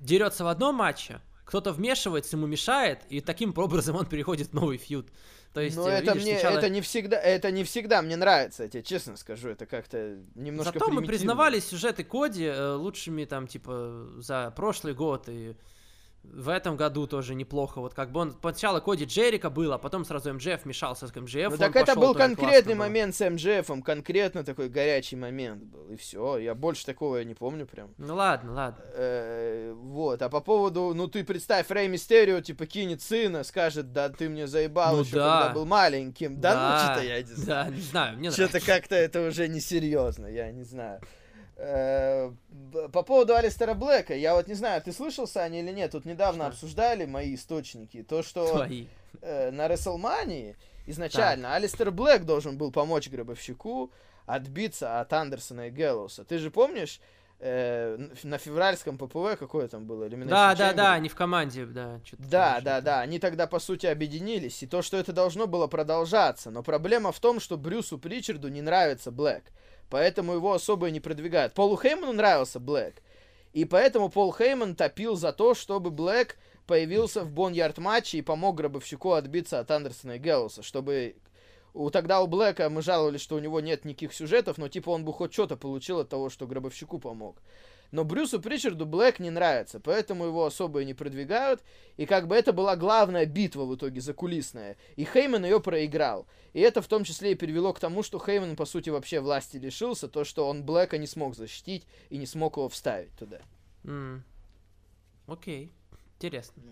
дерется 0.00 0.42
в 0.42 0.48
одном 0.48 0.74
матче, 0.74 1.20
кто-то 1.48 1.72
вмешивается, 1.72 2.36
ему 2.36 2.46
мешает, 2.46 3.00
и 3.08 3.22
таким 3.22 3.54
образом 3.56 3.96
он 3.96 4.04
переходит 4.04 4.48
в 4.48 4.52
новый 4.52 4.76
фьюд. 4.76 5.08
То 5.54 5.62
есть, 5.62 5.76
Но 5.76 5.88
э, 5.88 5.92
это 5.92 6.12
видишь, 6.12 6.22
мне, 6.22 6.38
сначала- 6.38 6.58
это 6.58 6.68
не 6.68 6.82
всегда, 6.82 7.18
это 7.18 7.50
не 7.50 7.64
всегда 7.64 8.02
мне 8.02 8.16
нравится, 8.16 8.64
я 8.64 8.68
тебе 8.68 8.82
честно 8.82 9.16
скажу, 9.16 9.48
это 9.48 9.64
как-то 9.64 10.18
немножко 10.34 10.78
Зато 10.78 10.90
мы 10.92 11.02
признавали 11.06 11.58
сюжеты 11.58 12.04
Коди 12.04 12.44
э, 12.44 12.74
лучшими 12.74 13.24
там, 13.24 13.46
типа, 13.46 14.08
за 14.18 14.52
прошлый 14.54 14.92
год 14.92 15.30
и 15.30 15.56
в 16.32 16.48
этом 16.48 16.76
году 16.76 17.06
тоже 17.06 17.34
неплохо. 17.34 17.80
Вот 17.80 17.94
как 17.94 18.12
бы 18.12 18.20
он 18.20 18.36
сначала 18.40 18.80
Коди 18.80 19.04
Джерика 19.04 19.50
был, 19.50 19.72
а 19.72 19.78
потом 19.78 20.04
сразу 20.04 20.32
МЖФ 20.32 20.64
вмешался 20.64 21.06
с 21.06 21.14
МЖФ. 21.14 21.50
Ну 21.50 21.56
так 21.56 21.74
это 21.76 21.94
был 21.94 22.14
конкретный 22.14 22.74
было. 22.74 22.84
момент 22.84 23.14
с 23.14 23.28
МЖФом, 23.28 23.82
конкретно 23.82 24.44
такой 24.44 24.68
горячий 24.68 25.16
момент 25.16 25.64
был, 25.64 25.88
и 25.90 25.96
все. 25.96 26.38
Я 26.38 26.54
больше 26.54 26.86
такого 26.86 27.16
я 27.16 27.24
не 27.24 27.34
помню 27.34 27.66
прям. 27.66 27.94
Ну 27.98 28.14
ладно, 28.14 28.52
ладно. 28.52 28.84
Э, 28.94 29.72
вот, 29.74 30.22
а 30.22 30.28
по 30.28 30.40
поводу, 30.40 30.92
ну 30.94 31.08
ты 31.08 31.24
представь, 31.24 31.70
Рэй 31.70 31.88
Мистерио, 31.88 32.40
типа, 32.40 32.66
кинет 32.66 33.02
сына, 33.02 33.44
скажет, 33.44 33.92
да 33.92 34.08
ты 34.08 34.28
мне 34.28 34.46
заебал 34.46 34.96
Ну 34.96 35.02
еще, 35.02 35.16
да. 35.16 35.40
когда 35.40 35.54
был 35.54 35.66
маленьким. 35.66 36.40
Да, 36.40 36.78
ну 36.78 36.94
что-то 36.94 37.06
я 37.06 37.22
не 37.22 37.34
знаю. 37.34 37.70
Да, 37.70 37.74
не 37.74 37.80
знаю, 37.80 38.18
мне 38.18 38.30
Что-то 38.30 38.60
как-то 38.60 38.94
это 38.94 39.26
уже 39.26 39.48
несерьезно, 39.48 40.26
я 40.26 40.50
не 40.52 40.62
знаю. 40.62 41.00
Э, 41.58 42.30
По 42.92 43.02
поводу 43.02 43.34
Алистера 43.34 43.74
Блэка, 43.74 44.14
я 44.14 44.34
вот 44.34 44.46
не 44.46 44.54
знаю, 44.54 44.80
ты 44.80 44.92
слышал, 44.92 45.26
Саня, 45.26 45.58
или 45.60 45.72
нет, 45.72 45.90
тут 45.90 46.04
недавно 46.04 46.44
Что? 46.44 46.52
обсуждали 46.52 47.04
мои 47.04 47.34
источники, 47.34 48.02
то, 48.04 48.22
что 48.22 48.46
Твои. 48.48 48.86
э, 49.22 49.50
на 49.50 49.66
Рестлмании 49.66 50.56
изначально 50.86 51.54
Алистер 51.56 51.90
Блэк 51.90 52.20
должен 52.24 52.56
был 52.56 52.70
помочь 52.70 53.08
Гробовщику 53.08 53.90
отбиться 54.26 55.00
от 55.00 55.12
Андерсона 55.12 55.66
и 55.68 55.70
Гэллоуса. 55.70 56.24
Ты 56.24 56.38
же 56.38 56.50
помнишь, 56.52 57.00
э, 57.40 57.96
на 58.22 58.38
февральском 58.38 58.96
ППВ 58.96 59.36
какое 59.38 59.66
там 59.66 59.84
было? 59.84 60.04
Elimination 60.04 60.28
Да, 60.28 60.54
да, 60.54 60.70
Chamber? 60.70 60.74
да, 60.76 60.92
они 60.92 61.08
в 61.08 61.14
команде, 61.16 61.66
да. 61.66 62.00
Да, 62.18 62.54
там 62.56 62.64
да, 62.64 62.80
да, 62.80 63.00
они 63.00 63.18
тогда, 63.18 63.46
по 63.48 63.58
сути, 63.58 63.86
объединились, 63.86 64.62
и 64.62 64.66
то, 64.68 64.80
что 64.82 64.96
это 64.96 65.12
должно 65.12 65.46
было 65.48 65.66
продолжаться, 65.66 66.50
но 66.52 66.62
проблема 66.62 67.10
в 67.10 67.18
том, 67.18 67.40
что 67.40 67.56
Брюсу 67.56 67.98
Причарду 67.98 68.48
не 68.48 68.62
нравится 68.62 69.10
Блэк, 69.10 69.42
поэтому 69.90 70.34
его 70.34 70.52
особо 70.52 70.88
и 70.88 70.92
не 70.92 71.00
продвигают. 71.00 71.54
Полу 71.54 71.76
Хейману 71.76 72.12
нравился 72.12 72.60
Блэк, 72.60 73.02
и 73.52 73.64
поэтому 73.64 74.08
Пол 74.08 74.32
Хейман 74.32 74.76
топил 74.76 75.16
за 75.16 75.32
то, 75.32 75.54
чтобы 75.54 75.90
Блэк 75.90 76.36
появился 76.66 77.24
в 77.24 77.30
Боньярд 77.30 77.78
матче 77.78 78.18
и 78.18 78.22
помог 78.22 78.56
Гробовщику 78.56 79.12
отбиться 79.12 79.58
от 79.58 79.70
Андерсона 79.70 80.12
и 80.12 80.18
Гэллоуса, 80.18 80.62
чтобы... 80.62 81.16
У, 81.74 81.90
тогда 81.90 82.20
у 82.20 82.26
Блэка 82.26 82.68
мы 82.70 82.82
жаловались, 82.82 83.20
что 83.20 83.36
у 83.36 83.40
него 83.40 83.60
нет 83.60 83.84
никаких 83.84 84.12
сюжетов, 84.12 84.58
но 84.58 84.68
типа 84.68 84.90
он 84.90 85.04
бы 85.04 85.12
хоть 85.12 85.32
что-то 85.32 85.56
получил 85.56 86.00
от 86.00 86.08
того, 86.08 86.28
что 86.30 86.46
Гробовщику 86.46 86.98
помог. 86.98 87.36
Но 87.90 88.04
Брюсу 88.04 88.40
Причарду 88.40 88.84
Блэк 88.84 89.18
не 89.18 89.30
нравится, 89.30 89.80
поэтому 89.80 90.26
его 90.26 90.44
особо 90.44 90.82
и 90.82 90.84
не 90.84 90.92
продвигают. 90.92 91.62
И 91.96 92.04
как 92.04 92.28
бы 92.28 92.36
это 92.36 92.52
была 92.52 92.76
главная 92.76 93.24
битва 93.24 93.64
в 93.64 93.74
итоге 93.74 94.00
закулисная. 94.00 94.76
И 94.96 95.04
Хейман 95.04 95.44
ее 95.44 95.60
проиграл. 95.60 96.26
И 96.52 96.60
это 96.60 96.82
в 96.82 96.86
том 96.86 97.04
числе 97.04 97.32
и 97.32 97.34
привело 97.34 97.72
к 97.72 97.80
тому, 97.80 98.02
что 98.02 98.18
Хейман, 98.18 98.56
по 98.56 98.66
сути, 98.66 98.90
вообще 98.90 99.20
власти 99.20 99.56
лишился, 99.56 100.08
то, 100.08 100.24
что 100.24 100.46
он 100.46 100.64
Блэка 100.64 100.98
не 100.98 101.06
смог 101.06 101.34
защитить 101.34 101.86
и 102.10 102.18
не 102.18 102.26
смог 102.26 102.56
его 102.56 102.68
вставить 102.68 103.14
туда. 103.16 103.40
Окей, 105.26 105.72
интересно. 106.16 106.62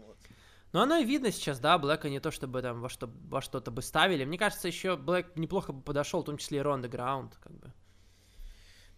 Ну, 0.73 0.81
оно 0.81 0.99
и 0.99 1.05
видно 1.05 1.31
сейчас, 1.31 1.59
да, 1.59 1.79
Блэка 1.79 2.11
не 2.11 2.21
то 2.21 2.31
чтобы 2.31 2.61
там 2.61 2.83
во, 2.83 2.91
что, 2.91 3.11
во 3.29 3.41
что-то 3.41 3.71
бы 3.71 3.81
ставили. 3.81 4.27
Мне 4.27 4.37
кажется, 4.37 4.69
еще 4.69 4.97
Блэк 4.97 5.33
неплохо 5.37 5.73
бы 5.73 5.81
подошел, 5.81 6.21
в 6.23 6.27
том 6.27 6.37
числе 6.37 6.59
и 6.59 6.62
Ронда 6.62 6.89
Граунд, 6.89 7.37
как 7.37 7.53
бы. 7.55 7.73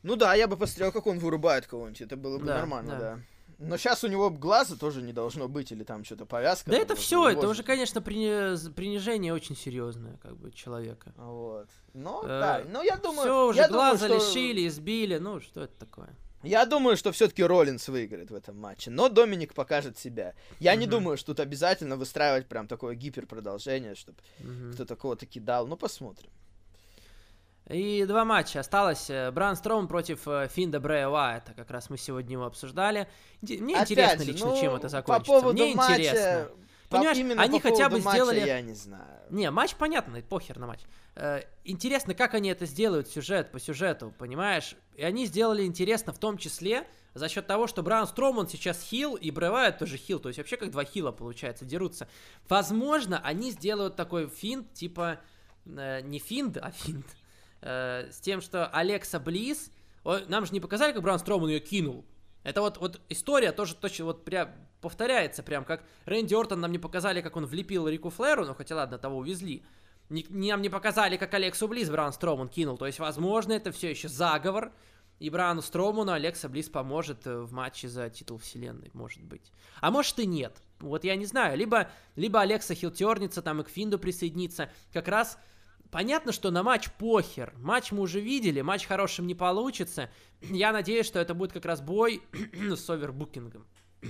Ну 0.02 0.16
да, 0.16 0.34
я 0.34 0.46
бы 0.46 0.56
посмотрел, 0.56 0.92
как 0.92 1.06
он 1.06 1.18
вырубает 1.18 1.66
кого-нибудь. 1.66 2.00
Это 2.00 2.16
было 2.16 2.38
бы 2.38 2.46
Да, 2.46 2.58
нормально, 2.58 2.90
да. 2.90 2.98
да. 2.98 3.20
Но 3.60 3.76
сейчас 3.76 4.04
у 4.04 4.06
него 4.08 4.30
глаза 4.30 4.76
тоже 4.76 5.02
не 5.02 5.12
должно 5.12 5.48
быть, 5.48 5.72
или 5.72 5.82
там 5.82 6.04
что-то 6.04 6.26
повязка. 6.26 6.70
Да 6.70 6.76
это 6.76 6.94
все, 6.94 7.28
это 7.28 7.48
уже, 7.48 7.64
конечно, 7.64 7.98
прини- 8.00 8.70
принижение 8.72 9.34
очень 9.34 9.56
серьезное, 9.56 10.16
как 10.22 10.36
бы, 10.36 10.52
человека. 10.52 11.12
Вот. 11.16 11.68
Ну, 11.92 12.22
Э, 12.22 12.26
да. 12.28 12.62
Ну, 12.68 12.82
я 12.84 12.96
думаю... 12.96 13.22
все 13.22 13.48
уже 13.48 13.58
я 13.58 13.68
глаза 13.68 14.06
думаю, 14.06 14.20
что- 14.20 14.30
лишили, 14.30 14.68
избили, 14.68 15.18
ну, 15.18 15.40
что 15.40 15.62
это 15.62 15.74
такое? 15.76 16.08
Я 16.44 16.66
думаю, 16.66 16.96
что 16.96 17.10
все-таки 17.10 17.42
Роллинс 17.42 17.88
выиграет 17.88 18.30
в 18.30 18.34
этом 18.36 18.56
матче, 18.56 18.92
но 18.92 19.08
Доминик 19.08 19.54
покажет 19.54 19.98
себя. 19.98 20.34
Я 20.60 20.76
не 20.76 20.86
Мгм. 20.86 20.90
думаю, 20.92 21.16
что 21.16 21.34
тут 21.34 21.40
обязательно 21.40 21.96
выстраивать 21.96 22.46
прям 22.46 22.68
такое 22.68 22.94
гиперпродолжение, 22.94 23.96
чтобы 23.96 24.18
Мгм. 24.38 24.72
кто-то 24.72 24.94
кого-то 24.94 25.26
кидал. 25.26 25.66
Ну, 25.66 25.76
посмотрим. 25.76 26.30
И 27.68 28.04
два 28.06 28.24
матча 28.24 28.60
осталось. 28.60 29.10
э, 29.10 29.30
Бран 29.30 29.54
Строум 29.56 29.88
против 29.88 30.26
э, 30.26 30.48
Финда 30.48 30.80
Брэя 30.80 31.08
Уайта. 31.08 31.52
Как 31.54 31.70
раз 31.70 31.90
мы 31.90 31.98
сегодня 31.98 32.32
его 32.32 32.46
обсуждали. 32.46 33.08
Мне 33.42 33.74
Опять 33.76 33.90
интересно 33.90 34.24
же, 34.24 34.32
лично, 34.32 34.46
ну, 34.48 34.60
чем 34.60 34.74
это 34.74 34.88
закончится. 34.88 35.32
По 35.32 35.40
поводу 35.40 35.62
Мне 35.62 35.74
матча, 35.74 35.92
интересно. 36.00 36.48
по- 36.88 36.96
Понимаешь, 36.96 37.18
именно 37.18 37.42
они 37.42 37.60
по 37.60 37.68
хотя 37.68 37.90
бы 37.90 38.00
матча 38.00 38.16
сделали- 38.24 38.46
я 38.46 38.60
не 38.62 38.72
знаю. 38.72 39.04
Не, 39.28 39.50
матч 39.50 39.74
понятно, 39.74 40.22
похер 40.22 40.58
на 40.58 40.66
матч. 40.66 40.80
Э, 41.14 41.42
интересно, 41.64 42.14
как 42.14 42.32
они 42.32 42.48
это 42.48 42.64
сделают 42.64 43.08
сюжет 43.08 43.50
по 43.52 43.60
сюжету, 43.60 44.14
понимаешь? 44.18 44.74
И 44.96 45.02
они 45.02 45.26
сделали 45.26 45.64
интересно 45.64 46.14
в 46.14 46.18
том 46.18 46.38
числе 46.38 46.86
за 47.12 47.28
счет 47.28 47.46
того, 47.46 47.66
что 47.66 47.82
Браун 47.82 48.06
Строман 48.06 48.48
сейчас 48.48 48.80
хил, 48.80 49.16
и 49.16 49.30
Брэй 49.30 49.50
Уайт 49.50 49.76
тоже 49.78 49.98
хил. 49.98 50.18
То 50.20 50.30
есть 50.30 50.38
вообще 50.38 50.56
как 50.56 50.70
два 50.70 50.84
хила, 50.84 51.12
получается, 51.12 51.66
дерутся. 51.66 52.08
Возможно, 52.48 53.20
они 53.22 53.50
сделают 53.50 53.94
такой 53.96 54.28
финт, 54.28 54.72
типа... 54.72 55.18
э, 55.66 56.00
не 56.00 56.18
финт, 56.18 56.56
а 56.56 56.70
финт. 56.70 57.04
Э, 57.60 58.10
с 58.10 58.20
тем, 58.20 58.40
что 58.40 58.66
Алекса 58.66 59.18
Близ... 59.18 59.70
о, 60.04 60.18
Нам 60.28 60.46
же 60.46 60.52
не 60.52 60.60
показали, 60.60 60.92
как 60.92 61.02
Браун 61.02 61.18
Строман 61.18 61.48
ее 61.48 61.60
кинул. 61.60 62.04
Это 62.44 62.60
вот, 62.60 62.78
вот 62.78 63.00
история 63.08 63.52
тоже 63.52 63.74
точно 63.74 64.06
вот 64.06 64.24
прям 64.24 64.50
повторяется, 64.80 65.42
прям 65.42 65.64
как 65.64 65.84
Рэнди 66.06 66.34
Ортон 66.34 66.60
нам 66.60 66.72
не 66.72 66.78
показали, 66.78 67.20
как 67.20 67.36
он 67.36 67.46
влепил 67.46 67.88
Рику 67.88 68.10
Флэру, 68.10 68.46
ну 68.46 68.54
хотя 68.54 68.76
ладно, 68.76 68.98
того 68.98 69.18
увезли. 69.18 69.64
Не, 70.08 70.24
нам 70.30 70.62
не 70.62 70.70
показали, 70.70 71.16
как 71.16 71.34
Алексу 71.34 71.68
Близ 71.68 71.90
Браун 71.90 72.12
Строман 72.12 72.48
кинул. 72.48 72.78
То 72.78 72.86
есть, 72.86 72.98
возможно, 72.98 73.52
это 73.52 73.72
все 73.72 73.90
еще 73.90 74.08
заговор. 74.08 74.72
И 75.18 75.30
Брауну 75.30 75.62
Строману 75.62 76.12
Алекса 76.12 76.48
Близ 76.48 76.68
поможет 76.68 77.26
э, 77.26 77.40
в 77.40 77.52
матче 77.52 77.88
за 77.88 78.08
титул 78.08 78.38
вселенной, 78.38 78.90
может 78.94 79.22
быть. 79.22 79.52
А 79.80 79.90
может 79.90 80.18
и 80.20 80.26
нет. 80.26 80.62
Вот 80.78 81.02
я 81.02 81.16
не 81.16 81.26
знаю. 81.26 81.58
Либо, 81.58 81.90
либо 82.14 82.40
Алекса 82.40 82.74
хилтернется, 82.74 83.42
там 83.42 83.60
и 83.60 83.64
к 83.64 83.68
Финду 83.68 83.98
присоединится. 83.98 84.70
Как 84.92 85.08
раз 85.08 85.36
понятно, 85.90 86.32
что 86.32 86.50
на 86.50 86.62
матч 86.62 86.90
похер. 86.98 87.52
Матч 87.58 87.92
мы 87.92 88.00
уже 88.02 88.20
видели, 88.20 88.60
матч 88.60 88.86
хорошим 88.86 89.26
не 89.26 89.34
получится. 89.34 90.10
Я 90.40 90.72
надеюсь, 90.72 91.06
что 91.06 91.18
это 91.18 91.34
будет 91.34 91.52
как 91.52 91.64
раз 91.64 91.80
бой 91.80 92.22
с 92.76 92.88
овербукингом. 92.90 93.66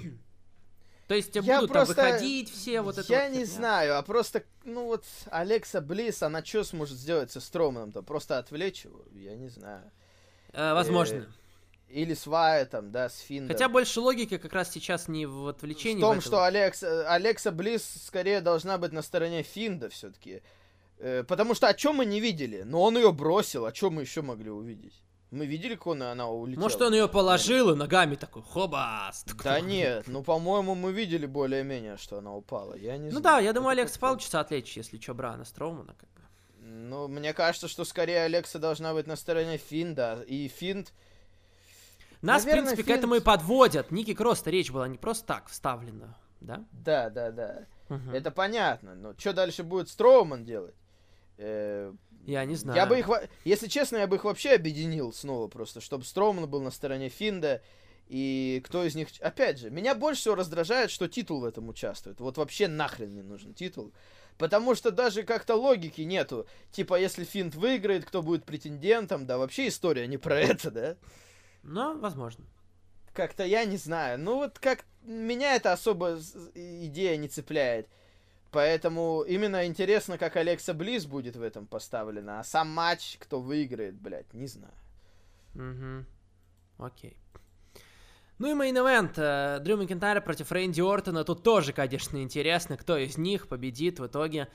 То 1.09 1.15
есть 1.15 1.35
э, 1.37 1.41
Я 1.41 1.57
будут 1.61 1.73
там 1.73 1.87
просто- 1.87 2.03
выходить 2.03 2.51
все, 2.53 2.83
вот 2.83 2.99
это 2.99 3.11
я 3.13 3.23
вот 3.25 3.31
не 3.31 3.45
фигня. 3.45 3.57
знаю, 3.57 3.97
а 3.99 4.03
просто, 4.03 4.43
ну 4.65 4.85
вот, 4.85 5.05
Алекса 5.31 5.81
Близ, 5.81 6.23
она 6.23 6.45
что 6.45 6.65
сможет 6.65 6.99
сделать 6.99 7.31
со 7.31 7.41
Строманом-то? 7.41 8.03
Просто 8.03 8.37
отвлечь 8.39 8.85
его? 8.85 9.05
Я 9.13 9.35
не 9.37 9.49
знаю. 9.49 9.91
Э, 10.53 10.75
возможно. 10.75 11.27
Или 11.89 12.13
с 12.13 12.27
Вайтом, 12.27 12.93
да, 12.93 13.09
с 13.09 13.19
Финдом. 13.21 13.49
Хотя 13.49 13.71
больше 13.71 14.01
логики 14.01 14.37
как 14.37 14.53
раз 14.53 14.71
сейчас 14.71 15.09
не 15.09 15.25
в 15.25 15.33
в 15.45 15.49
отвлечении. 15.49 16.03
том, 16.03 16.17
в 16.17 16.19
этом. 16.19 16.23
что 16.29 16.45
Алекс, 16.45 16.83
э, 16.83 17.05
Алекса 17.07 17.51
Близ 17.53 17.83
скорее 18.05 18.43
должна 18.43 18.77
быть 18.77 18.93
на 18.93 19.01
стороне 19.01 19.43
Финда 19.43 19.89
все-таки. 19.89 20.43
Потому 21.27 21.55
что 21.55 21.69
о 21.69 21.75
чем 21.75 21.97
мы 21.97 22.07
не 22.07 22.21
видели? 22.21 22.63
Но 22.63 22.83
он 22.83 22.97
ее 22.97 23.13
бросил, 23.13 23.65
о 23.67 23.73
чем 23.73 23.95
мы 23.95 24.03
еще 24.03 24.23
могли 24.23 24.51
увидеть? 24.51 25.03
Мы 25.31 25.45
видели, 25.45 25.75
как 25.75 25.87
он, 25.89 26.03
она 26.03 26.27
улетела? 26.29 26.63
Может, 26.63 26.81
он 26.81 26.95
ее 26.95 27.07
положил 27.07 27.71
и 27.71 27.77
ногами 27.77 28.15
такой, 28.15 28.43
хобас. 28.43 29.25
Да 29.45 29.61
нет, 29.61 30.05
ну, 30.09 30.23
по-моему, 30.23 30.75
мы 30.75 30.91
видели 30.93 31.27
более-менее, 31.27 31.99
что 31.99 32.19
она 32.19 32.35
упала. 32.35 32.75
Я 32.75 32.97
не 32.97 33.11
Ну 33.11 33.21
знаю. 33.21 33.23
да, 33.23 33.39
я 33.41 33.53
думаю, 33.53 33.73
Это 33.73 33.81
Алекс 33.83 33.93
как-то- 33.93 34.07
получится 34.07 34.41
отвлечь, 34.41 34.77
если 34.77 34.99
что, 34.99 35.13
Брана 35.15 35.45
Строумана. 35.45 35.95
Как 36.01 36.09
бы. 36.11 36.23
Ну, 36.63 37.09
мне 37.09 37.35
кажется, 37.35 37.69
что 37.69 37.85
скорее 37.85 38.23
Алекса 38.25 38.59
должна 38.59 38.95
быть 38.95 39.07
на 39.07 39.17
стороне 39.17 39.59
Финда. 39.59 40.25
И 40.27 40.49
Финд... 40.49 40.93
Нас, 42.23 42.45
Наверное, 42.45 42.63
в 42.63 42.67
принципе, 42.75 42.83
к 42.83 42.87
Финт- 42.87 42.99
этому 42.99 43.15
и 43.17 43.21
подводят. 43.21 43.91
Ники 43.93 44.13
Кросс-то 44.15 44.51
речь 44.51 44.71
была 44.73 44.89
не 44.89 44.99
просто 44.99 45.25
так 45.27 45.49
вставлена, 45.49 46.17
да? 46.41 46.65
Да, 46.73 47.11
да, 47.11 47.31
да. 47.31 47.67
Мгм. 47.91 48.11
Это 48.13 48.31
понятно. 48.31 48.95
Но 48.97 49.13
что 49.17 49.33
дальше 49.35 49.63
будет 49.63 49.89
Строуман 49.89 50.45
делать? 50.45 50.75
Э, 51.39 51.93
Я 52.27 52.45
не 52.45 52.57
знаю. 52.57 52.77
Я 52.77 52.87
бы 52.87 52.99
их, 52.99 53.09
если 53.45 53.69
честно, 53.69 53.97
я 53.97 54.07
бы 54.07 54.17
их 54.17 54.25
вообще 54.25 54.51
объединил 54.51 55.13
снова 55.13 55.49
просто, 55.49 55.81
чтобы 55.81 56.05
Строуман 56.05 56.49
был 56.49 56.61
на 56.61 56.71
стороне 56.71 57.09
Финда, 57.09 57.63
и 58.09 58.63
кто 58.65 58.85
из 58.85 58.95
них... 58.95 59.09
Опять 59.21 59.59
же, 59.59 59.71
меня 59.71 59.95
больше 59.95 60.21
всего 60.23 60.35
раздражает, 60.35 60.91
что 60.91 61.09
титул 61.09 61.41
в 61.41 61.45
этом 61.45 61.69
участвует. 61.69 62.21
Вот 62.21 62.39
вообще 62.39 62.67
нахрен 62.67 63.15
не 63.15 63.23
нужен 63.23 63.55
титул. 63.55 63.93
Потому 64.39 64.75
что 64.75 64.91
даже 64.91 65.25
как-то 65.25 65.57
логики 65.57 66.03
нету. 66.03 66.47
Типа, 66.71 66.99
если 66.99 67.25
Финт 67.25 67.55
выиграет, 67.55 68.05
кто 68.05 68.23
будет 68.23 68.45
претендентом, 68.45 69.27
да, 69.27 69.37
вообще 69.37 69.69
история 69.69 70.07
не 70.07 70.17
про 70.17 70.37
это, 70.41 70.71
да? 70.71 70.97
Ну, 71.63 71.99
возможно. 71.99 72.45
Как-то 73.13 73.45
я 73.45 73.65
не 73.65 73.77
знаю. 73.77 74.19
Ну 74.19 74.37
вот 74.37 74.59
как 74.59 74.85
меня 75.03 75.57
это 75.57 75.73
особо 75.73 76.19
идея 76.55 77.17
не 77.17 77.29
цепляет. 77.29 77.89
Поэтому 78.51 79.25
именно 79.29 79.67
интересно, 79.67 80.17
как 80.17 80.37
Алекса 80.37 80.73
Блисс 80.73 81.05
будет 81.05 81.37
в 81.37 81.43
этом 81.43 81.67
поставлена. 81.67 82.41
А 82.41 82.45
сам 82.45 82.69
матч, 82.71 83.17
кто 83.19 83.41
выиграет, 83.41 83.95
блядь, 84.01 84.33
не 84.33 84.47
знаю. 84.47 84.75
Угу. 85.55 86.87
Окей. 86.87 87.17
Ну 88.39 88.51
и 88.51 88.55
main 88.55 88.97
event. 88.97 89.61
Дрю 89.63 89.77
Макентайр 89.77 90.23
против 90.23 90.51
Рэнди 90.51 90.81
Ортона. 90.81 91.25
Тут 91.25 91.43
тоже, 91.43 91.73
конечно, 91.73 92.23
интересно, 92.23 92.77
кто 92.77 92.97
из 92.97 93.19
них 93.19 93.49
победит 93.49 93.99
в 93.99 94.07
итоге. 94.07 94.49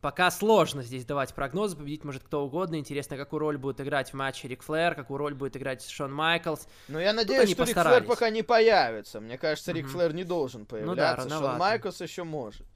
Пока 0.00 0.30
сложно 0.30 0.82
здесь 0.82 1.04
давать 1.04 1.34
прогнозы, 1.34 1.76
победить 1.76 2.04
может 2.04 2.22
кто 2.22 2.44
угодно. 2.44 2.76
Интересно, 2.76 3.16
какую 3.16 3.40
роль 3.40 3.58
будет 3.58 3.80
играть 3.80 4.10
в 4.10 4.14
матче 4.14 4.48
Рик 4.48 4.62
Флэр, 4.62 4.94
какую 4.94 5.18
роль 5.18 5.34
будет 5.34 5.56
играть 5.56 5.86
Шон 5.86 6.12
Майклс. 6.12 6.66
Ну, 6.88 6.98
я 6.98 7.12
надеюсь, 7.12 7.50
что. 7.50 7.64
Рик 7.64 7.74
Флэр 7.74 8.04
пока 8.04 8.30
не 8.30 8.42
появится. 8.42 9.20
Мне 9.20 9.36
кажется, 9.38 9.72
Рик 9.72 9.86
mm-hmm. 9.86 9.90
Флэр 9.90 10.14
не 10.14 10.24
должен 10.24 10.66
появляться. 10.66 11.24
Ну, 11.24 11.28
да, 11.30 11.38
Шон 11.38 11.58
Майклс 11.58 12.00
еще 12.00 12.24
может. 12.24 12.66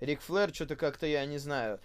Рик 0.00 0.20
Флэр 0.22 0.54
что-то 0.54 0.76
как-то, 0.76 1.06
я 1.06 1.24
не 1.26 1.38
знаю. 1.38 1.80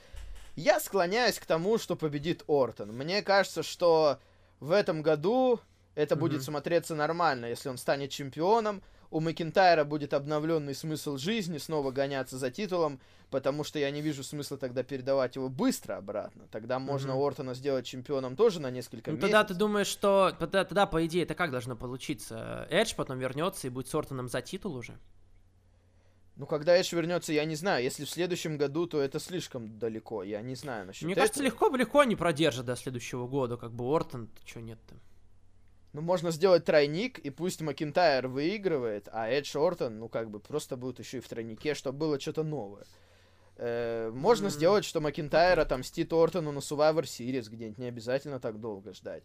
Я 0.56 0.80
склоняюсь 0.80 1.40
к 1.40 1.46
тому, 1.46 1.78
что 1.78 1.96
победит 1.96 2.44
Ортон. 2.48 2.90
Мне 2.90 3.22
кажется, 3.22 3.64
что 3.64 4.20
в 4.60 4.72
этом 4.72 5.02
году 5.02 5.60
это 5.96 6.16
mm-hmm. 6.16 6.20
будет 6.20 6.44
смотреться 6.44 6.96
нормально, 6.96 7.46
если 7.46 7.70
он 7.70 7.78
станет 7.78 8.12
чемпионом 8.12 8.82
у 9.12 9.20
Макинтайра 9.20 9.84
будет 9.84 10.14
обновленный 10.14 10.76
смысл 10.76 11.18
жизни, 11.18 11.58
снова 11.58 11.92
гоняться 11.92 12.38
за 12.38 12.52
титулом, 12.52 13.00
потому 13.32 13.64
что 13.64 13.80
я 13.80 13.90
не 13.92 14.02
вижу 14.02 14.24
смысла 14.24 14.58
тогда 14.58 14.84
передавать 14.84 15.36
его 15.36 15.50
быстро 15.50 15.98
обратно. 15.98 16.48
Тогда 16.52 16.80
можно 16.80 17.12
mm-hmm. 17.12 17.28
Ортона 17.28 17.54
сделать 17.54 17.86
чемпионом 17.86 18.36
тоже 18.36 18.60
на 18.60 18.70
несколько 18.70 19.12
ну, 19.12 19.18
месяцев. 19.18 19.32
Тогда 19.32 19.44
ты 19.44 19.54
думаешь, 19.56 19.88
что 19.88 20.36
тогда, 20.38 20.64
тогда, 20.64 20.86
по 20.86 21.06
идее, 21.06 21.24
это 21.24 21.34
как 21.34 21.52
должно 21.52 21.76
получиться? 21.76 22.68
Эдж 22.70 22.94
потом 22.96 23.18
вернется 23.20 23.68
и 23.68 23.70
будет 23.70 23.88
с 23.88 23.96
Ортоном 23.96 24.30
за 24.30 24.42
титул 24.42 24.76
уже? 24.76 24.98
Ну, 26.40 26.46
когда 26.46 26.78
Эдж 26.78 26.96
вернется, 26.96 27.34
я 27.34 27.44
не 27.44 27.56
знаю. 27.56 27.84
Если 27.84 28.06
в 28.06 28.10
следующем 28.10 28.58
году, 28.58 28.88
то 28.88 29.02
это 29.02 29.20
слишком 29.20 29.78
далеко. 29.78 30.24
Я 30.24 30.42
не 30.42 30.56
знаю 30.56 30.88
насчет 30.88 31.04
Мне 31.04 31.12
этого. 31.12 31.26
кажется, 31.26 31.44
легко-легко 31.44 32.00
они 32.00 32.16
продержат 32.16 32.66
до 32.66 32.78
следующего 32.78 33.28
года. 33.28 33.58
Как 33.58 33.74
бы 33.74 33.84
Ортон, 33.94 34.30
что 34.46 34.62
нет-то. 34.62 34.96
Ну, 35.92 36.00
можно 36.00 36.32
сделать 36.32 36.64
тройник, 36.64 37.20
и 37.20 37.30
пусть 37.30 37.60
Макинтайр 37.60 38.30
выигрывает, 38.30 39.10
а 39.12 39.28
Эдж 39.28 39.58
Ортон, 39.58 40.00
ну, 40.00 40.08
как 40.08 40.30
бы, 40.30 40.40
просто 40.40 40.78
будет 40.78 41.00
еще 41.00 41.18
и 41.18 41.20
в 41.20 41.28
тройнике, 41.28 41.74
чтобы 41.74 42.00
было 42.00 42.18
что-то 42.18 42.44
новое. 42.44 42.86
Э, 43.58 44.10
можно 44.14 44.48
mm-hmm. 44.48 44.52
сделать, 44.52 44.86
что 44.86 45.02
Макинтайр 45.02 45.60
отомстит 45.60 46.14
Ортону 46.14 46.54
на 46.54 46.60
Survivor 46.60 47.04
Series 47.04 47.50
где-нибудь, 47.50 47.80
не 47.80 47.88
обязательно 47.88 48.40
так 48.40 48.62
долго 48.62 48.94
ждать. 48.94 49.24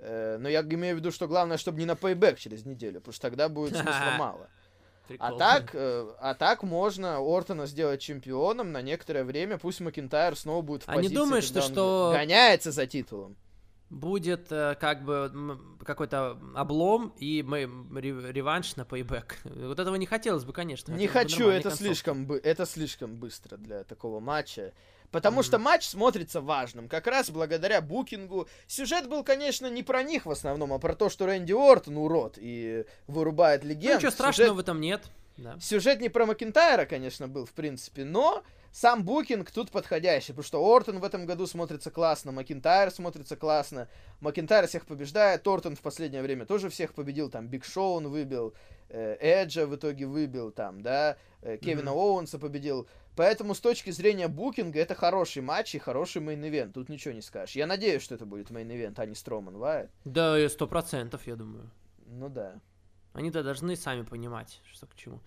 Э, 0.00 0.36
но 0.38 0.50
я 0.50 0.60
имею 0.60 0.96
в 0.96 0.98
виду, 0.98 1.12
что 1.12 1.26
главное, 1.26 1.56
чтобы 1.56 1.78
не 1.78 1.86
на 1.86 1.96
пейбэк 1.96 2.38
через 2.38 2.66
неделю, 2.66 3.00
потому 3.00 3.14
что 3.14 3.22
тогда 3.22 3.48
будет 3.48 3.74
смысла 3.74 4.14
мало. 4.18 4.50
А 5.18 5.32
так, 5.32 5.70
э, 5.74 6.08
а 6.20 6.34
так 6.34 6.62
можно 6.62 7.18
Ортона 7.18 7.66
сделать 7.66 8.00
чемпионом 8.00 8.72
на 8.72 8.82
некоторое 8.82 9.24
время, 9.24 9.58
пусть 9.58 9.80
Макинтайр 9.80 10.36
снова 10.36 10.62
будет 10.62 10.84
в 10.84 10.86
позиции, 10.86 11.06
а 11.06 11.10
не 11.10 11.14
думаешь, 11.14 11.44
что, 11.44 11.60
что 11.60 12.12
гоняется 12.14 12.70
за 12.70 12.86
титулом 12.86 13.36
будет 13.92 14.50
э, 14.50 14.74
как 14.80 15.04
бы 15.04 15.58
какой-то 15.84 16.38
облом 16.54 17.12
и 17.18 17.42
мы 17.42 17.60
реванш 18.00 18.76
на 18.76 18.84
пейбэк. 18.84 19.36
Вот 19.44 19.78
этого 19.78 19.94
не 19.96 20.06
хотелось 20.06 20.44
бы, 20.44 20.52
конечно. 20.52 20.92
Не 20.92 21.06
хочу, 21.06 21.48
это 21.48 21.70
слишком, 21.70 22.26
бы, 22.26 22.38
это 22.38 22.64
слишком 22.64 23.16
быстро 23.16 23.56
для 23.58 23.84
такого 23.84 24.18
матча. 24.18 24.72
Потому 25.12 25.40
mm-hmm. 25.40 25.44
что 25.44 25.58
матч 25.58 25.84
смотрится 25.86 26.40
важным, 26.40 26.88
как 26.88 27.06
раз 27.06 27.30
благодаря 27.30 27.80
букингу. 27.80 28.48
Сюжет 28.66 29.08
был, 29.08 29.22
конечно, 29.22 29.68
не 29.68 29.82
про 29.82 30.02
них 30.02 30.26
в 30.26 30.30
основном, 30.30 30.72
а 30.72 30.78
про 30.78 30.94
то, 30.96 31.10
что 31.10 31.26
Рэнди 31.26 31.52
Ортон 31.52 31.98
урод 31.98 32.38
и 32.40 32.86
вырубает 33.06 33.62
легенд. 33.62 33.92
Ну, 33.92 33.98
ничего 33.98 34.10
страшного 34.10 34.48
Сюжет... 34.48 34.56
в 34.56 34.60
этом 34.60 34.80
нет. 34.80 35.02
Да. 35.36 35.56
Сюжет 35.60 36.00
не 36.00 36.08
про 36.08 36.26
Макинтайра, 36.26 36.86
конечно, 36.86 37.28
был, 37.28 37.44
в 37.44 37.52
принципе, 37.52 38.04
но 38.04 38.42
сам 38.72 39.04
букинг 39.04 39.50
тут 39.50 39.70
подходящий, 39.70 40.32
потому 40.32 40.44
что 40.44 40.74
Ортон 40.74 40.98
в 40.98 41.04
этом 41.04 41.26
году 41.26 41.46
смотрится 41.46 41.90
классно, 41.90 42.32
Макинтайр 42.32 42.90
смотрится 42.90 43.36
классно, 43.36 43.88
Макинтайр 44.20 44.66
всех 44.66 44.86
побеждает, 44.86 45.46
Ортон 45.46 45.76
в 45.76 45.80
последнее 45.82 46.22
время 46.22 46.46
тоже 46.46 46.70
всех 46.70 46.94
победил, 46.94 47.30
там 47.30 47.48
Биг 47.48 47.64
Шоу 47.64 47.96
он 47.96 48.08
выбил, 48.08 48.54
э, 48.88 49.16
Эджа 49.20 49.66
в 49.66 49.76
итоге 49.76 50.06
выбил, 50.06 50.50
там, 50.50 50.80
да, 50.80 51.18
э, 51.42 51.58
Кевина 51.58 51.90
mm-hmm. 51.90 52.14
Оуэнса 52.14 52.38
победил, 52.38 52.88
поэтому 53.14 53.54
с 53.54 53.60
точки 53.60 53.90
зрения 53.90 54.28
букинга 54.28 54.80
это 54.80 54.94
хороший 54.94 55.42
матч 55.42 55.74
и 55.74 55.78
хороший 55.78 56.22
main 56.22 56.42
event, 56.42 56.72
тут 56.72 56.88
ничего 56.88 57.12
не 57.12 57.22
скажешь. 57.22 57.54
Я 57.54 57.66
надеюсь, 57.66 58.02
что 58.02 58.14
это 58.14 58.24
будет 58.24 58.50
main 58.50 58.69
event, 58.69 58.98
а 58.98 59.04
не 59.04 59.14
Строман 59.14 59.58
Уайатт. 59.58 59.90
Да, 60.06 60.48
сто 60.48 60.66
процентов, 60.66 61.26
я 61.26 61.36
думаю. 61.36 61.70
Ну 62.06 62.30
да. 62.30 62.58
Они-то 63.12 63.42
должны 63.42 63.76
сами 63.76 64.02
понимать, 64.02 64.60
что 64.72 64.86
к 64.86 64.94
чему. 64.94 65.20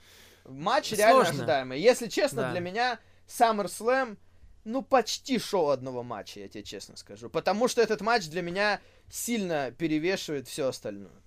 Матч 0.46 0.90
Сложно. 0.90 1.04
реально 1.04 1.30
ожидаемый. 1.30 1.80
Если 1.80 2.08
честно, 2.08 2.44
да. 2.44 2.52
для 2.52 2.60
меня 2.60 3.00
SummerSlam, 3.27 4.18
ну, 4.64 4.81
почти 4.81 5.38
шоу 5.39 5.69
одного 5.69 6.03
матча, 6.03 6.39
я 6.39 6.47
тебе 6.47 6.64
честно 6.64 6.97
скажу. 6.97 7.30
Потому 7.30 7.68
что 7.68 7.81
этот 7.81 8.02
матч 8.02 8.27
для 8.27 8.41
меня 8.41 8.81
сильно 9.10 9.72
перевешивает 9.72 10.47
все 10.47 10.68
остальное. 10.68 11.22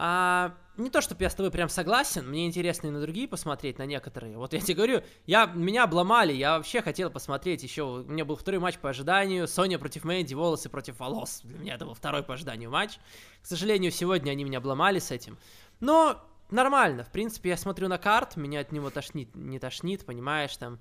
А, 0.00 0.54
не 0.76 0.90
то, 0.90 1.00
чтобы 1.00 1.24
я 1.24 1.30
с 1.30 1.34
тобой 1.34 1.50
прям 1.50 1.68
согласен, 1.68 2.28
мне 2.28 2.46
интересно 2.46 2.86
и 2.86 2.90
на 2.90 3.00
другие 3.00 3.26
посмотреть, 3.26 3.78
на 3.78 3.86
некоторые. 3.86 4.36
Вот 4.36 4.52
я 4.52 4.60
тебе 4.60 4.74
говорю, 4.74 5.02
я, 5.26 5.46
меня 5.46 5.84
обломали, 5.84 6.32
я 6.32 6.56
вообще 6.56 6.82
хотел 6.82 7.10
посмотреть 7.10 7.64
еще, 7.64 7.82
у 7.82 8.04
меня 8.04 8.24
был 8.24 8.36
второй 8.36 8.60
матч 8.60 8.78
по 8.78 8.90
ожиданию, 8.90 9.48
Соня 9.48 9.76
против 9.76 10.04
Мэнди, 10.04 10.34
волосы 10.34 10.68
против 10.68 11.00
волос. 11.00 11.40
Для 11.42 11.58
меня 11.58 11.74
это 11.74 11.84
был 11.84 11.94
второй 11.94 12.22
по 12.22 12.34
ожиданию 12.34 12.70
матч. 12.70 12.98
К 13.42 13.46
сожалению, 13.46 13.90
сегодня 13.90 14.30
они 14.30 14.44
меня 14.44 14.58
обломали 14.58 15.00
с 15.00 15.10
этим. 15.10 15.36
Но 15.80 16.22
нормально. 16.50 17.04
В 17.04 17.10
принципе, 17.10 17.50
я 17.50 17.56
смотрю 17.56 17.88
на 17.88 17.98
карт, 17.98 18.36
меня 18.36 18.60
от 18.60 18.72
него 18.72 18.90
тошнит, 18.90 19.34
не 19.34 19.58
тошнит, 19.58 20.04
понимаешь, 20.04 20.56
там. 20.56 20.80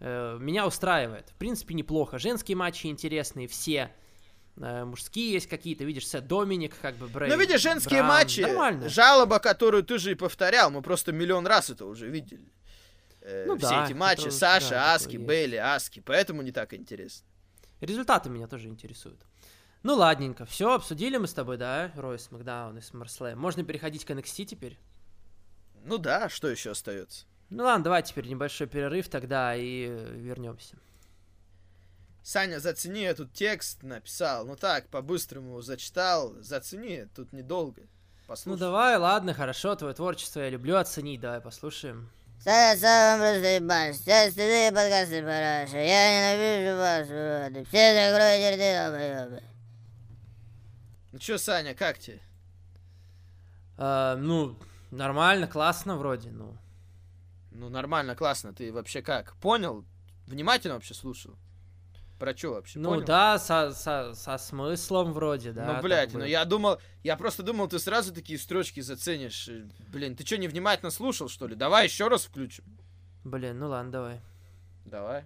Э, 0.00 0.36
меня 0.40 0.66
устраивает. 0.66 1.30
В 1.30 1.34
принципе, 1.34 1.74
неплохо. 1.74 2.18
Женские 2.18 2.56
матчи 2.56 2.86
интересные, 2.88 3.46
все. 3.46 3.92
Э, 4.56 4.84
мужские 4.84 5.32
есть 5.32 5.48
какие-то, 5.48 5.84
видишь, 5.84 6.06
Сет 6.08 6.26
Доминик, 6.26 6.74
как 6.80 6.96
бы 6.96 7.06
Брейн. 7.06 7.32
Ну, 7.32 7.38
видишь, 7.38 7.60
женские 7.60 8.00
Браун. 8.00 8.08
матчи, 8.08 8.40
Нормально. 8.40 8.88
жалоба, 8.88 9.38
которую 9.38 9.82
ты 9.82 9.98
же 9.98 10.12
и 10.12 10.14
повторял, 10.14 10.70
мы 10.70 10.82
просто 10.82 11.12
миллион 11.12 11.46
раз 11.46 11.70
это 11.70 11.86
уже 11.86 12.08
видели. 12.08 12.52
Э, 13.20 13.44
ну, 13.46 13.56
все 13.56 13.68
да, 13.68 13.84
эти 13.86 13.92
матчи, 13.92 14.22
это, 14.22 14.32
Саша, 14.32 14.70
да, 14.70 14.94
Аски, 14.94 15.16
Бейли, 15.16 15.56
Аски, 15.56 16.00
поэтому 16.00 16.42
не 16.42 16.52
так 16.52 16.74
интересно. 16.74 17.26
Результаты 17.80 18.28
меня 18.28 18.46
тоже 18.46 18.68
интересуют. 18.68 19.20
Ну, 19.82 19.94
ладненько, 19.94 20.44
все, 20.44 20.74
обсудили 20.74 21.16
мы 21.16 21.26
с 21.26 21.32
тобой, 21.32 21.56
да, 21.56 21.90
Ройс, 21.96 22.30
Макдаун 22.30 22.78
и 22.78 22.80
Смарслэм. 22.80 23.38
Можно 23.38 23.64
переходить 23.64 24.04
к 24.04 24.10
NXT 24.10 24.44
теперь? 24.44 24.78
Ну 25.84 25.98
да, 25.98 26.28
что 26.28 26.48
еще 26.48 26.70
остается? 26.70 27.26
Ну 27.50 27.64
ладно, 27.64 27.84
давай 27.84 28.02
теперь 28.02 28.26
небольшой 28.26 28.66
перерыв 28.66 29.08
тогда 29.08 29.54
и 29.54 29.86
вернемся. 29.86 30.76
Саня, 32.22 32.60
зацени, 32.60 33.02
я 33.02 33.14
тут 33.14 33.32
текст 33.32 33.82
написал. 33.82 34.46
Ну 34.46 34.56
так, 34.56 34.88
по-быстрому 34.88 35.60
зачитал. 35.60 36.34
Зацени, 36.40 37.08
тут 37.14 37.32
недолго. 37.32 37.82
Послушай. 38.28 38.54
Ну 38.54 38.56
давай, 38.56 38.96
ладно, 38.96 39.34
хорошо, 39.34 39.74
твое 39.74 39.92
творчество 39.92 40.40
я 40.40 40.48
люблю 40.50 40.76
оценить, 40.76 41.20
давай 41.20 41.40
послушаем. 41.40 42.10
Саня, 42.42 42.76
сам 42.78 43.18
просто 43.20 43.56
ебаш. 43.56 43.96
Все 43.96 44.28
остальные 44.28 44.72
подкасты 44.72 45.22
параша. 45.22 45.78
Я 45.78 46.34
ненавижу 46.34 46.76
вас, 46.76 47.08
уроды. 47.08 47.64
Все 47.66 48.10
закройте 48.10 48.54
рты, 48.54 48.78
долбоебы. 48.78 49.42
Ну 51.12 51.18
чё, 51.18 51.38
Саня, 51.38 51.74
как 51.74 51.98
тебе? 51.98 52.20
А, 53.76 54.16
ну, 54.16 54.56
Нормально, 54.92 55.46
классно 55.48 55.96
вроде, 55.96 56.30
ну. 56.30 56.56
Ну, 57.50 57.70
нормально, 57.70 58.14
классно. 58.14 58.52
Ты 58.52 58.70
вообще 58.72 59.00
как? 59.00 59.34
Понял? 59.36 59.86
Внимательно 60.26 60.74
вообще 60.74 60.92
слушал? 60.92 61.34
Про 62.18 62.36
что 62.36 62.52
вообще? 62.52 62.78
Ну 62.78 62.90
понял? 62.90 63.06
да, 63.06 63.38
со, 63.38 63.72
со, 63.72 64.12
со 64.14 64.38
смыслом 64.38 65.12
вроде, 65.12 65.52
да. 65.52 65.72
Ну, 65.72 65.82
блядь, 65.82 66.12
ну 66.12 66.24
я 66.24 66.44
думал, 66.44 66.78
я 67.02 67.16
просто 67.16 67.42
думал, 67.42 67.68
ты 67.68 67.78
сразу 67.78 68.14
такие 68.14 68.38
строчки 68.38 68.80
заценишь. 68.80 69.48
Блин, 69.88 70.14
ты 70.14 70.24
что, 70.26 70.36
невнимательно 70.36 70.90
слушал, 70.90 71.28
что 71.28 71.46
ли? 71.46 71.56
Давай 71.56 71.84
еще 71.84 72.08
раз 72.08 72.24
включим. 72.24 72.64
Блин, 73.24 73.58
ну 73.58 73.68
ладно, 73.68 73.90
давай. 73.90 74.20
Давай. 74.84 75.24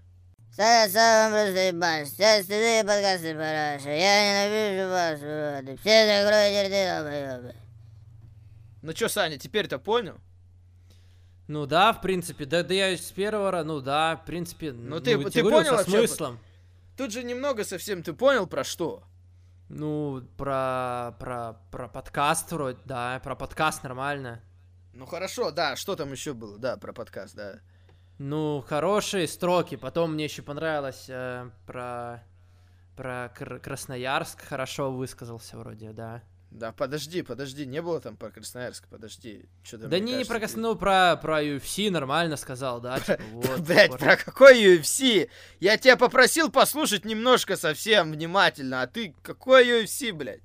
Саня, 0.52 0.88
сам 0.88 1.32
просто 1.32 1.68
ебаш. 1.68 2.08
Все 2.08 2.40
остальные 2.40 2.84
подкасты 2.84 3.34
параша. 3.34 3.90
Я 3.90 4.46
ненавижу 4.46 4.90
вас, 4.90 5.20
уроды. 5.20 5.76
Все 5.78 6.06
закройте 6.06 7.50
рты. 7.50 7.65
Ну 8.86 8.92
чё, 8.92 9.08
Саня, 9.08 9.36
теперь-то 9.36 9.80
понял? 9.80 10.14
Ну 11.48 11.66
да, 11.66 11.92
в 11.92 12.00
принципе, 12.00 12.44
да, 12.44 12.62
да 12.62 12.72
я 12.72 12.96
с 12.96 13.10
первого, 13.10 13.60
ну 13.64 13.80
да, 13.80 14.14
в 14.14 14.24
принципе, 14.24 14.70
ну, 14.70 15.00
ты, 15.00 15.18
ну, 15.18 15.28
ты 15.28 15.42
понял 15.42 15.76
со 15.76 15.82
смыслом. 15.90 16.38
Тут 16.96 17.10
же 17.10 17.24
немного 17.24 17.64
совсем, 17.64 18.04
ты 18.04 18.12
понял 18.12 18.46
про 18.46 18.62
что? 18.62 19.02
Ну, 19.68 20.22
про, 20.36 21.16
про, 21.18 21.54
про 21.72 21.88
подкаст 21.88 22.52
вроде, 22.52 22.78
да, 22.84 23.20
про 23.24 23.34
подкаст 23.34 23.82
нормально. 23.82 24.40
Ну 24.92 25.04
хорошо, 25.04 25.50
да, 25.50 25.74
что 25.74 25.96
там 25.96 26.12
еще 26.12 26.32
было, 26.32 26.56
да, 26.56 26.76
про 26.76 26.92
подкаст, 26.92 27.34
да. 27.34 27.58
Ну, 28.18 28.64
хорошие 28.68 29.26
строки, 29.26 29.74
потом 29.74 30.12
мне 30.12 30.26
еще 30.26 30.42
понравилось 30.42 31.06
э, 31.08 31.50
про, 31.66 32.22
про 32.94 33.32
Кр- 33.36 33.58
Красноярск, 33.58 34.42
хорошо 34.42 34.92
высказался 34.92 35.58
вроде, 35.58 35.90
да. 35.90 36.22
Да, 36.50 36.72
подожди, 36.72 37.22
подожди, 37.22 37.66
не 37.66 37.82
было 37.82 38.00
там 38.00 38.16
про 38.16 38.30
Красноярск, 38.30 38.88
подожди. 38.88 39.46
Что 39.62 39.78
да 39.78 39.98
не, 39.98 40.14
не 40.14 40.24
про 40.24 40.38
Красноярск, 40.38 40.56
ну 40.56 40.76
про, 40.76 41.16
про 41.20 41.42
UFC 41.42 41.90
нормально 41.90 42.36
сказал, 42.36 42.80
да, 42.80 42.98
типа, 43.00 43.20
вот. 43.32 43.60
Блять, 43.60 43.98
про 43.98 44.16
какой 44.16 44.78
UFC? 44.78 45.28
Я 45.60 45.76
тебя 45.76 45.96
попросил 45.96 46.50
послушать 46.50 47.04
немножко 47.04 47.56
совсем 47.56 48.12
внимательно, 48.12 48.82
а 48.82 48.86
ты 48.86 49.14
какой 49.22 49.84
UFC, 49.84 50.12
блядь? 50.12 50.40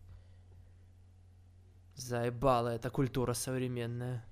Заебала 1.96 2.70
эта 2.70 2.90
культура 2.90 3.34
современная. 3.34 4.26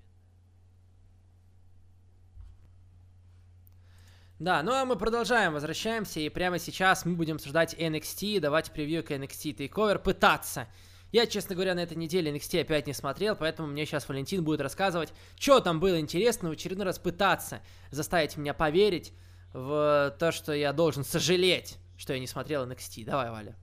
Да, 4.40 4.64
ну 4.64 4.72
а 4.72 4.86
мы 4.86 4.96
продолжаем, 4.96 5.52
возвращаемся, 5.52 6.22
и 6.22 6.30
прямо 6.30 6.60
сейчас 6.60 7.06
мы 7.06 7.16
будем 7.16 7.36
обсуждать 7.36 7.74
NXT, 7.74 8.40
давать 8.40 8.72
превью 8.72 9.04
к 9.04 9.12
NXT 9.12 9.56
Takeover, 9.58 10.00
пытаться. 10.00 10.68
Я, 11.11 11.26
честно 11.26 11.56
говоря, 11.56 11.73
на 11.73 11.80
этой 11.80 11.98
неделе 11.98 12.31
NXT 12.31 12.61
опять 12.61 12.86
не 12.86 12.94
смотрел, 12.94 13.36
поэтому 13.36 13.68
мне 13.68 13.86
сейчас 13.86 14.07
Валентин 14.07 14.44
будет 14.44 14.61
рассказывать, 14.61 15.10
что 15.40 15.60
там 15.60 15.80
было 15.80 15.99
интересно, 15.99 16.49
в 16.49 16.52
очередной 16.53 16.86
раз 16.86 16.99
пытаться 16.99 17.61
заставить 17.90 18.38
меня 18.38 18.53
поверить 18.53 19.14
в 19.53 20.15
то, 20.19 20.31
что 20.31 20.53
я 20.53 20.72
должен 20.72 21.03
сожалеть, 21.03 21.77
что 21.98 22.14
я 22.14 22.19
не 22.19 22.27
смотрел 22.27 22.65
NXT. 22.65 23.06
Давай, 23.06 23.31
Валя. 23.31 23.56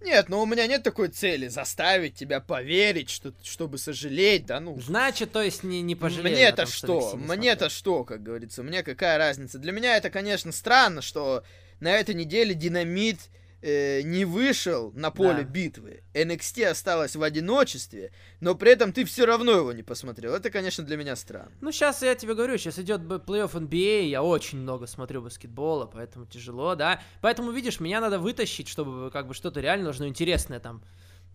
Нет, 0.00 0.28
ну 0.28 0.42
у 0.42 0.46
меня 0.46 0.66
нет 0.66 0.82
такой 0.82 1.08
цели 1.08 1.46
заставить 1.48 2.14
тебя 2.14 2.40
поверить, 2.40 3.08
что, 3.08 3.32
чтобы 3.42 3.78
сожалеть, 3.78 4.46
да 4.46 4.58
ну. 4.58 4.80
Значит, 4.80 5.30
то 5.32 5.42
есть 5.42 5.62
не, 5.62 5.80
не 5.80 5.94
пожалеть. 5.94 6.32
Мне-то 6.32 6.66
что? 6.66 7.16
Мне-то 7.16 7.68
что, 7.68 8.04
как 8.04 8.22
говорится, 8.22 8.62
мне 8.62 8.82
какая 8.82 9.18
разница? 9.18 9.58
Для 9.58 9.70
меня 9.70 9.96
это, 9.96 10.10
конечно, 10.10 10.50
странно, 10.50 11.02
что 11.02 11.44
на 11.78 11.92
этой 11.92 12.14
неделе 12.14 12.54
Динамит 12.54 13.18
э, 13.62 14.02
не 14.02 14.24
вышел 14.24 14.92
на 14.92 15.10
поле 15.10 15.42
да. 15.42 15.44
битвы. 15.44 16.02
NXT 16.12 16.66
осталось 16.66 17.16
в 17.16 17.22
одиночестве, 17.22 18.12
но 18.40 18.54
при 18.54 18.72
этом 18.72 18.92
ты 18.92 19.04
все 19.04 19.24
равно 19.24 19.52
его 19.52 19.72
не 19.72 19.82
посмотрел. 19.82 20.34
Это, 20.34 20.50
конечно, 20.50 20.84
для 20.84 20.96
меня 20.96 21.16
странно. 21.16 21.52
Ну, 21.60 21.72
сейчас 21.72 22.02
я 22.02 22.14
тебе 22.14 22.34
говорю, 22.34 22.58
сейчас 22.58 22.78
идет 22.78 23.00
плей-офф 23.00 23.52
NBA, 23.52 24.08
я 24.08 24.22
очень 24.22 24.58
много 24.58 24.86
смотрю 24.86 25.22
баскетбола, 25.22 25.86
поэтому 25.86 26.26
тяжело, 26.26 26.74
да. 26.74 27.00
Поэтому, 27.20 27.52
видишь, 27.52 27.80
меня 27.80 28.00
надо 28.00 28.18
вытащить, 28.18 28.68
чтобы 28.68 29.10
как 29.10 29.28
бы 29.28 29.34
что-то 29.34 29.60
реально 29.60 29.84
должно 29.84 30.06
интересное 30.06 30.60
там 30.60 30.82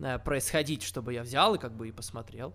э, 0.00 0.18
происходить, 0.18 0.82
чтобы 0.82 1.14
я 1.14 1.22
взял 1.22 1.54
и 1.54 1.58
как 1.58 1.74
бы 1.74 1.88
и 1.88 1.92
посмотрел. 1.92 2.54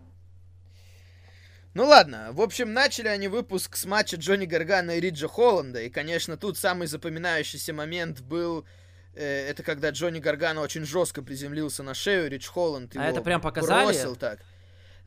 Ну 1.74 1.86
ладно, 1.88 2.30
в 2.34 2.42
общем, 2.42 2.72
начали 2.72 3.08
они 3.08 3.28
выпуск 3.28 3.76
с 3.78 3.86
матча 3.86 4.16
Джонни 4.18 4.46
Гаргана 4.46 4.92
и 4.92 5.00
Риджа 5.00 5.28
Холланда, 5.28 5.82
и, 5.82 5.90
конечно, 5.90 6.38
тут 6.38 6.56
самый 6.60 6.86
запоминающийся 6.86 7.74
момент 7.74 8.22
был 8.22 8.64
это 9.20 9.64
когда 9.64 9.90
Джонни 9.90 10.20
Гаргано 10.20 10.62
очень 10.62 10.86
жестко 10.86 11.22
приземлился 11.22 11.84
на 11.84 11.94
шею, 11.94 12.30
Рич 12.30 12.48
Холланд 12.48 12.94
его 12.94 13.04
а 13.04 13.08
это 13.08 13.22
прям 13.22 13.42
показали? 13.42 13.86
бросил 13.86 14.16
так. 14.16 14.40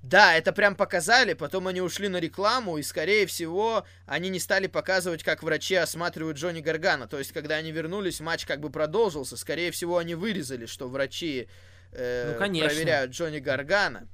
Да, 0.02 0.34
это 0.36 0.52
прям 0.52 0.76
показали, 0.76 1.32
потом 1.32 1.66
они 1.66 1.80
ушли 1.80 2.08
на 2.08 2.18
рекламу, 2.18 2.78
и, 2.78 2.82
скорее 2.82 3.26
всего, 3.26 3.84
они 4.06 4.28
не 4.28 4.38
стали 4.38 4.68
показывать, 4.68 5.24
как 5.24 5.42
врачи 5.42 5.74
осматривают 5.74 6.36
Джонни 6.36 6.60
Гаргана. 6.60 7.08
То 7.08 7.18
есть, 7.18 7.32
когда 7.32 7.56
они 7.56 7.72
вернулись, 7.72 8.20
матч 8.20 8.46
как 8.46 8.60
бы 8.60 8.70
продолжился. 8.70 9.36
Скорее 9.36 9.72
всего, 9.72 9.98
они 9.98 10.14
вырезали, 10.14 10.66
что 10.66 10.88
врачи 10.88 11.48
э, 11.90 12.32
ну, 12.32 12.38
проверяют 12.38 13.10
Джонни 13.10 13.40
Гаргана. 13.40 14.06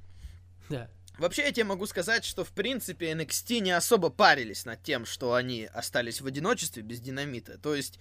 Да. 0.70 0.89
Вообще, 1.19 1.43
я 1.43 1.52
тебе 1.52 1.64
могу 1.64 1.86
сказать, 1.86 2.24
что, 2.24 2.43
в 2.43 2.52
принципе, 2.52 3.12
NXT 3.12 3.59
не 3.59 3.73
особо 3.73 4.09
парились 4.09 4.64
над 4.64 4.82
тем, 4.82 5.05
что 5.05 5.35
они 5.35 5.69
остались 5.74 6.23
в 6.23 6.27
одиночестве 6.27 6.82
без 6.82 7.01
динамита. 7.01 7.59
То 7.59 7.74
есть, 7.74 7.98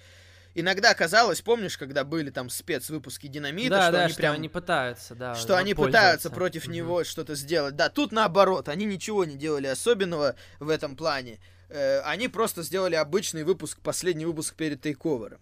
иногда 0.55 0.93
казалось, 0.93 1.41
помнишь, 1.41 1.77
когда 1.77 2.03
были 2.03 2.29
там 2.29 2.49
спецвыпуски 2.49 3.27
динамита, 3.27 3.69
да, 3.69 3.83
что 3.83 3.91
да, 3.91 4.03
они 4.03 4.11
что 4.13 4.17
прям... 4.17 4.33
они 4.33 4.49
пытаются, 4.49 5.15
да. 5.15 5.35
Что 5.35 5.57
они 5.57 5.73
пытаются 5.73 6.29
против 6.29 6.65
угу. 6.65 6.73
него 6.73 7.03
что-то 7.03 7.35
сделать. 7.35 7.75
Да, 7.75 7.89
тут 7.89 8.11
наоборот, 8.11 8.69
они 8.69 8.85
ничего 8.85 9.25
не 9.25 9.35
делали 9.35 9.67
особенного 9.67 10.35
в 10.59 10.69
этом 10.69 10.95
плане. 10.95 11.39
Э, 11.69 12.01
они 12.01 12.27
просто 12.27 12.63
сделали 12.63 12.95
обычный 12.95 13.43
выпуск, 13.43 13.79
последний 13.81 14.25
выпуск 14.25 14.55
перед 14.55 14.81
тейковером. 14.81 15.39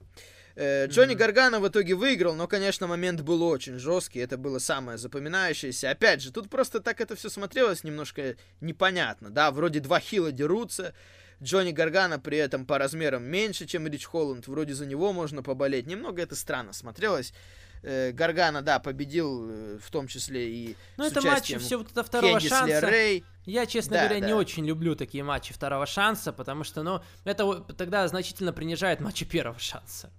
Э, 0.55 0.87
Джонни 0.87 1.13
mm-hmm. 1.13 1.17
Гаргана 1.17 1.59
в 1.61 1.67
итоге 1.67 1.95
выиграл, 1.95 2.35
но, 2.35 2.45
конечно, 2.45 2.85
момент 2.85 3.21
был 3.21 3.43
очень 3.43 3.79
жесткий, 3.79 4.19
это 4.19 4.37
было 4.37 4.59
самое 4.59 4.97
запоминающееся. 4.97 5.89
Опять 5.89 6.21
же, 6.21 6.33
тут 6.33 6.49
просто 6.49 6.81
так 6.81 6.99
это 6.99 7.15
все 7.15 7.29
смотрелось 7.29 7.85
немножко 7.85 8.35
непонятно, 8.59 9.29
да, 9.29 9.51
вроде 9.51 9.79
два 9.79 10.01
хила 10.01 10.31
дерутся, 10.33 10.93
Джонни 11.41 11.71
Гаргано 11.71 12.19
при 12.19 12.37
этом 12.37 12.65
по 12.65 12.77
размерам 12.77 13.23
меньше, 13.23 13.65
чем 13.65 13.87
Ридж 13.87 14.05
Холланд. 14.05 14.47
Вроде 14.47 14.73
за 14.73 14.85
него 14.85 15.13
можно 15.13 15.41
поболеть. 15.41 15.87
Немного 15.87 16.21
это 16.21 16.35
странно 16.35 16.73
смотрелось. 16.73 17.33
Э, 17.81 18.11
Гаргано, 18.11 18.61
да, 18.61 18.79
победил 18.79 19.49
э, 19.49 19.77
в 19.81 19.89
том 19.89 20.07
числе 20.07 20.49
и 20.49 20.75
Ну, 20.97 21.05
это 21.05 21.21
матчи 21.21 21.57
все 21.57 21.77
вот 21.77 21.87
второго 21.89 22.39
Кендис 22.39 22.49
шанса. 22.49 22.81
Рэй. 22.81 23.23
Я, 23.45 23.65
честно 23.65 23.93
да, 23.93 24.03
говоря, 24.05 24.19
да. 24.19 24.27
не 24.27 24.33
очень 24.33 24.65
люблю 24.65 24.95
такие 24.95 25.23
матчи 25.23 25.53
второго 25.53 25.85
шанса, 25.85 26.33
потому 26.33 26.63
что, 26.63 26.83
ну, 26.83 27.01
это 27.23 27.61
тогда 27.73 28.07
значительно 28.07 28.51
принижает 28.51 28.99
матчи 28.99 29.25
первого 29.25 29.59
шанса. 29.59 30.11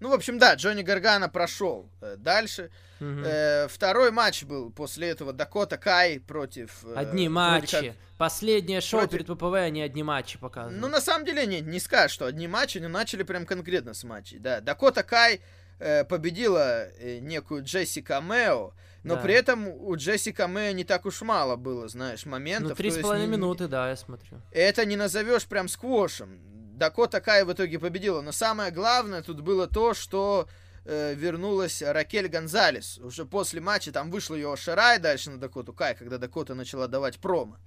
Ну, 0.00 0.10
в 0.10 0.12
общем, 0.12 0.38
да, 0.38 0.54
Джонни 0.54 0.82
Гаргано 0.82 1.28
прошел 1.28 1.90
э, 2.00 2.16
дальше. 2.16 2.70
Угу. 3.00 3.20
Э, 3.24 3.68
второй 3.68 4.10
матч 4.10 4.44
был 4.44 4.70
после 4.70 5.08
этого 5.08 5.32
Дакота 5.32 5.76
Кай 5.76 6.20
против... 6.20 6.84
Э, 6.84 6.94
одни 6.94 7.28
матчи. 7.28 7.88
Как... 7.88 7.96
Последнее 8.16 8.80
шоу 8.80 9.00
против... 9.00 9.26
перед 9.26 9.38
ППВ, 9.38 9.54
они 9.54 9.82
одни 9.82 10.02
матчи 10.02 10.38
показывают. 10.38 10.80
Ну, 10.80 10.88
на 10.88 11.00
самом 11.00 11.24
деле, 11.24 11.46
не, 11.46 11.60
не 11.60 11.80
скажешь, 11.80 12.12
что 12.12 12.26
одни 12.26 12.46
матчи, 12.46 12.78
но 12.78 12.88
начали 12.88 13.22
прям 13.22 13.46
конкретно 13.46 13.94
с 13.94 14.04
матчей, 14.04 14.38
да. 14.38 14.60
Дакота 14.60 15.02
Кай 15.02 15.40
э, 15.78 16.04
победила 16.04 16.88
э, 16.98 17.18
некую 17.18 17.64
Джессика 17.64 18.20
Мэо, 18.20 18.72
но 19.04 19.14
да. 19.14 19.20
при 19.20 19.34
этом 19.34 19.68
у 19.68 19.96
Джессика 19.96 20.48
Мэо 20.48 20.72
не 20.72 20.84
так 20.84 21.06
уж 21.06 21.22
мало 21.22 21.56
было, 21.56 21.88
знаешь, 21.88 22.26
моментов. 22.26 22.70
Ну, 22.70 22.74
три 22.76 22.90
с 22.90 22.98
половиной 22.98 23.28
минуты, 23.28 23.68
да, 23.68 23.88
я 23.88 23.96
смотрю. 23.96 24.40
Это 24.52 24.84
не 24.84 24.96
назовешь 24.96 25.46
прям 25.46 25.68
сквошем 25.68 26.40
Дакота 26.78 27.20
Кай 27.20 27.44
в 27.44 27.52
итоге 27.52 27.78
победила. 27.78 28.20
Но 28.20 28.32
самое 28.32 28.70
главное 28.70 29.22
тут 29.22 29.40
было 29.40 29.66
то, 29.66 29.94
что 29.94 30.48
э, 30.84 31.14
вернулась 31.14 31.82
Ракель 31.82 32.28
Гонзалес. 32.28 32.98
Уже 32.98 33.26
после 33.26 33.60
матча 33.60 33.92
там 33.92 34.10
вышла 34.10 34.34
ее 34.34 34.56
Шарай 34.56 34.98
дальше 34.98 35.30
на 35.30 35.38
Дакоту 35.38 35.72
Кай, 35.72 35.94
когда 35.94 36.18
Дакота 36.18 36.54
начала 36.54 36.88
давать 36.88 37.18
промо. 37.18 37.58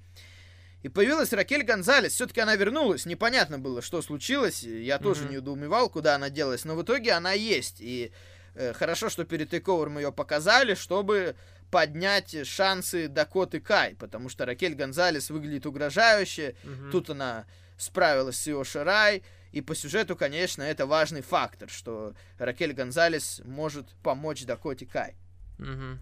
И 0.83 0.89
появилась 0.89 1.31
Ракель 1.31 1.63
Гонзалес. 1.63 2.13
Все-таки 2.13 2.41
она 2.41 2.55
вернулась. 2.55 3.05
Непонятно 3.05 3.59
было, 3.59 3.81
что 3.81 4.01
случилось. 4.01 4.63
Я 4.63 4.95
mm-hmm. 4.95 5.03
тоже 5.03 5.25
не 5.25 5.35
недоумевал, 5.35 5.89
куда 5.89 6.15
она 6.15 6.29
делась. 6.29 6.65
Но 6.65 6.75
в 6.75 6.81
итоге 6.81 7.11
она 7.11 7.33
есть. 7.33 7.77
И 7.79 8.11
э, 8.55 8.73
хорошо, 8.73 9.09
что 9.09 9.23
перед 9.23 9.51
тейковером 9.51 9.99
ее 9.99 10.11
показали, 10.11 10.73
чтобы 10.73 11.35
поднять 11.69 12.47
шансы 12.47 13.07
Дакоты 13.07 13.59
Кай. 13.59 13.95
Потому 13.95 14.29
что 14.29 14.45
Ракель 14.45 14.73
Гонзалес 14.73 15.29
выглядит 15.29 15.67
угрожающе. 15.67 16.55
Mm-hmm. 16.63 16.91
Тут 16.91 17.11
она 17.11 17.45
справилась 17.81 18.37
с 18.37 18.47
Ио 18.47 18.63
Ширай, 18.63 19.23
и 19.51 19.61
по 19.61 19.75
сюжету, 19.75 20.15
конечно, 20.15 20.63
это 20.63 20.85
важный 20.85 21.21
фактор, 21.21 21.69
что 21.69 22.13
Ракель 22.37 22.73
Гонзалес 22.73 23.41
может 23.43 23.89
помочь 24.01 24.45
Дакоте 24.45 24.85
Кай. 24.85 25.15
Угу. 25.59 25.99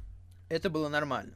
Это 0.49 0.69
было 0.69 0.87
нормально. 0.87 1.33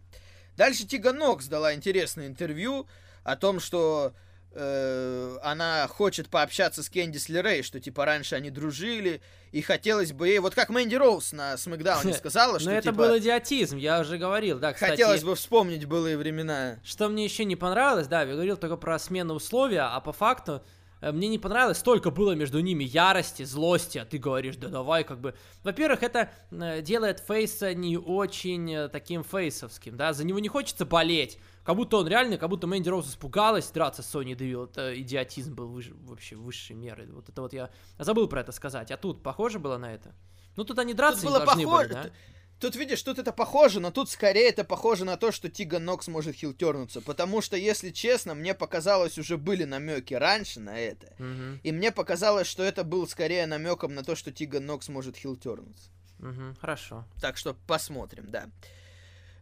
Дальше 0.55 0.85
Тига 0.85 1.13
Нокс 1.13 1.47
дала 1.47 1.73
интересное 1.73 2.27
интервью 2.27 2.87
о 3.23 3.35
том, 3.35 3.59
что 3.59 4.13
э, 4.53 5.37
она 5.41 5.87
хочет 5.87 6.29
пообщаться 6.29 6.83
с 6.83 6.89
Кендис 6.89 7.29
Лерей, 7.29 7.63
что 7.63 7.79
типа 7.79 8.05
раньше 8.05 8.35
они 8.35 8.49
дружили, 8.49 9.21
и 9.51 9.61
хотелось 9.61 10.13
бы 10.13 10.27
ей, 10.27 10.39
вот 10.39 10.55
как 10.55 10.69
Мэнди 10.69 10.95
Роуз 10.95 11.31
на 11.31 11.57
Смакдауне 11.57 12.13
сказала, 12.13 12.59
что 12.59 12.69
Но 12.69 12.75
это 12.75 12.91
типа, 12.91 12.95
был 12.95 13.17
идиотизм, 13.17 13.77
я 13.77 13.99
уже 13.99 14.17
говорил, 14.17 14.59
да, 14.59 14.73
кстати. 14.73 14.91
Хотелось 14.91 15.23
бы 15.23 15.35
вспомнить 15.35 15.85
былые 15.85 16.17
времена. 16.17 16.77
Что 16.83 17.09
мне 17.09 17.23
еще 17.23 17.45
не 17.45 17.55
понравилось, 17.55 18.07
да, 18.07 18.21
я 18.21 18.31
говорил 18.31 18.57
только 18.57 18.77
про 18.77 18.97
смену 18.99 19.35
условия, 19.35 19.81
а 19.81 19.99
по 19.99 20.13
факту 20.13 20.63
э, 21.01 21.11
мне 21.11 21.27
не 21.27 21.39
понравилось, 21.39 21.79
столько 21.79 22.11
было 22.11 22.33
между 22.33 22.59
ними 22.59 22.83
ярости, 22.83 23.43
злости, 23.43 23.97
а 23.97 24.05
ты 24.05 24.17
говоришь, 24.17 24.55
да 24.55 24.69
давай, 24.69 25.03
как 25.03 25.19
бы. 25.19 25.35
Во-первых, 25.63 26.03
это 26.03 26.31
э, 26.51 26.81
делает 26.81 27.19
Фейса 27.19 27.73
не 27.73 27.97
очень 27.97 28.89
таким 28.89 29.23
фейсовским, 29.23 29.97
да, 29.97 30.13
за 30.13 30.23
него 30.25 30.39
не 30.39 30.49
хочется 30.49 30.85
болеть. 30.85 31.37
Как 31.63 31.75
будто 31.75 31.97
он 31.97 32.07
реально, 32.07 32.37
как 32.37 32.49
будто 32.49 32.67
Мэнди 32.67 32.89
Роуз 32.89 33.09
испугалась 33.09 33.69
драться 33.71 34.03
с 34.03 34.07
Сони 34.07 34.33
Девил. 34.33 34.65
Это 34.65 34.99
идиотизм 34.99 35.55
был 35.55 35.67
выше, 35.67 35.93
вообще 35.95 36.35
высшей 36.35 36.75
меры. 36.75 37.07
Вот 37.11 37.29
это 37.29 37.41
вот 37.41 37.53
я 37.53 37.69
забыл 37.97 38.27
про 38.27 38.41
это 38.41 38.51
сказать. 38.51 38.91
А 38.91 38.97
тут 38.97 39.23
похоже 39.23 39.59
было 39.59 39.77
на 39.77 39.93
это? 39.93 40.13
Ну 40.55 40.65
тут 40.65 40.77
они 40.79 40.93
драться 40.93 41.21
тут 41.21 41.23
не 41.23 41.29
было 41.29 41.45
должны 41.45 41.63
похоже... 41.63 41.87
были, 41.87 41.93
да? 41.93 42.11
Тут, 42.59 42.77
видишь, 42.77 43.03
тут 43.03 43.19
это 43.19 43.33
похоже, 43.33 43.81
но 43.81 43.91
тут 43.91 44.09
скорее 44.09 44.47
это 44.47 44.63
похоже 44.63 45.03
на 45.03 45.17
то, 45.17 45.33
что 45.33 45.49
Тиган 45.49 45.83
Нокс 45.83 46.07
может 46.07 46.33
хилтернуться. 46.33 47.01
Потому 47.01 47.41
что, 47.41 47.57
если 47.57 47.89
честно, 47.89 48.35
мне 48.35 48.53
показалось, 48.53 49.17
уже 49.17 49.37
были 49.37 49.65
намеки 49.65 50.13
раньше 50.13 50.61
на 50.61 50.79
это. 50.79 51.07
Угу. 51.19 51.59
И 51.63 51.71
мне 51.73 51.91
показалось, 51.91 52.47
что 52.47 52.63
это 52.63 52.85
был 52.85 53.05
скорее 53.05 53.47
намеком 53.47 53.93
на 53.93 54.03
то, 54.03 54.15
что 54.15 54.31
Тиган 54.31 54.65
Нокс 54.65 54.87
может 54.87 55.17
хилтернуться. 55.17 55.89
Угу, 56.19 56.55
хорошо. 56.61 57.05
Так 57.19 57.35
что 57.35 57.53
посмотрим, 57.67 58.27
да. 58.29 58.49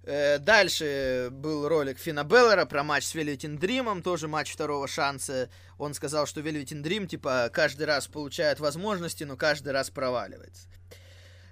Э, 0.04 0.40
дальше 0.40 1.30
был 1.32 1.68
ролик 1.68 2.00
Фина 2.00 2.24
Беллера 2.24 2.66
про 2.66 2.84
матч 2.84 3.06
с 3.06 3.16
Velvet 3.16 3.58
Дримом, 3.58 4.02
тоже 4.02 4.28
матч 4.28 4.52
второго 4.52 4.88
шанса. 4.88 5.50
Он 5.78 5.94
сказал, 5.94 6.26
что 6.26 6.42
Velvet 6.42 6.82
Дрим, 6.82 7.08
типа, 7.08 7.50
каждый 7.54 7.86
раз 7.86 8.08
получает 8.08 8.60
возможности, 8.60 9.24
но 9.24 9.38
каждый 9.38 9.74
раз 9.74 9.92
проваливается. 9.92 10.68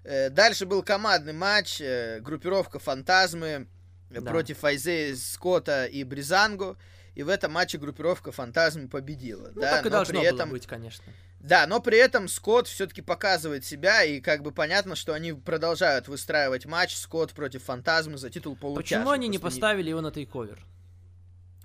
Э, 0.03 0.29
дальше 0.29 0.65
был 0.65 0.81
командный 0.81 1.33
матч, 1.33 1.79
э, 1.79 2.19
группировка 2.21 2.79
Фантазмы 2.79 3.67
да. 4.09 4.21
против 4.21 4.63
Айзея 4.63 5.15
Скотта 5.15 5.85
и 5.85 6.03
Бризанго. 6.03 6.77
И 7.13 7.23
в 7.23 7.29
этом 7.29 7.51
матче 7.51 7.77
группировка 7.77 8.31
Фантазмы 8.31 8.87
победила. 8.87 9.51
Ну, 9.53 9.61
да, 9.61 9.77
так 9.77 9.85
и 9.85 9.89
должно 9.89 10.21
было 10.21 10.27
этом... 10.27 10.49
быть, 10.49 10.65
конечно. 10.65 11.03
Да, 11.39 11.65
но 11.67 11.79
при 11.79 11.97
этом 11.97 12.27
Скотт 12.27 12.67
все-таки 12.67 13.01
показывает 13.01 13.63
себя, 13.63 14.03
и 14.03 14.19
как 14.19 14.43
бы 14.43 14.51
понятно, 14.51 14.95
что 14.95 15.13
они 15.13 15.33
продолжают 15.33 16.07
выстраивать 16.07 16.65
матч 16.65 16.95
Скотт 16.95 17.31
против 17.33 17.63
Фантазмы 17.63 18.17
за 18.17 18.29
титул 18.29 18.55
получаса. 18.55 18.95
Почему 18.95 19.11
они 19.11 19.27
не 19.27 19.39
поставили 19.39 19.89
его 19.89 20.01
на 20.01 20.11
тейковер? 20.11 20.59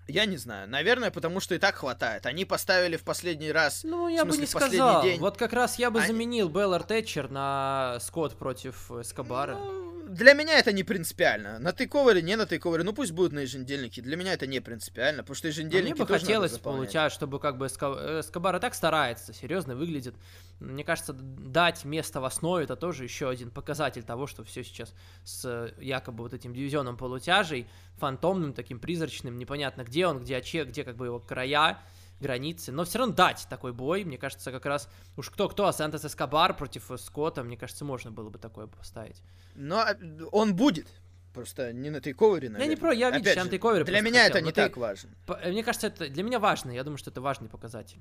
Я 0.07 0.27
не 0.27 0.37
знаю. 0.37 0.69
Наверное, 0.69 1.11
потому 1.11 1.41
что 1.41 1.55
и 1.55 1.59
так 1.59 1.77
хватает. 1.77 2.27
Они 2.27 2.45
поставили 2.45 2.97
в 2.97 3.05
последний 3.05 3.51
раз. 3.51 3.85
Ну, 3.85 4.09
я 4.09 4.23
смысле, 4.23 4.37
бы 4.37 4.41
не 4.43 4.47
сказал. 4.47 5.03
День. 5.03 5.21
Вот 5.21 5.37
как 5.37 5.53
раз 5.53 5.79
я 5.79 5.91
бы 5.91 6.01
они... 6.01 6.09
заменил 6.09 6.49
Беллар 6.49 6.83
Тэтчер 6.83 7.31
на 7.31 7.99
Скотт 8.01 8.37
против 8.37 8.91
Эскобара. 8.91 9.57
Ну, 9.57 10.03
для 10.09 10.35
меня 10.35 10.59
это 10.59 10.73
не 10.73 10.85
принципиально. 10.85 11.59
На 11.59 11.73
тейковере, 11.73 12.21
не 12.21 12.37
на 12.37 12.47
тейковере, 12.47 12.85
ну 12.85 12.93
пусть 12.93 13.13
будут 13.13 13.33
на 13.33 13.41
еженедельнике. 13.41 14.03
Для 14.03 14.17
меня 14.17 14.35
это 14.35 14.47
не 14.47 14.61
принципиально, 14.61 15.23
потому 15.23 15.37
что 15.37 15.49
еженедельники 15.49 15.95
Мне 15.95 16.05
бы 16.05 16.07
хотелось 16.07 16.59
получать, 16.59 17.11
чтобы 17.13 17.41
как 17.41 17.57
бы 17.57 17.67
Эскобар 17.67 18.61
так 18.61 18.75
старается, 18.75 19.33
серьезно 19.33 19.75
выглядит. 19.75 20.15
Мне 20.61 20.85
кажется, 20.85 21.13
дать 21.13 21.85
место 21.85 22.21
в 22.21 22.25
основе 22.25 22.65
это 22.65 22.77
тоже 22.77 23.05
еще 23.05 23.29
один 23.29 23.51
показатель 23.51 24.03
того, 24.03 24.27
что 24.27 24.45
все 24.45 24.65
сейчас 24.65 24.95
с 25.25 25.73
якобы 25.79 26.25
вот 26.25 26.33
этим 26.33 26.55
дивизионом 26.55 26.97
полутяжей, 26.97 27.69
фантомным, 27.97 28.53
таким 28.53 28.79
призрачным, 28.79 29.37
непонятно 29.37 29.85
где 29.85 30.07
он, 30.07 30.21
где 30.21 30.39
оче, 30.39 30.65
где 30.65 30.85
как 30.85 30.97
бы 30.97 31.07
его 31.07 31.21
края, 31.21 31.79
границы, 32.21 32.73
но 32.73 32.85
все 32.85 32.99
равно 32.99 33.15
дать 33.15 33.47
такой 33.51 33.73
бой, 33.73 34.05
мне 34.05 34.17
кажется, 34.17 34.53
как 34.53 34.65
раз 34.67 34.89
уж 35.17 35.31
кто-кто, 35.31 35.67
а 35.67 35.73
Сантос 35.73 36.05
Эскобар 36.05 36.57
против 36.57 36.91
Скотта, 36.97 37.43
мне 37.43 37.57
кажется, 37.57 37.85
можно 37.85 38.11
было 38.11 38.31
бы 38.31 38.39
такое 38.39 38.67
поставить. 38.67 39.23
Но 39.55 39.81
а, 39.81 39.97
он 40.33 40.55
будет, 40.55 40.87
Просто 41.35 41.73
не 41.73 41.91
на 41.91 42.01
тейковере, 42.01 42.49
наверное. 42.49 42.65
Я 42.65 42.69
не 42.69 42.77
про, 42.77 42.93
я 42.93 43.11
видишь, 43.11 43.35
на 43.35 43.49
тейковере 43.49 43.85
Для 43.85 44.01
меня 44.03 44.23
хотел, 44.23 44.37
это 44.37 44.41
не 44.41 44.53
так 44.53 44.77
важно. 44.77 45.11
Мне 45.45 45.65
кажется, 45.65 45.89
это 45.89 46.09
для 46.09 46.23
меня 46.23 46.39
важно. 46.39 46.71
Я 46.71 46.85
думаю, 46.85 46.97
что 46.97 47.11
это 47.11 47.21
важный 47.21 47.49
показатель. 47.49 47.99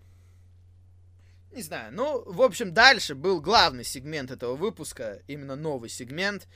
Не 1.54 1.62
знаю. 1.62 1.94
Ну, 1.94 2.24
в 2.26 2.42
общем, 2.42 2.74
дальше 2.74 3.14
был 3.14 3.40
главный 3.40 3.84
сегмент 3.84 4.32
этого 4.32 4.56
выпуска, 4.56 5.22
именно 5.28 5.56
новый 5.56 5.90
сегмент. 5.90 6.48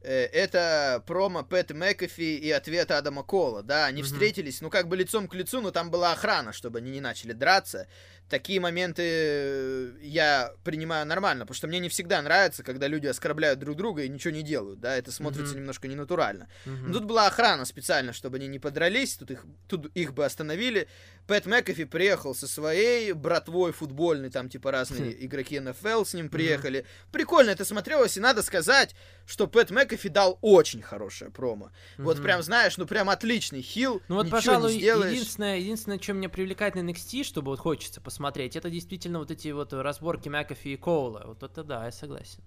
Э, 0.00 0.24
это 0.24 1.02
промо 1.06 1.44
Пэт 1.44 1.70
Мэкафи 1.70 2.36
и 2.38 2.50
ответ 2.50 2.90
Адама 2.90 3.22
Кола, 3.22 3.62
да, 3.62 3.86
они 3.86 4.02
mm-hmm. 4.02 4.04
встретились, 4.04 4.60
ну, 4.60 4.68
как 4.68 4.88
бы 4.88 4.96
лицом 4.96 5.28
к 5.28 5.34
лицу, 5.34 5.60
но 5.60 5.70
там 5.70 5.92
была 5.92 6.12
охрана, 6.12 6.52
чтобы 6.52 6.78
они 6.78 6.90
не 6.90 7.00
начали 7.00 7.32
драться, 7.32 7.86
такие 8.32 8.60
моменты 8.60 9.02
э, 9.04 9.92
я 10.00 10.52
принимаю 10.64 11.04
нормально, 11.04 11.44
потому 11.44 11.54
что 11.54 11.68
мне 11.68 11.80
не 11.80 11.90
всегда 11.90 12.22
нравится, 12.22 12.62
когда 12.62 12.88
люди 12.88 13.06
оскорбляют 13.06 13.58
друг 13.58 13.76
друга 13.76 14.04
и 14.04 14.08
ничего 14.08 14.32
не 14.32 14.42
делают, 14.42 14.80
да, 14.80 14.96
это 14.96 15.12
смотрится 15.12 15.52
mm-hmm. 15.52 15.58
немножко 15.58 15.86
ненатурально. 15.86 16.48
Mm-hmm. 16.64 16.86
Но 16.86 16.92
тут 16.94 17.04
была 17.04 17.26
охрана 17.26 17.66
специально, 17.66 18.14
чтобы 18.14 18.38
они 18.38 18.46
не 18.46 18.58
подрались, 18.58 19.16
тут 19.18 19.32
их, 19.32 19.44
тут 19.68 19.94
их 19.94 20.14
бы 20.14 20.24
остановили. 20.24 20.88
Пэт 21.26 21.44
Мэкафи 21.44 21.84
приехал 21.84 22.34
со 22.34 22.48
своей 22.48 23.12
братвой 23.12 23.72
футбольной, 23.72 24.30
там 24.30 24.48
типа 24.48 24.70
разные 24.70 25.12
хм. 25.12 25.16
игроки 25.26 25.60
НФЛ 25.60 26.04
с 26.04 26.14
ним 26.14 26.30
приехали. 26.30 26.80
Mm-hmm. 26.80 27.12
Прикольно 27.12 27.50
это 27.50 27.66
смотрелось, 27.66 28.16
и 28.16 28.20
надо 28.20 28.40
сказать, 28.40 28.96
что 29.26 29.46
Пэт 29.46 29.70
Мэкафи 29.70 30.08
дал 30.08 30.38
очень 30.40 30.80
хорошее 30.80 31.30
промо. 31.30 31.66
Mm-hmm. 31.66 32.02
Вот 32.02 32.22
прям, 32.22 32.42
знаешь, 32.42 32.78
ну 32.78 32.86
прям 32.86 33.10
отличный 33.10 33.60
heel, 33.60 34.00
Ну 34.08 34.14
вот, 34.16 34.30
пожалуй, 34.30 34.74
единственное, 34.74 35.58
единственное, 35.58 35.98
что 35.98 36.14
меня 36.14 36.30
привлекает 36.30 36.76
на 36.76 36.80
NXT, 36.80 37.24
чтобы 37.24 37.50
вот 37.50 37.60
хочется 37.60 38.00
посмотреть, 38.00 38.21
смотреть, 38.22 38.54
это 38.54 38.70
действительно 38.70 39.18
вот 39.18 39.32
эти 39.32 39.48
вот 39.48 39.72
разборки 39.72 40.28
Макафи 40.28 40.68
и 40.68 40.76
Коула. 40.76 41.24
Вот 41.26 41.42
это 41.42 41.64
да, 41.64 41.86
я 41.86 41.90
согласен. 41.90 42.40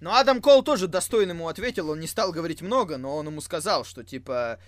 Но 0.00 0.16
Адам 0.16 0.42
Коул 0.42 0.64
тоже 0.64 0.88
достойно 0.88 1.30
ему 1.30 1.46
ответил, 1.46 1.90
он 1.90 2.00
не 2.00 2.08
стал 2.08 2.32
говорить 2.32 2.60
много, 2.60 2.98
но 2.98 3.16
он 3.16 3.26
ему 3.26 3.40
сказал, 3.40 3.84
что 3.84 4.02
типа 4.02 4.58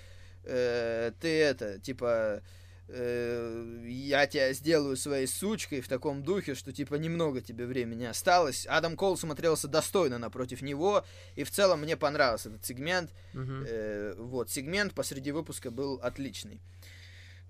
э, 0.44 1.10
ты 1.20 1.28
это, 1.28 1.80
типа 1.80 2.40
э, 2.86 3.84
я 3.88 4.28
тебя 4.28 4.52
сделаю 4.52 4.96
своей 4.96 5.26
сучкой 5.26 5.80
в 5.80 5.88
таком 5.88 6.22
духе, 6.22 6.54
что 6.54 6.72
типа 6.72 6.94
немного 6.94 7.40
тебе 7.40 7.66
времени 7.66 8.04
осталось. 8.04 8.64
Адам 8.66 8.96
Коул 8.96 9.16
смотрелся 9.16 9.66
достойно 9.66 10.18
напротив 10.18 10.62
него, 10.62 11.04
и 11.34 11.42
в 11.42 11.50
целом 11.50 11.80
мне 11.80 11.96
понравился 11.96 12.48
этот 12.50 12.64
сегмент. 12.64 13.10
Uh-huh. 13.34 13.64
Э, 13.66 14.14
вот, 14.18 14.50
сегмент 14.50 14.94
посреди 14.94 15.32
выпуска 15.32 15.72
был 15.72 15.98
отличный. 16.00 16.60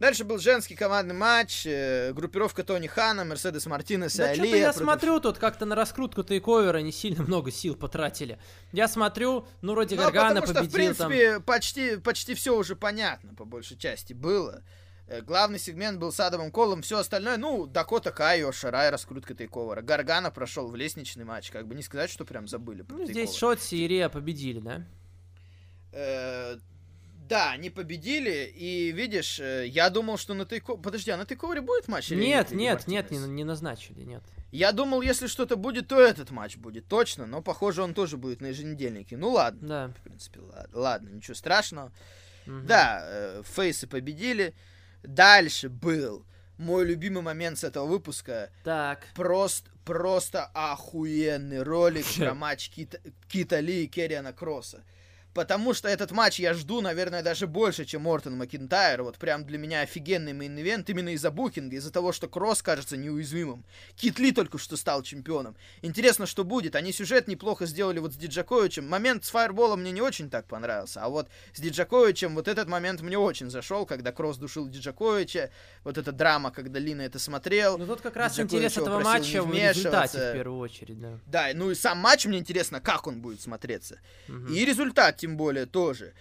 Дальше 0.03 0.25
был 0.25 0.39
женский 0.39 0.75
командный 0.75 1.15
матч, 1.15 1.65
э, 1.65 2.13
группировка 2.13 2.65
Тони 2.65 2.89
Хана, 2.89 3.25
Мерседес 3.25 3.67
Мартинес 3.67 4.17
да 4.17 4.33
и 4.33 4.41
Алия. 4.41 4.57
я 4.57 4.65
против... 4.73 4.83
смотрю, 4.83 5.21
тут 5.21 5.39
как-то 5.39 5.65
на 5.65 5.77
раскрутку 5.77 6.25
тейковера 6.25 6.79
не 6.79 6.91
сильно 6.91 7.23
много 7.29 7.53
сил 7.53 7.77
потратили. 7.77 8.41
Я 8.73 8.89
смотрю, 8.89 9.47
ну, 9.61 9.75
вроде 9.75 9.95
ну, 9.95 10.03
Гаргана 10.03 10.41
потому 10.41 10.47
что, 10.47 10.55
победил 10.55 10.71
в 10.71 10.97
принципе, 10.97 11.33
там... 11.35 11.43
почти, 11.45 11.97
почти 11.99 12.35
все 12.35 12.57
уже 12.57 12.75
понятно, 12.75 13.33
по 13.35 13.45
большей 13.45 13.77
части, 13.77 14.13
было. 14.13 14.65
Э, 15.07 15.21
главный 15.21 15.61
сегмент 15.61 16.01
был 16.01 16.11
с 16.11 16.19
Адамом 16.19 16.51
Колом, 16.51 16.83
все 16.83 16.99
остальное, 16.99 17.37
ну, 17.37 17.67
Дакота 17.67 18.11
Кайо, 18.11 18.51
Шарай, 18.51 18.91
раскрутка 18.91 19.37
Тейковера. 19.37 19.83
Гаргана 19.83 20.33
прошел 20.33 20.67
в 20.67 20.75
лестничный 20.75 21.25
матч, 21.25 21.53
как 21.53 21.69
бы 21.69 21.77
не 21.77 21.83
сказать, 21.85 22.11
что 22.11 22.25
прям 22.25 22.49
забыли. 22.49 22.85
Ну, 22.89 23.07
здесь 23.07 23.37
Шотси 23.37 23.77
и 23.77 23.87
Рия 23.87 24.09
победили, 24.09 24.59
да? 24.59 24.85
Э, 25.93 26.57
да, 27.33 27.53
они 27.53 27.71
победили, 27.71 28.45
и 28.55 28.93
видишь, 28.93 29.41
э, 29.41 29.67
я 29.67 29.89
думал, 29.89 30.19
что 30.19 30.35
на 30.35 30.45
Тейко... 30.45 30.77
Подожди, 30.77 31.11
а 31.11 31.17
на 31.17 31.25
Тейковере 31.25 31.63
будет 31.63 31.89
матч? 31.89 32.11
Нет, 32.11 32.53
или 32.53 32.59
нет, 32.59 32.87
нет, 32.87 33.11
не, 33.11 33.17
не 33.17 33.45
назначили, 33.45 34.03
нет. 34.03 34.23
Я 34.51 34.73
думал, 34.73 35.01
если 35.01 35.29
что-то 35.29 35.57
будет, 35.57 35.89
то 35.89 35.99
этот 35.99 36.31
матч 36.31 36.59
будет, 36.59 36.89
точно, 36.89 37.25
но, 37.27 37.41
похоже, 37.41 37.83
он 37.83 37.95
тоже 37.95 38.19
будет 38.19 38.43
на 38.43 38.49
еженедельнике. 38.49 39.17
Ну, 39.17 39.31
ладно. 39.31 39.67
Да. 39.67 39.89
В 39.89 40.03
принципе, 40.03 40.41
ладно, 40.41 40.79
ладно 40.79 41.09
ничего 41.09 41.35
страшного. 41.35 41.91
Угу. 42.47 42.67
Да, 42.67 43.01
э, 43.03 43.43
фейсы 43.47 43.87
победили. 43.87 44.55
Дальше 45.03 45.71
был 45.71 46.27
мой 46.59 46.85
любимый 46.85 47.23
момент 47.23 47.59
с 47.59 47.65
этого 47.65 47.87
выпуска. 47.87 48.51
Так. 48.63 49.07
Просто, 49.15 49.71
просто 49.87 50.51
охуенный 50.53 51.63
ролик 51.63 52.05
про 52.19 52.35
матч 52.35 52.69
Кита, 52.69 52.99
Кита 53.27 53.61
Ли 53.61 53.85
и 53.85 53.89
Керриана 53.89 54.35
Кросса 54.35 54.85
потому 55.35 55.75
что 55.75 55.89
этот 55.89 56.11
матч 56.11 56.39
я 56.39 56.55
жду, 56.55 56.81
наверное, 56.81 57.23
даже 57.23 57.47
больше, 57.47 57.85
чем 57.85 58.03
Ортон 58.03 58.37
Макинтайр. 58.37 59.03
Вот 59.03 59.19
прям 59.19 59.45
для 59.45 59.59
меня 59.59 59.81
офигенный 59.81 60.33
main 60.33 60.59
event 60.59 60.91
именно 60.91 61.11
из-за 61.11 61.31
букинга, 61.31 61.77
из-за 61.77 61.91
того, 61.91 62.13
что 62.13 62.29
Кросс 62.29 62.63
кажется 62.63 62.97
неуязвимым. 62.97 63.65
Кит 63.97 64.19
Ли 64.19 64.33
только 64.33 64.59
что 64.59 64.77
стал 64.77 65.03
чемпионом. 65.03 65.57
Интересно, 65.83 66.27
что 66.27 66.45
будет. 66.45 66.77
Они 66.77 66.93
сюжет 66.93 67.29
неплохо 67.29 67.67
сделали 67.67 67.99
вот 67.99 68.13
с 68.13 68.17
Диджаковичем. 68.17 68.89
Момент 68.89 69.25
с 69.25 69.31
фаерболом 69.31 69.81
мне 69.81 69.93
не 69.93 70.03
очень 70.03 70.31
так 70.31 70.47
понравился, 70.47 71.03
а 71.03 71.09
вот 71.09 71.29
с 71.53 71.61
Диджаковичем 71.61 72.35
вот 72.35 72.49
этот 72.49 72.69
момент 72.69 73.01
мне 73.01 73.19
очень 73.19 73.51
зашел, 73.51 73.87
когда 73.87 74.13
Кросс 74.13 74.37
душил 74.37 74.69
Диджаковича. 74.69 75.51
Вот 75.85 75.99
эта 75.99 76.13
драма, 76.13 76.51
когда 76.51 76.79
Ли 76.79 76.91
на 76.91 77.03
это 77.03 77.19
смотрел. 77.19 77.79
Ну 77.79 77.87
тут 77.87 78.01
как 78.01 78.17
раз 78.17 78.39
интерес 78.39 78.77
этого 78.77 79.01
матча 79.01 79.43
в 79.43 79.53
результате 79.53 80.31
в 80.31 80.35
первую 80.35 80.59
очередь, 80.59 81.01
да. 81.01 81.19
Да, 81.27 81.49
ну 81.55 81.71
и 81.71 81.75
сам 81.75 81.99
матч 81.99 82.27
мне 82.27 82.39
интересно, 82.39 82.81
как 82.81 83.07
он 83.07 83.21
будет 83.21 83.41
смотреться. 83.41 84.01
Угу. 84.29 84.53
И 84.53 84.65
результат 84.65 85.22
тем 85.23 85.37
более 85.37 85.67
тоже. 85.67 86.15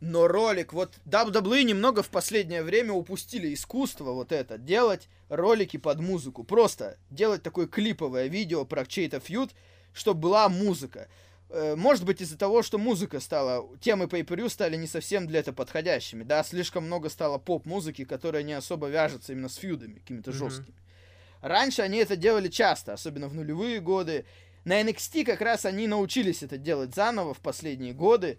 Но 0.00 0.28
ролик, 0.28 0.74
вот 0.74 0.98
WWE 1.06 1.62
немного 1.62 2.02
в 2.02 2.10
последнее 2.10 2.62
время 2.62 2.92
упустили 2.92 3.54
искусство 3.54 4.12
вот 4.12 4.30
это, 4.30 4.58
делать 4.58 5.08
ролики 5.30 5.78
под 5.78 6.00
музыку. 6.00 6.44
Просто 6.44 6.98
делать 7.10 7.42
такое 7.42 7.66
клиповое 7.66 8.26
видео 8.26 8.66
про 8.66 8.84
чей-то 8.84 9.20
фьюд, 9.20 9.52
чтобы 9.94 10.20
была 10.20 10.50
музыка. 10.50 11.08
Э, 11.48 11.76
может 11.76 12.04
быть 12.04 12.20
из-за 12.20 12.36
того, 12.36 12.62
что 12.62 12.76
музыка 12.76 13.20
стала, 13.20 13.66
темы 13.80 14.04
pay 14.04 14.22
per 14.22 14.50
стали 14.50 14.76
не 14.76 14.86
совсем 14.86 15.26
для 15.26 15.40
этого 15.40 15.54
подходящими, 15.54 16.22
да, 16.24 16.44
слишком 16.44 16.84
много 16.84 17.08
стало 17.08 17.38
поп-музыки, 17.38 18.04
которая 18.04 18.42
не 18.42 18.52
особо 18.52 18.88
вяжется 18.88 19.32
именно 19.32 19.48
с 19.48 19.56
фьюдами, 19.56 19.94
какими-то 20.00 20.30
mm-hmm. 20.30 20.34
жесткими. 20.34 20.76
Раньше 21.40 21.80
они 21.80 21.98
это 21.98 22.16
делали 22.16 22.48
часто, 22.48 22.92
особенно 22.92 23.28
в 23.28 23.34
нулевые 23.34 23.80
годы, 23.80 24.26
на 24.66 24.80
NXT 24.80 25.24
как 25.24 25.40
раз 25.40 25.64
они 25.64 25.86
научились 25.86 26.42
это 26.42 26.58
делать 26.58 26.92
заново 26.92 27.32
в 27.34 27.38
последние 27.38 27.94
годы. 27.94 28.36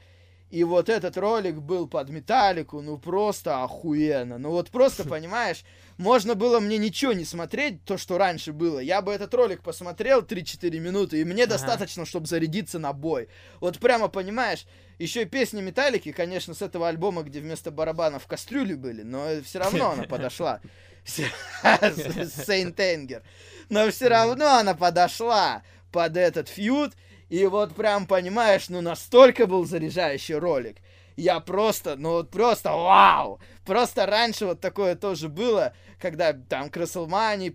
И 0.49 0.63
вот 0.63 0.89
этот 0.89 1.17
ролик 1.17 1.55
был 1.55 1.87
под 1.87 2.09
металлику, 2.09 2.81
ну 2.81 2.97
просто 2.97 3.63
охуенно. 3.63 4.37
Ну 4.37 4.51
вот 4.51 4.69
просто, 4.69 5.05
понимаешь, 5.05 5.63
можно 5.97 6.35
было 6.35 6.59
мне 6.59 6.77
ничего 6.77 7.13
не 7.13 7.23
смотреть, 7.23 7.83
то, 7.85 7.97
что 7.97 8.17
раньше 8.17 8.51
было. 8.51 8.79
Я 8.79 9.01
бы 9.01 9.13
этот 9.13 9.33
ролик 9.33 9.61
посмотрел 9.61 10.21
3-4 10.21 10.79
минуты, 10.79 11.21
и 11.21 11.25
мне 11.25 11.43
ага. 11.43 11.53
достаточно, 11.53 12.05
чтобы 12.05 12.27
зарядиться 12.27 12.77
на 12.77 12.91
бой. 12.91 13.29
Вот 13.61 13.79
прямо, 13.79 14.09
понимаешь, 14.09 14.65
еще 14.99 15.21
и 15.21 15.25
песни 15.25 15.61
Металлики, 15.61 16.11
конечно, 16.11 16.53
с 16.53 16.61
этого 16.61 16.89
альбома, 16.89 17.23
где 17.23 17.39
вместо 17.39 17.71
барабанов 17.71 18.27
кастрюли 18.27 18.73
были, 18.73 19.03
но 19.03 19.27
все 19.43 19.59
равно 19.59 19.91
она 19.91 20.03
подошла. 20.03 20.59
Сейнт 21.05 22.79
Энгер. 22.79 23.23
Но 23.69 23.89
все 23.91 24.07
равно 24.07 24.57
она 24.57 24.75
подошла 24.75 25.63
под 25.97 26.15
этот 26.15 26.47
фьюд. 26.47 26.93
И 27.27 27.43
вот 27.47 27.73
прям, 27.73 28.05
понимаешь, 28.05 28.69
ну 28.69 28.81
настолько 28.81 29.47
был 29.47 29.65
заряжающий 29.65 30.35
ролик. 30.35 30.77
Я 31.15 31.39
просто, 31.39 31.95
ну 31.95 32.11
вот 32.11 32.29
просто 32.29 32.69
вау! 32.71 33.39
Просто 33.65 34.05
раньше 34.05 34.45
вот 34.45 34.61
такое 34.61 34.95
тоже 34.95 35.27
было, 35.27 35.73
когда 35.99 36.33
там 36.33 36.69
к 36.69 36.79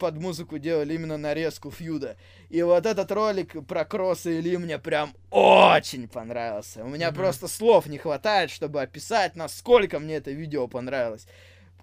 под 0.00 0.14
музыку 0.16 0.58
делали 0.58 0.94
именно 0.94 1.18
нарезку 1.18 1.70
фьюда. 1.70 2.16
И 2.50 2.60
вот 2.62 2.84
этот 2.84 3.12
ролик 3.12 3.64
про 3.68 3.84
Кросса 3.84 4.30
и 4.30 4.40
Ли 4.40 4.56
мне 4.56 4.80
прям 4.80 5.14
очень 5.30 6.08
понравился. 6.08 6.82
У 6.82 6.88
меня 6.88 7.10
mm-hmm. 7.10 7.14
просто 7.14 7.46
слов 7.46 7.86
не 7.86 7.98
хватает, 7.98 8.50
чтобы 8.50 8.82
описать, 8.82 9.36
насколько 9.36 10.00
мне 10.00 10.16
это 10.16 10.32
видео 10.32 10.66
понравилось. 10.66 11.28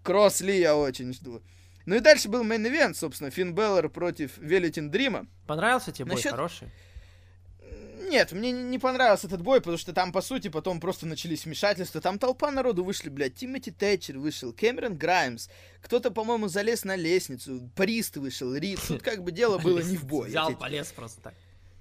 Кросс 0.04 0.42
Ли 0.42 0.60
я 0.60 0.76
очень 0.76 1.14
жду. 1.14 1.42
Ну 1.90 1.96
и 1.96 2.02
дальше 2.02 2.30
был 2.30 2.44
main 2.44 2.65
event, 2.65 2.96
собственно, 2.96 3.32
Финн 3.32 3.56
Балор 3.56 3.90
против 3.90 4.38
Велветин 4.38 4.92
Дрима. 4.92 5.26
Понравился 5.48 5.92
тебе 5.92 6.06
бой? 6.06 6.18
Насчет... 6.18 6.30
Хороший? 6.34 6.70
Нет, 8.12 8.32
мне 8.32 8.52
не 8.52 8.78
понравился 8.78 9.26
этот 9.26 9.42
бой, 9.42 9.60
потому 9.60 9.80
что 9.80 9.92
там, 9.92 10.12
по 10.12 10.22
сути, 10.22 10.50
потом 10.50 10.80
просто 10.80 11.08
начались 11.08 11.46
вмешательства. 11.46 12.00
Там 12.00 12.20
толпа 12.20 12.52
народу 12.52 12.84
вышли, 12.84 13.10
блядь. 13.10 13.34
Тимоти 13.34 13.72
Тэтчер 13.72 14.20
вышел, 14.20 14.54
Кэмерон 14.54 14.98
Граймс. 14.98 15.50
Кто-то, 15.82 16.12
по-моему, 16.12 16.48
залез 16.48 16.86
на 16.86 16.96
лестницу. 16.96 17.72
Прист 17.76 18.18
вышел, 18.18 18.54
Рид. 18.54 18.80
Тут 18.88 19.02
как 19.02 19.24
бы 19.24 19.32
дело 19.32 19.58
было 19.58 19.80
не 19.80 19.98
в 19.98 20.06
бой. 20.06 20.30
Взял, 20.30 20.56
полез 20.56 20.92
просто 20.92 21.22
так. 21.22 21.34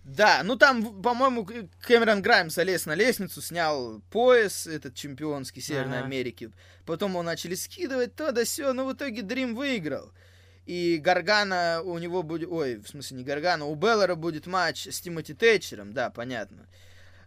Да, 0.09 0.41
ну 0.43 0.57
там, 0.57 1.03
по-моему, 1.03 1.47
Кэмерон 1.83 2.23
Граймс 2.23 2.55
залез 2.55 2.87
на 2.87 2.95
лестницу, 2.95 3.43
снял 3.43 4.01
пояс, 4.11 4.67
этот 4.67 4.95
чемпионский 4.95 5.61
Северной 5.61 5.99
ага. 5.99 6.07
Америки. 6.07 6.51
Потом 6.87 7.11
его 7.11 7.23
начали 7.23 7.55
скидывать, 7.55 8.17
то 8.17 8.33
да 8.33 8.45
все, 8.45 8.73
но 8.73 8.87
в 8.87 8.95
итоге 8.95 9.21
Дрим 9.21 9.55
выиграл. 9.55 10.11
И 10.65 10.97
Гаргана 10.97 11.83
у 11.85 11.99
него 11.99 12.23
будет... 12.23 12.49
Ой, 12.51 12.77
в 12.77 12.89
смысле 12.89 13.19
не 13.19 13.25
Гаргана, 13.25 13.67
у 13.67 13.75
Беллера 13.75 14.15
будет 14.15 14.47
матч 14.47 14.87
с 14.87 14.99
Тимоти 14.99 15.35
Тэтчером, 15.35 15.93
да, 15.93 16.09
понятно. 16.09 16.67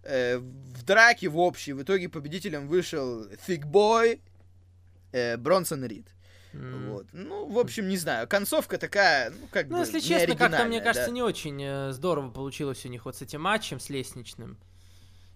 Э, 0.02 0.38
в 0.40 0.84
драке 0.84 1.28
в 1.28 1.38
общей 1.38 1.74
в 1.74 1.84
итоге 1.84 2.10
победителем 2.10 2.68
вышел 2.68 3.28
Thick 3.48 3.64
Boy 3.64 4.20
э, 5.12 5.38
Бронсон 5.38 5.86
Рид. 5.86 6.08
Mm. 6.54 6.90
Вот. 6.90 7.08
Ну, 7.14 7.48
в 7.48 7.58
общем, 7.58 7.88
не 7.88 7.98
знаю. 7.98 8.28
Концовка 8.28 8.78
такая, 8.78 9.32
ну, 9.32 9.48
как 9.52 9.70
ну, 9.70 9.78
бы, 9.78 9.84
если 9.84 10.00
честно, 10.00 10.36
как-то, 10.36 10.66
мне 10.66 10.82
кажется, 10.82 11.08
да? 11.08 11.14
не 11.14 11.24
очень 11.24 11.62
э, 11.64 11.92
здорово 11.92 12.30
получилось 12.30 12.86
у 12.86 12.90
них 12.90 13.06
вот 13.06 13.16
с 13.16 13.22
этим 13.22 13.42
матчем, 13.42 13.80
с 13.80 13.90
лестничным. 13.90 14.58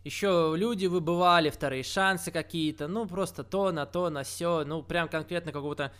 Еще 0.03 0.53
люди 0.55 0.85
выбывали, 0.85 1.49
вторые 1.49 1.83
шансы 1.83 2.31
какие-то, 2.31 2.87
ну, 2.87 3.07
просто 3.07 3.43
то 3.43 3.71
на 3.71 3.85
то, 3.85 4.09
на 4.09 4.23
все, 4.23 4.63
ну, 4.65 4.83
прям 4.83 5.09
конкретно 5.09 5.51
какого-то 5.51 5.91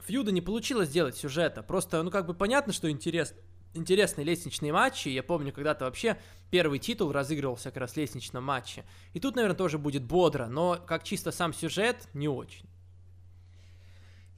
фьюда 0.00 0.32
не 0.32 0.40
получилось 0.40 0.88
сделать 0.88 1.16
сюжета. 1.16 1.62
Просто, 1.62 2.02
ну, 2.02 2.10
как 2.10 2.26
бы 2.26 2.32
понятно, 2.32 2.72
что 2.72 2.90
интерес, 2.90 3.34
интересные 3.74 4.24
лестничные 4.24 4.72
матчи. 4.72 5.08
Я 5.08 5.22
помню, 5.22 5.52
когда-то 5.52 5.84
вообще 5.84 6.16
первый 6.50 6.78
титул 6.78 7.12
разыгрывался 7.12 7.70
как 7.70 7.78
раз 7.78 7.92
в 7.92 7.96
лестничном 7.96 8.42
матче. 8.42 8.84
И 9.12 9.20
тут, 9.20 9.36
наверное, 9.36 9.56
тоже 9.56 9.76
будет 9.76 10.04
бодро, 10.04 10.46
но 10.46 10.78
как 10.86 11.04
чисто 11.04 11.30
сам 11.30 11.52
сюжет, 11.52 12.08
не 12.14 12.28
очень. 12.28 12.66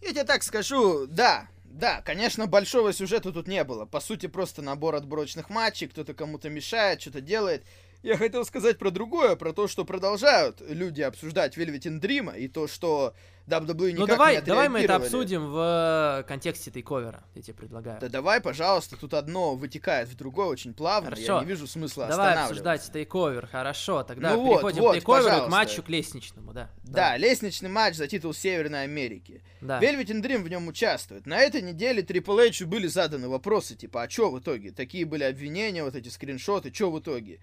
Я 0.00 0.10
тебе 0.10 0.24
так 0.24 0.42
скажу, 0.42 1.06
да, 1.06 1.48
да, 1.64 2.02
конечно, 2.02 2.46
большого 2.46 2.92
сюжета 2.92 3.32
тут 3.32 3.46
не 3.46 3.64
было. 3.64 3.84
По 3.84 4.00
сути, 4.00 4.26
просто 4.26 4.62
набор 4.62 4.94
отборочных 4.94 5.50
матчей, 5.50 5.88
кто-то 5.88 6.14
кому-то 6.14 6.48
мешает, 6.48 7.00
что-то 7.00 7.20
делает. 7.20 7.64
Я 8.02 8.16
хотел 8.16 8.46
сказать 8.46 8.78
про 8.78 8.90
другое, 8.90 9.36
про 9.36 9.52
то, 9.52 9.68
что 9.68 9.84
продолжают 9.84 10.62
люди 10.66 11.02
обсуждать 11.02 11.58
Velvet 11.58 12.00
Dream, 12.00 12.36
и 12.38 12.48
то, 12.48 12.66
что 12.66 13.14
WWE 13.46 13.92
никак 13.92 13.98
ну, 13.98 14.06
давай, 14.06 14.36
не 14.36 14.42
давай 14.42 14.68
мы 14.68 14.80
это 14.80 14.96
обсудим 14.96 15.50
в 15.50 16.20
э, 16.20 16.28
контексте 16.28 16.70
тейковера, 16.70 17.24
я 17.34 17.42
тебе 17.42 17.54
предлагаю. 17.54 18.00
Да 18.00 18.08
давай, 18.08 18.40
пожалуйста, 18.40 18.96
тут 18.96 19.12
одно 19.12 19.54
вытекает 19.54 20.08
в 20.08 20.16
другое 20.16 20.46
очень 20.46 20.72
плавно, 20.72 21.10
хорошо. 21.10 21.34
я 21.34 21.40
не 21.40 21.46
вижу 21.46 21.66
смысла 21.66 22.06
Давай 22.06 22.36
обсуждать 22.36 22.90
тейковер, 22.92 23.46
хорошо, 23.48 24.02
тогда 24.02 24.34
ну 24.34 24.48
переходим 24.48 24.82
вот, 24.82 24.92
к 24.92 24.94
тейковеру, 24.94 25.46
к 25.46 25.48
матчу 25.48 25.82
к 25.82 25.88
лестничному, 25.88 26.52
да. 26.52 26.70
Да, 26.84 26.92
давай. 26.92 27.18
лестничный 27.18 27.68
матч 27.68 27.96
за 27.96 28.06
титул 28.06 28.32
Северной 28.32 28.84
Америки. 28.84 29.42
Да. 29.60 29.80
Velvet 29.80 30.06
Dream 30.22 30.42
в 30.42 30.48
нем 30.48 30.68
участвует. 30.68 31.26
На 31.26 31.40
этой 31.40 31.60
неделе 31.60 32.02
Triple 32.02 32.48
H 32.48 32.66
были 32.66 32.86
заданы 32.86 33.28
вопросы, 33.28 33.74
типа, 33.74 34.04
а 34.04 34.10
что 34.10 34.30
в 34.30 34.38
итоге? 34.38 34.70
Такие 34.70 35.04
были 35.04 35.24
обвинения, 35.24 35.84
вот 35.84 35.94
эти 35.94 36.08
скриншоты, 36.08 36.72
что 36.72 36.90
в 36.90 36.98
итоге? 37.00 37.40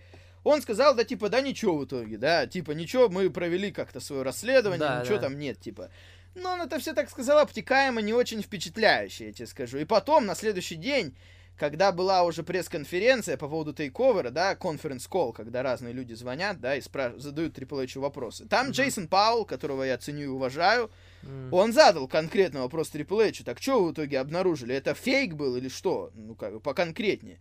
Он 0.47 0.61
сказал, 0.61 0.95
да, 0.95 1.03
типа, 1.03 1.27
да 1.27 1.41
ничего 1.41 1.77
в 1.77 1.83
итоге, 1.83 2.17
да, 2.17 2.47
типа, 2.47 2.71
ничего, 2.71 3.09
мы 3.09 3.29
провели 3.29 3.69
как-то 3.69 3.99
свое 3.99 4.21
расследование, 4.21 4.79
да, 4.79 5.01
ничего 5.01 5.17
да. 5.17 5.23
там 5.23 5.37
нет, 5.37 5.59
типа. 5.59 5.89
Но 6.35 6.53
он 6.53 6.61
это 6.61 6.79
все 6.79 6.93
так 6.93 7.09
сказал 7.09 7.39
обтекаемо, 7.39 8.01
не 8.01 8.13
очень 8.13 8.41
впечатляюще, 8.41 9.25
я 9.25 9.33
тебе 9.33 9.45
скажу. 9.45 9.77
И 9.77 9.83
потом, 9.83 10.25
на 10.25 10.35
следующий 10.35 10.75
день, 10.75 11.17
когда 11.57 11.91
была 11.91 12.23
уже 12.23 12.43
пресс-конференция 12.43 13.35
по 13.35 13.49
поводу 13.49 13.73
тейковера, 13.73 14.29
да, 14.29 14.55
конференц-колл, 14.55 15.33
когда 15.33 15.63
разные 15.63 15.93
люди 15.93 16.13
звонят, 16.13 16.61
да, 16.61 16.77
и 16.77 16.81
спраш... 16.81 17.15
задают 17.17 17.57
Triple 17.57 17.83
H 17.83 17.97
вопросы. 17.97 18.45
Там 18.45 18.67
mm-hmm. 18.67 18.71
Джейсон 18.71 19.07
Паул, 19.09 19.43
которого 19.43 19.83
я 19.83 19.97
ценю 19.97 20.23
и 20.23 20.27
уважаю, 20.27 20.89
mm-hmm. 21.23 21.49
он 21.51 21.73
задал 21.73 22.07
конкретный 22.07 22.61
вопрос 22.61 22.89
Triple 22.93 23.27
H. 23.27 23.43
Так 23.43 23.61
что 23.61 23.83
в 23.83 23.91
итоге 23.91 24.19
обнаружили? 24.19 24.73
Это 24.73 24.93
фейк 24.93 25.33
был 25.33 25.57
или 25.57 25.67
что? 25.67 26.11
Ну, 26.15 26.35
как 26.35 26.53
бы 26.53 26.59
поконкретнее. 26.61 27.37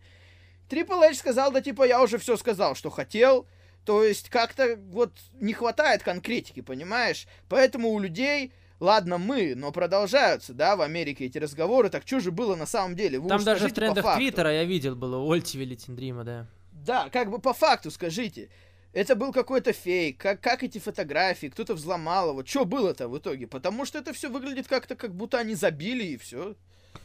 Triple 0.69 1.09
H 1.09 1.17
сказал, 1.17 1.51
да 1.51 1.61
типа 1.61 1.87
я 1.87 2.01
уже 2.01 2.17
все 2.17 2.37
сказал, 2.37 2.75
что 2.75 2.89
хотел. 2.89 3.47
То 3.85 4.03
есть 4.03 4.29
как-то 4.29 4.77
вот 4.89 5.13
не 5.39 5.53
хватает 5.53 6.03
конкретики, 6.03 6.59
понимаешь? 6.61 7.25
Поэтому 7.47 7.89
у 7.91 7.99
людей, 7.99 8.51
ладно 8.81 9.17
мы, 9.17 9.55
но 9.55 9.71
продолжаются, 9.71 10.53
да, 10.53 10.75
в 10.75 10.81
Америке 10.81 11.25
эти 11.25 11.37
разговоры. 11.37 11.89
Так 11.89 12.03
что 12.05 12.19
же 12.19 12.31
было 12.31 12.55
на 12.55 12.65
самом 12.65 12.97
деле? 12.97 13.19
Вы 13.19 13.29
Там 13.29 13.43
даже 13.43 13.69
в 13.69 13.73
трендах 13.73 14.17
Твиттера 14.17 14.51
я 14.51 14.65
видел 14.65 14.95
было 14.95 15.17
Ольти 15.17 15.57
Велитиндрима, 15.57 16.25
да. 16.25 16.47
Да, 16.71 17.09
как 17.09 17.29
бы 17.29 17.39
по 17.39 17.53
факту 17.53 17.89
скажите. 17.89 18.49
Это 18.91 19.15
был 19.15 19.31
какой-то 19.31 19.73
фейк, 19.73 20.19
как, 20.19 20.41
как 20.41 20.63
эти 20.63 20.79
фотографии, 20.79 21.47
кто-то 21.47 21.73
взломал 21.75 22.31
его. 22.31 22.43
Что 22.43 22.65
было-то 22.65 23.07
в 23.07 23.17
итоге? 23.17 23.47
Потому 23.47 23.85
что 23.85 23.99
это 23.99 24.11
все 24.11 24.29
выглядит 24.29 24.67
как-то, 24.67 24.95
как 24.95 25.13
будто 25.13 25.37
они 25.37 25.55
забили 25.55 26.03
и 26.03 26.17
все. 26.17 26.55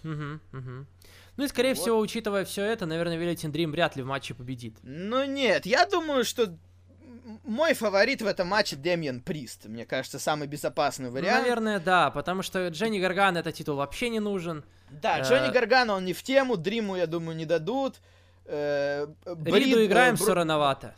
Угу, 0.02 0.40
угу. 0.52 0.86
Ну 1.36 1.44
и, 1.44 1.48
скорее 1.48 1.74
вот. 1.74 1.78
всего, 1.82 1.98
учитывая 1.98 2.44
все 2.44 2.62
это, 2.64 2.86
наверное, 2.86 3.16
Велитин 3.16 3.52
Дрим 3.52 3.72
вряд 3.72 3.96
ли 3.96 4.02
в 4.02 4.06
матче 4.06 4.34
победит. 4.34 4.76
Ну 4.82 5.24
нет, 5.24 5.64
я 5.66 5.86
думаю, 5.86 6.24
что 6.24 6.54
мой 7.44 7.74
фаворит 7.74 8.22
в 8.22 8.26
этом 8.26 8.48
матче 8.48 8.76
Демьян 8.76 9.20
Прист. 9.20 9.66
Мне 9.66 9.86
кажется, 9.86 10.18
самый 10.18 10.48
безопасный 10.48 11.08
ну, 11.08 11.14
вариант. 11.14 11.42
Наверное, 11.42 11.80
да, 11.80 12.10
потому 12.10 12.42
что 12.42 12.68
Дженни 12.68 12.98
Гарган 12.98 13.36
этот 13.36 13.54
титул 13.54 13.76
вообще 13.76 14.10
не 14.10 14.20
нужен. 14.20 14.64
Да, 14.90 15.18
э... 15.18 15.22
Джонни 15.22 15.52
Гаргана 15.52 15.94
он 15.94 16.04
не 16.04 16.12
в 16.12 16.22
тему, 16.22 16.56
Дриму, 16.56 16.96
я 16.96 17.06
думаю, 17.06 17.36
не 17.36 17.46
дадут. 17.46 18.00
Э, 18.44 19.06
Брид, 19.24 19.66
Риду 19.66 19.84
играем 19.84 20.16
Бро... 20.16 20.24
все 20.24 20.34
рановато. 20.34 20.94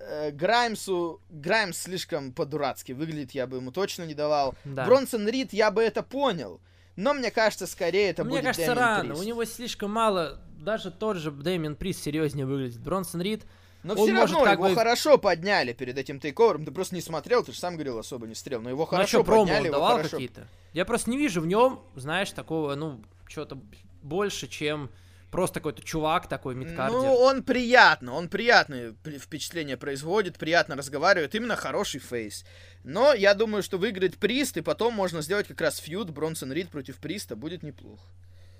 Э, 0.00 0.30
Граймсу, 0.30 1.20
Граймс 1.30 1.78
слишком 1.78 2.32
по-дурацки 2.32 2.92
выглядит, 2.92 3.32
я 3.32 3.46
бы 3.46 3.56
ему 3.56 3.72
точно 3.72 4.04
не 4.04 4.14
давал. 4.14 4.54
Да. 4.64 4.84
Бронсон 4.84 5.28
Рид, 5.28 5.52
я 5.52 5.70
бы 5.70 5.82
это 5.82 6.02
понял. 6.02 6.60
Но 6.96 7.14
мне 7.14 7.30
кажется, 7.30 7.66
скорее 7.66 8.10
это 8.10 8.24
мне 8.24 8.32
будет 8.32 8.44
кажется, 8.44 8.66
Дэмин 8.66 8.78
рано. 8.78 9.08
Прист. 9.10 9.20
У 9.20 9.24
него 9.24 9.44
слишком 9.44 9.90
мало. 9.92 10.38
Даже 10.58 10.90
тот 10.90 11.16
же 11.16 11.30
Дэмин 11.30 11.76
Приз 11.76 12.00
серьезнее 12.00 12.46
выглядит. 12.46 12.80
Бронсон 12.80 13.22
Рид. 13.22 13.44
Но 13.82 13.96
все 13.96 14.12
равно 14.12 14.38
может, 14.38 14.52
его 14.52 14.68
бы... 14.68 14.74
хорошо 14.74 15.18
подняли 15.18 15.72
перед 15.72 15.98
этим 15.98 16.20
тейковером. 16.20 16.64
Ты 16.64 16.70
просто 16.70 16.94
не 16.94 17.00
смотрел, 17.00 17.42
ты 17.42 17.52
же 17.52 17.58
сам 17.58 17.74
говорил, 17.74 17.98
особо 17.98 18.26
не 18.26 18.34
стрел. 18.34 18.60
Но 18.60 18.70
его 18.70 18.82
ну, 18.82 18.84
а 18.84 18.86
хорошо 18.86 19.22
что, 19.22 19.24
подняли. 19.24 19.66
Его 19.66 19.74
давал 19.74 19.96
хорошо... 19.96 20.10
какие-то? 20.10 20.46
Я 20.72 20.84
просто 20.84 21.10
не 21.10 21.18
вижу 21.18 21.40
в 21.40 21.46
нем, 21.46 21.80
знаешь, 21.96 22.30
такого, 22.30 22.74
ну, 22.76 23.02
что-то 23.26 23.58
больше, 24.02 24.46
чем 24.46 24.90
просто 25.32 25.60
какой-то 25.60 25.82
чувак 25.82 26.28
такой, 26.28 26.54
мидкардер. 26.54 27.00
Ну, 27.00 27.14
он 27.14 27.42
приятно, 27.42 28.12
он 28.12 28.28
приятное 28.28 28.94
впечатление 29.18 29.76
производит, 29.76 30.38
приятно 30.38 30.76
разговаривает, 30.76 31.34
именно 31.34 31.56
хороший 31.56 32.00
фейс. 32.00 32.44
Но 32.84 33.14
я 33.14 33.34
думаю, 33.34 33.62
что 33.62 33.78
выиграет 33.78 34.18
Прист, 34.18 34.58
и 34.58 34.60
потом 34.60 34.94
можно 34.94 35.22
сделать 35.22 35.48
как 35.48 35.60
раз 35.60 35.78
фьюд 35.78 36.10
Бронсон 36.10 36.52
Рид 36.52 36.68
против 36.68 36.98
Приста, 36.98 37.34
будет 37.34 37.62
неплохо. 37.62 38.04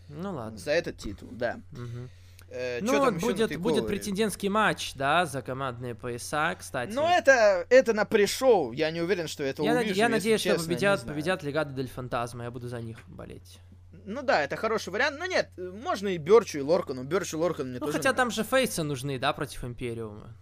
Ну 0.09 0.33
ладно. 0.33 0.59
За 0.59 0.73
этот 0.73 0.97
титул, 0.97 1.29
да. 1.31 1.61
Угу. 1.73 2.09
Э, 2.49 2.81
ну 2.81 2.99
вот 2.99 3.15
будет, 3.15 3.61
будет 3.61 3.87
претендентский 3.87 4.49
матч, 4.49 4.95
да, 4.95 5.27
за 5.27 5.43
командные 5.43 5.95
пояса, 5.95 6.55
кстати. 6.59 6.93
Ну 6.93 7.07
это, 7.07 7.67
это 7.69 7.93
на 7.93 8.05
пришоу, 8.05 8.73
я 8.73 8.91
не 8.91 9.01
уверен, 9.01 9.29
что 9.29 9.45
это 9.45 9.63
я 9.63 9.75
увижу, 9.75 9.95
Я 9.95 10.09
надеюсь, 10.09 10.41
честно, 10.41 10.59
что 10.59 10.69
победят, 10.69 11.05
победят 11.05 11.43
Легады 11.43 11.75
Дель 11.75 11.89
Фантазма, 11.89 12.45
я 12.45 12.51
буду 12.51 12.69
за 12.69 12.81
них 12.81 12.99
болеть. 13.09 13.61
Ну 14.05 14.23
да, 14.23 14.43
это 14.43 14.57
хороший 14.57 14.91
вариант. 14.91 15.19
Но 15.19 15.27
нет, 15.27 15.51
можно 15.57 16.09
и 16.09 16.19
Берчу, 16.19 16.59
и 16.59 16.63
Лоркану. 16.63 17.05
Берчу, 17.05 17.39
Лоркану 17.39 17.71
мне 17.71 17.79
ну, 17.79 17.87
тоже 17.87 17.99
хотя 17.99 18.13
нравится. 18.13 18.23
там 18.23 18.31
же 18.31 18.45
фейсы 18.45 18.83
нужны, 18.83 19.19
да, 19.19 19.33
против 19.33 19.65
Империума. 19.65 20.37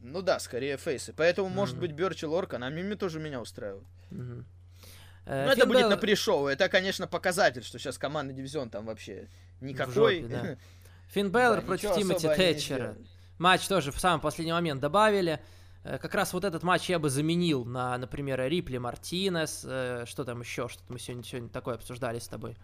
Ну 0.00 0.20
да, 0.20 0.38
скорее 0.40 0.76
фейсы. 0.76 1.12
Поэтому, 1.12 1.48
mm-hmm. 1.48 1.54
может 1.54 1.78
быть, 1.78 1.92
Берчи 1.92 2.24
Лоркан, 2.24 2.64
а 2.64 2.70
мне 2.70 2.96
тоже 2.96 3.20
меня 3.20 3.40
устраивает. 3.40 3.86
Mm-hmm. 4.10 4.44
Э, 5.26 5.46
ну, 5.46 5.52
это 5.52 5.66
будет 5.66 5.88
на 5.88 5.96
пришоу. 5.96 6.46
Это, 6.46 6.68
конечно, 6.68 7.06
показатель, 7.06 7.62
что 7.62 7.78
сейчас 7.78 7.98
командный 7.98 8.34
дивизион 8.34 8.70
там 8.70 8.86
вообще 8.86 9.28
никакой. 9.60 10.22
Жопе, 10.22 10.34
да. 10.34 10.56
Финн 11.08 11.30
Беллер 11.30 11.56
да, 11.56 11.62
против 11.62 11.94
Тимоти 11.94 12.28
Тэтчера. 12.28 12.96
Матч 13.38 13.66
тоже 13.68 13.92
в 13.92 14.00
самый 14.00 14.20
последний 14.20 14.52
момент 14.52 14.80
добавили. 14.80 15.40
Э, 15.84 15.98
как 15.98 16.14
раз 16.14 16.32
вот 16.32 16.44
этот 16.44 16.62
матч 16.62 16.88
я 16.88 16.98
бы 16.98 17.10
заменил 17.10 17.64
на, 17.64 17.96
например, 17.98 18.40
Рипли 18.40 18.78
Мартинес. 18.78 19.62
Э, 19.64 20.04
что 20.06 20.24
там 20.24 20.40
еще? 20.40 20.68
Что-то 20.68 20.92
мы 20.92 20.98
сегодня, 20.98 21.24
сегодня 21.24 21.48
такое 21.48 21.74
обсуждали 21.74 22.18
с 22.18 22.28
тобой. 22.28 22.56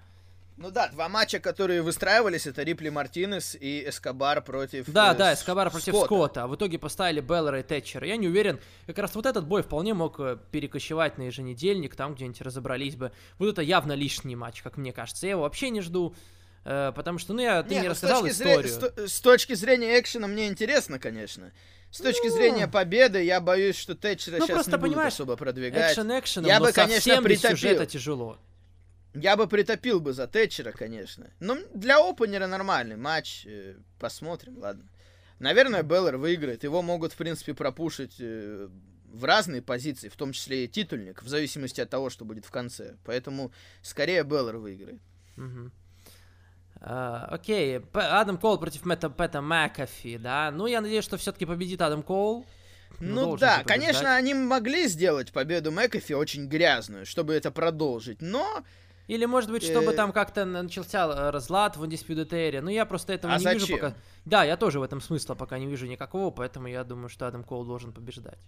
Ну 0.60 0.72
да, 0.72 0.88
два 0.88 1.08
матча, 1.08 1.38
которые 1.38 1.82
выстраивались, 1.82 2.48
это 2.48 2.64
Рипли 2.64 2.88
Мартинес 2.88 3.54
и 3.54 3.88
Эскобар 3.88 4.42
против 4.42 4.90
Да, 4.90 5.14
э, 5.14 5.16
да, 5.16 5.34
Эскобар 5.34 5.70
против 5.70 5.94
Скотта. 5.94 6.06
Скотта. 6.06 6.42
А 6.42 6.46
в 6.48 6.56
итоге 6.56 6.80
поставили 6.80 7.20
Беллера 7.20 7.60
и 7.60 7.62
Тэтчера. 7.62 8.04
Я 8.04 8.16
не 8.16 8.26
уверен, 8.26 8.58
как 8.86 8.98
раз 8.98 9.14
вот 9.14 9.26
этот 9.26 9.46
бой 9.46 9.62
вполне 9.62 9.94
мог 9.94 10.18
э, 10.18 10.36
перекочевать 10.50 11.16
на 11.16 11.22
еженедельник, 11.22 11.94
там 11.94 12.16
где-нибудь 12.16 12.40
разобрались 12.40 12.96
бы. 12.96 13.12
Вот 13.38 13.50
это 13.50 13.62
явно 13.62 13.92
лишний 13.92 14.34
матч, 14.34 14.62
как 14.62 14.76
мне 14.76 14.92
кажется. 14.92 15.26
Я 15.26 15.32
его 15.32 15.42
вообще 15.42 15.70
не 15.70 15.80
жду. 15.80 16.16
Э, 16.64 16.92
потому 16.94 17.18
что, 17.18 17.32
ну, 17.32 17.42
я, 17.42 17.62
ты 17.62 17.70
не, 17.70 17.80
мне 17.80 17.88
ну, 17.88 17.94
рассказал 17.94 18.26
историю. 18.28 18.68
Зрения, 18.68 19.08
с, 19.08 19.12
с 19.12 19.20
точки 19.20 19.54
зрения 19.54 20.00
экшена 20.00 20.26
мне 20.26 20.48
интересно, 20.48 20.98
конечно. 20.98 21.52
С 21.90 21.98
точки 21.98 22.26
ну, 22.26 22.34
зрения 22.34 22.68
победы, 22.68 23.22
я 23.24 23.40
боюсь, 23.40 23.76
что 23.76 23.94
Тэтчера 23.94 24.38
ну, 24.38 24.46
сейчас 24.46 24.66
просто, 24.66 24.72
не 24.72 24.78
будут 24.78 24.98
особо 24.98 25.36
продвигать. 25.36 25.92
Экшен 25.92 26.18
экшеном, 26.18 26.48
я 26.48 26.60
бы, 26.60 26.72
конечно, 26.72 27.22
притопил. 27.22 27.56
сюжета 27.56 27.86
тяжело. 27.86 28.38
Я 29.14 29.36
бы 29.36 29.48
притопил 29.48 30.00
бы 30.00 30.12
за 30.12 30.26
Тэтчера, 30.26 30.72
конечно. 30.72 31.30
Но 31.40 31.58
для 31.74 31.98
опенера 31.98 32.46
нормальный 32.46 32.96
матч. 32.96 33.46
Э, 33.46 33.76
посмотрим, 33.98 34.58
ладно. 34.58 34.88
Наверное, 35.38 35.82
Балор 35.82 36.16
выиграет. 36.16 36.64
Его 36.64 36.82
могут, 36.82 37.12
в 37.12 37.16
принципе, 37.16 37.54
пропушить 37.54 38.16
э, 38.18 38.68
в 39.06 39.24
разные 39.24 39.62
позиции, 39.62 40.08
в 40.08 40.16
том 40.16 40.32
числе 40.32 40.64
и 40.64 40.68
титульник, 40.68 41.22
в 41.22 41.28
зависимости 41.28 41.80
от 41.80 41.88
того, 41.88 42.10
что 42.10 42.24
будет 42.24 42.44
в 42.44 42.50
конце. 42.50 42.96
Поэтому 43.04 43.52
скорее 43.82 44.24
Балор 44.24 44.58
выиграет. 44.58 45.00
Угу. 45.36 45.70
Э, 46.80 47.24
окей, 47.30 47.80
Адам 47.92 48.38
Кол 48.38 48.56
против 48.56 48.84
Мэтта 48.84 49.10
Пэта 49.10 49.40
Макафи, 49.40 50.16
да? 50.16 50.52
Ну, 50.52 50.66
я 50.66 50.80
надеюсь, 50.80 51.04
что 51.04 51.16
все-таки 51.16 51.44
победит 51.44 51.82
Адам 51.82 52.04
Кол. 52.04 52.46
Ну, 53.00 53.30
ну 53.30 53.36
да, 53.36 53.64
конечно, 53.64 54.14
они 54.14 54.34
могли 54.34 54.86
сделать 54.86 55.32
победу 55.32 55.72
Макафи 55.72 56.12
очень 56.12 56.46
грязную, 56.46 57.04
чтобы 57.04 57.34
это 57.34 57.50
продолжить, 57.50 58.22
но 58.22 58.62
или, 59.08 59.24
может 59.24 59.50
быть, 59.50 59.62
чтобы 59.62 59.92
э, 59.92 59.96
там 59.96 60.12
как-то 60.12 60.44
начался 60.44 61.06
э, 61.06 61.30
разлад 61.30 61.78
в 61.78 61.82
Undisputed 61.82 62.28
Era. 62.28 62.60
Ну, 62.60 62.68
я 62.68 62.84
просто 62.84 63.14
этого 63.14 63.32
а 63.32 63.38
не 63.38 63.42
зачем? 63.42 63.60
вижу 63.60 63.72
пока. 63.78 63.94
Да, 64.26 64.44
я 64.44 64.58
тоже 64.58 64.80
в 64.80 64.82
этом 64.82 65.00
смысла 65.00 65.34
пока 65.34 65.58
не 65.58 65.66
вижу 65.66 65.86
никакого, 65.86 66.30
поэтому 66.30 66.68
я 66.68 66.84
думаю, 66.84 67.08
что 67.08 67.26
Адам 67.26 67.42
Кол 67.42 67.64
должен 67.64 67.92
побеждать. 67.92 68.38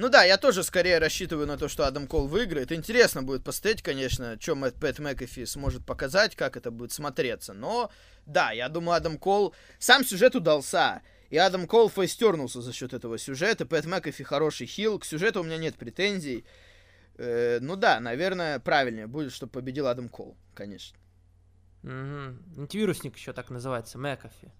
Ну 0.00 0.08
да, 0.10 0.22
я 0.22 0.36
тоже 0.36 0.62
скорее 0.62 0.98
рассчитываю 0.98 1.48
на 1.48 1.58
то, 1.58 1.66
что 1.66 1.84
Адам 1.84 2.06
Кол 2.06 2.28
выиграет. 2.28 2.70
Интересно 2.70 3.24
будет 3.24 3.42
посмотреть, 3.42 3.82
конечно, 3.82 4.40
что 4.40 4.54
Мэтт 4.54 4.76
Пэт 4.76 5.00
Макэфи 5.00 5.44
сможет 5.44 5.84
показать, 5.84 6.36
как 6.36 6.56
это 6.56 6.70
будет 6.70 6.92
смотреться. 6.92 7.52
Но, 7.52 7.90
да, 8.24 8.52
я 8.52 8.68
думаю, 8.68 8.94
Адам 8.94 9.18
Кол... 9.18 9.56
Сам 9.80 10.04
сюжет 10.04 10.36
удался. 10.36 11.02
И 11.30 11.36
Адам 11.36 11.66
Кол 11.66 11.90
фейстернулся 11.90 12.62
за 12.62 12.72
счет 12.72 12.94
этого 12.94 13.18
сюжета. 13.18 13.66
Пэт 13.66 13.86
Макэфи 13.86 14.22
хороший 14.22 14.68
хил. 14.68 15.00
К 15.00 15.04
сюжету 15.04 15.40
у 15.40 15.42
меня 15.42 15.56
нет 15.56 15.74
претензий. 15.74 16.44
Э, 17.16 17.58
ну 17.60 17.74
да, 17.74 17.98
наверное, 17.98 18.60
правильнее 18.60 19.08
будет, 19.08 19.32
чтобы 19.32 19.50
победил 19.50 19.88
Адам 19.88 20.08
Кол, 20.08 20.36
конечно. 20.54 20.96
Угу. 21.82 22.60
Антивирусник 22.60 23.16
еще 23.16 23.32
так 23.32 23.50
называется, 23.50 23.98
Мэкафи. 23.98 24.52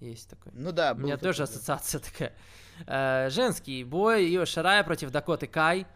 Есть 0.00 0.28
такой. 0.28 0.52
Ну 0.54 0.70
да, 0.72 0.92
У 0.92 0.98
меня 0.98 1.16
такой, 1.16 1.28
тоже 1.30 1.44
ассоциация 1.44 2.00
такая. 2.00 2.34
Э, 2.86 3.28
женский 3.30 3.84
бой 3.84 4.34
Ио 4.34 4.44
Шарая 4.46 4.82
против 4.84 5.10
Дакоты 5.10 5.46
Кай. 5.46 5.86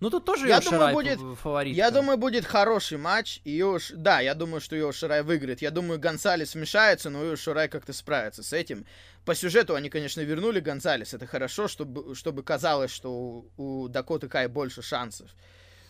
Ну 0.00 0.10
тут 0.10 0.24
тоже 0.24 0.46
я 0.46 0.60
думаю, 0.60 0.94
будет, 0.94 1.18
фаворит. 1.38 1.76
Я 1.76 1.90
думаю, 1.90 2.18
будет 2.18 2.44
хороший 2.44 2.98
матч. 2.98 3.40
Ио, 3.44 3.78
да, 3.94 4.20
я 4.20 4.34
думаю, 4.34 4.60
что 4.60 4.78
Ио 4.78 4.92
Шарай 4.92 5.22
выиграет. 5.22 5.60
Я 5.60 5.72
думаю, 5.72 5.98
Гонсалес 5.98 6.54
вмешается, 6.54 7.10
но 7.10 7.24
Ио 7.24 7.36
Шарай 7.36 7.68
как-то 7.68 7.92
справится 7.92 8.44
с 8.44 8.52
этим. 8.52 8.86
По 9.24 9.34
сюжету 9.34 9.74
они, 9.74 9.90
конечно, 9.90 10.20
вернули 10.20 10.60
Гонсалес. 10.60 11.14
Это 11.14 11.26
хорошо, 11.26 11.66
чтобы, 11.66 12.14
чтобы 12.14 12.44
казалось, 12.44 12.92
что 12.92 13.10
у, 13.12 13.50
у 13.56 13.88
Дакоты 13.88 14.28
Кай 14.28 14.46
больше 14.46 14.82
шансов. 14.82 15.30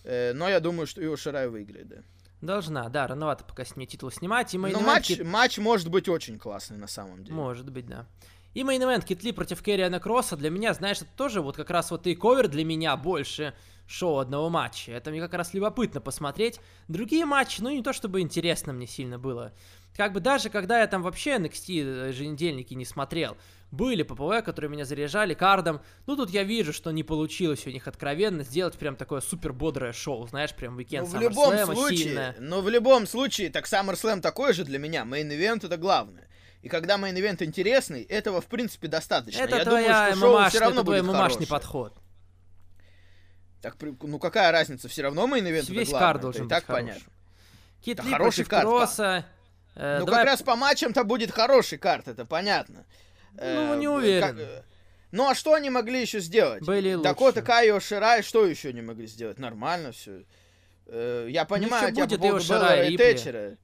Э, 0.05 0.33
но 0.33 0.49
я 0.49 0.61
думаю, 0.61 0.87
что 0.87 1.05
Ио 1.05 1.17
Ширай 1.17 1.49
выиграет, 1.49 1.89
да. 1.89 1.97
Должна, 2.41 2.89
да, 2.89 3.09
рановато 3.09 3.45
пока 3.45 3.65
с 3.65 3.77
нее 3.77 3.87
титул 3.87 4.11
снимать. 4.11 4.55
И 4.55 4.59
Но 4.59 4.81
матч, 4.81 5.19
матч 5.21 5.59
может 5.59 5.89
быть 5.89 6.09
очень 6.09 6.39
классный 6.39 6.79
на 6.79 6.87
самом 6.87 7.25
деле. 7.25 7.35
Может 7.35 7.69
быть, 7.71 7.87
да. 7.87 8.07
И 8.59 8.65
main 8.65 8.83
event 8.83 9.05
Кита 9.05 9.22
Ли 9.22 9.31
против 9.31 9.63
Керриана 9.63 10.01
Кросса 10.01 10.37
для 10.37 10.51
меня, 10.51 10.75
знаешь, 10.75 10.97
это 10.97 11.11
тоже 11.17 11.43
вот 11.43 11.57
как 11.57 11.71
раз 11.71 11.93
вот 11.93 12.09
TakeOver 12.09 12.49
для 12.49 12.65
меня 12.65 12.97
больше 12.97 13.55
шоу 13.87 14.19
одного 14.19 14.51
матча. 14.51 14.91
Это 14.91 15.13
мне 15.13 15.21
как 15.21 15.35
раз 15.35 15.55
любопытно 15.55 16.01
посмотреть. 16.01 16.59
Другие 16.89 17.25
матчи, 17.25 17.61
ну 17.61 17.71
не 17.71 17.85
то 17.85 17.93
чтобы 17.93 18.21
интересно 18.21 18.73
мне 18.73 18.89
сильно 18.89 19.17
было. 19.17 19.53
Как 19.97 20.13
бы 20.13 20.19
даже 20.19 20.51
когда 20.51 20.81
я 20.81 20.89
там 20.89 21.05
вообще 21.05 21.37
NXT 21.37 22.09
еженедельники 22.09 22.75
не 22.75 22.85
смотрел, 22.85 23.37
были 23.71 24.03
ППВ, 24.03 24.45
которые 24.45 24.73
меня 24.73 24.85
заряжали 24.85 25.35
кардом. 25.35 25.81
Ну, 26.07 26.17
тут 26.17 26.31
я 26.31 26.43
вижу, 26.43 26.73
что 26.73 26.91
не 26.91 27.05
получилось 27.05 27.65
у 27.65 27.71
них 27.71 27.87
откровенно 27.87 28.43
сделать 28.43 28.77
прям 28.77 28.97
такое 28.97 29.21
супер 29.21 29.53
бодрое 29.53 29.93
шоу, 29.93 30.27
знаешь, 30.27 30.53
прям 30.53 30.79
уикенд 30.79 31.09
ну, 31.13 31.17
в 31.17 31.23
любом 31.23 31.57
случае, 31.65 31.97
сильное. 31.97 32.37
Но 32.41 32.61
в 32.61 32.69
любом 32.69 33.07
случае, 33.07 33.51
так 33.51 33.67
SummerSlam 33.67 34.21
такой 34.21 34.53
же 34.53 34.65
для 34.65 34.81
меня. 34.81 35.05
Main 35.05 35.31
event 35.31 35.65
это 35.65 35.77
главное. 35.77 36.28
И 36.63 36.69
когда 36.69 36.97
main 36.97 37.17
event 37.17 37.43
интересный, 37.43 38.03
этого, 38.03 38.41
в 38.41 38.47
принципе, 38.47 38.89
достаточно. 38.89 39.43
Это 39.43 39.57
я 39.57 39.65
твоя 39.65 40.11
думаю, 40.11 40.17
что 40.17 40.21
шоу 40.21 40.49
все 40.49 40.59
равно 40.59 40.81
это 40.81 40.85
будет 40.85 41.05
мамашный 41.05 41.47
подход. 41.47 41.95
Так, 43.63 43.77
ну 43.81 44.19
какая 44.19 44.53
разница, 44.53 44.89
все 44.89 45.03
равно 45.03 45.27
main 45.27 45.45
event 45.45 45.69
Весь 45.69 45.91
card 45.91 46.21
должен 46.21 46.43
быть 46.43 46.51
так 46.51 46.65
хороший. 46.65 46.85
понятно. 46.85 47.13
Кит 47.81 48.05
Ли 48.05 48.11
хороший 48.11 48.45
card. 48.45 48.65
Кросса. 48.65 49.25
Э, 49.75 49.99
ну 50.01 50.07
давай... 50.07 50.23
как 50.23 50.33
раз 50.33 50.43
по 50.43 50.57
матчам-то 50.57 51.05
будет 51.05 51.31
хороший 51.31 51.79
card, 51.79 52.09
это 52.09 52.25
понятно. 52.25 52.85
Ну, 53.35 53.77
не 53.77 53.87
э, 53.87 53.89
уверен. 53.89 54.37
Как... 54.37 54.65
Ну, 55.11 55.29
а 55.29 55.35
что 55.35 55.55
они 55.55 55.71
могли 55.71 56.01
еще 56.01 56.21
сделать? 56.21 56.65
Были 56.65 56.95
лучше. 56.95 57.09
Дакота 57.09 57.43
Кайо 57.43 57.81
Ширай, 57.81 58.23
что 58.23 58.45
еще 58.45 58.73
не 58.73 58.83
могли 58.83 59.07
сделать? 59.07 59.39
Нормально 59.39 59.93
все. 59.93 60.25
Э, 60.87 61.27
я 61.31 61.43
ну, 61.43 61.49
понимаю, 61.49 61.95
ну, 61.95 62.01
будет 62.01 62.21
по 62.21 62.27
поводу 62.27 62.45
Беллера 62.45 62.89
и 62.89 62.97
Тэтчера. 62.97 63.57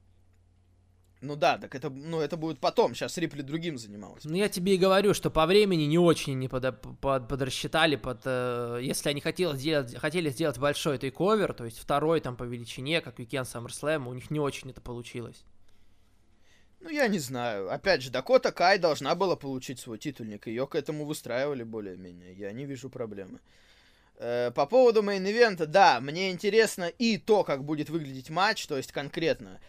Ну 1.21 1.35
да, 1.35 1.57
так 1.57 1.73
это, 1.73 1.89
ну, 1.89 2.19
это 2.19 2.37
будет 2.37 2.59
потом. 2.59 2.93
Сейчас 2.93 3.17
Рипли 3.17 3.41
другим 3.41 3.77
занимался. 3.77 4.29
Ну 4.29 4.35
я 4.35 4.49
тебе 4.49 4.75
и 4.75 4.77
говорю, 4.77 5.13
что 5.13 5.31
по 5.31 5.45
времени 5.45 5.83
не 5.83 5.97
очень 5.97 6.37
не 6.37 6.47
под, 6.47 6.81
под, 6.99 7.27
подрасчитали, 7.27 7.95
под, 7.95 8.21
э, 8.25 8.79
если 8.81 9.09
они 9.09 9.21
хотели 9.21 9.55
сделать, 9.55 9.95
хотели 9.95 10.29
сделать 10.29 10.57
большой 10.57 10.97
тейковер, 10.97 11.53
то 11.53 11.65
есть 11.65 11.79
второй 11.79 12.19
там 12.19 12.35
по 12.35 12.43
величине, 12.43 13.01
как 13.01 13.19
Weekend 13.19 13.45
SummerSlam, 13.45 14.07
у 14.07 14.13
них 14.13 14.29
не 14.29 14.39
очень 14.39 14.69
это 14.69 14.81
получилось. 14.81 15.43
Ну, 16.81 16.89
я 16.91 17.07
не 17.07 17.17
знаю. 17.17 17.73
Опять 17.73 18.03
же, 18.03 18.11
Дакота 18.11 18.51
Кай 18.51 18.77
должна 18.77 19.15
была 19.15 19.35
получить 19.35 19.79
свой 19.79 19.97
титульник. 19.97 20.45
Ее 20.45 20.67
к 20.67 20.75
этому 20.75 21.05
выстраивали 21.05 21.63
более-менее. 21.63 22.35
Я 22.35 22.51
не 22.51 22.65
вижу 22.65 22.91
проблемы. 22.91 23.39
Э, 24.17 24.51
по 24.51 24.65
поводу 24.65 25.01
main 25.01 25.24
event 25.24 25.53
а, 25.53 25.65
да, 25.65 25.99
мне 25.99 26.31
интересно 26.31 26.83
и 26.83 27.17
то, 27.17 27.43
как 27.43 27.63
будет 27.63 27.89
выглядеть 27.89 28.29
матч, 28.29 28.67
то 28.67 28.77
есть 28.77 28.91
конкретно, 28.91 29.59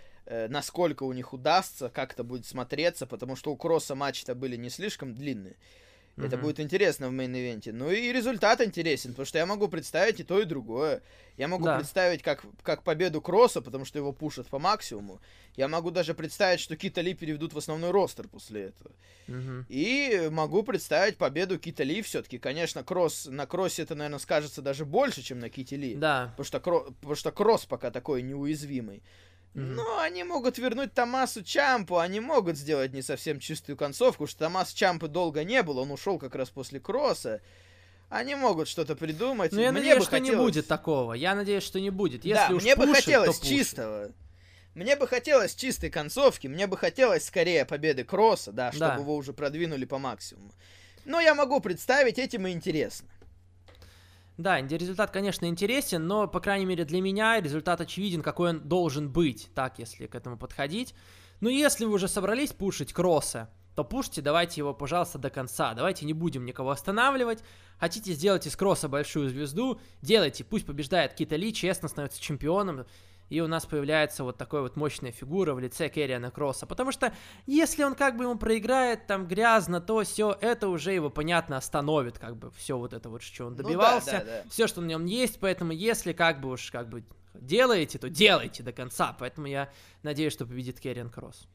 насколько 0.48 1.04
у 1.04 1.12
них 1.12 1.32
удастся, 1.32 1.88
как 1.88 2.12
это 2.12 2.24
будет 2.24 2.46
смотреться, 2.46 3.06
потому 3.06 3.36
что 3.36 3.52
у 3.52 3.56
Кросса 3.56 3.94
матчи-то 3.94 4.34
были 4.34 4.56
не 4.56 4.70
слишком 4.70 5.14
длинные. 5.14 5.56
Mm-hmm. 6.16 6.26
Это 6.26 6.38
будет 6.38 6.60
интересно 6.60 7.08
в 7.08 7.12
main 7.12 7.34
event 7.34 7.62
е. 7.62 7.72
Ну 7.72 7.90
и 7.90 8.10
результат 8.10 8.62
интересен, 8.62 9.10
потому 9.10 9.26
что 9.26 9.36
я 9.36 9.44
могу 9.44 9.68
представить 9.68 10.18
и 10.18 10.24
то, 10.24 10.40
и 10.40 10.46
другое. 10.46 11.02
Я 11.36 11.46
могу 11.46 11.66
да. 11.66 11.76
представить 11.76 12.22
как, 12.22 12.42
как 12.62 12.82
победу 12.84 13.20
Кросса, 13.20 13.60
потому 13.60 13.84
что 13.84 13.98
его 13.98 14.12
пушат 14.12 14.46
по 14.46 14.58
максимуму. 14.58 15.20
Я 15.56 15.68
могу 15.68 15.90
даже 15.90 16.14
представить, 16.14 16.60
что 16.60 16.74
Кита 16.74 17.02
Ли 17.02 17.12
переведут 17.12 17.52
в 17.52 17.58
основной 17.58 17.90
ростер 17.90 18.28
после 18.28 18.62
этого. 18.64 18.92
Mm-hmm. 19.28 19.64
И 19.68 20.28
могу 20.30 20.62
представить 20.62 21.18
победу 21.18 21.58
Кита 21.58 21.84
Ли 21.84 22.00
все-таки. 22.00 22.38
Конечно, 22.38 22.82
Кросс, 22.82 23.26
на 23.26 23.46
Кроссе 23.46 23.82
это, 23.82 23.94
наверное, 23.94 24.18
скажется 24.18 24.62
даже 24.62 24.86
больше, 24.86 25.20
чем 25.20 25.38
на 25.38 25.50
Ките 25.50 25.76
Ли. 25.76 25.96
Да. 25.96 26.32
Потому 26.36 26.46
что, 26.46 26.60
потому 26.60 27.14
что 27.14 27.30
Кросс 27.30 27.66
пока 27.66 27.90
такой 27.90 28.22
неуязвимый. 28.22 29.02
Но 29.56 30.00
они 30.00 30.22
могут 30.22 30.58
вернуть 30.58 30.92
Томасу 30.92 31.42
Чампу, 31.42 31.96
они 31.96 32.20
могут 32.20 32.58
сделать 32.58 32.92
не 32.92 33.00
совсем 33.00 33.40
чистую 33.40 33.76
концовку, 33.78 34.26
что 34.26 34.40
Томас 34.40 34.74
Чампы 34.74 35.08
долго 35.08 35.44
не 35.44 35.62
было, 35.62 35.80
он 35.80 35.90
ушел 35.90 36.18
как 36.18 36.34
раз 36.34 36.50
после 36.50 36.78
кросса. 36.78 37.40
Они 38.10 38.34
могут 38.34 38.68
что-то 38.68 38.94
придумать. 38.94 39.52
Но 39.52 39.60
я 39.62 39.72
мне 39.72 39.80
надеюсь, 39.80 39.98
бы 39.98 40.02
что 40.02 40.10
хотелось... 40.10 40.30
не 40.30 40.36
будет 40.36 40.68
такого. 40.68 41.14
Я 41.14 41.34
надеюсь, 41.34 41.62
что 41.62 41.80
не 41.80 41.88
будет. 41.88 42.26
Если 42.26 42.48
да, 42.48 42.54
уж 42.54 42.62
мне 42.62 42.76
пушит, 42.76 42.90
бы 42.90 42.94
хотелось 42.96 43.38
то 43.38 43.46
чистого. 43.46 44.12
Мне 44.74 44.94
бы 44.94 45.08
хотелось 45.08 45.54
чистой 45.54 45.88
концовки, 45.88 46.48
мне 46.48 46.66
бы 46.66 46.76
хотелось 46.76 47.24
скорее 47.24 47.64
победы 47.64 48.04
Кросса, 48.04 48.52
да, 48.52 48.72
чтобы 48.72 48.88
да. 48.88 49.00
его 49.00 49.16
уже 49.16 49.32
продвинули 49.32 49.86
по 49.86 49.98
максимуму. 49.98 50.52
Но 51.06 51.18
я 51.18 51.34
могу 51.34 51.60
представить, 51.60 52.18
этим 52.18 52.46
и 52.46 52.50
интересно. 52.50 53.08
Да, 54.36 54.60
результат, 54.60 55.10
конечно, 55.10 55.46
интересен, 55.46 56.06
но, 56.06 56.28
по 56.28 56.40
крайней 56.40 56.66
мере, 56.66 56.84
для 56.84 57.00
меня 57.00 57.40
результат 57.40 57.80
очевиден, 57.80 58.22
какой 58.22 58.50
он 58.50 58.68
должен 58.68 59.10
быть, 59.10 59.48
так, 59.54 59.78
если 59.78 60.06
к 60.06 60.14
этому 60.14 60.36
подходить. 60.36 60.94
Но 61.40 61.48
если 61.48 61.84
вы 61.84 61.92
уже 61.92 62.06
собрались 62.06 62.52
пушить 62.52 62.92
кросса, 62.92 63.50
то 63.74 63.84
пушьте, 63.84 64.22
давайте 64.22 64.60
его, 64.60 64.72
пожалуйста, 64.74 65.18
до 65.18 65.30
конца. 65.30 65.74
Давайте 65.74 66.06
не 66.06 66.14
будем 66.14 66.44
никого 66.46 66.70
останавливать. 66.70 67.42
Хотите 67.78 68.12
сделать 68.12 68.46
из 68.46 68.56
кросса 68.56 68.88
большую 68.88 69.28
звезду, 69.28 69.80
делайте, 70.00 70.44
пусть 70.44 70.64
побеждает 70.64 71.14
Кита 71.14 71.36
Ли, 71.36 71.52
честно 71.52 71.88
становится 71.88 72.20
чемпионом 72.20 72.86
и 73.28 73.40
у 73.40 73.46
нас 73.46 73.66
появляется 73.66 74.24
вот 74.24 74.36
такой 74.36 74.62
вот 74.62 74.76
мощная 74.76 75.12
фигура 75.12 75.54
в 75.54 75.58
лице 75.58 75.88
Керриана 75.88 76.30
Кросса. 76.30 76.66
Потому 76.66 76.92
что 76.92 77.12
если 77.46 77.82
он 77.82 77.94
как 77.94 78.16
бы 78.16 78.24
ему 78.24 78.36
проиграет 78.36 79.06
там 79.06 79.26
грязно, 79.26 79.80
то 79.80 80.02
все 80.04 80.36
это 80.40 80.68
уже 80.68 80.92
его, 80.92 81.10
понятно, 81.10 81.56
остановит, 81.56 82.18
как 82.18 82.36
бы 82.36 82.50
все 82.52 82.78
вот 82.78 82.92
это 82.92 83.08
вот, 83.08 83.22
что 83.22 83.46
он 83.46 83.56
добивался, 83.56 84.12
ну, 84.12 84.18
да, 84.18 84.24
да, 84.24 84.42
да. 84.44 84.50
все, 84.50 84.66
что 84.66 84.80
на 84.80 84.86
нем 84.86 85.04
есть, 85.06 85.40
поэтому 85.40 85.72
если 85.72 86.12
как 86.12 86.40
бы 86.40 86.50
уж 86.50 86.70
как 86.70 86.88
бы 86.88 87.04
делаете, 87.34 87.98
то 87.98 88.08
делайте 88.08 88.62
до 88.62 88.72
конца, 88.72 89.14
поэтому 89.18 89.46
я 89.46 89.70
надеюсь, 90.02 90.32
что 90.32 90.46
победит 90.46 90.80
Керриан 90.80 91.10
Кросс. 91.10 91.46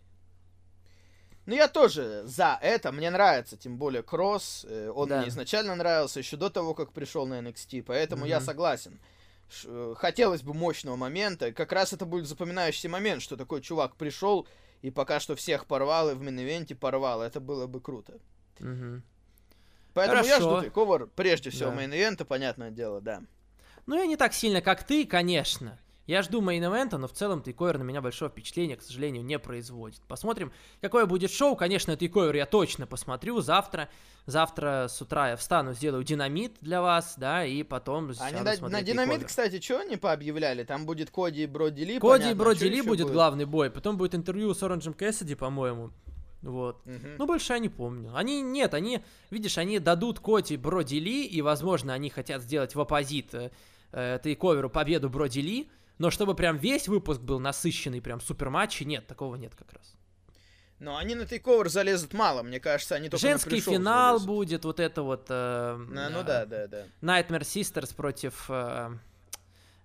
Ну, 1.48 1.56
я 1.56 1.68
тоже 1.68 2.22
за 2.26 2.60
это. 2.62 2.92
Мне 2.92 3.10
нравится, 3.10 3.58
тем 3.58 3.78
более, 3.78 4.04
Кросс. 4.04 4.66
Э, 4.70 4.92
он 4.94 5.10
да. 5.10 5.20
мне 5.20 5.30
изначально 5.30 5.76
нравился 5.76 6.20
еще 6.20 6.38
до 6.38 6.50
того, 6.50 6.76
как 6.76 6.94
пришел 6.94 7.26
на 7.26 7.40
NXT, 7.40 7.84
поэтому 7.84 8.26
mm-hmm. 8.26 8.30
я 8.30 8.42
согласен. 8.42 9.00
Э, 9.66 9.94
хотелось 9.98 10.42
бы 10.42 10.54
мощного 10.54 10.96
момента. 10.96 11.52
Как 11.52 11.72
раз 11.72 11.94
это 11.94 12.06
будет 12.06 12.26
запоминающийся 12.26 12.90
момент, 12.90 13.22
что 13.22 13.38
такой 13.38 13.62
чувак 13.62 13.96
пришел 13.96 14.48
и 14.82 14.92
пока 14.92 15.20
что 15.20 15.36
всех 15.36 15.66
порвал 15.66 16.12
и 16.12 16.14
в 16.14 16.22
main 16.22 16.66
порвал. 16.80 17.22
Это 17.22 17.40
было 17.40 17.68
бы 17.68 17.82
круто. 17.82 18.20
Угу. 18.60 19.02
Поэтому 19.94 20.24
Хорошо. 20.24 20.30
я 20.30 20.40
жду 20.40 20.62
TakeOver 20.62 21.08
прежде 21.08 21.50
всего 21.50 21.72
да. 21.72 21.76
main 21.76 22.18
понятное 22.18 22.72
дело, 22.72 23.02
да. 23.02 23.24
Ну, 23.86 23.98
я 23.98 24.06
не 24.06 24.16
так 24.16 24.34
сильно, 24.34 24.62
как 24.62 24.84
ты, 24.84 25.06
конечно. 25.06 25.80
Я 26.12 26.24
жду 26.24 26.42
main 26.42 26.62
event 26.62 26.88
а, 26.88 26.98
но 26.98 27.08
в 27.08 27.14
целом 27.14 27.42
TakeOver 27.42 27.78
на 27.78 27.84
меня 27.84 28.02
большое 28.02 28.30
впечатление, 28.30 28.76
к 28.76 28.82
сожалению, 28.82 29.24
не 29.24 29.40
производит. 29.40 30.02
Посмотрим, 30.10 30.52
какое 30.82 31.06
будет 31.06 31.32
шоу. 31.32 31.56
Конечно, 31.56 31.96
тейковер 31.96 32.36
я 32.36 32.46
точно 32.46 32.86
посмотрю 32.86 33.40
завтра. 33.40 33.88
Завтра 34.26 34.88
с 34.90 35.02
утра 35.02 35.30
я 35.30 35.36
встану, 35.38 35.74
сделаю 35.74 36.04
динамит 36.04 36.58
для 36.60 36.82
вас, 36.82 37.14
да, 37.16 37.46
и 37.46 37.64
потом 37.64 38.12
Они 38.20 38.42
на, 38.42 38.68
на 38.68 38.82
динамит, 38.82 39.24
кстати, 39.24 39.62
что 39.62 39.80
они 39.80 39.96
пообъявляли? 39.96 40.66
Там 40.66 40.86
будет 40.86 41.12
Коди 41.12 41.44
и 41.44 41.46
Броди 41.48 41.86
Ли, 41.86 41.94
Коди 41.94 42.02
понятно, 42.02 42.32
и 42.32 42.34
Броди 42.34 42.68
Ли 42.68 42.82
будет, 42.82 43.06
будет 43.06 43.14
главный 43.14 43.46
бой, 43.46 43.72
потом 43.72 43.96
будет 43.96 44.14
интервью 44.14 44.54
с 44.54 44.62
Оранжем 44.62 44.94
Кэссиди, 44.94 45.36
по-моему. 45.36 45.92
Вот. 46.42 46.82
Угу. 46.86 47.08
Ну, 47.20 47.26
больше 47.26 47.54
я 47.54 47.60
не 47.60 47.70
помню. 47.70 48.12
Они, 48.14 48.42
нет, 48.42 48.74
они, 48.74 49.02
видишь, 49.30 49.58
они 49.58 49.80
дадут 49.80 50.20
Коди 50.20 50.58
Броди 50.58 51.00
Ли, 51.00 51.26
и, 51.26 51.42
возможно, 51.42 51.94
они 51.94 52.10
хотят 52.10 52.42
сделать 52.42 52.76
в 52.76 52.82
оппозит 52.82 53.34
э, 53.34 53.50
э, 53.94 54.20
тейковеру 54.22 54.70
победу 54.70 55.10
Броди 55.10 55.42
Ли, 55.42 55.70
но 56.02 56.10
чтобы 56.10 56.34
прям 56.34 56.58
весь 56.58 56.88
выпуск 56.88 57.22
был 57.22 57.40
насыщенный, 57.40 58.02
прям 58.02 58.20
супер 58.22 58.50
матчи, 58.50 58.84
нет, 58.84 59.06
такого 59.06 59.36
нет 59.36 59.54
как 59.56 59.72
раз. 59.72 59.94
Но 60.80 60.98
они 60.98 61.14
на 61.14 61.28
тейковер 61.28 61.70
залезут 61.70 62.14
мало, 62.14 62.42
мне 62.42 62.60
кажется, 62.60 62.96
они 62.96 63.08
только 63.08 63.22
Женский 63.22 63.60
финал 63.60 64.18
залезут. 64.18 64.28
будет, 64.28 64.66
вот 64.66 64.80
это 64.80 65.04
вот... 65.04 65.28
Э, 65.30 65.76
а, 65.78 66.10
ну 66.10 66.24
да, 66.24 66.48
да, 66.48 66.66
да. 66.66 66.86
Nightmare 67.02 67.42
Sisters 67.42 67.96
против 67.96 68.46
э, 68.50 68.98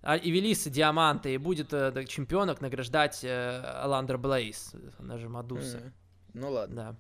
Эвелисы 0.03 0.71
Диаманта, 0.71 1.29
и 1.29 1.37
будет 1.37 1.75
э, 1.75 1.93
чемпионок 2.09 2.63
награждать 2.63 3.23
э, 3.23 3.61
Аландра 3.83 4.17
Блейз, 4.17 4.73
она 4.99 5.19
же 5.19 5.29
Мадуса. 5.29 5.77
Mm-hmm. 5.77 5.93
Ну 6.33 6.51
ладно. 6.51 6.77
Да. 6.77 6.97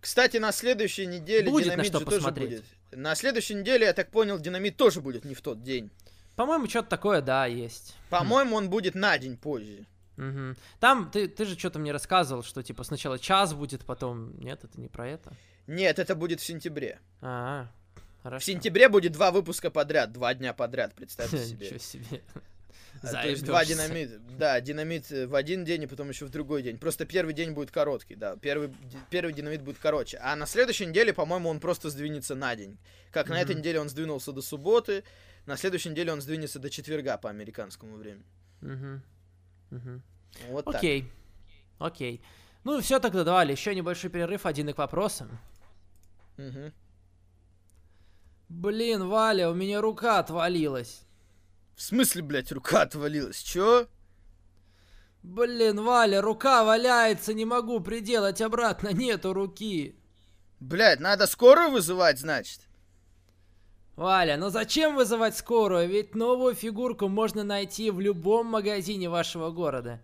Кстати, 0.00 0.38
на 0.38 0.50
следующей 0.50 1.06
неделе 1.06 1.48
будет 1.48 1.66
Динамит 1.66 1.92
на 1.92 2.00
что 2.00 2.10
же 2.10 2.20
тоже 2.20 2.32
будет. 2.32 2.64
На 2.90 3.14
следующей 3.14 3.54
неделе, 3.54 3.86
я 3.86 3.92
так 3.92 4.10
понял, 4.10 4.40
Динамит 4.40 4.76
тоже 4.76 5.00
будет 5.00 5.24
не 5.24 5.36
в 5.36 5.40
тот 5.40 5.62
день. 5.62 5.92
По-моему, 6.38 6.68
что-то 6.68 6.88
такое, 6.88 7.20
да, 7.20 7.46
есть. 7.46 7.96
По-моему, 8.10 8.54
он 8.54 8.70
будет 8.70 8.94
на 8.94 9.18
день 9.18 9.36
позже. 9.36 9.86
Угу. 10.16 10.54
Там 10.78 11.10
ты, 11.10 11.26
ты 11.26 11.44
же 11.44 11.58
что-то 11.58 11.80
мне 11.80 11.90
рассказывал, 11.90 12.44
что 12.44 12.62
типа 12.62 12.84
сначала 12.84 13.18
час 13.18 13.54
будет, 13.54 13.84
потом. 13.84 14.38
Нет, 14.38 14.62
это 14.62 14.80
не 14.80 14.86
про 14.86 15.08
это. 15.08 15.32
Нет, 15.66 15.98
это 15.98 16.14
будет 16.14 16.38
в 16.38 16.44
сентябре. 16.44 17.00
А, 17.20 17.66
хорошо. 18.22 18.40
В 18.40 18.44
сентябре 18.44 18.88
будет 18.88 19.14
два 19.14 19.32
выпуска 19.32 19.68
подряд, 19.68 20.12
два 20.12 20.32
дня 20.32 20.52
подряд, 20.52 20.94
представьте 20.94 21.38
себе. 21.44 21.66
Ничего 21.66 21.80
себе. 21.80 22.22
А, 23.02 23.22
то 23.22 23.28
есть 23.28 23.44
два 23.44 23.64
динамит, 23.64 24.36
да, 24.36 24.60
динамит 24.60 25.10
в 25.10 25.34
один 25.34 25.64
день 25.64 25.82
и 25.82 25.86
потом 25.88 26.08
еще 26.08 26.24
в 26.24 26.30
другой 26.30 26.62
день. 26.62 26.78
Просто 26.78 27.04
первый 27.04 27.34
день 27.34 27.50
будет 27.50 27.72
короткий, 27.72 28.14
да, 28.14 28.36
первый, 28.36 28.72
первый 29.10 29.32
динамит 29.32 29.62
будет 29.62 29.78
короче. 29.78 30.18
А 30.22 30.36
на 30.36 30.46
следующей 30.46 30.86
неделе, 30.86 31.12
по-моему, 31.12 31.48
он 31.48 31.58
просто 31.58 31.90
сдвинется 31.90 32.36
на 32.36 32.54
день. 32.54 32.78
Как 33.10 33.28
на 33.28 33.40
этой 33.40 33.56
неделе 33.56 33.80
он 33.80 33.88
сдвинулся 33.88 34.30
до 34.30 34.40
субботы, 34.40 35.02
на 35.48 35.56
следующей 35.56 35.88
неделе 35.88 36.12
он 36.12 36.20
сдвинется 36.20 36.58
до 36.58 36.68
четверга 36.68 37.16
по 37.16 37.30
американскому 37.30 37.96
времени. 37.96 38.26
Mm-hmm. 38.60 39.00
Угу. 39.70 40.02
Вот 40.50 40.68
Окей. 40.68 41.02
Так. 41.78 41.92
Окей. 41.92 42.22
Ну, 42.64 42.80
все 42.82 43.00
тогда 43.00 43.24
давали. 43.24 43.52
Еще 43.52 43.74
небольшой 43.74 44.10
перерыв, 44.10 44.44
один 44.44 44.72
к 44.74 44.78
вопросам. 44.78 45.38
Угу. 46.36 46.72
Блин, 48.50 49.08
Валя, 49.08 49.48
у 49.50 49.54
меня 49.54 49.80
рука 49.80 50.18
отвалилась. 50.18 51.00
В 51.74 51.80
смысле, 51.80 52.22
блядь, 52.22 52.52
рука 52.52 52.82
отвалилась? 52.82 53.38
Чё? 53.38 53.88
Блин, 55.22 55.82
Валя, 55.82 56.20
рука 56.20 56.62
валяется, 56.62 57.32
не 57.32 57.46
могу 57.46 57.80
приделать 57.80 58.42
обратно, 58.42 58.92
нету 58.92 59.32
руки. 59.32 59.96
Блядь, 60.60 61.00
надо 61.00 61.26
скорую 61.26 61.70
вызывать, 61.70 62.18
значит? 62.18 62.67
Валя, 63.98 64.36
ну 64.36 64.48
зачем 64.48 64.94
вызывать 64.94 65.36
скорую? 65.36 65.88
Ведь 65.88 66.14
новую 66.14 66.54
фигурку 66.54 67.08
можно 67.08 67.42
найти 67.42 67.90
в 67.90 67.98
любом 67.98 68.46
магазине 68.46 69.10
вашего 69.10 69.50
города. 69.50 70.00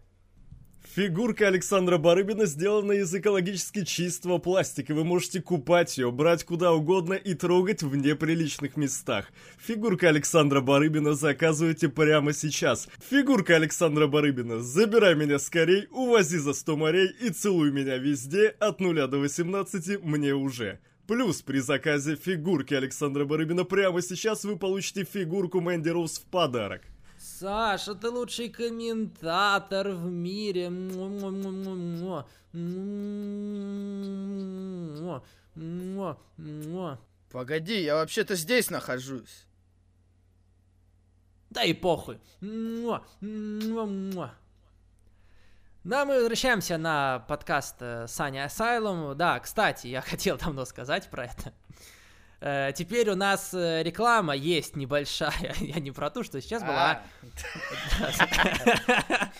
Фигурка 0.96 1.46
Александра 1.46 1.96
Барыбина 1.96 2.46
сделана 2.46 2.90
из 2.90 3.14
экологически 3.14 3.84
чистого 3.84 4.38
пластика. 4.38 4.94
Вы 4.94 5.04
можете 5.04 5.40
купать 5.40 5.96
ее, 5.96 6.10
брать 6.10 6.42
куда 6.42 6.72
угодно 6.72 7.14
и 7.14 7.34
трогать 7.34 7.84
в 7.84 7.94
неприличных 7.94 8.76
местах. 8.76 9.26
Фигурка 9.58 10.08
Александра 10.08 10.60
Барыбина 10.60 11.12
заказывайте 11.12 11.88
прямо 11.88 12.32
сейчас. 12.32 12.88
Фигурка 13.08 13.54
Александра 13.54 14.08
Барыбина, 14.08 14.58
забирай 14.58 15.14
меня 15.14 15.38
скорей, 15.38 15.86
увози 15.92 16.38
за 16.38 16.52
100 16.52 16.76
морей 16.76 17.12
и 17.20 17.30
целуй 17.30 17.70
меня 17.70 17.96
везде 17.98 18.48
от 18.58 18.80
0 18.80 19.06
до 19.06 19.18
18 19.18 20.02
мне 20.02 20.34
уже. 20.34 20.80
Плюс 21.06 21.42
при 21.42 21.58
заказе 21.60 22.16
фигурки 22.16 22.72
Александра 22.72 23.26
Барыбина 23.26 23.64
прямо 23.64 24.00
сейчас 24.00 24.44
вы 24.44 24.56
получите 24.56 25.04
фигурку 25.04 25.60
Мэнди 25.60 25.90
Роуз 25.90 26.18
в 26.18 26.24
подарок. 26.24 26.82
Саша, 27.18 27.94
ты 27.94 28.08
лучший 28.08 28.48
комментатор 28.48 29.90
в 29.90 30.10
мире. 30.10 30.70
Погоди, 37.30 37.82
я 37.82 37.96
вообще-то 37.96 38.34
здесь 38.34 38.70
нахожусь. 38.70 39.46
Да 41.50 41.64
и 41.64 41.74
похуй. 41.74 42.18
Да, 45.84 46.06
мы 46.06 46.16
возвращаемся 46.16 46.78
на 46.78 47.18
подкаст 47.28 47.76
э, 47.80 48.06
Саня 48.08 48.46
Асайлум. 48.46 49.14
Да, 49.18 49.38
кстати, 49.38 49.86
я 49.88 50.00
хотел 50.10 50.38
давно 50.38 50.64
сказать 50.64 51.10
про 51.10 51.26
это. 51.26 51.52
Э, 52.40 52.72
теперь 52.74 53.10
у 53.10 53.14
нас 53.14 53.52
э, 53.52 53.82
реклама 53.82 54.34
есть 54.34 54.76
небольшая. 54.76 55.54
Я 55.60 55.80
не 55.80 55.90
про 55.90 56.08
то, 56.08 56.22
что 56.22 56.40
сейчас 56.40 56.62
была. 56.62 57.02
А. 58.00 59.30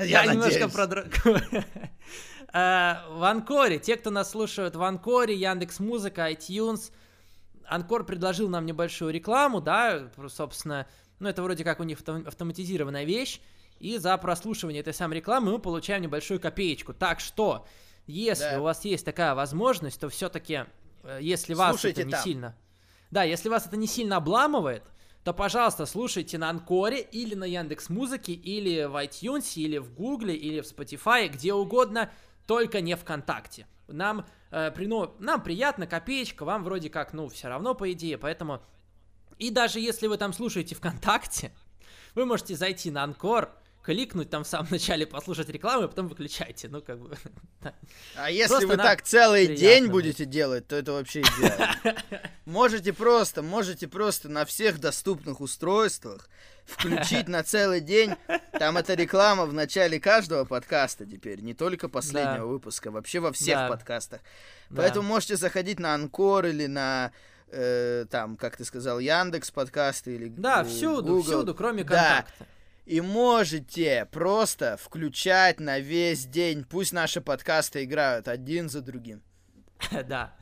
Я 0.04 0.26
немножко 0.26 0.68
про 0.68 0.88
другое. 0.88 1.64
В 2.52 3.24
Анкоре, 3.30 3.78
те, 3.78 3.96
кто 3.96 4.10
нас 4.10 4.30
слушают 4.30 4.74
в 4.74 4.82
Анкоре, 4.82 5.36
Яндекс 5.36 5.78
Музыка, 5.78 6.32
iTunes, 6.32 6.90
Анкор 7.64 8.04
предложил 8.04 8.48
нам 8.48 8.66
небольшую 8.66 9.12
рекламу, 9.12 9.60
да, 9.60 10.10
собственно, 10.28 10.88
ну 11.20 11.28
это 11.28 11.44
вроде 11.44 11.62
как 11.62 11.78
у 11.78 11.84
них 11.84 11.98
автоматизированная 12.00 13.04
вещь. 13.04 13.40
И 13.78 13.98
за 13.98 14.16
прослушивание 14.16 14.80
этой 14.80 14.94
самой 14.94 15.16
рекламы 15.18 15.52
мы 15.52 15.58
получаем 15.58 16.02
небольшую 16.02 16.40
копеечку. 16.40 16.94
Так 16.94 17.20
что, 17.20 17.66
если 18.06 18.50
да. 18.50 18.60
у 18.60 18.64
вас 18.64 18.84
есть 18.84 19.04
такая 19.04 19.34
возможность, 19.34 20.00
то 20.00 20.08
все-таки, 20.08 20.64
э, 21.02 21.18
если 21.20 21.54
вас 21.54 21.70
слушайте 21.70 22.02
это 22.02 22.08
не 22.08 22.12
там. 22.12 22.22
сильно... 22.22 22.56
Да, 23.10 23.22
если 23.22 23.48
вас 23.48 23.66
это 23.66 23.76
не 23.76 23.86
сильно 23.86 24.16
обламывает, 24.16 24.82
то, 25.26 25.32
пожалуйста, 25.32 25.86
слушайте 25.86 26.38
на 26.38 26.50
Анкоре 26.50 27.00
или 27.00 27.34
на 27.34 27.44
Яндекс 27.44 27.88
Музыке, 27.88 28.32
или 28.32 28.84
в 28.84 28.94
iTunes, 28.94 29.54
или 29.56 29.78
в 29.78 29.92
Гугле, 29.92 30.34
или 30.34 30.60
в 30.60 30.64
Spotify, 30.64 31.28
где 31.28 31.52
угодно, 31.52 32.10
только 32.46 32.80
не 32.80 32.94
ВКонтакте. 32.94 33.66
Нам, 33.88 34.26
э, 34.50 34.70
прино... 34.70 35.14
Нам 35.18 35.42
приятно, 35.42 35.86
копеечка, 35.86 36.44
вам 36.44 36.64
вроде 36.64 36.90
как, 36.90 37.12
ну, 37.12 37.28
все 37.28 37.48
равно, 37.48 37.74
по 37.74 37.90
идее, 37.92 38.18
поэтому... 38.18 38.62
И 39.38 39.50
даже 39.50 39.80
если 39.80 40.06
вы 40.06 40.16
там 40.16 40.32
слушаете 40.32 40.74
ВКонтакте, 40.74 41.52
вы 42.14 42.24
можете 42.24 42.54
зайти 42.54 42.90
на 42.90 43.02
Анкор, 43.02 43.50
кликнуть 43.86 44.30
там 44.30 44.42
в 44.42 44.48
самом 44.48 44.66
начале, 44.70 45.06
послушать 45.06 45.48
рекламу, 45.48 45.84
и 45.84 45.88
потом 45.88 46.08
выключайте. 46.08 46.68
Ну, 46.68 46.82
как 46.82 46.98
бы. 46.98 47.16
А 48.16 48.30
если 48.30 48.48
просто 48.48 48.66
вы 48.66 48.76
так 48.76 49.02
целый 49.02 49.54
день 49.54 49.86
будете 49.86 50.24
делать, 50.24 50.66
то 50.66 50.74
это 50.74 50.92
вообще 50.92 51.20
идеально. 51.20 51.96
Можете 52.44 52.92
просто, 52.92 53.42
можете 53.42 53.88
просто 53.88 54.28
на 54.28 54.44
всех 54.44 54.78
доступных 54.78 55.40
устройствах 55.40 56.28
включить 56.64 57.28
на 57.28 57.42
целый 57.42 57.80
день. 57.80 58.14
Там 58.52 58.76
эта 58.76 58.94
реклама 58.94 59.46
в 59.46 59.52
начале 59.52 59.98
каждого 59.98 60.44
подкаста 60.44 61.06
теперь, 61.06 61.40
не 61.40 61.54
только 61.54 61.88
последнего 61.88 62.38
да. 62.38 62.44
выпуска, 62.44 62.90
вообще 62.90 63.18
во 63.20 63.32
всех 63.32 63.56
да. 63.56 63.68
подкастах. 63.68 64.20
Поэтому 64.74 65.02
да. 65.02 65.14
можете 65.14 65.36
заходить 65.36 65.80
на 65.80 65.94
Анкор 65.94 66.46
или 66.46 66.66
на 66.66 67.12
э, 67.48 68.06
там, 68.10 68.36
как 68.36 68.56
ты 68.56 68.64
сказал, 68.64 69.00
Яндекс 69.00 69.50
подкасты 69.50 70.14
или 70.14 70.28
Да, 70.28 70.62
всюду, 70.64 71.16
Google. 71.16 71.22
всюду, 71.22 71.54
кроме 71.54 71.82
контакта. 71.82 72.32
Да 72.38 72.46
и 72.86 73.00
можете 73.00 74.08
просто 74.12 74.76
включать 74.80 75.60
на 75.60 75.80
весь 75.80 76.24
день. 76.24 76.64
Пусть 76.64 76.92
наши 76.92 77.20
подкасты 77.20 77.84
играют 77.84 78.28
один 78.28 78.68
за 78.70 78.80
другим. 78.80 79.22
Да. 80.08 80.34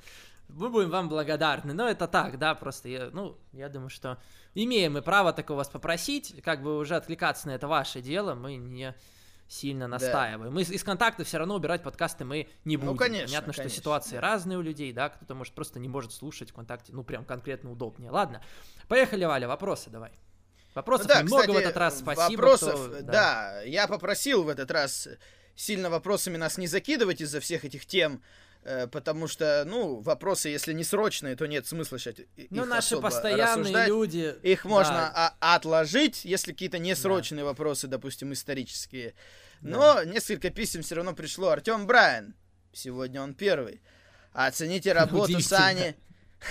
Мы 0.49 0.69
будем 0.69 0.91
вам 0.91 1.09
благодарны. 1.09 1.73
Но 1.73 1.89
это 1.89 2.07
так, 2.07 2.39
да, 2.39 2.55
просто 2.55 2.89
я, 2.89 3.09
ну, 3.13 3.39
я 3.53 3.69
думаю, 3.69 3.89
что 3.89 4.19
имеем 4.55 4.93
мы 4.93 5.03
право 5.03 5.33
такого 5.33 5.59
вас 5.59 5.69
попросить. 5.69 6.43
Как 6.45 6.63
бы 6.63 6.79
уже 6.79 6.97
откликаться 6.97 7.49
на 7.49 7.53
это 7.53 7.67
ваше 7.67 8.03
дело, 8.03 8.35
мы 8.35 8.57
не 8.57 8.95
сильно 9.49 9.89
настаиваем. 9.89 10.51
Да. 10.51 10.51
Мы 10.51 10.63
из 10.63 10.85
контакта 10.85 11.25
все 11.25 11.39
равно 11.39 11.57
убирать 11.57 11.83
подкасты 11.83 12.27
мы 12.27 12.49
не 12.65 12.77
ну, 12.77 12.83
будем. 12.83 12.93
Ну, 12.93 12.99
конечно. 12.99 13.27
Понятно, 13.27 13.53
конечно. 13.53 13.71
что 13.71 13.81
ситуации 13.81 14.17
разные 14.17 14.59
у 14.59 14.63
людей, 14.63 14.93
да, 14.93 15.09
кто-то 15.09 15.35
может 15.35 15.55
просто 15.55 15.81
не 15.81 15.89
может 15.89 16.13
слушать 16.13 16.51
ВКонтакте, 16.51 16.93
ну 16.93 17.05
прям 17.05 17.25
конкретно 17.25 17.73
удобнее. 17.73 18.11
Ладно, 18.11 18.43
поехали, 18.87 19.25
Валя, 19.25 19.49
вопросы 19.49 19.89
давай. 19.91 20.13
Вопросов 20.75 21.07
ну, 21.07 21.15
да, 21.15 21.23
немного 21.23 21.43
кстати, 21.43 21.57
в 21.57 21.59
этот 21.61 21.77
раз, 21.77 21.99
спасибо. 21.99 22.41
Вопросов, 22.41 22.89
кто... 22.89 23.01
да. 23.03 23.13
да, 23.13 23.63
я 23.63 23.87
попросил 23.87 24.43
в 24.43 24.49
этот 24.49 24.71
раз 24.71 25.09
сильно 25.55 25.89
вопросами 25.89 26.37
нас 26.37 26.59
не 26.59 26.67
закидывать 26.67 27.21
из-за 27.21 27.41
всех 27.41 27.65
этих 27.65 27.87
тем, 27.87 28.23
Э, 28.67 28.87
потому 28.87 29.29
что, 29.29 29.65
ну, 29.67 30.01
вопросы, 30.01 30.49
если 30.49 30.73
не 30.73 30.85
срочные, 30.85 31.37
то 31.37 31.47
нет 31.47 31.67
смысла 31.67 31.99
сейчас 31.99 32.15
Ну, 32.49 32.65
наши 32.65 32.97
постоянные 32.97 33.57
рассуждать. 33.57 33.89
люди... 33.89 34.35
Их 34.43 34.65
можно 34.65 35.13
да. 35.15 35.37
отложить, 35.55 36.25
если 36.25 36.53
какие-то 36.53 36.79
несрочные 36.79 37.41
да. 37.41 37.51
вопросы, 37.51 37.89
допустим, 37.89 38.33
исторические. 38.33 39.15
Но 39.61 39.97
да. 39.97 40.05
несколько 40.07 40.49
писем 40.49 40.81
все 40.81 40.95
равно 40.95 41.13
пришло. 41.13 41.51
Артем 41.51 41.87
Брайан, 41.87 42.35
сегодня 42.73 43.21
он 43.21 43.35
первый. 43.35 43.83
Оцените 44.33 44.93
работу 44.93 45.39
Сани... 45.41 45.95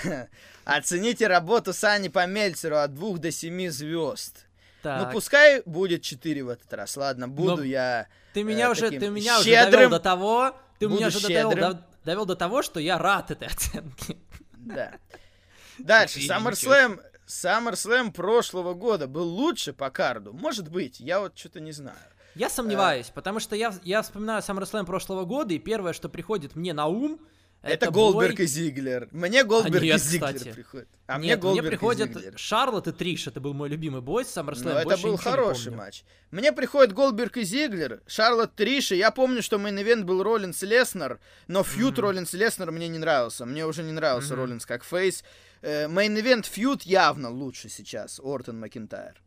Оцените 0.65 1.27
работу 1.27 1.73
Сани 1.73 2.07
по 2.07 2.25
Мельцеру 2.25 2.77
от 2.77 2.93
двух 2.93 3.19
до 3.19 3.31
семи 3.31 3.69
звезд. 3.69 4.45
Ну, 4.83 4.89
так. 4.89 5.05
Ну, 5.05 5.11
пускай 5.13 5.61
будет 5.65 6.01
4 6.01 6.43
в 6.43 6.49
этот 6.49 6.71
раз. 6.73 6.97
Ладно, 6.97 7.27
буду 7.27 7.57
Но 7.57 7.63
я. 7.63 8.07
Ты 8.33 8.43
меня 8.43 8.67
э, 8.67 8.71
уже, 8.71 8.89
ты 8.89 9.09
меня 9.09 9.39
щедрым, 9.41 9.67
уже 9.67 9.71
довел 9.71 9.89
до 9.89 9.99
того. 9.99 10.55
Ты 10.79 10.87
меня 10.87 11.07
уже 11.07 11.21
довел 11.21 11.51
до, 11.51 11.87
довел 12.03 12.25
до 12.25 12.35
того, 12.35 12.61
что 12.61 12.79
я 12.79 12.97
рад 12.97 13.31
этой 13.31 13.47
оценке. 13.47 14.17
Да. 14.53 14.91
Дальше. 15.77 16.19
SummerSlam, 16.19 16.99
SummerSlam 17.27 18.11
прошлого 18.11 18.73
года 18.73 19.07
был 19.07 19.27
лучше 19.27 19.73
по 19.73 19.89
карду. 19.89 20.33
Может 20.33 20.69
быть, 20.69 20.99
я 20.99 21.19
вот 21.19 21.37
что-то 21.37 21.59
не 21.59 21.71
знаю. 21.71 21.97
Я 22.35 22.49
сомневаюсь, 22.49 23.09
а... 23.09 23.13
потому 23.13 23.39
что 23.39 23.55
я, 23.55 23.73
я 23.83 24.01
вспоминаю 24.01 24.41
SummerSlam 24.41 24.85
прошлого 24.85 25.25
года, 25.25 25.53
и 25.53 25.59
первое, 25.59 25.93
что 25.93 26.09
приходит 26.09 26.55
мне 26.55 26.73
на 26.73 26.87
ум, 26.87 27.19
это, 27.63 27.85
это 27.85 27.91
Голдберг 27.91 28.35
бой... 28.35 28.43
и 28.43 28.47
Зиглер. 28.47 29.07
Мне 29.11 29.45
Голдберг 29.45 29.81
а 29.81 29.85
нет, 29.85 29.95
и 29.95 30.03
Зиглер 30.03 30.33
кстати. 30.33 30.53
приходят. 30.53 30.89
А 31.07 31.13
нет, 31.13 31.19
мне 31.19 31.37
Голдберг 31.37 31.63
мне 31.63 31.69
приходят 31.69 32.09
и 32.09 32.13
Зиглер. 32.13 32.37
Шарлотт 32.37 32.87
и 32.87 32.91
Триш. 32.91 33.27
Это 33.27 33.39
был 33.39 33.53
мой 33.53 33.69
любимый 33.69 34.01
бой 34.01 34.25
с 34.25 34.35
SummerSlam. 34.35 34.73
Это 34.73 34.97
был 34.97 35.15
хороший 35.15 35.71
матч. 35.71 36.03
Мне 36.29 36.51
приходят 36.51 36.93
Голдберг 36.93 37.37
и 37.37 37.43
Зиглер, 37.43 38.01
Шарлотт 38.05 38.53
Триш. 38.55 38.91
И 38.91 38.97
я 38.97 39.11
помню, 39.11 39.41
что 39.41 39.57
main 39.57 39.78
event 39.78 40.03
был 40.03 40.21
Роллинс 40.21 40.61
Леснер, 40.61 41.21
но 41.47 41.63
feud 41.63 41.97
mm-hmm. 41.97 42.01
Роллинс 42.01 42.33
Леснер 42.33 42.71
мне 42.71 42.89
не 42.89 42.99
нравился. 42.99 43.45
Мне 43.45 43.65
уже 43.65 43.81
не 43.83 43.93
нравился 43.93 44.33
mm-hmm. 44.33 44.37
Роллинс 44.37 44.65
как 44.65 44.83
face. 44.83 45.23
Э, 45.61 45.87
main 45.87 46.13
event 46.13 46.45
feud 46.45 46.83
явно 46.83 47.29
лучше 47.29 47.69
сейчас. 47.69 48.19
Ортон 48.21 48.59
Макинтайр. 48.59 49.23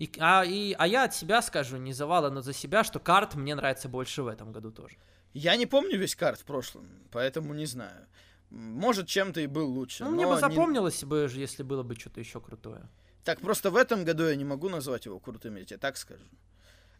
И, 0.00 0.10
а, 0.18 0.44
и, 0.44 0.74
а 0.78 0.86
я 0.86 1.04
от 1.04 1.14
себя 1.14 1.42
скажу, 1.42 1.76
не 1.76 1.92
за 1.92 2.06
Вала, 2.06 2.30
но 2.30 2.40
за 2.40 2.54
себя, 2.54 2.84
что 2.84 2.98
card 2.98 3.34
мне 3.34 3.54
нравится 3.54 3.88
больше 3.88 4.22
в 4.22 4.28
этом 4.28 4.50
году 4.50 4.72
тоже. 4.72 4.96
Я 5.32 5.56
не 5.56 5.66
помню 5.66 5.98
весь 5.98 6.16
card 6.16 6.40
в 6.40 6.44
прошлом, 6.44 6.88
поэтому 7.10 7.54
не 7.54 7.66
знаю. 7.66 8.06
Может, 8.50 9.06
чем-то 9.06 9.40
и 9.40 9.46
был 9.46 9.70
лучше. 9.70 10.04
Ну, 10.04 10.10
мне 10.10 10.26
бы 10.26 10.38
запомнилось 10.38 11.02
не... 11.02 11.08
бы, 11.08 11.30
если 11.32 11.62
было 11.62 11.82
бы 11.84 11.94
что-то 11.94 12.20
еще 12.20 12.40
крутое. 12.40 12.88
Так, 13.24 13.40
просто 13.40 13.70
в 13.70 13.76
этом 13.76 14.04
году 14.04 14.24
я 14.26 14.34
не 14.34 14.44
могу 14.44 14.68
назвать 14.68 15.06
его 15.06 15.20
крутым, 15.20 15.56
я 15.56 15.64
тебе 15.64 15.78
так 15.78 15.96
скажу. 15.96 16.24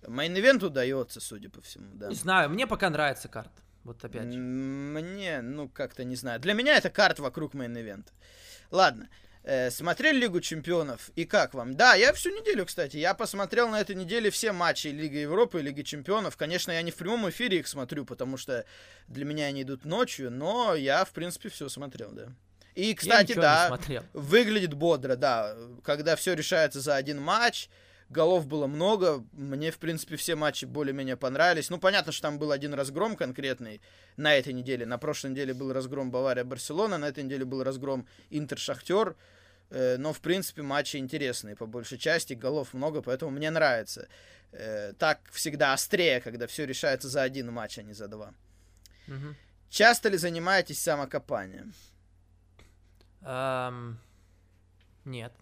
Main 0.03 0.29
event 0.29 0.62
удается, 0.65 1.20
судя 1.20 1.51
по 1.51 1.61
всему, 1.61 1.90
да. 1.94 2.09
Не 2.09 2.15
знаю, 2.15 2.51
мне 2.51 2.66
пока 2.66 2.89
нравится 2.89 3.28
card. 3.28 3.51
Вот 3.85 4.05
опять 4.05 4.32
же. 4.32 4.39
Мне, 4.39 5.40
ну, 5.40 5.69
как-то 5.69 6.05
не 6.05 6.16
знаю. 6.16 6.39
Для 6.40 6.52
меня 6.52 6.77
это 6.77 6.90
card 6.91 7.19
вокруг 7.19 7.55
main 7.55 7.76
event 7.76 8.02
а. 8.02 8.12
Ладно. 8.70 9.09
Э, 9.43 9.71
смотрели 9.71 10.19
Лигу 10.19 10.41
Чемпионов? 10.41 11.11
И 11.17 11.25
как 11.25 11.55
вам? 11.55 11.75
Да, 11.75 11.95
я 11.95 12.12
всю 12.12 12.31
неделю, 12.31 12.67
кстати. 12.67 12.99
Я 12.99 13.15
посмотрел 13.15 13.69
на 13.69 13.81
этой 13.81 13.97
неделе 13.97 14.31
все 14.31 14.53
матчи 14.53 14.89
Лиги 14.89 15.17
Европы 15.17 15.61
и 15.61 15.62
Лиги 15.62 15.83
Чемпионов. 15.83 16.37
Конечно, 16.37 16.73
я 16.73 16.83
не 16.83 16.91
в 16.91 16.97
прямом 16.97 17.29
эфире 17.31 17.59
их 17.61 17.67
смотрю, 17.67 18.05
потому 18.05 18.37
что 18.37 18.67
для 19.09 19.25
меня 19.25 19.47
они 19.47 19.62
идут 19.62 19.85
ночью, 19.85 20.31
но 20.31 20.75
я, 20.75 21.05
в 21.05 21.11
принципе, 21.12 21.49
все 21.49 21.69
смотрел, 21.69 22.11
да. 22.12 22.29
И, 22.75 22.95
кстати, 22.95 23.33
да, 23.33 23.79
выглядит 24.12 24.75
бодро, 24.75 25.17
да. 25.17 25.57
Когда 25.85 26.17
все 26.17 26.35
решается 26.35 26.81
за 26.81 26.97
один 26.97 27.21
матч, 27.21 27.69
голов 28.11 28.47
было 28.47 28.66
много. 28.66 29.24
Мне, 29.32 29.70
в 29.70 29.78
принципе, 29.78 30.16
все 30.16 30.35
матчи 30.35 30.66
более-менее 30.66 31.16
понравились. 31.16 31.70
Ну, 31.70 31.78
понятно, 31.78 32.12
что 32.12 32.23
там 32.23 32.39
был 32.39 32.53
один 32.53 32.74
разгром 32.74 33.16
конкретный 33.16 33.81
на 34.16 34.35
этой 34.35 34.53
неделе. 34.53 34.85
На 34.85 34.99
прошлой 34.99 35.31
неделе 35.31 35.55
был 35.55 35.73
разгром 35.73 36.11
Бавария-Барселона, 36.11 36.99
на 36.99 37.07
этой 37.07 37.24
неделе 37.24 37.45
был 37.45 37.62
разгром 37.62 38.07
Интер-Шахтер. 38.31 39.16
Э, 39.70 39.97
но, 39.97 40.12
в 40.12 40.20
принципе, 40.20 40.62
матчи 40.62 40.97
интересные 40.97 41.57
по 41.57 41.66
большей 41.66 41.99
части, 41.99 42.35
голов 42.35 42.74
много, 42.74 43.01
поэтому 43.03 43.31
мне 43.31 43.51
нравится. 43.51 44.09
Э, 44.53 44.93
так 44.99 45.20
всегда 45.31 45.73
острее, 45.73 46.20
когда 46.20 46.47
все 46.47 46.66
решается 46.66 47.09
за 47.09 47.23
один 47.23 47.53
матч, 47.53 47.78
а 47.78 47.82
не 47.82 47.95
за 47.95 48.09
два. 48.09 48.35
Угу. 49.07 49.35
Часто 49.70 50.09
ли 50.09 50.19
занимаетесь 50.19 50.81
самокопанием? 50.81 51.73
Um, 53.23 53.97
нет. 55.05 55.32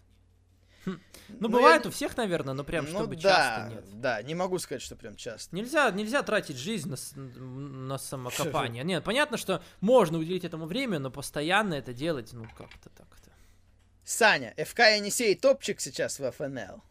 Хм. 0.88 1.00
Ну, 1.28 1.36
ну, 1.40 1.48
бывает 1.48 1.84
я... 1.84 1.88
у 1.88 1.92
всех, 1.92 2.16
наверное, 2.16 2.54
но 2.54 2.64
прям, 2.64 2.86
ну, 2.86 2.90
чтобы 2.90 3.16
да, 3.16 3.22
часто 3.22 3.74
нет. 3.74 4.00
Да, 4.00 4.22
не 4.22 4.34
могу 4.34 4.58
сказать, 4.58 4.82
что 4.82 4.96
прям 4.96 5.16
часто. 5.16 5.54
Нельзя, 5.54 5.90
нельзя 5.90 6.22
тратить 6.22 6.56
жизнь 6.56 6.88
на, 6.88 6.96
на 7.36 7.98
самокопание. 7.98 8.84
Нет, 8.88 9.04
понятно, 9.04 9.36
что 9.36 9.62
можно 9.80 10.18
уделить 10.18 10.44
этому 10.44 10.66
время, 10.66 10.98
но 10.98 11.10
постоянно 11.10 11.74
это 11.74 11.92
делать, 11.92 12.32
ну, 12.32 12.46
как-то 12.56 12.88
так-то. 12.90 13.30
Саня, 14.04 14.54
ФК 14.56 14.78
Енисей 14.78 15.34
топчик 15.34 15.80
сейчас 15.80 16.18
в 16.18 16.32
ФНЛ? 16.32 16.82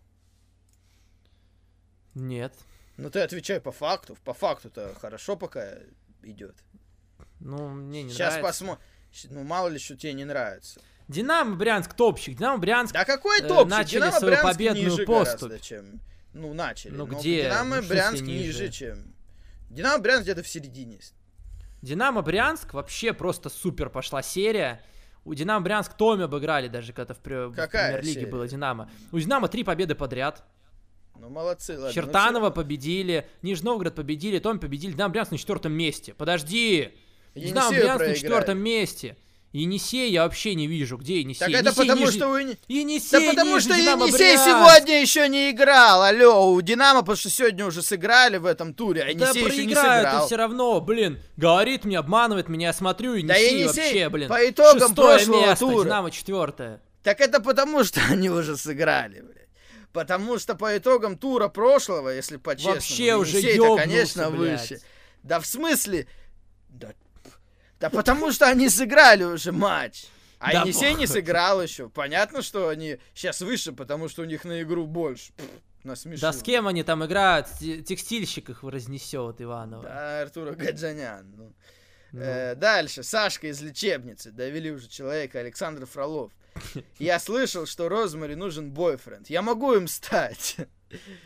Нет. 2.14 2.53
Ну, 2.98 3.10
ты 3.10 3.22
отвечай 3.22 3.60
по 3.60 3.72
факту. 3.72 4.15
По 4.24 4.36
факту-то 4.36 4.94
хорошо 5.02 5.36
пока 5.36 5.78
идет. 6.22 6.56
Ну, 7.40 7.69
мне 7.69 8.03
не 8.03 8.10
сейчас 8.10 8.36
нравится. 8.36 8.40
Сейчас 8.40 8.57
посмотрим. 8.60 8.86
Ну, 9.32 9.44
мало 9.44 9.68
ли, 9.69 9.80
что 9.80 9.95
тебе 9.95 10.14
не 10.14 10.26
нравится. 10.26 10.80
Динамо 11.08 11.56
Брянск 11.56 11.94
топчик. 11.94 12.38
Динамо 12.38 12.58
Брянск 12.58 12.94
Да 12.94 13.06
какой 13.06 13.40
э, 13.40 13.48
топчик? 13.48 13.70
начали 13.70 14.00
Динамо 14.00 14.20
свою 14.20 14.34
Брянск 14.34 14.52
победную 14.52 14.92
ниже 14.92 15.06
поступь. 15.06 15.62
чем... 15.62 16.02
Ну, 16.34 16.54
начали. 16.54 16.94
Ну, 16.94 17.06
где? 17.06 17.44
Динамо 17.44 17.82
ну, 17.82 17.88
Брянск 17.88 18.22
ниже? 18.22 18.48
ниже, 18.48 18.72
чем... 18.72 19.14
Динамо 19.70 20.00
Брянск 20.00 20.24
где-то 20.24 20.44
в 20.44 20.48
середине. 20.48 21.00
Динамо 21.82 22.22
Брянск 22.22 22.74
вообще 22.74 23.14
просто 23.14 23.50
супер 23.50 23.90
пошла 23.90 24.22
серия. 24.22 24.84
У 25.24 25.34
Динамо 25.34 25.64
Брянск 25.64 25.94
Томи 25.94 26.24
обыграли 26.24 26.68
даже 26.68 26.94
когда 26.94 27.14
в, 27.14 27.18
в 27.18 27.22
премьер-лиге 27.22 28.28
было 28.28 28.48
Динамо. 28.48 28.90
У 29.12 29.20
Динамо 29.20 29.48
три 29.48 29.64
победы 29.64 29.96
подряд. 29.96 30.44
Ну, 31.20 31.30
молодцы, 31.30 31.74
ладно. 31.78 31.94
Чертанова 31.94 32.50
ну, 32.50 32.52
победили, 32.52 33.28
Нижний 33.42 33.66
Новгород 33.66 33.96
победили, 33.96 34.40
Том 34.40 34.60
победили, 34.60 34.92
Динамо 34.92 35.12
Брянск 35.12 35.32
на 35.32 35.38
четвертом 35.38 35.74
месте. 35.74 36.14
Подожди! 36.14 36.94
Динамо 37.34 37.72
Брянск 37.72 38.06
на 38.06 38.16
четвертом 38.16 38.60
месте. 38.60 39.18
Енисей 39.53 40.11
я 40.11 40.24
вообще 40.24 40.56
не 40.56 40.68
вижу. 40.68 40.98
Где 40.98 41.22
Енисей? 41.22 41.40
Так 41.40 41.49
это 41.49 41.69
Енисей 41.69 41.82
потому, 41.82 42.06
ниже... 42.06 42.11
что 42.11 42.30
у 42.30 42.38
Енисей 42.38 43.26
Да 43.26 43.32
потому 43.32 43.60
что 43.60 43.74
Енисей 43.74 44.11
Брянск. 44.11 44.45
сегодня 44.45 45.02
еще 45.02 45.30
не 45.30 45.52
играл. 45.52 46.03
Алло, 46.03 46.52
у 46.52 46.61
Динамо, 46.61 46.99
потому 47.02 47.15
что 47.15 47.30
сегодня 47.30 47.65
уже 47.65 47.82
сыграли 47.82 48.38
в 48.38 48.45
этом 48.45 48.74
туре, 48.74 49.03
а 49.03 49.10
Енисей 49.10 49.41
да 49.44 49.49
еще 49.49 49.65
не 49.65 49.76
сыграл. 49.76 50.26
все 50.26 50.36
равно, 50.36 50.82
блин. 50.82 51.19
Говорит 51.38 51.86
мне, 51.86 51.98
обманывает 51.98 52.49
меня, 52.49 52.68
я 52.68 52.74
смотрю, 52.74 53.14
Енисей, 53.14 53.28
да 53.28 53.36
Енисей 53.38 53.84
вообще, 53.84 54.10
блин. 54.10 54.30
по 54.30 54.49
итогам 54.49 54.94
прошлого 54.94 55.41
место, 55.41 55.65
тура. 55.65 55.84
Динамо 55.86 56.11
четвертое. 56.11 56.82
Так 57.03 57.22
это 57.22 57.40
потому, 57.40 57.84
что 57.86 58.02
они 58.10 58.30
уже 58.30 58.57
сыграли, 58.57 59.22
блядь. 59.22 59.48
Потому 59.94 60.38
что 60.38 60.56
по 60.56 60.78
итогам 60.78 61.18
тура 61.18 61.48
прошлого, 61.48 62.10
если 62.10 62.38
по-честному, 62.38 62.76
Вообще 62.76 63.15
уже 63.15 63.40
ёбнулся, 63.40 63.84
конечно, 63.84 64.30
блядь. 64.30 64.61
выше. 64.61 64.82
Да 65.24 65.40
в 65.40 65.45
смысле... 65.45 66.07
Да, 66.69 66.90
да 67.80 67.90
потому 67.90 68.32
что 68.32 68.48
они 68.48 68.70
сыграли 68.70 69.24
уже 69.24 69.52
матч. 69.52 70.06
А 70.40 70.52
да 70.52 70.62
Енисей 70.62 70.94
не 70.94 71.08
сыграл 71.08 71.62
еще. 71.62 71.90
Понятно, 71.90 72.41
что 72.41 72.70
они 72.70 72.99
сейчас 73.14 73.41
выше, 73.41 73.72
потому 73.72 74.08
что 74.08 74.22
у 74.22 74.26
них 74.26 74.45
на 74.45 74.62
игру 74.62 74.86
больше. 74.86 75.34
Пфф, 75.34 76.20
Да 76.20 76.34
с 76.34 76.44
кем 76.44 76.68
они 76.68 76.84
там 76.84 77.04
играют? 77.06 77.48
Текстильщик 77.60 78.49
их 78.49 78.64
разнесет, 78.64 79.41
Иванова. 79.41 79.84
Да, 79.84 80.22
Артур 80.22 80.52
Гаджанян. 80.56 81.26
Ну. 81.36 81.54
Ну. 82.12 82.22
Э, 82.22 82.56
дальше. 82.56 83.04
Сашка 83.04 83.48
из 83.48 83.62
лечебницы. 83.62 84.32
Довели 84.32 84.72
уже 84.72 84.88
человека. 84.88 85.40
Александр 85.40 85.86
Фролов. 85.86 86.32
Я 86.99 87.20
слышал, 87.20 87.66
что 87.66 87.90
Розмари 87.90 88.36
нужен 88.36 88.72
бойфренд. 88.72 89.30
Я 89.30 89.41
могу 89.41 89.74
им 89.74 89.88
стать. 89.88 90.58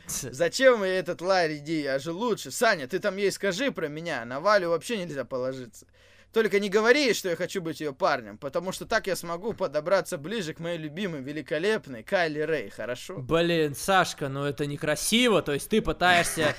Зачем 0.07 0.83
этот 0.83 1.21
Ларри 1.21 1.59
Ди? 1.59 1.81
Я 1.81 1.99
же 1.99 2.11
лучше. 2.11 2.51
Саня, 2.51 2.87
ты 2.87 2.99
там 2.99 3.17
ей 3.17 3.31
скажи 3.31 3.71
про 3.71 3.87
меня. 3.87 4.25
На 4.25 4.39
Валю 4.39 4.69
вообще 4.69 4.97
нельзя 4.97 5.23
положиться. 5.23 5.85
Только 6.33 6.61
не 6.61 6.69
говори, 6.69 7.13
что 7.13 7.29
я 7.29 7.35
хочу 7.35 7.61
быть 7.61 7.81
ее 7.81 7.93
парнем, 7.93 8.37
потому 8.37 8.71
что 8.71 8.85
так 8.85 9.07
я 9.07 9.17
смогу 9.17 9.53
подобраться 9.53 10.17
ближе 10.17 10.53
к 10.53 10.59
моей 10.59 10.77
любимой, 10.77 11.21
великолепной 11.21 12.03
Кайли 12.03 12.39
Рэй, 12.39 12.69
хорошо? 12.69 13.17
Блин, 13.17 13.75
Сашка, 13.75 14.29
ну 14.29 14.45
это 14.45 14.65
некрасиво, 14.65 15.41
то 15.41 15.51
есть 15.53 15.69
ты 15.69 15.81
пытаешься 15.81 16.55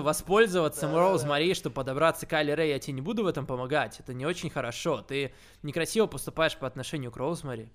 воспользоваться 0.00 0.88
Роуз 0.88 1.24
Мари, 1.24 1.54
чтобы 1.54 1.74
подобраться 1.74 2.26
к 2.26 2.30
Кайли 2.30 2.52
Рэй, 2.52 2.70
я 2.70 2.78
тебе 2.78 2.92
не 2.92 3.00
буду 3.00 3.24
в 3.24 3.26
этом 3.26 3.44
помогать, 3.44 3.98
это 3.98 4.14
не 4.14 4.24
очень 4.24 4.50
хорошо, 4.50 5.02
ты 5.02 5.34
некрасиво 5.62 6.06
поступаешь 6.06 6.56
по 6.56 6.68
отношению 6.68 7.10
к 7.10 7.16
Роуз 7.16 7.42
Мари. 7.42 7.72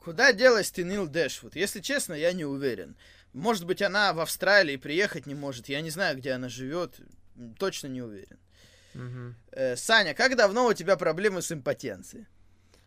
Куда 0.00 0.32
делась 0.32 0.70
ты, 0.70 0.82
Нил 0.82 1.06
Дэшвуд? 1.06 1.56
Если 1.56 1.80
честно, 1.80 2.14
я 2.14 2.32
не 2.32 2.44
уверен. 2.44 2.96
Может 3.32 3.66
быть, 3.66 3.82
она 3.82 4.12
в 4.12 4.20
Австралии 4.20 4.76
приехать 4.76 5.26
не 5.26 5.34
может. 5.34 5.68
Я 5.68 5.82
не 5.82 5.90
знаю, 5.90 6.16
где 6.16 6.32
она 6.32 6.48
живет. 6.48 6.96
Точно 7.58 7.86
не 7.86 8.00
уверен. 8.00 8.38
Угу. 8.94 9.34
Э, 9.52 9.76
Саня, 9.76 10.14
как 10.14 10.36
давно 10.36 10.66
у 10.66 10.72
тебя 10.72 10.96
проблемы 10.96 11.42
с 11.42 11.52
импотенцией? 11.52 12.26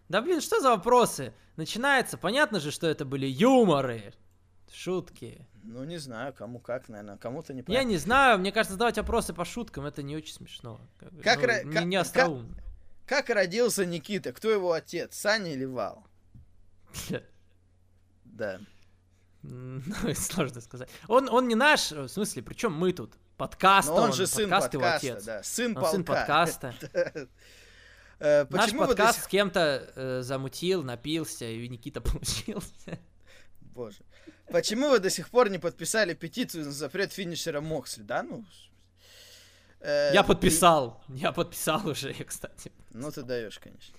Да 0.10 0.22
блин, 0.22 0.42
что 0.42 0.60
за 0.60 0.70
вопросы? 0.70 1.34
Начинается, 1.56 2.18
понятно 2.18 2.60
же, 2.60 2.72
что 2.72 2.88
это 2.88 3.06
были 3.06 3.26
юморы. 3.26 4.14
Шутки. 4.72 5.48
Ну, 5.64 5.84
не 5.84 5.98
знаю, 5.98 6.34
кому 6.34 6.60
как, 6.60 6.90
наверное, 6.90 7.18
кому-то 7.18 7.54
не 7.54 7.64
Я 7.68 7.84
не 7.84 7.98
знаю, 7.98 8.40
мне 8.40 8.52
кажется, 8.52 8.74
задавать 8.74 8.98
вопросы 8.98 9.34
по 9.34 9.46
шуткам, 9.46 9.86
это 9.86 10.02
не 10.04 10.16
очень 10.16 10.34
смешно. 10.34 10.82
Как, 10.98 11.12
ну, 11.12 11.22
ра- 11.22 11.64
не, 11.64 11.72
как, 11.74 11.86
не 11.86 11.96
остроумно. 11.96 12.56
Как, 13.06 13.28
как 13.28 13.36
родился 13.36 13.86
Никита? 13.86 14.34
Кто 14.34 14.50
его 14.50 14.72
отец, 14.74 15.16
Саня 15.16 15.54
или 15.54 15.66
Вал? 15.66 16.06
Да. 18.26 18.60
Ну, 19.44 19.82
сложно 20.16 20.62
сказать. 20.62 20.90
Он, 21.08 21.30
он 21.30 21.48
не 21.48 21.56
наш, 21.56 21.92
в 21.92 22.08
смысле, 22.08 22.42
причем 22.42 22.74
мы 22.74 22.94
тут. 22.94 23.14
Подкаст, 23.44 23.90
он, 23.90 24.04
он 24.04 24.14
же 24.14 24.26
сын 24.26 24.50
подкаст 24.50 24.72
подкаста, 24.72 25.06
его 25.06 25.16
отец. 25.18 25.26
да. 25.26 25.44
Сын 25.44 25.66
он 25.66 25.74
полка. 25.76 25.92
сын 25.92 26.04
подкаста. 26.06 26.74
Э, 28.20 28.46
Наш 28.50 28.72
подкаст 28.72 29.24
с 29.24 29.28
кем-то 29.28 29.92
э, 29.96 30.22
замутил, 30.22 30.82
напился, 30.82 31.44
и 31.44 31.68
Никита 31.68 32.00
получился. 32.02 32.98
Боже. 33.60 33.98
Почему 34.50 34.88
вы 34.88 35.00
до 35.00 35.10
сих 35.10 35.30
пор 35.30 35.50
не 35.50 35.58
подписали 35.58 36.14
петицию 36.14 36.66
на 36.66 36.72
запрет 36.72 37.12
финишера 37.12 37.60
Моксли, 37.60 38.04
да? 38.04 38.24
Ну, 38.24 38.46
э, 39.82 40.12
я 40.14 40.24
подписал. 40.24 41.04
Я 41.10 41.34
подписал 41.34 41.86
уже, 41.86 42.14
кстати. 42.26 42.72
Ну, 42.92 43.12
ты 43.12 43.24
даешь, 43.24 43.60
конечно. 43.60 43.94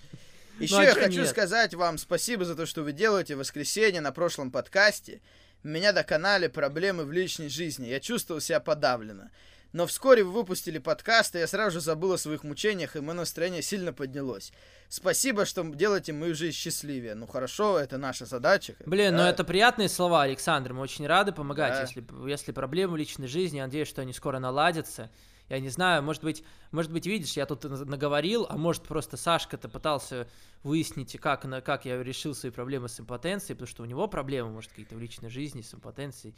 Еще 0.59 0.75
ну, 0.75 0.81
а 0.81 0.85
я 0.85 0.95
хочу 0.95 1.27
сказать 1.27 1.75
вам 1.75 1.99
спасибо 1.99 2.47
за 2.47 2.57
то, 2.57 2.65
что 2.65 2.83
вы 2.83 2.93
делаете 2.93 3.35
в 3.35 3.41
воскресенье 3.41 4.01
на 4.01 4.13
прошлом 4.13 4.51
подкасте. 4.51 5.21
Меня 5.65 5.93
доконали 5.93 6.49
проблемы 6.49 7.05
в 7.05 7.13
личной 7.13 7.49
жизни. 7.49 7.89
Я 7.89 7.99
чувствовал 7.99 8.41
себя 8.41 8.61
подавленно. 8.61 9.31
Но 9.73 9.87
вскоре 9.89 10.23
вы 10.23 10.31
выпустили 10.31 10.79
подкаст, 10.79 11.35
и 11.35 11.41
я 11.41 11.49
сразу 11.49 11.73
же 11.73 11.81
забыл 11.81 12.13
о 12.13 12.19
своих 12.19 12.45
мучениях, 12.45 12.95
и 12.95 13.01
мое 13.01 13.17
настроение 13.17 13.61
сильно 13.61 13.93
поднялось. 13.93 14.53
Спасибо, 14.89 15.47
что 15.47 15.65
делаете 15.65 16.13
мою 16.13 16.35
жизнь 16.37 16.55
счастливее. 16.55 17.17
Ну 17.17 17.27
хорошо, 17.27 17.79
это 17.79 17.99
наша 17.99 18.25
задача. 18.27 18.77
Блин, 18.87 19.17
да. 19.17 19.25
ну 19.25 19.29
это 19.29 19.43
приятные 19.43 19.89
слова, 19.89 20.23
Александр. 20.23 20.75
Мы 20.75 20.83
очень 20.83 21.07
рады 21.09 21.33
помогать, 21.33 21.73
да. 21.73 21.81
если, 21.81 22.05
если 22.29 22.53
проблемы 22.53 22.93
в 22.93 22.97
личной 22.97 23.27
жизни. 23.27 23.57
Я 23.57 23.65
надеюсь, 23.65 23.89
что 23.89 24.03
они 24.03 24.13
скоро 24.13 24.39
наладятся. 24.39 25.11
Я 25.49 25.61
не 25.61 25.69
знаю, 25.69 26.03
может 26.03 26.23
быть, 26.23 26.43
может 26.71 26.91
быть, 26.91 27.07
видишь, 27.07 27.33
я 27.33 27.45
тут 27.45 27.65
наговорил, 27.65 28.47
а 28.49 28.57
может 28.57 28.85
просто 28.85 29.17
Сашка-то 29.17 29.69
пытался 29.69 30.27
выяснить, 30.63 31.19
как, 31.21 31.43
как 31.65 31.85
я 31.85 32.03
решил 32.03 32.35
свои 32.35 32.51
проблемы 32.51 32.89
с 32.89 32.99
импотенцией, 32.99 33.55
потому 33.55 33.69
что 33.69 33.83
у 33.83 33.87
него 33.87 34.09
проблемы, 34.09 34.51
может, 34.51 34.71
какие-то 34.71 34.95
в 34.95 35.01
личной 35.01 35.29
жизни 35.29 35.61
с 35.61 35.75
импотенцией, 35.75 36.35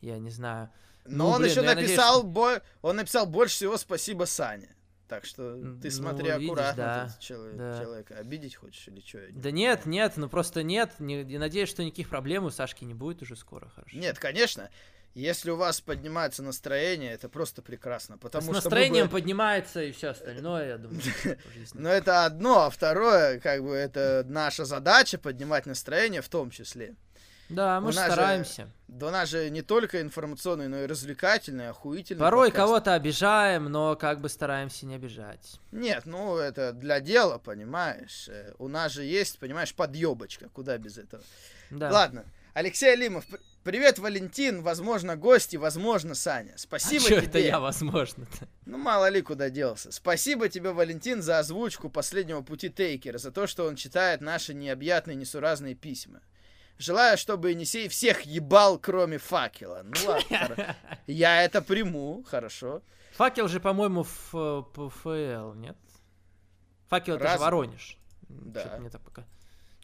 я 0.00 0.18
не 0.18 0.30
знаю. 0.30 0.70
Но 1.04 1.24
ну, 1.24 1.30
он 1.30 1.38
блин, 1.40 1.50
еще 1.50 1.60
ну, 1.60 1.74
написал, 1.74 2.22
надеюсь, 2.22 2.34
бо... 2.34 2.62
он 2.82 2.96
написал 2.96 3.26
больше 3.26 3.54
всего 3.54 3.76
спасибо 3.76 4.24
Сане. 4.24 4.74
Так 5.08 5.24
что 5.24 5.56
ты 5.80 5.90
смотри 5.90 6.30
ну, 6.30 6.36
аккуратно, 6.36 7.04
видишь, 7.04 7.14
да, 7.14 7.16
человек, 7.20 7.56
да. 7.56 7.80
человека. 7.80 8.14
Обидеть 8.16 8.56
хочешь 8.56 8.88
или 8.88 9.00
что? 9.00 9.20
Да 9.30 9.52
нет, 9.52 9.86
нет, 9.86 10.14
ну 10.16 10.28
просто 10.28 10.64
нет. 10.64 10.94
Не, 10.98 11.22
я 11.22 11.38
надеюсь, 11.38 11.68
что 11.68 11.84
никаких 11.84 12.08
проблем 12.08 12.44
у 12.44 12.50
Сашки 12.50 12.84
не 12.84 12.94
будет 12.94 13.22
уже 13.22 13.36
скоро, 13.36 13.68
хорошо. 13.68 13.96
Нет, 13.96 14.18
конечно. 14.18 14.68
Если 15.16 15.50
у 15.50 15.56
вас 15.56 15.80
поднимается 15.80 16.42
настроение, 16.42 17.10
это 17.14 17.30
просто 17.30 17.62
прекрасно. 17.62 18.18
Потому 18.18 18.42
С 18.42 18.44
что 18.44 18.54
настроением 18.56 19.06
бы... 19.06 19.12
поднимается 19.12 19.82
и 19.82 19.90
все 19.90 20.08
остальное, 20.08 20.68
я 20.68 20.76
думаю. 20.76 21.00
Но 21.72 21.88
это 21.88 22.26
одно, 22.26 22.64
а 22.66 22.70
второе, 22.70 23.40
как 23.40 23.62
бы, 23.64 23.74
это 23.74 24.26
наша 24.28 24.66
задача 24.66 25.16
поднимать 25.16 25.64
настроение 25.64 26.20
в 26.20 26.28
том 26.28 26.50
числе. 26.50 26.96
Да, 27.48 27.80
мы 27.80 27.94
стараемся. 27.94 28.64
Же, 28.64 28.72
да 28.88 29.06
у 29.06 29.10
нас 29.10 29.30
же 29.30 29.48
не 29.48 29.62
только 29.62 30.02
информационный, 30.02 30.68
но 30.68 30.82
и 30.82 30.86
развлекательный, 30.86 31.70
охуительный 31.70 32.20
Порой 32.20 32.48
подкаст. 32.48 32.66
кого-то 32.66 32.92
обижаем, 32.92 33.64
но 33.72 33.96
как 33.96 34.20
бы 34.20 34.28
стараемся 34.28 34.84
не 34.84 34.96
обижать. 34.96 35.58
Нет, 35.72 36.04
ну 36.04 36.36
это 36.36 36.74
для 36.74 37.00
дела, 37.00 37.38
понимаешь. 37.38 38.28
Э, 38.28 38.52
у 38.58 38.68
нас 38.68 38.92
же 38.92 39.02
есть, 39.02 39.38
понимаешь, 39.38 39.74
подъебочка, 39.74 40.50
куда 40.50 40.76
без 40.76 40.98
этого. 40.98 41.22
Да. 41.70 41.90
Ладно, 41.90 42.26
Алексей 42.52 42.92
Алимов, 42.92 43.24
Привет, 43.66 43.98
Валентин, 43.98 44.62
возможно, 44.62 45.16
гости, 45.16 45.56
возможно, 45.56 46.14
Саня. 46.14 46.52
Спасибо 46.54 47.04
а 47.04 47.08
тебе. 47.08 47.26
это 47.26 47.40
я, 47.40 47.58
возможно-то? 47.58 48.46
Ну, 48.64 48.78
мало 48.78 49.08
ли 49.08 49.20
куда 49.22 49.50
делся. 49.50 49.90
Спасибо 49.90 50.48
тебе, 50.48 50.70
Валентин, 50.70 51.20
за 51.20 51.40
озвучку 51.40 51.90
последнего 51.90 52.42
пути 52.42 52.68
Тейкера, 52.68 53.18
за 53.18 53.32
то, 53.32 53.48
что 53.48 53.66
он 53.66 53.74
читает 53.74 54.20
наши 54.20 54.54
необъятные, 54.54 55.16
несуразные 55.16 55.74
письма. 55.74 56.20
Желаю, 56.78 57.18
чтобы 57.18 57.50
Енисей 57.50 57.88
всех 57.88 58.22
ебал, 58.22 58.78
кроме 58.78 59.18
факела. 59.18 59.82
Ну 59.82 59.96
ладно, 60.06 60.76
я 61.08 61.42
это 61.42 61.60
приму, 61.60 62.24
хорошо. 62.24 62.82
Факел 63.14 63.48
же, 63.48 63.58
по-моему, 63.58 64.04
в 64.04 64.62
ПФЛ, 64.74 65.54
нет? 65.54 65.76
Факел 66.86 67.16
это 67.16 67.32
же 67.32 67.38
Воронеж. 67.38 67.98
Да. 68.28 68.76
Мне 68.78 68.90
так 68.90 69.02
пока. 69.02 69.24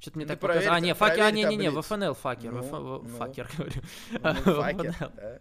Что-то 0.02 0.18
мне 0.18 0.24
не 0.24 0.28
так 0.30 0.40
показалось. 0.40 0.66
А, 0.68 0.80
не, 0.80 0.94
факер, 0.94 1.22
а, 1.22 1.30
не, 1.30 1.44
не, 1.44 1.54
не, 1.54 1.70
в 1.70 1.80
ФНЛ 1.80 2.14
факер. 2.14 2.50
Ну, 2.50 3.02
ну, 3.04 3.08
факер, 3.18 3.48
говорю. 3.56 3.82
Ну, 4.10 4.34
факер, 4.60 4.96
да. 4.98 5.38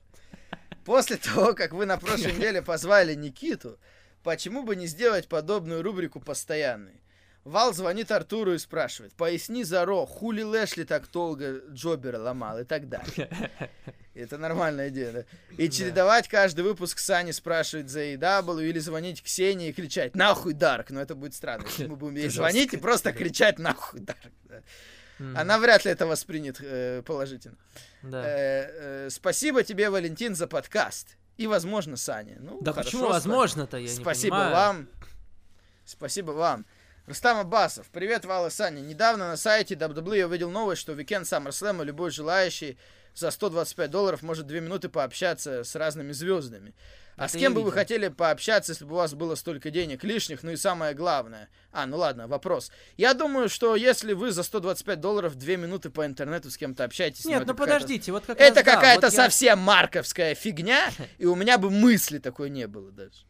После 0.86 1.18
того, 1.18 1.56
как 1.56 1.74
вы 1.74 1.88
на 1.88 1.98
прошлой 1.98 2.32
неделе 2.36 2.62
позвали 2.62 3.16
Никиту, 3.16 3.80
почему 4.22 4.62
бы 4.62 4.76
не 4.76 4.86
сделать 4.86 5.28
подобную 5.28 5.82
рубрику 5.82 6.20
постоянной? 6.20 7.01
Вал 7.44 7.74
звонит 7.74 8.12
Артуру 8.12 8.54
и 8.54 8.60
спрашивает, 8.60 9.14
поясни 9.14 9.64
Заро, 9.64 10.06
хули 10.06 10.44
Лэшли 10.44 10.84
так 10.84 11.10
долго 11.12 11.62
Джобера 11.72 12.20
ломал 12.20 12.60
и 12.60 12.64
так 12.64 12.88
далее. 12.88 13.30
Это 14.14 14.38
нормальная 14.38 14.90
идея, 14.90 15.12
да? 15.12 15.24
И 15.58 15.70
чередовать 15.70 16.28
каждый 16.28 16.64
выпуск 16.64 17.00
Сани 17.00 17.32
спрашивает 17.32 17.90
за 17.90 18.02
AEW 18.02 18.64
или 18.64 18.78
звонить 18.78 19.24
Ксении 19.24 19.70
и 19.70 19.74
кричать 19.74 20.16
«Нахуй, 20.16 20.54
Дарк!» 20.54 20.92
Но 20.92 21.02
это 21.02 21.16
будет 21.16 21.34
странно, 21.34 21.66
если 21.66 21.88
мы 21.88 21.96
будем 21.96 22.16
ей 22.18 22.30
звонить 22.30 22.74
и 22.74 22.78
просто 22.78 23.12
кричать 23.14 23.58
«Нахуй, 23.58 24.02
Дарк!» 24.02 24.32
да. 24.44 24.62
Она 25.36 25.60
вряд 25.60 25.86
ли 25.86 25.92
это 25.92 26.08
воспринят 26.08 26.58
э, 26.62 27.04
положительно. 27.04 27.56
Да. 28.02 28.24
Э, 28.26 29.06
э, 29.06 29.10
спасибо 29.10 29.64
тебе, 29.64 29.90
Валентин, 29.90 30.36
за 30.36 30.48
подкаст. 30.48 31.16
И, 31.38 31.48
возможно, 31.48 31.96
Саня. 31.96 32.38
Ну, 32.40 32.60
да 32.62 32.72
хорошо, 32.74 32.92
почему 32.92 33.08
возможно-то, 33.08 33.78
я 33.78 33.88
Спасибо 33.88 34.36
не 34.36 34.42
понимаю. 34.44 34.56
вам. 34.56 34.88
Спасибо 35.86 36.32
вам. 36.32 36.66
Рустам 37.08 37.40
Абасов. 37.40 37.88
Привет, 37.92 38.26
Вала 38.26 38.50
Саня. 38.50 38.80
Недавно 38.80 39.30
на 39.30 39.38
сайте 39.38 39.74
WWE 39.74 40.18
я 40.20 40.28
увидел 40.28 40.52
новость, 40.52 40.82
что 40.82 40.94
Weekend 40.94 41.24
SummerSlam 41.24 41.84
любой 41.84 42.12
желающий 42.12 42.78
за 43.16 43.32
125 43.32 43.90
долларов 43.90 44.22
может 44.22 44.46
две 44.46 44.62
минуты 44.62 44.88
пообщаться 44.88 45.64
с 45.64 45.76
разными 45.76 46.12
звездами. 46.12 46.76
А 47.18 47.26
Это 47.26 47.34
с 47.34 47.40
кем 47.40 47.56
бы 47.56 47.64
вы 47.64 47.72
хотели 47.72 48.08
пообщаться, 48.08 48.72
если 48.72 48.86
бы 48.86 48.94
у 48.94 48.98
вас 48.98 49.16
было 49.16 49.34
столько 49.34 49.72
денег 49.72 50.04
лишних? 50.04 50.44
Ну 50.44 50.52
и 50.52 50.56
самое 50.56 50.94
главное. 50.94 51.50
А, 51.72 51.88
ну 51.88 51.98
ладно, 51.98 52.28
вопрос. 52.28 52.72
Я 52.98 53.16
думаю, 53.16 53.50
что 53.50 53.76
если 53.76 54.14
вы 54.14 54.32
за 54.32 54.44
125 54.44 55.00
долларов 55.00 55.36
две 55.36 55.58
минуты 55.58 55.90
по 55.90 56.06
интернету 56.06 56.52
с 56.52 56.58
кем-то 56.58 56.84
общаетесь... 56.84 57.26
Нет, 57.26 57.42
ну, 57.42 57.54
ну 57.54 57.58
подождите, 57.58 58.12
вот 58.12 58.26
как 58.26 58.40
Это 58.40 58.64
какая-то 58.64 59.08
вот 59.08 59.14
совсем 59.14 59.60
я... 59.60 59.66
марковская 59.66 60.36
фигня, 60.36 60.92
и 61.18 61.26
у 61.26 61.36
меня 61.36 61.58
бы 61.58 61.72
мысли 61.72 62.20
такой 62.20 62.52
не 62.52 62.68
было 62.68 62.92
даже. 62.92 63.26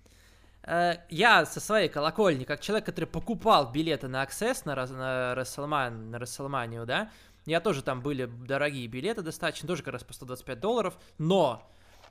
Э, 0.63 0.97
я 1.09 1.45
со 1.45 1.59
своей 1.59 1.89
колокольни, 1.89 2.43
как 2.43 2.61
человек, 2.61 2.85
который 2.85 3.05
покупал 3.05 3.71
билеты 3.71 4.07
на 4.07 4.23
Access 4.23 4.61
на, 4.65 4.75
на, 4.75 5.39
WrestleMania, 5.39 5.89
на 5.89 6.15
WrestleMania, 6.17 6.85
да, 6.85 7.11
я 7.45 7.59
тоже 7.59 7.81
там 7.81 8.01
были 8.01 8.25
дорогие 8.25 8.87
билеты 8.87 9.23
достаточно, 9.23 9.67
тоже 9.67 9.81
как 9.81 9.93
раз 9.93 10.03
по 10.03 10.13
125 10.13 10.59
долларов, 10.59 10.97
но 11.17 11.67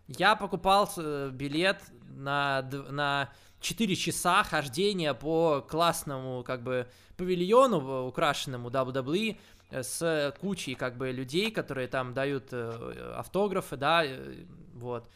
я 0.08 0.34
покупал 0.34 0.90
э, 0.96 1.30
билет 1.32 1.80
на, 2.16 2.62
на 2.90 3.30
4 3.60 3.94
часа 3.94 4.42
хождения 4.42 5.14
по 5.14 5.60
классному, 5.60 6.42
как 6.42 6.62
бы, 6.62 6.88
павильону, 7.16 8.06
украшенному 8.08 8.68
WWE, 8.70 9.38
э, 9.70 9.82
с 9.84 10.34
кучей, 10.40 10.74
как 10.74 10.96
бы, 10.96 11.12
людей, 11.12 11.52
которые 11.52 11.86
там 11.86 12.14
дают 12.14 12.52
автографы, 12.52 13.76
да, 13.76 14.04
вот. 14.74 15.08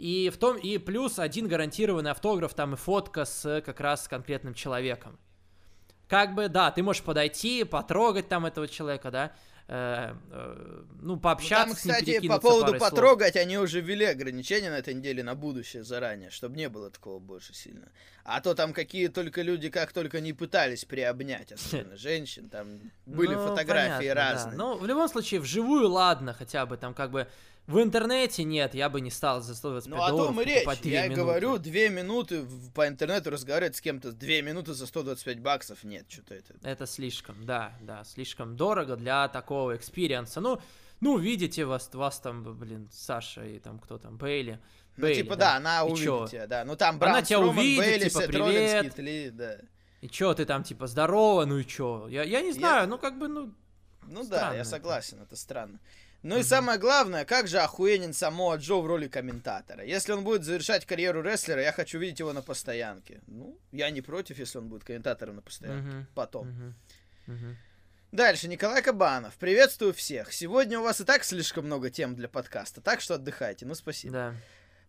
И 0.00 0.30
в 0.30 0.38
том, 0.38 0.56
и 0.56 0.78
плюс 0.78 1.18
один 1.18 1.46
гарантированный 1.46 2.12
автограф, 2.12 2.54
там 2.54 2.72
и 2.72 2.76
фотка 2.76 3.26
с 3.26 3.60
как 3.60 3.80
раз 3.80 4.08
конкретным 4.08 4.54
человеком. 4.54 5.18
Как 6.08 6.34
бы, 6.34 6.48
да, 6.48 6.70
ты 6.70 6.82
можешь 6.82 7.02
подойти, 7.02 7.64
потрогать 7.64 8.26
там 8.26 8.46
этого 8.46 8.66
человека, 8.66 9.10
да, 9.10 9.32
э, 9.68 10.14
э, 10.30 10.82
ну, 11.02 11.20
пообщаться 11.20 11.68
ну, 11.84 11.92
там, 11.92 12.00
кстати, 12.00 12.18
с 12.18 12.26
по 12.26 12.40
поводу 12.40 12.78
потрогать, 12.78 13.34
слов. 13.34 13.44
они 13.44 13.58
уже 13.58 13.82
ввели 13.82 14.06
ограничения 14.06 14.70
на 14.70 14.78
этой 14.78 14.94
неделе 14.94 15.22
на 15.22 15.34
будущее 15.34 15.84
заранее, 15.84 16.30
чтобы 16.30 16.56
не 16.56 16.70
было 16.70 16.90
такого 16.90 17.18
больше 17.18 17.52
сильно. 17.52 17.92
А 18.24 18.40
то 18.40 18.54
там 18.54 18.72
какие 18.72 19.08
только 19.08 19.42
люди, 19.42 19.68
как 19.68 19.92
только 19.92 20.22
не 20.22 20.32
пытались 20.32 20.86
приобнять, 20.86 21.52
особенно 21.52 21.96
женщин, 21.98 22.48
там 22.48 22.80
были 23.04 23.34
ну, 23.34 23.48
фотографии 23.48 24.08
понятно, 24.08 24.14
разные. 24.14 24.56
Да. 24.56 24.64
Ну, 24.64 24.78
в 24.78 24.86
любом 24.86 25.08
случае, 25.10 25.40
вживую, 25.40 25.90
ладно, 25.90 26.32
хотя 26.32 26.64
бы 26.64 26.78
там 26.78 26.94
как 26.94 27.10
бы 27.10 27.28
в 27.66 27.80
интернете 27.80 28.42
нет, 28.42 28.74
я 28.74 28.88
бы 28.88 29.00
не 29.00 29.10
стал 29.10 29.42
за 29.42 29.54
125 29.54 29.90
ну, 29.90 29.96
долларов 29.96 30.16
Ну, 30.16 30.24
о 30.24 30.26
том 30.26 30.40
и 30.40 30.44
речь. 30.44 30.84
Я 30.84 31.04
минуты. 31.04 31.20
говорю, 31.20 31.58
две 31.58 31.88
минуты 31.88 32.44
по 32.74 32.88
интернету 32.88 33.30
разговаривать 33.30 33.76
с 33.76 33.80
кем-то, 33.80 34.12
две 34.12 34.42
минуты 34.42 34.74
за 34.74 34.86
125 34.86 35.40
баксов, 35.40 35.84
нет, 35.84 36.06
что-то 36.08 36.34
это... 36.34 36.54
Это 36.62 36.86
слишком, 36.86 37.44
да, 37.44 37.72
да, 37.80 38.02
слишком 38.04 38.56
дорого 38.56 38.96
для 38.96 39.28
такого 39.28 39.76
experience 39.76 40.29
а. 40.29 40.40
Ну, 40.40 40.60
ну, 41.00 41.16
видите 41.16 41.64
вас, 41.64 41.88
вас 41.92 42.20
там, 42.20 42.42
блин, 42.58 42.88
Саша 42.92 43.44
и 43.44 43.58
там 43.58 43.78
кто 43.78 43.98
там, 43.98 44.18
Бейли. 44.18 44.60
Ну, 44.96 45.04
Бейли, 45.04 45.22
типа, 45.22 45.36
да, 45.36 45.52
да 45.52 45.56
она 45.56 45.80
и 45.80 45.84
увидит 45.84 46.04
чё? 46.04 46.26
тебя, 46.26 46.46
да. 46.46 46.64
Ну, 46.64 46.76
там 46.76 46.98
Бран, 46.98 47.12
Она 47.12 47.22
тебя 47.22 47.38
Роман, 47.38 47.56
увидит, 47.56 47.78
Бейли, 47.78 48.08
типа, 48.08 48.20
Сет 48.20 48.26
привет. 48.26 48.98
Ли, 48.98 49.30
да. 49.30 49.56
И 50.02 50.08
чё, 50.08 50.34
ты 50.34 50.44
там, 50.44 50.62
типа, 50.62 50.86
здорово, 50.86 51.44
ну 51.46 51.58
и 51.58 51.66
чё? 51.66 52.06
Я, 52.08 52.24
я 52.24 52.42
не 52.42 52.52
знаю, 52.52 52.82
я... 52.82 52.86
ну, 52.86 52.98
как 52.98 53.18
бы, 53.18 53.28
ну, 53.28 53.54
Ну 54.08 54.24
странно 54.24 54.50
да, 54.50 54.56
я 54.56 54.64
согласен, 54.64 55.18
это, 55.18 55.26
это 55.26 55.36
странно. 55.36 55.78
Ну 56.22 56.38
и 56.38 56.42
самое 56.42 56.78
главное, 56.78 57.24
как 57.24 57.48
же 57.48 57.58
охуенен 57.60 58.12
Самоа 58.12 58.56
Джо 58.56 58.74
в 58.74 58.86
роли 58.86 59.08
комментатора. 59.08 59.84
Если 59.84 60.12
он 60.12 60.22
будет 60.22 60.44
завершать 60.44 60.84
карьеру 60.84 61.22
рестлера, 61.22 61.62
я 61.62 61.72
хочу 61.72 61.98
видеть 61.98 62.18
его 62.18 62.32
на 62.32 62.42
постоянке. 62.42 63.20
Ну, 63.26 63.58
я 63.72 63.90
не 63.90 64.02
против, 64.02 64.38
если 64.38 64.58
он 64.58 64.68
будет 64.68 64.84
комментатором 64.84 65.36
на 65.36 65.42
постоянке. 65.42 66.06
Потом. 66.14 66.74
Дальше, 68.12 68.48
Николай 68.48 68.82
Кабанов. 68.82 69.34
Приветствую 69.34 69.94
всех. 69.94 70.32
Сегодня 70.32 70.80
у 70.80 70.82
вас 70.82 71.00
и 71.00 71.04
так 71.04 71.22
слишком 71.22 71.66
много 71.66 71.90
тем 71.90 72.16
для 72.16 72.28
подкаста, 72.28 72.80
так 72.80 73.00
что 73.00 73.14
отдыхайте. 73.14 73.66
Ну, 73.66 73.74
спасибо. 73.74 74.12
Да. 74.12 74.34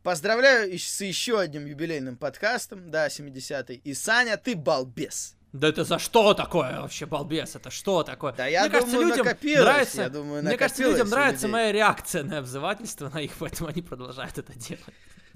Поздравляю 0.01 0.75
с 0.77 1.01
еще 1.01 1.39
одним 1.39 1.67
юбилейным 1.67 2.17
подкастом, 2.17 2.89
да, 2.89 3.07
70-й. 3.07 3.75
И 3.75 3.93
Саня, 3.93 4.37
ты 4.37 4.55
балбес. 4.55 5.35
Да 5.53 5.67
это 5.67 5.83
за 5.83 5.99
что 5.99 6.33
такое 6.33 6.79
вообще, 6.81 7.05
балбес? 7.05 7.55
Это 7.55 7.69
что 7.71 8.03
такое? 8.03 8.31
Да 8.33 8.47
я 8.47 8.67
мне 8.67 8.79
думаю, 8.79 8.85
кажется, 8.85 9.01
людям 9.01 9.25
нравится, 9.63 10.01
я 10.01 10.09
думаю, 10.09 10.43
Мне 10.43 10.57
кажется, 10.57 10.83
людям 10.83 11.09
нравится 11.09 11.47
людей. 11.47 11.51
моя 11.53 11.71
реакция 11.71 12.23
на 12.23 12.37
обзывательство 12.37 13.09
на 13.09 13.19
их, 13.21 13.33
поэтому 13.37 13.69
они 13.69 13.81
продолжают 13.81 14.37
это 14.37 14.57
делать. 14.57 14.83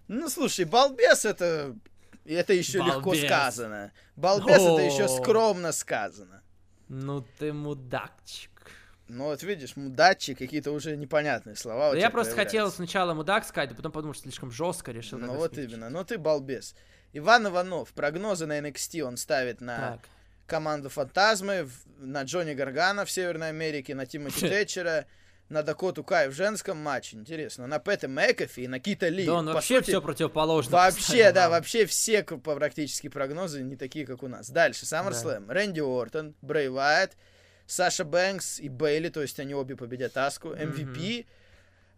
Ну, 0.08 0.30
слушай, 0.30 0.66
балбес 0.66 1.26
это... 1.26 1.76
Это 2.24 2.54
еще 2.54 2.80
балбес. 2.80 2.96
легко 2.96 3.16
сказано. 3.16 3.92
Балбес 4.16 4.58
О-о-о. 4.58 4.80
это 4.80 4.96
еще 4.96 5.08
скромно 5.08 5.72
сказано. 5.72 6.42
Ну 6.88 7.26
ты 7.38 7.54
мудакчик. 7.54 8.52
Ну 9.08 9.26
вот 9.26 9.44
видишь, 9.44 9.76
мудачи, 9.76 10.34
какие-то 10.34 10.72
уже 10.72 10.98
непонятные 10.98 11.56
слова. 11.56 11.92
Да 11.92 11.98
я 11.98 12.10
просто 12.10 12.34
хотел 12.34 12.72
сначала 12.72 13.14
мудак 13.14 13.46
сказать, 13.46 13.72
а 13.72 13.76
потом 13.76 13.92
подумал, 13.92 14.14
что 14.16 14.24
слишком 14.24 14.50
жестко 14.50 14.92
решил. 14.92 15.20
Ну 15.20 15.36
вот 15.36 15.58
именно, 15.58 15.90
ну 15.90 16.04
ты 16.04 16.18
балбес. 16.18 16.76
Иван 17.18 17.48
Иванов, 17.48 17.94
прогнозы 17.94 18.46
на 18.46 18.60
NXT 18.60 19.02
он 19.02 19.16
ставит 19.16 19.62
на 19.62 19.92
так. 19.92 20.00
команду 20.48 20.90
Фантазмы, 20.90 21.70
на 21.98 22.24
Джонни 22.24 22.54
Гаргана 22.54 23.06
в 23.06 23.12
Северной 23.12 23.50
Америке, 23.50 23.96
на 23.96 24.06
Тимоти 24.06 24.42
Тэтчера, 24.50 25.06
на 25.48 25.64
Дакоту 25.64 26.04
Кай 26.04 26.28
в 26.28 26.34
женском 26.34 26.78
матче. 26.78 27.16
Интересно. 27.16 27.68
На 27.68 27.80
Пэта 27.80 28.10
Мэкафи 28.10 28.62
и 28.62 28.68
на 28.68 28.82
Кита 28.82 29.08
Ли. 29.08 29.26
Да, 29.26 29.36
он 29.36 29.46
вообще 29.46 29.78
сути, 29.78 29.92
все 29.92 30.02
противоположно. 30.02 30.74
Вообще, 30.74 31.32
да, 31.32 31.50
вообще 31.50 31.86
все 31.86 32.22
практически 32.22 33.08
прогнозы 33.08 33.64
не 33.64 33.78
такие, 33.78 34.06
как 34.06 34.22
у 34.22 34.28
нас. 34.28 34.50
Дальше. 34.50 34.84
SummerSlam. 34.84 35.46
Да. 35.46 35.54
Рэнди 35.54 35.80
Уортон, 35.80 36.36
Брэй 36.42 36.68
Вайт, 36.68 37.14
Саша 37.66 38.04
Бэнкс 38.04 38.60
и 38.60 38.68
Бейли, 38.68 39.08
то 39.08 39.22
есть 39.22 39.40
они 39.40 39.54
обе 39.54 39.78
победят 39.78 40.18
Аску, 40.18 40.50
MVP, 40.50 41.26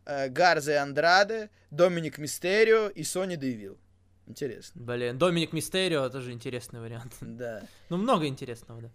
mm-hmm. 0.06 0.30
Гарза 0.30 0.74
и 0.74 0.76
Андраде, 0.76 1.50
Доминик 1.72 2.20
Мистерио 2.20 2.90
и 2.90 3.04
Сони 3.04 3.36
Дэвил. 3.36 3.80
Интересно. 4.28 4.82
Блин, 4.84 5.18
Доминик 5.18 5.54
Мистерио 5.54 6.10
тоже 6.10 6.32
интересный 6.32 6.82
вариант. 6.82 7.14
Да. 7.22 7.64
Ну, 7.90 7.98
много 7.98 8.28
интересного, 8.28 8.82
да. 8.82 8.90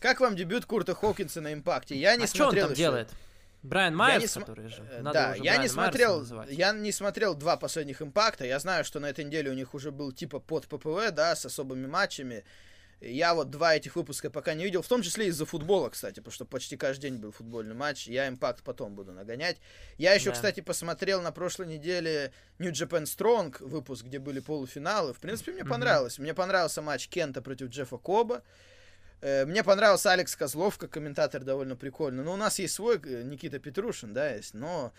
Как 0.00 0.20
вам 0.20 0.34
дебют 0.34 0.64
Курта 0.64 0.94
Хокинса 0.94 1.42
на 1.42 1.52
импакте? 1.52 1.94
Я 1.96 2.16
не 2.16 2.24
а 2.24 2.26
смотрел. 2.26 2.50
Что 2.50 2.60
он 2.60 2.62
там 2.62 2.72
еще. 2.72 2.82
делает? 2.82 3.08
Брайан 3.62 3.94
Майерс, 3.94 4.32
см... 4.32 4.46
который 4.46 4.68
же. 4.70 4.82
Надо 5.00 5.12
да, 5.12 5.34
я 5.34 5.42
Брайан 5.42 5.62
не 5.62 5.68
смотрел, 5.68 6.26
я 6.48 6.72
не 6.72 6.92
смотрел 6.92 7.34
два 7.34 7.58
последних 7.58 8.00
импакта. 8.00 8.46
Я 8.46 8.58
знаю, 8.58 8.84
что 8.84 9.00
на 9.00 9.06
этой 9.06 9.24
неделе 9.24 9.50
у 9.50 9.54
них 9.54 9.74
уже 9.74 9.90
был 9.90 10.12
типа 10.12 10.38
под 10.38 10.66
ППВ, 10.66 11.10
да, 11.12 11.36
с 11.36 11.44
особыми 11.44 11.86
матчами. 11.86 12.44
Я 13.00 13.34
вот 13.34 13.50
два 13.50 13.74
этих 13.74 13.96
выпуска 13.96 14.28
пока 14.28 14.52
не 14.52 14.64
видел, 14.64 14.82
в 14.82 14.88
том 14.88 15.00
числе 15.00 15.28
из-за 15.28 15.46
футбола, 15.46 15.88
кстати, 15.88 16.16
потому 16.16 16.32
что 16.32 16.44
почти 16.44 16.76
каждый 16.76 17.02
день 17.10 17.16
был 17.16 17.32
футбольный 17.32 17.74
матч. 17.74 18.06
Я 18.06 18.28
импакт 18.28 18.62
потом 18.62 18.94
буду 18.94 19.12
нагонять. 19.12 19.56
Я 19.96 20.12
еще, 20.12 20.26
да. 20.26 20.32
кстати, 20.32 20.60
посмотрел 20.60 21.22
на 21.22 21.32
прошлой 21.32 21.66
неделе 21.66 22.32
New 22.58 22.72
Japan 22.72 23.04
Strong 23.04 23.64
выпуск, 23.64 24.04
где 24.04 24.18
были 24.18 24.40
полуфиналы. 24.40 25.14
В 25.14 25.18
принципе, 25.18 25.52
мне 25.52 25.62
mm-hmm. 25.62 25.68
понравилось. 25.68 26.18
Мне 26.18 26.34
понравился 26.34 26.82
матч 26.82 27.08
Кента 27.08 27.40
против 27.40 27.68
Джеффа 27.70 27.96
Коба. 27.96 28.42
Э, 29.22 29.44
мне 29.44 29.62
понравился 29.62 30.12
Алекс 30.12 30.34
Козлов, 30.36 30.78
как 30.78 30.90
комментатор 30.90 31.42
довольно 31.42 31.76
прикольно. 31.76 32.22
Но 32.22 32.34
у 32.34 32.36
нас 32.36 32.58
есть 32.58 32.74
свой 32.74 33.00
э, 33.02 33.22
Никита 33.22 33.58
Петрушин, 33.58 34.12
да, 34.12 34.34
есть. 34.34 34.54
Но 34.54 34.92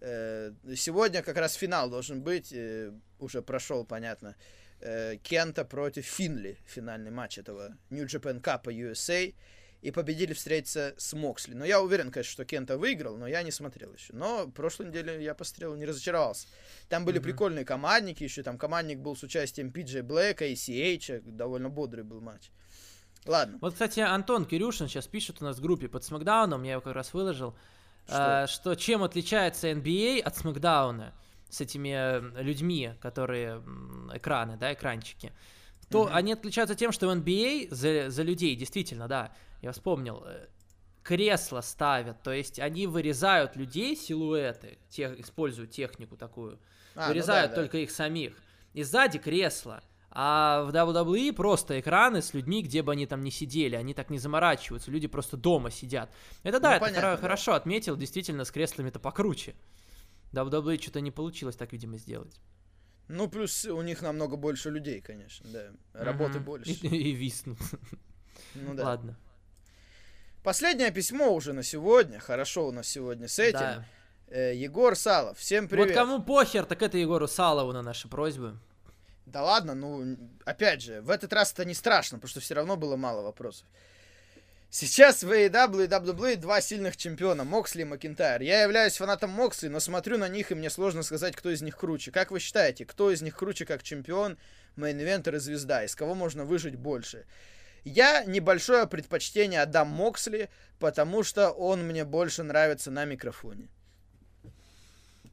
э, 0.00 0.52
сегодня 0.76 1.22
как 1.22 1.36
раз 1.36 1.54
финал 1.54 1.90
должен 1.90 2.20
быть. 2.22 2.54
Уже 3.18 3.42
прошел, 3.42 3.84
понятно. 3.84 4.36
Кента 5.22 5.64
против 5.64 6.04
Финли. 6.04 6.58
Финальный 6.66 7.10
матч 7.10 7.38
этого 7.38 7.76
New 7.90 8.04
Japan 8.04 8.40
Cup 8.40 8.64
USA. 8.64 9.34
И 9.80 9.90
победили 9.90 10.32
встретиться 10.32 10.94
с 10.96 11.12
Моксли. 11.12 11.52
Но 11.52 11.64
я 11.66 11.82
уверен, 11.82 12.10
конечно, 12.10 12.32
что 12.32 12.46
Кента 12.46 12.78
выиграл, 12.78 13.18
но 13.18 13.26
я 13.26 13.42
не 13.42 13.50
смотрел 13.50 13.92
еще. 13.92 14.14
Но 14.14 14.48
прошлой 14.48 14.86
неделе 14.86 15.22
я 15.22 15.34
посмотрел, 15.34 15.74
не 15.74 15.84
разочаровался. 15.84 16.48
Там 16.88 17.04
были 17.04 17.20
mm-hmm. 17.20 17.22
прикольные 17.22 17.64
командники 17.66 18.24
еще. 18.24 18.42
Там 18.42 18.56
командник 18.56 19.00
был 19.00 19.14
с 19.14 19.22
участием 19.22 19.70
Пиджей 19.70 20.00
Блэка 20.00 20.46
и 20.46 20.54
CH. 20.54 21.20
Довольно 21.30 21.68
бодрый 21.68 22.02
был 22.02 22.22
матч. 22.22 22.50
Ладно. 23.26 23.58
Вот, 23.60 23.72
кстати, 23.72 24.00
Антон 24.00 24.44
Кирюшин 24.44 24.88
сейчас 24.88 25.06
пишет 25.06 25.40
у 25.40 25.44
нас 25.44 25.58
в 25.58 25.62
группе 25.62 25.88
под 25.88 26.04
Смакдауном, 26.04 26.62
я 26.62 26.72
его 26.72 26.80
как 26.82 26.94
раз 26.94 27.14
выложил, 27.14 27.56
что, 28.06 28.44
э, 28.44 28.46
что 28.46 28.74
чем 28.74 29.02
отличается 29.02 29.70
NBA 29.70 30.20
от 30.20 30.36
Смакдауна 30.36 31.14
с 31.54 31.60
этими 31.60 32.40
людьми, 32.40 32.92
которые 33.00 33.62
экраны, 34.12 34.56
да, 34.56 34.72
экранчики. 34.72 35.32
То 35.90 36.04
mm-hmm. 36.04 36.12
они 36.12 36.32
отличаются 36.32 36.74
тем, 36.74 36.92
что 36.92 37.08
в 37.08 37.10
NBA 37.10 37.68
за, 37.70 38.10
за 38.10 38.22
людей, 38.22 38.56
действительно, 38.56 39.06
да, 39.06 39.32
я 39.62 39.72
вспомнил, 39.72 40.24
э, 40.26 40.46
кресла 41.02 41.60
ставят, 41.60 42.22
то 42.22 42.32
есть 42.32 42.58
они 42.58 42.86
вырезают 42.86 43.56
людей, 43.56 43.94
силуэты, 43.94 44.78
тех, 44.88 45.18
используют 45.20 45.70
технику 45.70 46.16
такую, 46.16 46.58
а, 46.94 47.08
вырезают 47.08 47.50
ну 47.50 47.56
да, 47.56 47.62
только 47.62 47.76
да. 47.76 47.82
их 47.82 47.90
самих. 47.90 48.34
И 48.72 48.82
сзади 48.82 49.18
кресло. 49.18 49.82
А 50.16 50.62
в 50.62 50.70
WWE 50.70 51.32
просто 51.32 51.80
экраны 51.80 52.22
с 52.22 52.34
людьми, 52.34 52.62
где 52.62 52.82
бы 52.82 52.92
они 52.92 53.04
там 53.04 53.20
не 53.20 53.32
сидели, 53.32 53.74
они 53.74 53.94
так 53.94 54.10
не 54.10 54.18
заморачиваются, 54.18 54.90
люди 54.90 55.08
просто 55.08 55.36
дома 55.36 55.70
сидят. 55.70 56.10
Это 56.44 56.60
да, 56.60 56.70
ну, 56.70 56.76
это 56.76 56.84
понятно, 56.84 57.16
хорошо 57.16 57.50
да. 57.52 57.56
отметил, 57.56 57.96
действительно, 57.96 58.44
с 58.44 58.52
креслами-то 58.52 59.00
покруче. 59.00 59.54
WWE 60.34 60.80
что-то 60.80 61.00
не 61.00 61.10
получилось 61.10 61.56
так, 61.56 61.72
видимо, 61.72 61.98
сделать. 61.98 62.40
Ну, 63.08 63.28
плюс 63.28 63.64
у 63.66 63.82
них 63.82 64.02
намного 64.02 64.36
больше 64.36 64.70
людей, 64.70 65.00
конечно, 65.00 65.48
да. 65.50 65.70
Работы 65.92 66.38
угу. 66.38 66.44
больше. 66.44 66.70
И, 66.70 66.86
и 67.10 67.12
виснут. 67.12 67.58
Ну 68.54 68.74
да. 68.74 68.84
Ладно. 68.84 69.18
Последнее 70.42 70.90
письмо 70.90 71.34
уже 71.34 71.52
на 71.52 71.62
сегодня. 71.62 72.18
Хорошо 72.18 72.68
у 72.68 72.72
нас 72.72 72.86
сегодня 72.88 73.28
с 73.28 73.38
этим. 73.38 73.58
Да. 73.58 73.86
Э, 74.28 74.54
Егор 74.54 74.96
Салов, 74.96 75.38
всем 75.38 75.68
привет. 75.68 75.88
Вот 75.88 75.94
кому 75.94 76.22
похер, 76.22 76.64
так 76.64 76.82
это 76.82 76.98
Егору 76.98 77.28
Салову 77.28 77.72
на 77.72 77.82
наши 77.82 78.08
просьбы. 78.08 78.58
Да 79.26 79.42
ладно, 79.42 79.74
ну, 79.74 80.18
опять 80.44 80.82
же, 80.82 81.00
в 81.00 81.10
этот 81.10 81.32
раз 81.32 81.52
это 81.52 81.64
не 81.64 81.74
страшно, 81.74 82.18
потому 82.18 82.28
что 82.28 82.40
все 82.40 82.54
равно 82.54 82.76
было 82.76 82.96
мало 82.96 83.22
вопросов. 83.22 83.66
Сейчас 84.76 85.22
в 85.22 85.30
AEW 85.30 85.84
и 85.84 85.86
WWE 85.86 86.34
два 86.34 86.60
сильных 86.60 86.96
чемпиона, 86.96 87.44
Моксли 87.44 87.82
и 87.82 87.84
Макинтайр. 87.84 88.42
Я 88.42 88.62
являюсь 88.64 88.96
фанатом 88.96 89.30
Моксли, 89.30 89.68
но 89.68 89.78
смотрю 89.78 90.18
на 90.18 90.28
них, 90.28 90.50
и 90.50 90.56
мне 90.56 90.68
сложно 90.68 91.04
сказать, 91.04 91.36
кто 91.36 91.50
из 91.50 91.62
них 91.62 91.76
круче. 91.76 92.10
Как 92.10 92.32
вы 92.32 92.40
считаете, 92.40 92.84
кто 92.84 93.12
из 93.12 93.22
них 93.22 93.36
круче 93.36 93.66
как 93.66 93.84
чемпион, 93.84 94.36
main 94.74 94.96
eventer 94.96 95.36
и 95.36 95.38
звезда? 95.38 95.84
Из 95.84 95.94
кого 95.94 96.16
можно 96.16 96.44
выжать 96.44 96.74
больше? 96.74 97.24
Я 97.84 98.24
небольшое 98.24 98.88
предпочтение 98.88 99.62
отдам 99.62 99.86
Моксли, 99.90 100.50
потому 100.80 101.22
что 101.22 101.50
он 101.50 101.86
мне 101.86 102.04
больше 102.04 102.42
нравится 102.42 102.90
на 102.90 103.04
микрофоне. 103.04 103.68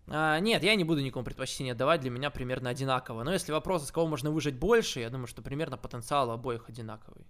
А, 0.07 0.39
нет, 0.39 0.61
я 0.61 0.75
не 0.75 0.83
буду 0.83 1.01
никому 1.01 1.25
предпочтение 1.25 1.73
давать, 1.73 2.01
для 2.01 2.11
меня 2.11 2.29
примерно 2.29 2.69
одинаково. 2.69 3.23
Но 3.23 3.33
если 3.33 3.51
вопрос, 3.51 3.87
с 3.87 3.91
кого 3.91 4.05
можно 4.05 4.29
выжать 4.29 4.53
больше, 4.53 4.99
я 4.99 5.09
думаю, 5.09 5.25
что 5.25 5.41
примерно 5.41 5.79
потенциал 5.79 6.29
обоих 6.29 6.69
одинаковый. 6.69 7.25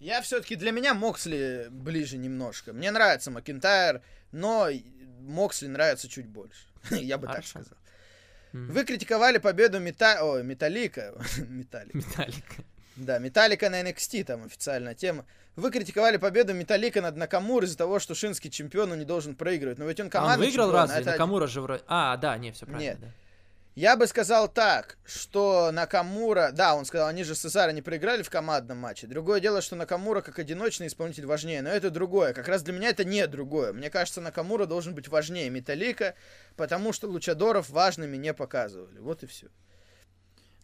Я 0.00 0.22
все-таки 0.22 0.56
для 0.56 0.72
меня 0.72 0.94
Моксли 0.94 1.68
ближе 1.70 2.16
немножко. 2.16 2.72
Мне 2.72 2.90
нравится 2.90 3.30
Макинтайр, 3.30 4.00
но 4.32 4.68
Моксли 5.20 5.66
нравится 5.66 6.08
чуть 6.08 6.26
больше. 6.26 6.66
я 6.90 7.18
бы 7.18 7.26
Хорошо. 7.26 7.52
так 7.52 7.62
сказал. 7.62 7.78
Вы 8.52 8.84
критиковали 8.84 9.38
победу 9.38 9.78
Мета... 9.78 10.18
О, 10.22 10.42
Металлика. 10.42 11.14
Металлика. 11.48 11.98
Металлика. 11.98 12.64
Да, 12.96 13.18
Металлика 13.18 13.70
на 13.70 13.82
NXT 13.82 14.24
там 14.24 14.44
официальная 14.44 14.94
тема. 14.94 15.24
Вы 15.54 15.70
критиковали 15.70 16.16
победу 16.16 16.54
Металлика 16.54 17.02
над 17.02 17.16
Накамур 17.16 17.64
из-за 17.64 17.76
того, 17.76 17.98
что 17.98 18.14
Шинский 18.14 18.50
чемпиону 18.50 18.94
не 18.94 19.04
должен 19.04 19.34
проигрывать. 19.34 19.78
Но 19.78 19.84
ведь 19.84 20.00
он 20.00 20.10
команда. 20.10 20.34
Он 20.34 20.40
выиграл 20.40 20.72
разве? 20.72 21.00
Это... 21.00 21.12
Накамура 21.12 21.46
же 21.46 21.60
вроде. 21.60 21.82
А, 21.86 22.16
да, 22.16 22.38
не, 22.38 22.52
все 22.52 22.66
правильно. 22.66 22.90
Нет. 22.90 23.00
Да. 23.00 23.08
Я 23.76 23.96
бы 23.96 24.06
сказал 24.08 24.48
так, 24.48 24.98
что 25.04 25.70
Накамура... 25.72 26.50
Да, 26.52 26.74
он 26.74 26.84
сказал, 26.84 27.08
они 27.08 27.22
же 27.22 27.34
с 27.34 27.40
Цезаро 27.40 27.70
не 27.70 27.82
проиграли 27.82 28.22
в 28.22 28.30
командном 28.30 28.78
матче. 28.78 29.06
Другое 29.06 29.40
дело, 29.40 29.62
что 29.62 29.76
Накамура 29.76 30.22
как 30.22 30.38
одиночный 30.38 30.88
исполнитель 30.88 31.26
важнее. 31.26 31.62
Но 31.62 31.70
это 31.70 31.90
другое. 31.90 32.32
Как 32.32 32.48
раз 32.48 32.62
для 32.62 32.72
меня 32.72 32.88
это 32.88 33.04
не 33.04 33.26
другое. 33.26 33.72
Мне 33.72 33.88
кажется, 33.88 34.20
Накамура 34.20 34.66
должен 34.66 34.94
быть 34.94 35.08
важнее 35.08 35.50
Металлика, 35.50 36.14
потому 36.56 36.92
что 36.92 37.06
Лучадоров 37.08 37.70
важными 37.70 38.16
не 38.16 38.34
показывали. 38.34 38.98
Вот 38.98 39.22
и 39.22 39.26
все. 39.26 39.46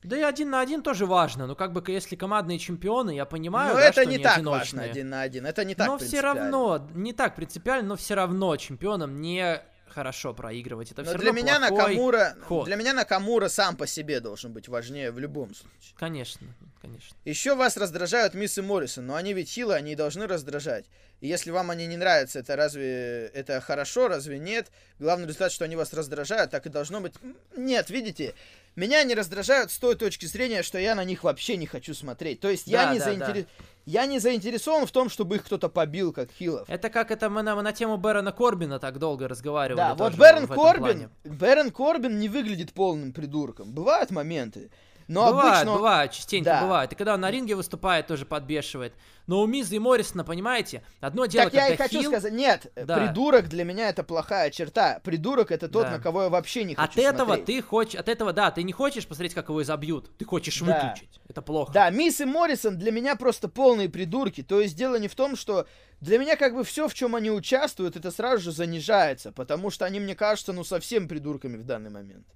Да 0.03 0.17
и 0.17 0.23
один 0.23 0.51
на 0.51 0.61
один 0.61 0.83
тоже 0.83 1.07
важно, 1.07 1.47
но 1.47 1.57
как 1.57 1.73
бы 1.73 1.83
если 1.91 2.15
командные 2.15 2.59
чемпионы, 2.59 3.11
я 3.17 3.25
понимаю, 3.25 3.75
но 3.75 3.81
да, 3.81 3.89
это 3.89 4.03
что 4.03 4.11
не 4.11 4.19
так 4.19 4.39
важно 4.45 4.83
один 4.83 5.09
на 5.09 5.23
один, 5.23 5.47
это 5.47 5.65
не 5.65 5.75
так 5.75 5.89
Но 5.89 5.99
все 5.99 6.21
равно, 6.21 6.87
не 6.95 7.13
так 7.13 7.35
принципиально, 7.35 7.89
но 7.89 7.97
все 7.97 8.15
равно 8.15 8.57
чемпионом 8.57 9.21
не 9.21 9.61
хорошо 9.97 10.35
проигрывать. 10.35 10.93
Это 10.93 11.03
Но 11.03 11.09
все 11.09 11.19
для 11.19 11.29
равно 11.29 11.41
меня 11.41 11.59
Накамура, 11.59 12.37
ход. 12.43 12.67
для 12.67 12.77
меня 12.77 12.93
Накамура 12.93 13.49
сам 13.49 13.79
по 13.79 13.87
себе 13.87 14.21
должен 14.21 14.53
быть 14.53 14.69
важнее 14.69 15.11
в 15.11 15.19
любом 15.19 15.55
случае. 15.55 15.95
Конечно, 15.97 16.47
конечно. 16.83 17.17
Еще 17.25 17.55
вас 17.55 17.79
раздражают 17.79 18.35
Мисс 18.35 18.59
и 18.59 18.61
Моррисон, 18.61 19.07
но 19.07 19.15
они 19.15 19.33
ведь 19.33 19.49
хилы, 19.49 19.75
они 19.75 19.97
должны 19.97 20.27
раздражать. 20.27 20.85
И 21.23 21.29
если 21.29 21.51
вам 21.51 21.71
они 21.71 21.87
не 21.87 21.97
нравятся, 21.97 22.41
это 22.41 22.57
разве 22.57 23.29
это 23.29 23.59
хорошо, 23.63 24.09
разве 24.09 24.39
нет? 24.39 24.71
Главный 24.99 25.27
результат, 25.27 25.51
что 25.51 25.65
они 25.65 25.77
вас 25.77 25.95
раздражают, 25.95 26.51
так 26.51 26.67
и 26.67 26.69
должно 26.69 27.01
быть. 27.01 27.15
Нет, 27.57 27.89
видите, 27.89 28.35
меня 28.77 29.01
они 29.01 29.15
раздражают 29.15 29.71
с 29.71 29.79
той 29.79 29.97
точки 29.97 30.27
зрения, 30.27 30.63
что 30.63 30.79
я 30.79 30.95
на 30.95 31.05
них 31.05 31.25
вообще 31.25 31.57
не 31.57 31.67
хочу 31.67 31.95
смотреть. 31.95 32.41
То 32.41 32.49
есть 32.51 32.67
я 32.67 32.87
Да, 32.87 32.93
не 32.93 32.99
да, 32.99 33.05
заинтересован. 33.07 33.47
Я 33.87 34.07
не 34.07 34.19
заинтересован 34.19 34.87
в 34.87 34.91
том, 34.91 35.09
чтобы 35.09 35.37
их 35.37 35.45
кто-то 35.45 35.69
побил, 35.69 36.13
как 36.13 36.31
хилов. 36.33 36.69
Это 36.69 36.91
как 36.91 37.11
это 37.13 37.31
мы 37.31 37.43
на, 37.43 37.55
мы 37.55 37.63
на 37.63 37.73
тему 37.73 37.97
Бэрона 37.97 38.33
Корбина 38.33 38.81
так 38.81 38.99
долго 38.99 39.29
разговаривали. 39.29 39.77
Да, 39.77 39.95
вот 39.95 40.15
Бэрон 40.15 40.49
Корбин. 40.49 41.11
Бэрон 41.25 41.71
Корбин 41.71 42.19
не 42.19 42.29
выглядит 42.29 42.73
полным 42.73 43.13
придурком. 43.13 43.73
Бывают 43.73 44.11
моменты. 44.11 44.71
Но 45.09 45.27
бывает, 45.29 45.55
обычно 45.59 45.73
бывает, 45.75 46.11
частенько 46.13 46.51
Да. 46.51 46.63
бывает. 46.63 46.93
И 46.93 46.97
когда 46.97 47.15
он 47.15 47.21
на 47.21 47.31
ринге 47.31 47.55
выступает, 47.55 48.07
тоже 48.09 48.27
подбешивает. 48.27 48.93
Но 49.29 49.41
у 49.41 49.47
Миза 49.47 49.77
и 49.77 49.79
Моррисона, 49.79 50.25
понимаете, 50.25 50.83
одно 51.01 51.27
дело, 51.27 51.45
Так 51.47 51.55
я 51.55 51.67
и 51.67 51.71
когда 51.71 51.85
хочу 51.85 52.01
хил, 52.01 52.11
сказать, 52.11 52.33
нет, 52.33 52.73
Да. 52.77 52.97
придурок 52.99 53.49
для 53.49 53.65
меня 53.65 53.89
это 53.89 54.03
плохая 54.03 54.51
черта. 54.51 55.01
Придурок 55.05 55.51
это 55.53 55.69
тот, 55.69 55.85
Да. 55.85 55.93
на 55.93 55.99
кого 56.01 56.25
я 56.25 56.29
вообще 56.29 56.65
не 56.65 56.75
хочу 56.75 56.91
От 56.91 56.97
этого 56.99 57.35
смотреть. 57.35 57.47
ты 57.47 57.63
хочешь, 57.63 57.95
от 58.01 58.09
этого, 58.09 58.33
да, 58.33 58.51
ты 58.51 58.63
не 58.65 58.73
хочешь 58.73 59.07
посмотреть, 59.07 59.35
как 59.35 59.49
его 59.49 59.63
изобьют. 59.63 60.11
Ты 60.19 60.25
хочешь 60.25 60.61
Да. 60.61 60.67
выключить. 60.95 61.21
Это 61.29 61.43
плохо. 61.43 61.73
Да, 61.73 61.91
Мисс 61.91 62.21
и 62.21 62.25
Моррисон 62.25 62.77
для 62.79 62.91
меня 62.93 63.15
просто 63.17 63.49
полные 63.49 63.89
придурки. 63.89 64.43
То 64.43 64.61
есть 64.61 64.77
дело 64.77 64.97
не 64.97 65.09
в 65.09 65.15
том, 65.15 65.37
что 65.37 65.67
для 66.01 66.19
меня 66.19 66.37
как 66.37 66.55
бы 66.55 66.63
все, 66.65 66.89
в 66.89 66.95
чем 66.95 67.15
они 67.15 67.31
участвуют, 67.31 67.97
это 67.97 68.11
сразу 68.11 68.43
же 68.43 68.53
занижается, 68.53 69.31
потому 69.33 69.71
что 69.71 69.85
они 69.85 69.99
мне 70.01 70.15
кажутся, 70.15 70.53
ну, 70.53 70.65
совсем 70.65 71.09
придурками 71.09 71.57
в 71.57 71.65
данный 71.65 71.91
момент. 71.91 72.27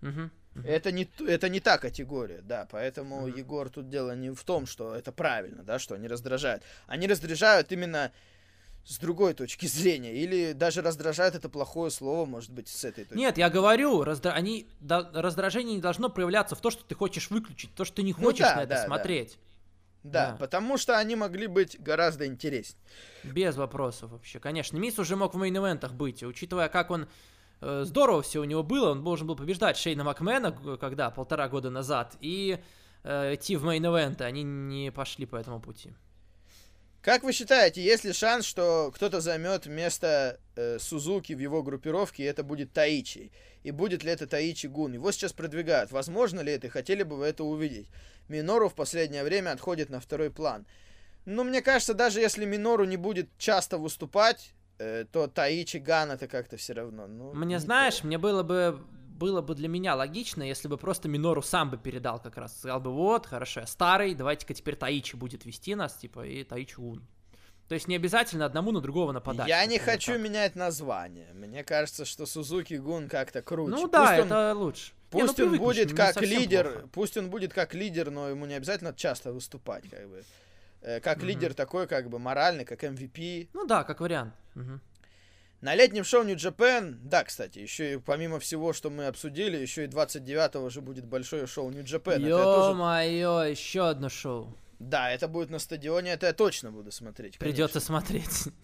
Мгм. 0.00 0.30
Это 0.64 0.90
не, 0.92 1.08
это 1.26 1.48
не 1.48 1.60
та 1.60 1.78
категория, 1.78 2.40
да, 2.42 2.66
поэтому, 2.70 3.28
Егор, 3.28 3.68
тут 3.70 3.88
дело 3.88 4.16
не 4.16 4.30
в 4.30 4.42
том, 4.44 4.66
что 4.66 4.94
это 4.94 5.12
правильно, 5.12 5.62
да, 5.62 5.78
что 5.78 5.94
они 5.94 6.08
раздражают. 6.08 6.62
Они 6.86 7.06
раздражают 7.06 7.70
именно 7.72 8.10
с 8.84 8.98
другой 8.98 9.34
точки 9.34 9.66
зрения, 9.66 10.12
или 10.14 10.52
даже 10.52 10.82
раздражают 10.82 11.34
это 11.36 11.48
плохое 11.48 11.90
слово, 11.90 12.26
может 12.26 12.50
быть, 12.50 12.66
с 12.68 12.84
этой 12.84 13.04
точки 13.04 13.16
Нет, 13.18 13.38
я 13.38 13.48
говорю, 13.48 14.02
раздра- 14.02 14.32
они, 14.32 14.66
да, 14.80 15.08
раздражение 15.12 15.76
не 15.76 15.80
должно 15.82 16.08
проявляться 16.08 16.56
в 16.56 16.60
то, 16.60 16.70
что 16.70 16.82
ты 16.82 16.94
хочешь 16.96 17.30
выключить, 17.30 17.72
то, 17.74 17.84
что 17.84 17.96
ты 17.96 18.02
не 18.02 18.12
Ну 18.12 18.24
хочешь 18.24 18.40
да, 18.40 18.56
на 18.56 18.60
это 18.62 18.70
да, 18.70 18.76
да. 18.80 18.86
смотреть. 18.86 19.38
Да, 20.02 20.30
Да. 20.30 20.36
потому 20.38 20.78
что 20.78 20.98
они 20.98 21.14
могли 21.14 21.46
быть 21.46 21.78
гораздо 21.78 22.26
интереснее. 22.26 22.82
Без 23.22 23.54
вопросов 23.56 24.10
вообще. 24.12 24.40
Конечно, 24.40 24.78
Мисс 24.78 24.98
уже 24.98 25.14
мог 25.14 25.34
в 25.34 25.38
мейн-эвентах 25.38 25.92
быть, 25.92 26.22
учитывая, 26.22 26.68
как 26.70 26.90
он 26.90 27.06
здорово 27.60 28.22
все 28.22 28.40
у 28.40 28.44
него 28.44 28.62
было, 28.62 28.90
он 28.90 29.04
должен 29.04 29.26
был 29.26 29.36
побеждать 29.36 29.76
Шейна 29.76 30.04
Макмена, 30.04 30.50
г- 30.50 30.76
когда, 30.78 31.10
полтора 31.10 31.48
года 31.48 31.70
назад, 31.70 32.16
и 32.20 32.58
э, 33.02 33.34
идти 33.34 33.56
в 33.56 33.64
мейн-эвенты, 33.64 34.24
они 34.24 34.42
не 34.42 34.90
пошли 34.90 35.26
по 35.26 35.36
этому 35.36 35.60
пути. 35.60 35.92
Как 37.02 37.22
вы 37.22 37.32
считаете, 37.32 37.82
есть 37.82 38.04
ли 38.04 38.12
шанс, 38.12 38.44
что 38.44 38.92
кто-то 38.94 39.20
займет 39.20 39.64
место 39.64 40.38
э, 40.54 40.78
Сузуки 40.78 41.32
в 41.32 41.38
его 41.38 41.62
группировке, 41.62 42.24
и 42.24 42.26
это 42.26 42.42
будет 42.42 42.74
Таичи? 42.74 43.32
И 43.62 43.70
будет 43.70 44.04
ли 44.04 44.10
это 44.10 44.26
Таичи 44.26 44.66
Гун? 44.66 44.92
Его 44.92 45.10
сейчас 45.10 45.32
продвигают. 45.32 45.92
Возможно 45.92 46.40
ли 46.40 46.52
это? 46.52 46.68
Хотели 46.68 47.02
бы 47.02 47.16
вы 47.16 47.26
это 47.26 47.42
увидеть? 47.42 47.88
Минору 48.28 48.68
в 48.68 48.74
последнее 48.74 49.24
время 49.24 49.52
отходит 49.52 49.88
на 49.88 49.98
второй 49.98 50.30
план. 50.30 50.66
Ну, 51.24 51.42
мне 51.42 51.62
кажется, 51.62 51.94
даже 51.94 52.20
если 52.20 52.44
Минору 52.44 52.84
не 52.84 52.98
будет 52.98 53.30
часто 53.38 53.78
выступать, 53.78 54.52
э, 54.52 54.59
то 55.12 55.28
Таичи 55.28 55.78
Ган 55.78 56.10
это 56.10 56.26
как-то 56.26 56.56
все 56.56 56.72
равно. 56.72 57.06
Ну, 57.06 57.32
Мне, 57.34 57.54
не 57.56 57.60
знаешь, 57.60 57.98
то. 57.98 58.06
мне 58.06 58.18
было 58.18 58.42
бы 58.42 58.80
было 59.20 59.42
бы 59.42 59.54
для 59.54 59.68
меня 59.68 59.94
логично, 59.94 60.42
если 60.42 60.66
бы 60.66 60.78
просто 60.78 61.06
Минору 61.06 61.42
сам 61.42 61.70
бы 61.70 61.76
передал 61.76 62.20
как 62.20 62.38
раз. 62.38 62.56
Сказал 62.56 62.80
бы, 62.80 62.90
вот, 62.90 63.26
хорошо, 63.26 63.66
старый, 63.66 64.14
давайте-ка 64.14 64.54
теперь 64.54 64.76
Таичи 64.76 65.14
будет 65.14 65.44
вести 65.44 65.74
нас, 65.74 65.94
типа, 65.94 66.26
и 66.26 66.42
Таичи 66.42 66.76
Гун. 66.76 67.06
То 67.68 67.74
есть 67.74 67.86
не 67.86 67.94
обязательно 67.96 68.46
одному 68.46 68.72
на 68.72 68.80
другого 68.80 69.12
нападать. 69.12 69.46
Я 69.46 69.64
не 69.66 69.78
хочу 69.78 70.14
так. 70.14 70.20
менять 70.22 70.56
название. 70.56 71.32
Мне 71.34 71.62
кажется, 71.62 72.04
что 72.04 72.26
Сузуки 72.26 72.74
Гун 72.74 73.08
как-то 73.08 73.42
круче. 73.42 73.70
Ну 73.70 73.82
Пусть 73.82 73.92
да, 73.92 74.14
он- 74.14 74.26
это 74.26 74.54
лучше. 74.54 74.92
Не, 75.12 75.22
ну 75.22 75.26
Пусть 75.28 75.40
он 75.40 75.58
будет 75.58 75.90
не 75.90 75.96
как 75.96 76.20
лидер, 76.22 76.72
плохо. 76.72 76.88
пусть 76.92 77.16
он 77.16 77.30
будет 77.30 77.52
как 77.52 77.74
лидер, 77.74 78.10
но 78.10 78.28
ему 78.28 78.46
не 78.46 78.54
обязательно 78.54 78.94
часто 78.94 79.32
выступать, 79.32 79.88
как 79.90 80.08
бы. 80.08 80.22
Э, 80.82 81.00
Как 81.00 81.18
Мгм. 81.18 81.26
лидер 81.26 81.54
такой, 81.54 81.86
как 81.86 82.08
бы 82.08 82.18
моральный, 82.18 82.64
как 82.64 82.82
MVP. 82.84 83.48
Ну 83.52 83.66
да, 83.66 83.84
как 83.84 84.00
вариант. 84.00 84.34
Мгм. 84.54 84.80
На 85.60 85.74
летнем 85.74 86.04
шоу 86.04 86.24
New 86.24 86.36
Japan, 86.36 86.96
да, 87.02 87.22
кстати, 87.22 87.58
еще 87.58 87.92
и 87.94 87.98
помимо 87.98 88.38
всего, 88.40 88.72
что 88.72 88.88
мы 88.88 89.06
обсудили, 89.06 89.58
еще 89.58 89.84
и 89.84 89.88
29-го 89.88 90.70
же 90.70 90.80
будет 90.80 91.04
большое 91.04 91.46
шоу 91.46 91.70
New 91.70 91.84
Japan. 91.84 92.18
Я 92.20 92.38
тоже- 92.42 92.70
Ё-моё, 92.70 93.42
еще 93.42 93.88
одно 93.88 94.08
шоу. 94.08 94.56
Да, 94.78 95.10
это 95.10 95.28
будет 95.28 95.50
на 95.50 95.58
стадионе, 95.58 96.12
это 96.12 96.26
я 96.28 96.32
точно 96.32 96.70
буду 96.72 96.90
смотреть. 96.90 97.36
Придется 97.38 97.78
конечно. 97.80 98.00
смотреть. 98.00 98.54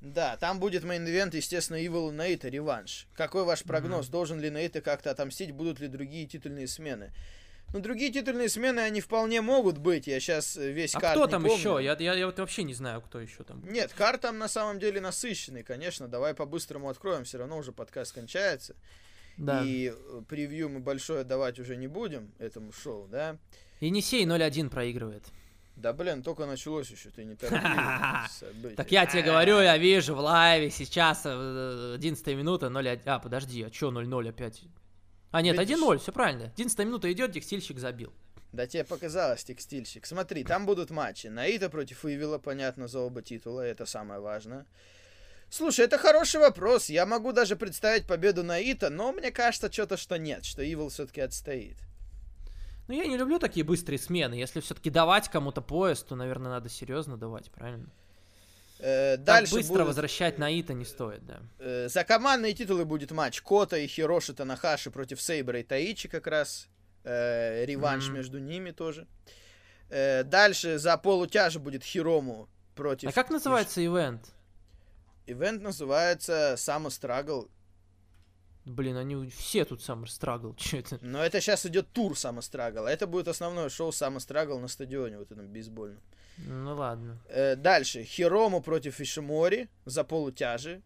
Да, 0.00 0.36
там 0.38 0.58
будет 0.60 0.84
main 0.84 1.04
event, 1.04 1.34
естественно, 1.36 1.76
Evil 1.76 2.12
Найто, 2.12 2.48
реванш. 2.48 3.06
Какой 3.14 3.44
ваш 3.44 3.64
прогноз? 3.64 4.06
Должен 4.08 4.40
ли 4.40 4.48
Найто 4.48 4.80
как-то 4.80 5.10
отомстить? 5.10 5.50
Будут 5.52 5.80
ли 5.80 5.88
другие 5.88 6.24
титульные 6.26 6.66
смены? 6.68 7.12
Ну, 7.72 7.80
другие 7.80 8.10
титульные 8.10 8.48
смены, 8.48 8.80
они 8.80 9.00
вполне 9.00 9.42
могут 9.42 9.76
быть. 9.78 10.06
Я 10.06 10.20
сейчас 10.20 10.56
весь 10.56 10.94
А 10.94 11.00
card 11.00 11.16
кто 11.16 11.26
там 11.26 11.42
помню. 11.42 11.58
еще? 11.58 11.78
Я, 11.82 11.96
я, 11.98 12.14
я 12.14 12.26
вот 12.26 12.38
вообще 12.38 12.62
не 12.62 12.72
знаю, 12.72 13.02
кто 13.02 13.20
еще 13.20 13.44
там. 13.44 13.62
Нет, 13.70 13.92
card 13.92 14.22
там 14.22 14.38
на 14.38 14.48
самом 14.48 14.78
деле 14.78 15.00
насыщенный, 15.00 15.62
конечно. 15.62 16.08
Давай 16.08 16.34
по-быстрому 16.34 16.88
откроем, 16.88 17.24
все 17.24 17.38
равно 17.38 17.58
уже 17.58 17.72
подкаст 17.72 18.14
кончается. 18.14 18.74
Да. 19.36 19.62
И 19.64 19.92
э, 19.94 20.22
превью 20.28 20.70
мы 20.70 20.80
большое 20.80 21.24
давать 21.24 21.58
уже 21.58 21.76
не 21.76 21.86
будем 21.88 22.32
этому 22.38 22.72
шоу, 22.72 23.06
да? 23.06 23.36
Енисей 23.80 24.24
0-1 24.24 24.70
проигрывает. 24.70 25.24
Да, 25.76 25.92
блин, 25.92 26.24
только 26.24 26.44
началось 26.46 26.90
еще, 26.90 27.10
ты 27.10 27.24
не 27.24 27.36
торопи 27.36 28.28
события. 28.30 28.74
Так 28.76 28.90
я 28.90 29.06
тебе 29.06 29.22
говорю, 29.22 29.60
я 29.60 29.78
вижу 29.78 30.14
в 30.14 30.18
лайве 30.20 30.70
сейчас 30.70 31.22
э, 31.24 31.92
11 31.94 32.26
минута 32.28 32.68
0 32.68 33.00
А, 33.04 33.18
подожди, 33.20 33.62
а 33.62 33.70
чё 33.70 33.92
0-0 33.92 34.28
опять? 34.28 34.62
А, 35.30 35.42
нет, 35.42 35.58
Видишь? 35.58 35.78
1-0, 35.78 35.98
все 35.98 36.12
правильно. 36.12 36.52
11 36.54 36.78
минута 36.80 37.12
идет, 37.12 37.32
текстильщик 37.32 37.78
забил. 37.78 38.12
Да 38.52 38.66
тебе 38.66 38.84
показалось, 38.84 39.44
текстильщик. 39.44 40.06
Смотри, 40.06 40.42
там 40.42 40.64
будут 40.64 40.90
матчи. 40.90 41.26
Наита 41.26 41.68
против 41.68 42.04
Ивила, 42.04 42.38
понятно, 42.38 42.88
за 42.88 43.00
оба 43.00 43.20
титула, 43.20 43.60
это 43.60 43.84
самое 43.84 44.20
важное. 44.20 44.66
Слушай, 45.50 45.84
это 45.86 45.98
хороший 45.98 46.40
вопрос. 46.40 46.88
Я 46.88 47.06
могу 47.06 47.32
даже 47.32 47.56
представить 47.56 48.06
победу 48.06 48.42
Наита, 48.42 48.90
но 48.90 49.12
мне 49.12 49.30
кажется 49.30 49.70
что-то, 49.72 49.96
что 49.96 50.16
нет, 50.18 50.44
что 50.44 50.62
Ивил 50.62 50.88
все-таки 50.88 51.20
отстоит. 51.20 51.76
Ну, 52.86 52.94
я 52.94 53.04
не 53.04 53.18
люблю 53.18 53.38
такие 53.38 53.64
быстрые 53.64 53.98
смены. 53.98 54.34
Если 54.34 54.60
все-таки 54.60 54.88
давать 54.88 55.28
кому-то 55.28 55.60
поезд, 55.60 56.08
то, 56.08 56.16
наверное, 56.16 56.50
надо 56.52 56.70
серьезно 56.70 57.18
давать, 57.18 57.50
правильно? 57.50 57.90
Э, 58.80 59.16
Так 59.16 59.24
дальше 59.24 59.54
быстро 59.56 59.72
будут, 59.72 59.86
возвращать 59.88 60.38
Наита 60.38 60.72
не 60.72 60.84
стоит, 60.84 61.24
да. 61.26 61.40
э, 61.58 61.88
за 61.88 62.04
командные 62.04 62.54
титулы 62.54 62.84
будет 62.84 63.10
матч 63.10 63.40
Кота 63.42 63.76
и 63.76 63.86
Хироши 63.86 64.34
Танахаши 64.34 64.90
против 64.90 65.20
Сейбра 65.20 65.60
и 65.60 65.62
Таичи 65.64 66.08
как 66.08 66.26
раз. 66.26 66.68
Э, 67.04 67.64
реванш 67.64 68.06
Мгм. 68.06 68.14
между 68.16 68.38
ними 68.38 68.70
тоже. 68.70 69.06
Э, 69.88 70.22
дальше 70.24 70.78
за 70.78 70.96
полутяжи 70.98 71.58
будет 71.58 71.82
Хирому 71.82 72.48
против... 72.74 73.08
А 73.08 73.12
как 73.12 73.30
называется 73.30 73.84
ивент? 73.84 74.32
Ивент 75.26 75.62
называется 75.62 76.54
Summer 76.56 76.88
Struggle. 76.88 77.48
Блин, 78.64 78.96
они 78.98 79.28
все 79.30 79.64
тут 79.64 79.80
Summer 79.80 80.04
Struggle, 80.04 80.54
что 80.60 80.76
это? 80.76 80.98
Но 81.00 81.24
это 81.24 81.40
сейчас 81.40 81.64
идет 81.66 81.88
тур 81.92 82.12
Summer 82.12 82.40
Struggle. 82.40 82.86
а 82.86 82.90
Это 82.90 83.06
будет 83.06 83.28
основное 83.28 83.68
шоу 83.70 83.90
Summer 83.90 84.18
Struggle 84.18 84.58
на 84.58 84.68
стадионе, 84.68 85.18
вот 85.18 85.32
этом 85.32 85.48
бейсбольном. 85.48 86.00
Ну 86.46 86.74
ладно. 86.74 87.18
Э, 87.28 87.56
дальше. 87.56 88.02
Хирому 88.04 88.60
против 88.62 89.00
Ишимори 89.00 89.68
за 89.84 90.04
полутяжи. 90.04 90.82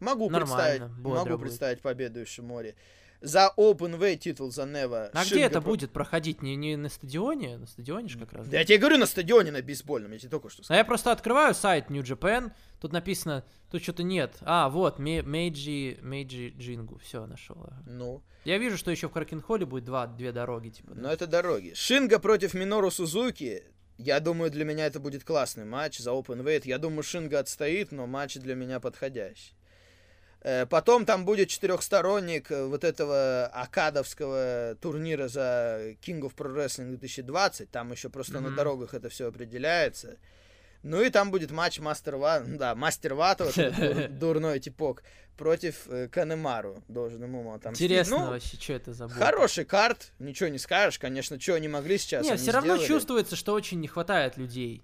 Могу 0.00 0.28
представить, 0.30 0.80
Нормально, 0.80 1.02
бодро 1.02 1.18
могу 1.24 1.30
будет. 1.38 1.40
представить 1.48 1.80
победу 1.82 2.22
Ишимори. 2.22 2.74
За 3.20 3.52
Open 3.56 3.98
Way 3.98 4.14
титул 4.16 4.52
за 4.52 4.64
Нева. 4.64 5.10
А 5.12 5.22
где 5.22 5.30
Шинга 5.30 5.46
это 5.46 5.60
про- 5.60 5.70
будет 5.70 5.90
проходить? 5.92 6.40
Не, 6.40 6.54
не 6.54 6.76
на 6.76 6.88
стадионе? 6.88 7.56
На 7.58 7.66
стадионе 7.66 8.08
же 8.08 8.16
как 8.16 8.32
раз. 8.32 8.46
Да 8.46 8.58
я 8.58 8.64
тебе 8.64 8.78
говорю, 8.78 8.96
на 8.98 9.06
стадионе 9.06 9.50
на 9.50 9.60
бейсбольном, 9.60 10.12
я 10.12 10.18
тебе 10.20 10.30
только 10.30 10.48
что 10.50 10.62
А 10.62 10.64
сказал. 10.66 10.78
я 10.78 10.84
просто 10.84 11.10
открываю 11.10 11.52
сайт 11.52 11.90
New 11.90 12.00
Japan, 12.04 12.52
тут 12.80 12.92
написано, 12.92 13.44
тут 13.72 13.82
что-то 13.82 14.04
нет. 14.04 14.36
А, 14.42 14.68
вот, 14.68 15.00
Ме- 15.00 15.22
Мейджи, 15.22 15.98
Мейджи 16.00 16.50
Джингу, 16.56 16.98
все, 16.98 17.26
нашел. 17.26 17.56
Ну, 17.86 18.22
Я 18.44 18.58
вижу, 18.58 18.76
что 18.78 18.92
еще 18.92 19.08
в 19.08 19.12
Кракенхолле 19.12 19.66
будет 19.66 19.84
два, 19.84 20.06
две 20.06 20.30
дороги, 20.30 20.68
типа. 20.68 20.94
да. 20.94 21.00
но 21.02 21.12
это 21.12 21.26
дороги. 21.26 21.72
Шинга 21.74 22.20
против 22.20 22.54
Минору 22.54 22.92
Сузуки. 22.92 23.64
Я 23.98 24.20
думаю, 24.20 24.50
для 24.50 24.64
меня 24.64 24.86
это 24.86 25.00
будет 25.00 25.24
классный 25.24 25.64
матч 25.64 25.98
за 25.98 26.10
Open 26.10 26.42
Weight. 26.44 26.62
Я 26.64 26.78
думаю, 26.78 27.02
Шинга 27.02 27.40
отстоит, 27.40 27.90
но 27.92 28.06
матч 28.06 28.34
для 28.36 28.54
меня 28.54 28.78
подходящий. 28.80 29.54
Э, 30.42 30.66
Потом 30.66 31.04
там 31.04 31.24
будет 31.24 31.48
четырехсторонник 31.48 32.50
э, 32.52 32.64
вот 32.66 32.84
этого 32.84 33.46
акадовского 33.52 34.76
турнира 34.80 35.26
за 35.26 35.96
King 36.00 36.20
of 36.20 36.34
Pro 36.36 36.54
Wrestling 36.54 36.90
2020. 36.90 37.70
Там 37.72 37.90
еще 37.90 38.08
просто 38.08 38.34
на 38.34 38.48
Мгм. 38.48 38.56
дорогах 38.56 38.94
это 38.94 39.08
все 39.08 39.26
определяется. 39.26 40.16
Ну 40.82 41.02
и 41.02 41.10
там 41.10 41.30
будет 41.30 41.50
матч 41.50 41.80
Мастер 41.80 42.16
Ва, 42.16 42.40
да, 42.46 42.74
Мастер 42.74 43.14
Вата, 43.14 43.44
вот 43.44 43.54
дур, 43.54 44.08
дурной 44.10 44.60
типок, 44.60 45.02
против 45.36 45.88
э, 45.88 46.08
Канемару, 46.08 46.82
должен 46.88 47.22
ему 47.22 47.52
отомстить. 47.52 47.86
Интересно 47.86 48.18
ну, 48.18 48.30
вообще, 48.30 48.56
что 48.56 48.72
это 48.74 48.92
за 48.92 49.08
бой. 49.08 49.16
Хороший 49.16 49.64
карт, 49.64 50.12
ничего 50.18 50.48
не 50.48 50.58
скажешь, 50.58 50.98
конечно, 50.98 51.40
что 51.40 51.54
они 51.54 51.68
могли 51.68 51.98
сейчас, 51.98 52.24
Не, 52.24 52.36
все 52.36 52.52
равно 52.52 52.78
чувствуется, 52.78 53.36
что 53.36 53.54
очень 53.54 53.80
не 53.80 53.88
хватает 53.88 54.36
людей. 54.36 54.82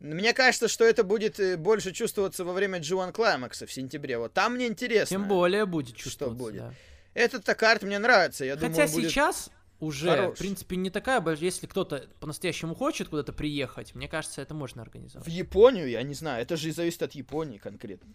Мне 0.00 0.34
кажется, 0.34 0.68
что 0.68 0.84
это 0.84 1.02
будет 1.02 1.40
э, 1.40 1.56
больше 1.56 1.92
чувствоваться 1.92 2.44
во 2.44 2.52
время 2.52 2.78
G1 2.78 3.12
Climax 3.12 3.64
в 3.66 3.72
сентябре. 3.72 4.18
Вот 4.18 4.34
там 4.34 4.54
мне 4.54 4.66
интересно. 4.66 5.16
Тем 5.16 5.28
более 5.28 5.64
будет 5.64 5.96
чувствоваться, 5.96 6.36
что 6.36 6.44
будет. 6.44 6.60
Да. 6.60 6.74
Этот-то 7.14 7.54
карт 7.54 7.82
мне 7.82 7.98
нравится. 7.98 8.44
Я 8.44 8.56
Хотя 8.56 8.86
думаю, 8.86 8.88
сейчас 8.88 9.50
уже, 9.84 10.08
хорош. 10.08 10.36
в 10.36 10.38
принципе, 10.38 10.76
не 10.76 10.90
такая 10.90 11.20
большая. 11.20 11.44
Если 11.46 11.66
кто-то 11.66 12.06
по-настоящему 12.20 12.74
хочет 12.74 13.08
куда-то 13.08 13.32
приехать, 13.32 13.94
мне 13.94 14.08
кажется, 14.08 14.42
это 14.42 14.54
можно 14.54 14.82
организовать. 14.82 15.26
В 15.26 15.30
Японию, 15.30 15.88
я 15.88 16.02
не 16.02 16.14
знаю, 16.14 16.42
это 16.42 16.56
же 16.56 16.72
зависит 16.72 17.02
от 17.02 17.12
Японии 17.12 17.58
конкретно. 17.58 18.14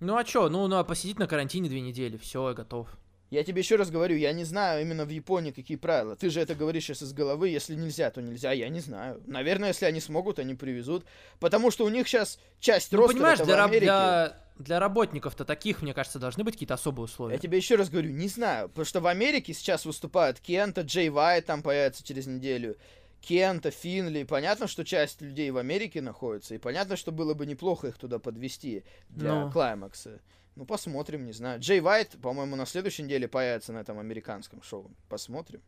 Ну 0.00 0.16
а 0.16 0.24
чё, 0.24 0.48
ну, 0.48 0.66
ну 0.66 0.76
а 0.76 0.84
посидеть 0.84 1.18
на 1.18 1.26
карантине 1.26 1.68
две 1.68 1.80
недели, 1.80 2.16
все, 2.16 2.48
я 2.48 2.54
готов. 2.54 2.88
Я 3.30 3.42
тебе 3.42 3.62
еще 3.62 3.76
раз 3.76 3.90
говорю, 3.90 4.16
я 4.16 4.32
не 4.32 4.44
знаю 4.44 4.82
именно 4.82 5.04
в 5.04 5.08
Японии 5.08 5.50
какие 5.50 5.76
правила. 5.76 6.14
Ты 6.14 6.30
же 6.30 6.40
это 6.40 6.54
говоришь 6.54 6.84
сейчас 6.84 7.02
из 7.02 7.12
головы, 7.12 7.48
если 7.48 7.74
нельзя, 7.74 8.10
то 8.10 8.22
нельзя, 8.22 8.52
я 8.52 8.68
не 8.68 8.80
знаю. 8.80 9.22
Наверное, 9.26 9.68
если 9.68 9.86
они 9.86 10.00
смогут, 10.00 10.38
они 10.38 10.54
привезут. 10.54 11.04
Потому 11.40 11.72
что 11.72 11.84
у 11.84 11.88
них 11.88 12.06
сейчас 12.06 12.38
часть 12.60 12.92
ну, 12.92 12.98
роста 12.98 13.14
понимаешь, 13.14 13.38
для, 13.40 13.56
в 13.56 13.64
Америке... 13.64 13.86
для, 13.86 14.43
для 14.56 14.78
работников-то 14.78 15.44
таких, 15.44 15.82
мне 15.82 15.94
кажется, 15.94 16.18
должны 16.18 16.44
быть 16.44 16.54
какие-то 16.54 16.74
особые 16.74 17.04
условия. 17.04 17.34
Я 17.34 17.40
тебе 17.40 17.58
еще 17.58 17.76
раз 17.76 17.90
говорю, 17.90 18.10
не 18.10 18.28
знаю. 18.28 18.68
Потому 18.68 18.84
что 18.84 19.00
в 19.00 19.06
Америке 19.06 19.52
сейчас 19.52 19.84
выступают 19.84 20.40
Кента, 20.40 20.82
Джей 20.82 21.08
Вайт 21.08 21.46
там 21.46 21.62
появится 21.62 22.04
через 22.04 22.26
неделю. 22.26 22.76
Кента, 23.20 23.70
Финли. 23.70 24.22
Понятно, 24.22 24.68
что 24.68 24.84
часть 24.84 25.22
людей 25.22 25.50
в 25.50 25.56
Америке 25.56 26.00
находится. 26.02 26.54
И 26.54 26.58
понятно, 26.58 26.96
что 26.96 27.10
было 27.10 27.34
бы 27.34 27.46
неплохо 27.46 27.88
их 27.88 27.98
туда 27.98 28.18
подвести 28.18 28.84
для 29.08 29.34
Но... 29.34 29.50
клаймакса. 29.50 30.20
Ну, 30.56 30.66
посмотрим, 30.66 31.24
не 31.24 31.32
знаю. 31.32 31.58
Джей 31.58 31.80
Вайт, 31.80 32.16
по-моему, 32.22 32.54
на 32.54 32.66
следующей 32.66 33.02
неделе 33.02 33.26
появится 33.26 33.72
на 33.72 33.78
этом 33.78 33.98
американском 33.98 34.62
шоу. 34.62 34.90
Посмотрим. 35.08 35.62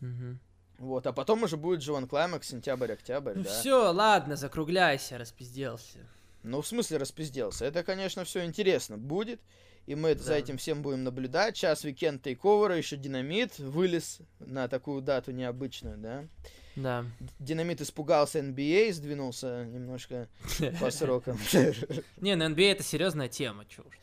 Угу. 0.00 0.38
Вот, 0.78 1.06
а 1.06 1.12
потом 1.12 1.42
уже 1.42 1.56
будет 1.56 1.80
Джоан 1.80 2.06
Клаймакс, 2.06 2.48
сентябрь-октябрь, 2.48 3.34
ну 3.36 3.44
да. 3.44 3.50
все, 3.50 3.92
ладно, 3.92 4.36
закругляйся, 4.36 5.16
распизделся. 5.16 6.00
Ну, 6.46 6.62
в 6.62 6.66
смысле 6.66 6.98
распизделся? 6.98 7.64
Это, 7.64 7.82
конечно, 7.82 8.24
все 8.24 8.44
интересно 8.44 8.96
будет. 8.96 9.40
И 9.86 9.94
мы 9.94 10.14
да. 10.14 10.22
за 10.22 10.34
этим 10.34 10.58
всем 10.58 10.82
будем 10.82 11.04
наблюдать. 11.04 11.56
Сейчас 11.56 11.84
уикенд 11.84 12.22
тейковера, 12.22 12.76
еще 12.76 12.96
динамит 12.96 13.58
вылез 13.58 14.20
на 14.38 14.68
такую 14.68 15.02
дату 15.02 15.32
необычную, 15.32 15.98
да. 15.98 16.24
Да. 16.76 17.04
Динамит 17.38 17.80
испугался 17.80 18.40
NBA, 18.40 18.92
сдвинулся 18.92 19.64
немножко 19.64 20.28
по 20.80 20.90
срокам. 20.90 21.38
Не, 22.20 22.36
на 22.36 22.46
NBA 22.48 22.72
это 22.72 22.82
серьезная 22.82 23.28
тема, 23.28 23.64
уж. 23.64 23.98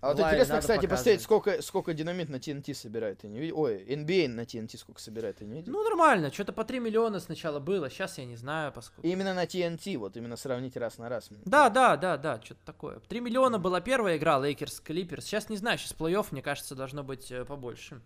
А 0.00 0.08
вот 0.12 0.20
интересно, 0.20 0.60
кстати, 0.60 0.86
посмотреть, 0.86 1.22
сколько, 1.22 1.60
сколько 1.60 1.92
динамит 1.92 2.28
на 2.28 2.36
TNT 2.36 2.72
собирает, 2.74 3.18
ты 3.18 3.28
не 3.28 3.40
видел? 3.40 3.58
Ой, 3.58 3.84
NBA 3.84 4.28
на 4.28 4.42
TNT 4.42 4.78
сколько 4.78 5.00
собирает, 5.00 5.38
ты 5.38 5.44
не 5.44 5.56
видел? 5.56 5.72
Ну, 5.72 5.82
нормально, 5.82 6.32
что-то 6.32 6.52
по 6.52 6.64
3 6.64 6.78
миллиона 6.78 7.18
сначала 7.18 7.58
было, 7.58 7.90
сейчас 7.90 8.18
я 8.18 8.24
не 8.24 8.36
знаю, 8.36 8.72
поскольку... 8.72 9.06
Именно 9.06 9.34
на 9.34 9.44
TNT, 9.44 9.96
вот 9.98 10.16
именно 10.16 10.36
сравнить 10.36 10.76
раз 10.76 10.98
на 10.98 11.08
раз. 11.08 11.28
Да, 11.44 11.68
да, 11.68 11.96
да, 11.96 12.16
да, 12.16 12.40
что-то 12.40 12.60
такое. 12.64 13.00
3 13.00 13.20
миллиона 13.20 13.58
была 13.58 13.80
первая 13.80 14.18
игра, 14.18 14.38
Лейкерс, 14.38 14.80
Клиперс, 14.80 15.24
сейчас 15.24 15.48
не 15.48 15.56
знаю, 15.56 15.78
сейчас 15.78 15.94
плей-офф, 15.98 16.26
мне 16.30 16.42
кажется, 16.42 16.76
должно 16.76 17.02
быть 17.02 17.32
э, 17.32 17.44
побольше. 17.44 18.00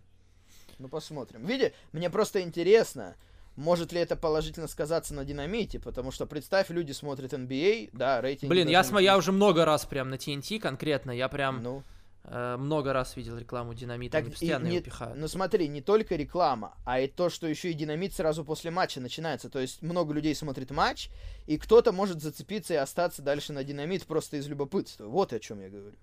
Ну, 0.79 0.87
посмотрим. 0.87 1.45
Види, 1.45 1.73
мне 1.91 2.09
просто 2.09 2.41
интересно, 2.41 3.15
может 3.55 3.91
ли 3.91 3.99
это 3.99 4.15
положительно 4.15 4.67
сказаться 4.67 5.13
на 5.13 5.25
динамите, 5.25 5.79
потому 5.79 6.11
что 6.11 6.25
представь, 6.25 6.69
люди 6.69 6.91
смотрят 6.91 7.33
NBA, 7.33 7.89
да, 7.93 8.21
рейтинг. 8.21 8.49
Блин, 8.49 8.67
я, 8.67 8.83
см- 8.83 9.03
я 9.03 9.17
уже 9.17 9.31
много 9.31 9.65
раз 9.65 9.85
прям 9.85 10.09
на 10.09 10.15
TNT 10.15 10.59
конкретно, 10.59 11.11
я 11.11 11.29
прям 11.29 11.61
ну. 11.61 11.83
э, 12.23 12.57
много 12.57 12.93
раз 12.93 13.15
видел 13.15 13.37
рекламу 13.37 13.73
динамита, 13.73 14.13
так 14.13 14.23
они 14.23 14.31
постоянно 14.31 14.67
не, 14.67 14.75
его 14.75 14.83
пихают. 14.83 15.17
Ну 15.17 15.27
смотри, 15.27 15.67
не 15.67 15.81
только 15.81 16.15
реклама, 16.15 16.75
а 16.85 16.99
и 16.99 17.07
то, 17.07 17.29
что 17.29 17.47
еще 17.47 17.71
и 17.71 17.73
динамит 17.73 18.13
сразу 18.13 18.43
после 18.43 18.71
матча 18.71 18.99
начинается, 18.99 19.49
то 19.49 19.59
есть 19.59 19.81
много 19.81 20.13
людей 20.13 20.33
смотрит 20.33 20.71
матч, 20.71 21.09
и 21.45 21.57
кто-то 21.57 21.91
может 21.91 22.21
зацепиться 22.21 22.73
и 22.73 22.77
остаться 22.77 23.21
дальше 23.21 23.53
на 23.53 23.63
динамит 23.63 24.05
просто 24.05 24.37
из 24.37 24.47
любопытства. 24.47 25.05
Вот 25.05 25.31
о 25.31 25.39
чем 25.39 25.61
я 25.61 25.69
говорю. 25.69 25.95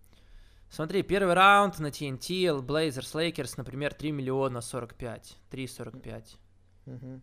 Смотри, 0.71 1.03
первый 1.03 1.35
раунд 1.35 1.81
на 1.81 1.89
TNT, 1.89 2.65
Blazers, 2.65 3.13
Lakers, 3.13 3.55
например, 3.57 3.93
3 3.93 4.13
миллиона 4.13 4.61
45. 4.61 5.37
3,45. 5.51 6.37
Угу. 6.87 7.21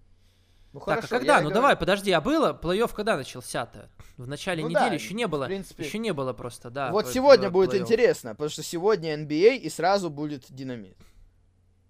Ну, 0.74 0.80
так, 0.82 1.04
а 1.04 1.08
когда? 1.08 1.42
Ну 1.42 1.50
давай, 1.50 1.76
подожди, 1.76 2.12
а 2.12 2.22
было? 2.22 2.54
Плей-офф 2.54 2.94
когда 2.94 3.18
начался-то? 3.18 3.90
В 4.18 4.28
начале 4.28 4.64
ну, 4.64 4.70
недели 4.70 4.90
да, 4.90 4.94
еще 4.94 5.14
не 5.14 5.28
было. 5.28 5.46
Принципе... 5.46 5.84
Еще 5.84 5.98
не 5.98 6.14
было 6.14 6.34
просто, 6.34 6.70
да. 6.70 6.92
Вот 6.92 7.08
сегодня 7.08 7.50
будет 7.50 7.74
интересно, 7.74 8.32
потому 8.32 8.50
что 8.50 8.64
сегодня 8.64 9.16
NBA 9.16 9.58
и 9.58 9.70
сразу 9.70 10.10
будет 10.10 10.46
динамит. 10.50 10.98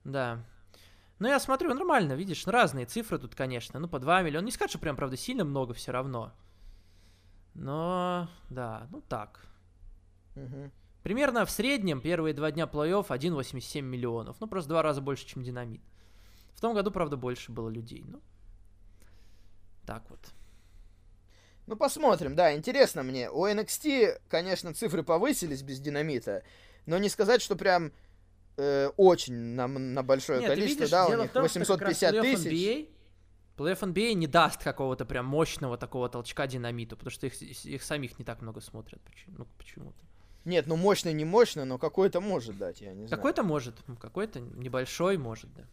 Да. 0.03 0.39
Ну, 1.19 1.27
я 1.27 1.39
смотрю, 1.39 1.73
нормально, 1.73 2.13
видишь, 2.13 2.45
разные 2.45 2.85
цифры 2.85 3.17
тут, 3.17 3.33
конечно. 3.33 3.79
Ну, 3.79 3.87
по 3.87 3.99
2 3.99 4.21
миллиона. 4.21 4.45
Не 4.45 4.51
скажу, 4.51 4.69
что 4.69 4.79
прям, 4.79 4.95
правда, 4.95 5.17
сильно 5.17 5.43
много 5.43 5.73
все 5.73 5.91
равно. 5.91 6.31
Но, 7.55 8.29
да, 8.49 8.87
ну 8.91 9.01
так. 9.01 9.39
Угу. 10.35 10.71
Примерно 11.01 11.45
в 11.45 11.49
среднем 11.49 12.01
первые 12.01 12.35
два 12.35 12.51
дня 12.51 12.65
плей-офф 12.65 13.07
1,87 13.07 13.81
миллионов. 13.81 14.37
Ну, 14.39 14.47
просто 14.47 14.69
два 14.69 14.83
раза 14.83 15.01
больше, 15.01 15.25
чем 15.25 15.41
динамит. 15.41 15.81
В 16.53 16.61
том 16.61 16.75
году, 16.75 16.91
правда, 16.91 17.17
больше 17.17 17.51
было 17.51 17.69
людей. 17.69 18.03
Ну, 18.07 18.21
так 19.87 20.03
вот. 20.09 20.19
Ну, 21.65 21.75
посмотрим, 21.75 22.35
да, 22.35 22.53
интересно 22.53 23.03
мне. 23.03 23.31
У 23.31 23.47
NXT, 23.47 24.21
конечно, 24.29 24.73
цифры 24.73 25.01
повысились 25.01 25.63
без 25.63 25.79
динамита, 25.79 26.43
но 26.85 26.97
не 26.97 27.09
сказать, 27.09 27.41
что 27.41 27.55
прям 27.55 27.91
э, 28.57 28.89
очень 28.97 29.33
на, 29.33 29.67
на 29.67 30.03
большое 30.03 30.41
Нет, 30.41 30.49
количество, 30.49 30.83
видишь, 30.83 30.91
да, 30.91 31.07
у 31.07 31.21
них 31.21 31.31
том, 31.31 31.43
850 31.43 32.21
тысяч. 32.21 32.87
Play 33.57 33.73
NBA 33.73 34.13
не 34.13 34.27
даст 34.27 34.63
какого-то 34.63 35.03
прям 35.05 35.25
мощного 35.25 35.77
такого 35.77 36.09
толчка 36.09 36.45
динамиту, 36.45 36.95
потому 36.95 37.11
что 37.11 37.25
их, 37.25 37.41
их 37.41 37.81
самих 37.81 38.19
не 38.19 38.25
так 38.25 38.41
много 38.41 38.61
смотрят. 38.61 39.01
Ну, 39.25 39.47
почему-то. 39.57 40.05
Нет, 40.45 40.67
ну 40.67 40.75
мощный 40.77 41.11
не 41.11 41.25
мощный, 41.25 41.65
но 41.65 41.77
какой-то 41.77 42.21
может 42.21 42.57
дать, 42.57 42.81
я 42.81 42.93
не 42.93 43.07
знаю. 43.07 43.09
Какой-то 43.09 43.43
может, 43.43 43.75
какой-то 43.99 44.39
небольшой 44.39 45.17
может, 45.17 45.53
да. 45.53 45.63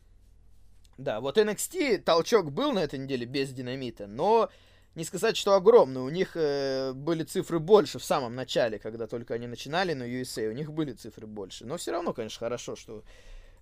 Да, 0.99 1.21
вот 1.21 1.39
NXT 1.39 1.99
толчок 1.99 2.53
был 2.53 2.73
на 2.73 2.81
этой 2.81 2.99
неделе 2.99 3.27
без 3.27 3.53
динамита, 3.53 4.07
но 4.07 4.51
не 4.95 5.05
сказать, 5.05 5.37
что 5.37 5.55
огромный. 5.55 6.03
У 6.03 6.09
них 6.09 6.33
э, 6.37 6.93
были 6.93 7.25
цифры 7.25 7.59
больше 7.59 7.99
в 7.99 8.05
самом 8.05 8.35
начале, 8.35 8.79
когда 8.79 9.07
только 9.07 9.35
они 9.35 9.47
начинали 9.47 9.93
на 9.93 10.05
USA, 10.05 10.49
у 10.49 10.53
них 10.53 10.73
были 10.73 10.93
цифры 10.93 11.27
больше. 11.27 11.65
Но 11.67 11.77
все 11.77 11.93
равно, 11.93 12.13
конечно, 12.13 12.39
хорошо, 12.39 12.77
что 12.77 13.03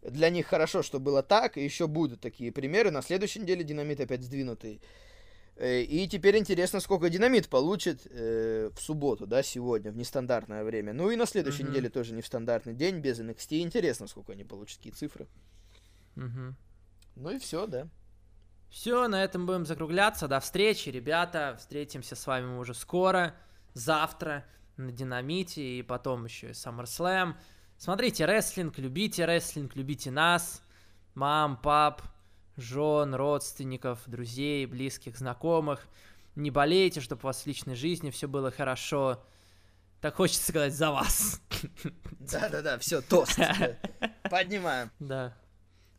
для 0.02 0.30
них 0.30 0.46
хорошо, 0.46 0.82
что 0.82 1.00
было 1.00 1.22
так, 1.22 1.56
и 1.56 1.64
еще 1.64 1.86
будут 1.86 2.20
такие 2.20 2.52
примеры. 2.52 2.90
На 2.90 3.02
следующей 3.02 3.40
неделе 3.40 3.64
динамит 3.64 4.00
опять 4.00 4.22
сдвинутый. 4.22 4.82
Э, 5.56 5.80
и 5.80 6.06
теперь 6.06 6.36
интересно, 6.36 6.80
сколько 6.80 7.08
динамит 7.08 7.48
получит 7.48 8.06
э, 8.10 8.70
в 8.74 8.80
субботу, 8.80 9.26
да, 9.26 9.42
сегодня, 9.42 9.90
в 9.90 9.96
нестандартное 9.96 10.64
время. 10.64 10.92
Ну 10.92 11.10
и 11.10 11.16
на 11.16 11.24
следующей 11.24 11.62
mm-hmm. 11.62 11.70
неделе 11.70 11.88
тоже 11.88 12.12
не 12.12 12.20
в 12.20 12.26
стандартный 12.26 12.74
день, 12.74 12.98
без 12.98 13.20
NXT. 13.20 13.62
Интересно, 13.62 14.06
сколько 14.06 14.32
они 14.32 14.44
получат, 14.44 14.78
какие 14.78 14.92
цифры. 14.92 15.28
Mm-hmm. 16.16 16.54
Ну 17.16 17.30
и 17.30 17.38
все, 17.38 17.66
да. 17.66 17.88
Все, 18.70 19.06
на 19.06 19.22
этом 19.22 19.44
будем 19.46 19.66
закругляться. 19.66 20.28
До 20.28 20.40
встречи, 20.40 20.88
ребята. 20.88 21.56
Встретимся 21.58 22.16
с 22.16 22.26
вами 22.26 22.56
уже 22.56 22.74
скоро, 22.74 23.34
завтра 23.74 24.46
на 24.76 24.90
Динамите 24.90 25.62
и 25.62 25.82
потом 25.82 26.24
еще 26.24 26.48
и 26.48 26.52
SummerSlam. 26.52 27.34
Смотрите 27.76 28.24
рестлинг, 28.24 28.78
любите 28.78 29.24
рестлинг, 29.24 29.76
любите 29.76 30.10
нас, 30.10 30.62
мам, 31.14 31.56
пап, 31.56 32.02
жен, 32.56 33.14
родственников, 33.14 34.00
друзей, 34.06 34.66
близких, 34.66 35.16
знакомых. 35.18 35.86
Не 36.34 36.50
болейте, 36.50 37.00
чтобы 37.00 37.22
у 37.22 37.26
вас 37.26 37.42
в 37.42 37.46
личной 37.46 37.74
жизни 37.74 38.10
все 38.10 38.26
было 38.26 38.50
хорошо. 38.50 39.22
Так 40.00 40.16
хочется 40.16 40.48
сказать 40.48 40.74
за 40.74 40.90
вас. 40.90 41.42
Да-да-да, 42.20 42.78
все, 42.78 43.02
тост. 43.02 43.38
Поднимаем. 44.30 44.90
Да. 44.98 45.36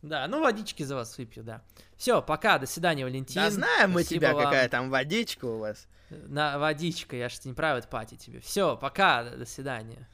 Да, 0.03 0.27
ну 0.27 0.41
водички 0.41 0.83
за 0.83 0.95
вас 0.95 1.17
выпью, 1.17 1.45
да. 1.45 1.63
Все, 1.95 2.21
пока, 2.21 2.59
до 2.59 2.65
свидания, 2.65 3.05
Валентин. 3.05 3.41
Да 3.41 3.49
знаем 3.49 3.91
мы 3.91 4.03
тебя, 4.03 4.33
вам. 4.33 4.43
какая 4.43 4.67
там 4.67 4.89
водичка 4.89 5.45
у 5.45 5.59
вас. 5.59 5.87
На 6.09 6.59
водичка, 6.59 7.15
я 7.15 7.29
же 7.29 7.37
не 7.45 7.53
private 7.53 7.87
пати 7.87 8.15
тебе. 8.15 8.41
Все, 8.41 8.75
пока, 8.75 9.23
до 9.23 9.45
свидания. 9.45 10.07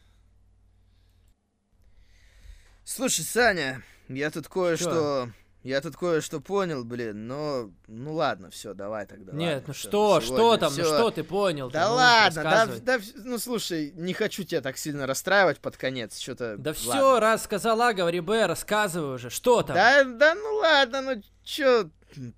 Слушай, 2.83 3.25
Саня, 3.25 3.83
я 4.07 4.29
тут 4.29 4.47
кое-что 4.47 5.31
я 5.63 5.81
тут 5.81 5.97
кое-что 5.97 6.39
понял, 6.39 6.85
блин, 6.85 7.27
но... 7.27 7.69
Ну 7.87 8.13
ладно, 8.13 8.49
все, 8.49 8.73
давай 8.73 9.05
тогда. 9.05 9.33
Нет, 9.33 9.55
ладно, 9.55 9.63
ну 9.67 9.73
все, 9.73 9.87
что, 9.89 10.21
что 10.21 10.57
там, 10.57 10.71
всё. 10.71 10.83
ну 10.83 10.87
что 10.87 11.11
ты 11.11 11.23
понял? 11.23 11.69
Да 11.69 11.89
ну, 11.89 11.95
ладно, 11.95 12.43
да, 12.43 12.65
да, 12.65 12.99
ну 13.15 13.37
слушай, 13.37 13.91
не 13.95 14.13
хочу 14.13 14.43
тебя 14.43 14.61
так 14.61 14.77
сильно 14.77 15.05
расстраивать 15.05 15.59
под 15.59 15.75
конец, 15.75 16.17
что-то... 16.17 16.55
Да 16.57 16.71
все, 16.71 17.19
раз 17.19 17.43
сказала, 17.43 17.91
говори 17.91 18.21
Б, 18.21 18.47
рассказывай 18.47 19.15
уже, 19.15 19.29
что 19.29 19.61
там? 19.61 19.75
Да, 19.75 20.03
да, 20.05 20.33
ну 20.35 20.55
ладно, 20.55 21.01
ну 21.01 21.21
чё... 21.43 21.89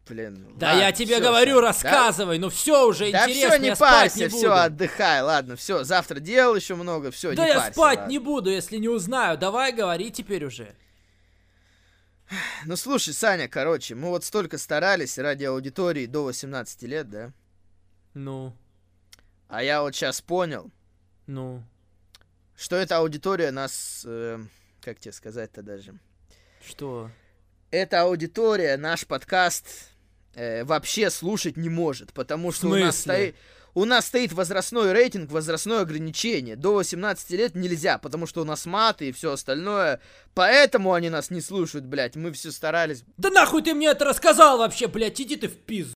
Блин. 0.08 0.48
Да 0.58 0.68
ладно, 0.68 0.82
я 0.82 0.92
тебе 0.92 1.16
всё, 1.16 1.24
говорю, 1.24 1.54
всё. 1.54 1.62
рассказывай, 1.62 2.38
да? 2.38 2.42
ну 2.42 2.50
все 2.50 2.88
уже 2.88 3.12
да 3.12 3.24
интересно, 3.24 3.50
все, 3.52 3.62
не 3.62 3.68
я 3.68 3.76
парься, 3.76 4.20
не 4.20 4.28
все, 4.28 4.52
отдыхай, 4.52 5.22
ладно, 5.22 5.56
все, 5.56 5.84
завтра 5.84 6.20
дел 6.20 6.56
еще 6.56 6.76
много, 6.76 7.12
все, 7.12 7.34
да 7.36 7.44
не 7.44 7.50
я 7.50 7.56
парься, 7.56 7.72
спать 7.72 8.00
ладно. 8.00 8.12
не 8.12 8.20
буду, 8.20 8.50
если 8.50 8.78
не 8.78 8.90
узнаю, 8.90 9.38
давай 9.38 9.72
говори 9.72 10.12
теперь 10.12 10.44
уже. 10.44 10.76
Ну 12.66 12.76
слушай, 12.76 13.14
Саня, 13.14 13.48
короче, 13.48 13.96
мы 13.96 14.10
вот 14.10 14.24
столько 14.24 14.58
старались 14.58 15.18
ради 15.18 15.46
аудитории 15.46 16.06
до 16.06 16.24
18 16.24 16.84
лет, 16.84 17.10
да? 17.10 17.32
Ну. 18.14 18.56
А 19.48 19.64
я 19.64 19.82
вот 19.82 19.96
сейчас 19.96 20.22
понял. 20.22 20.72
Ну. 21.28 21.64
Что 22.56 22.76
эта 22.76 22.98
аудитория 22.98 23.52
нас, 23.52 24.04
э, 24.06 24.40
как 24.82 25.00
тебе 25.00 25.12
сказать-то 25.12 25.62
даже? 25.62 25.96
Что? 26.66 27.10
Эта 27.72 28.02
аудитория 28.02 28.78
наш 28.78 29.08
подкаст 29.08 29.90
э, 30.36 30.64
вообще 30.64 31.10
слушать 31.10 31.58
не 31.58 31.70
может, 31.70 32.14
потому 32.14 32.52
что 32.52 32.68
у 32.68 32.76
нас 32.76 33.00
стоит 33.00 33.36
у 33.74 33.86
нас 33.86 34.08
стоит 34.08 34.34
возрастной 34.34 34.92
рейтинг, 34.92 35.32
возрастное 35.32 35.82
ограничение. 35.82 36.56
До 36.56 36.74
18 36.74 37.30
лет 37.32 37.56
нельзя, 37.56 37.98
потому 37.98 38.28
что 38.28 38.42
у 38.42 38.46
нас 38.46 38.66
маты 38.66 39.10
и 39.10 39.12
все 39.12 39.32
остальное. 39.34 40.02
Поэтому 40.34 40.94
они 40.94 41.10
нас 41.10 41.30
не 41.30 41.42
слушают, 41.42 41.86
блядь. 41.86 42.16
Мы 42.16 42.32
все 42.32 42.52
старались. 42.52 43.04
Да 43.18 43.30
нахуй 43.30 43.62
ты 43.62 43.74
мне 43.74 43.88
это 43.88 44.06
рассказал 44.06 44.58
вообще, 44.58 44.88
блядь, 44.88 45.20
иди 45.20 45.36
ты 45.36 45.48
в 45.48 45.58
пизду. 45.58 45.90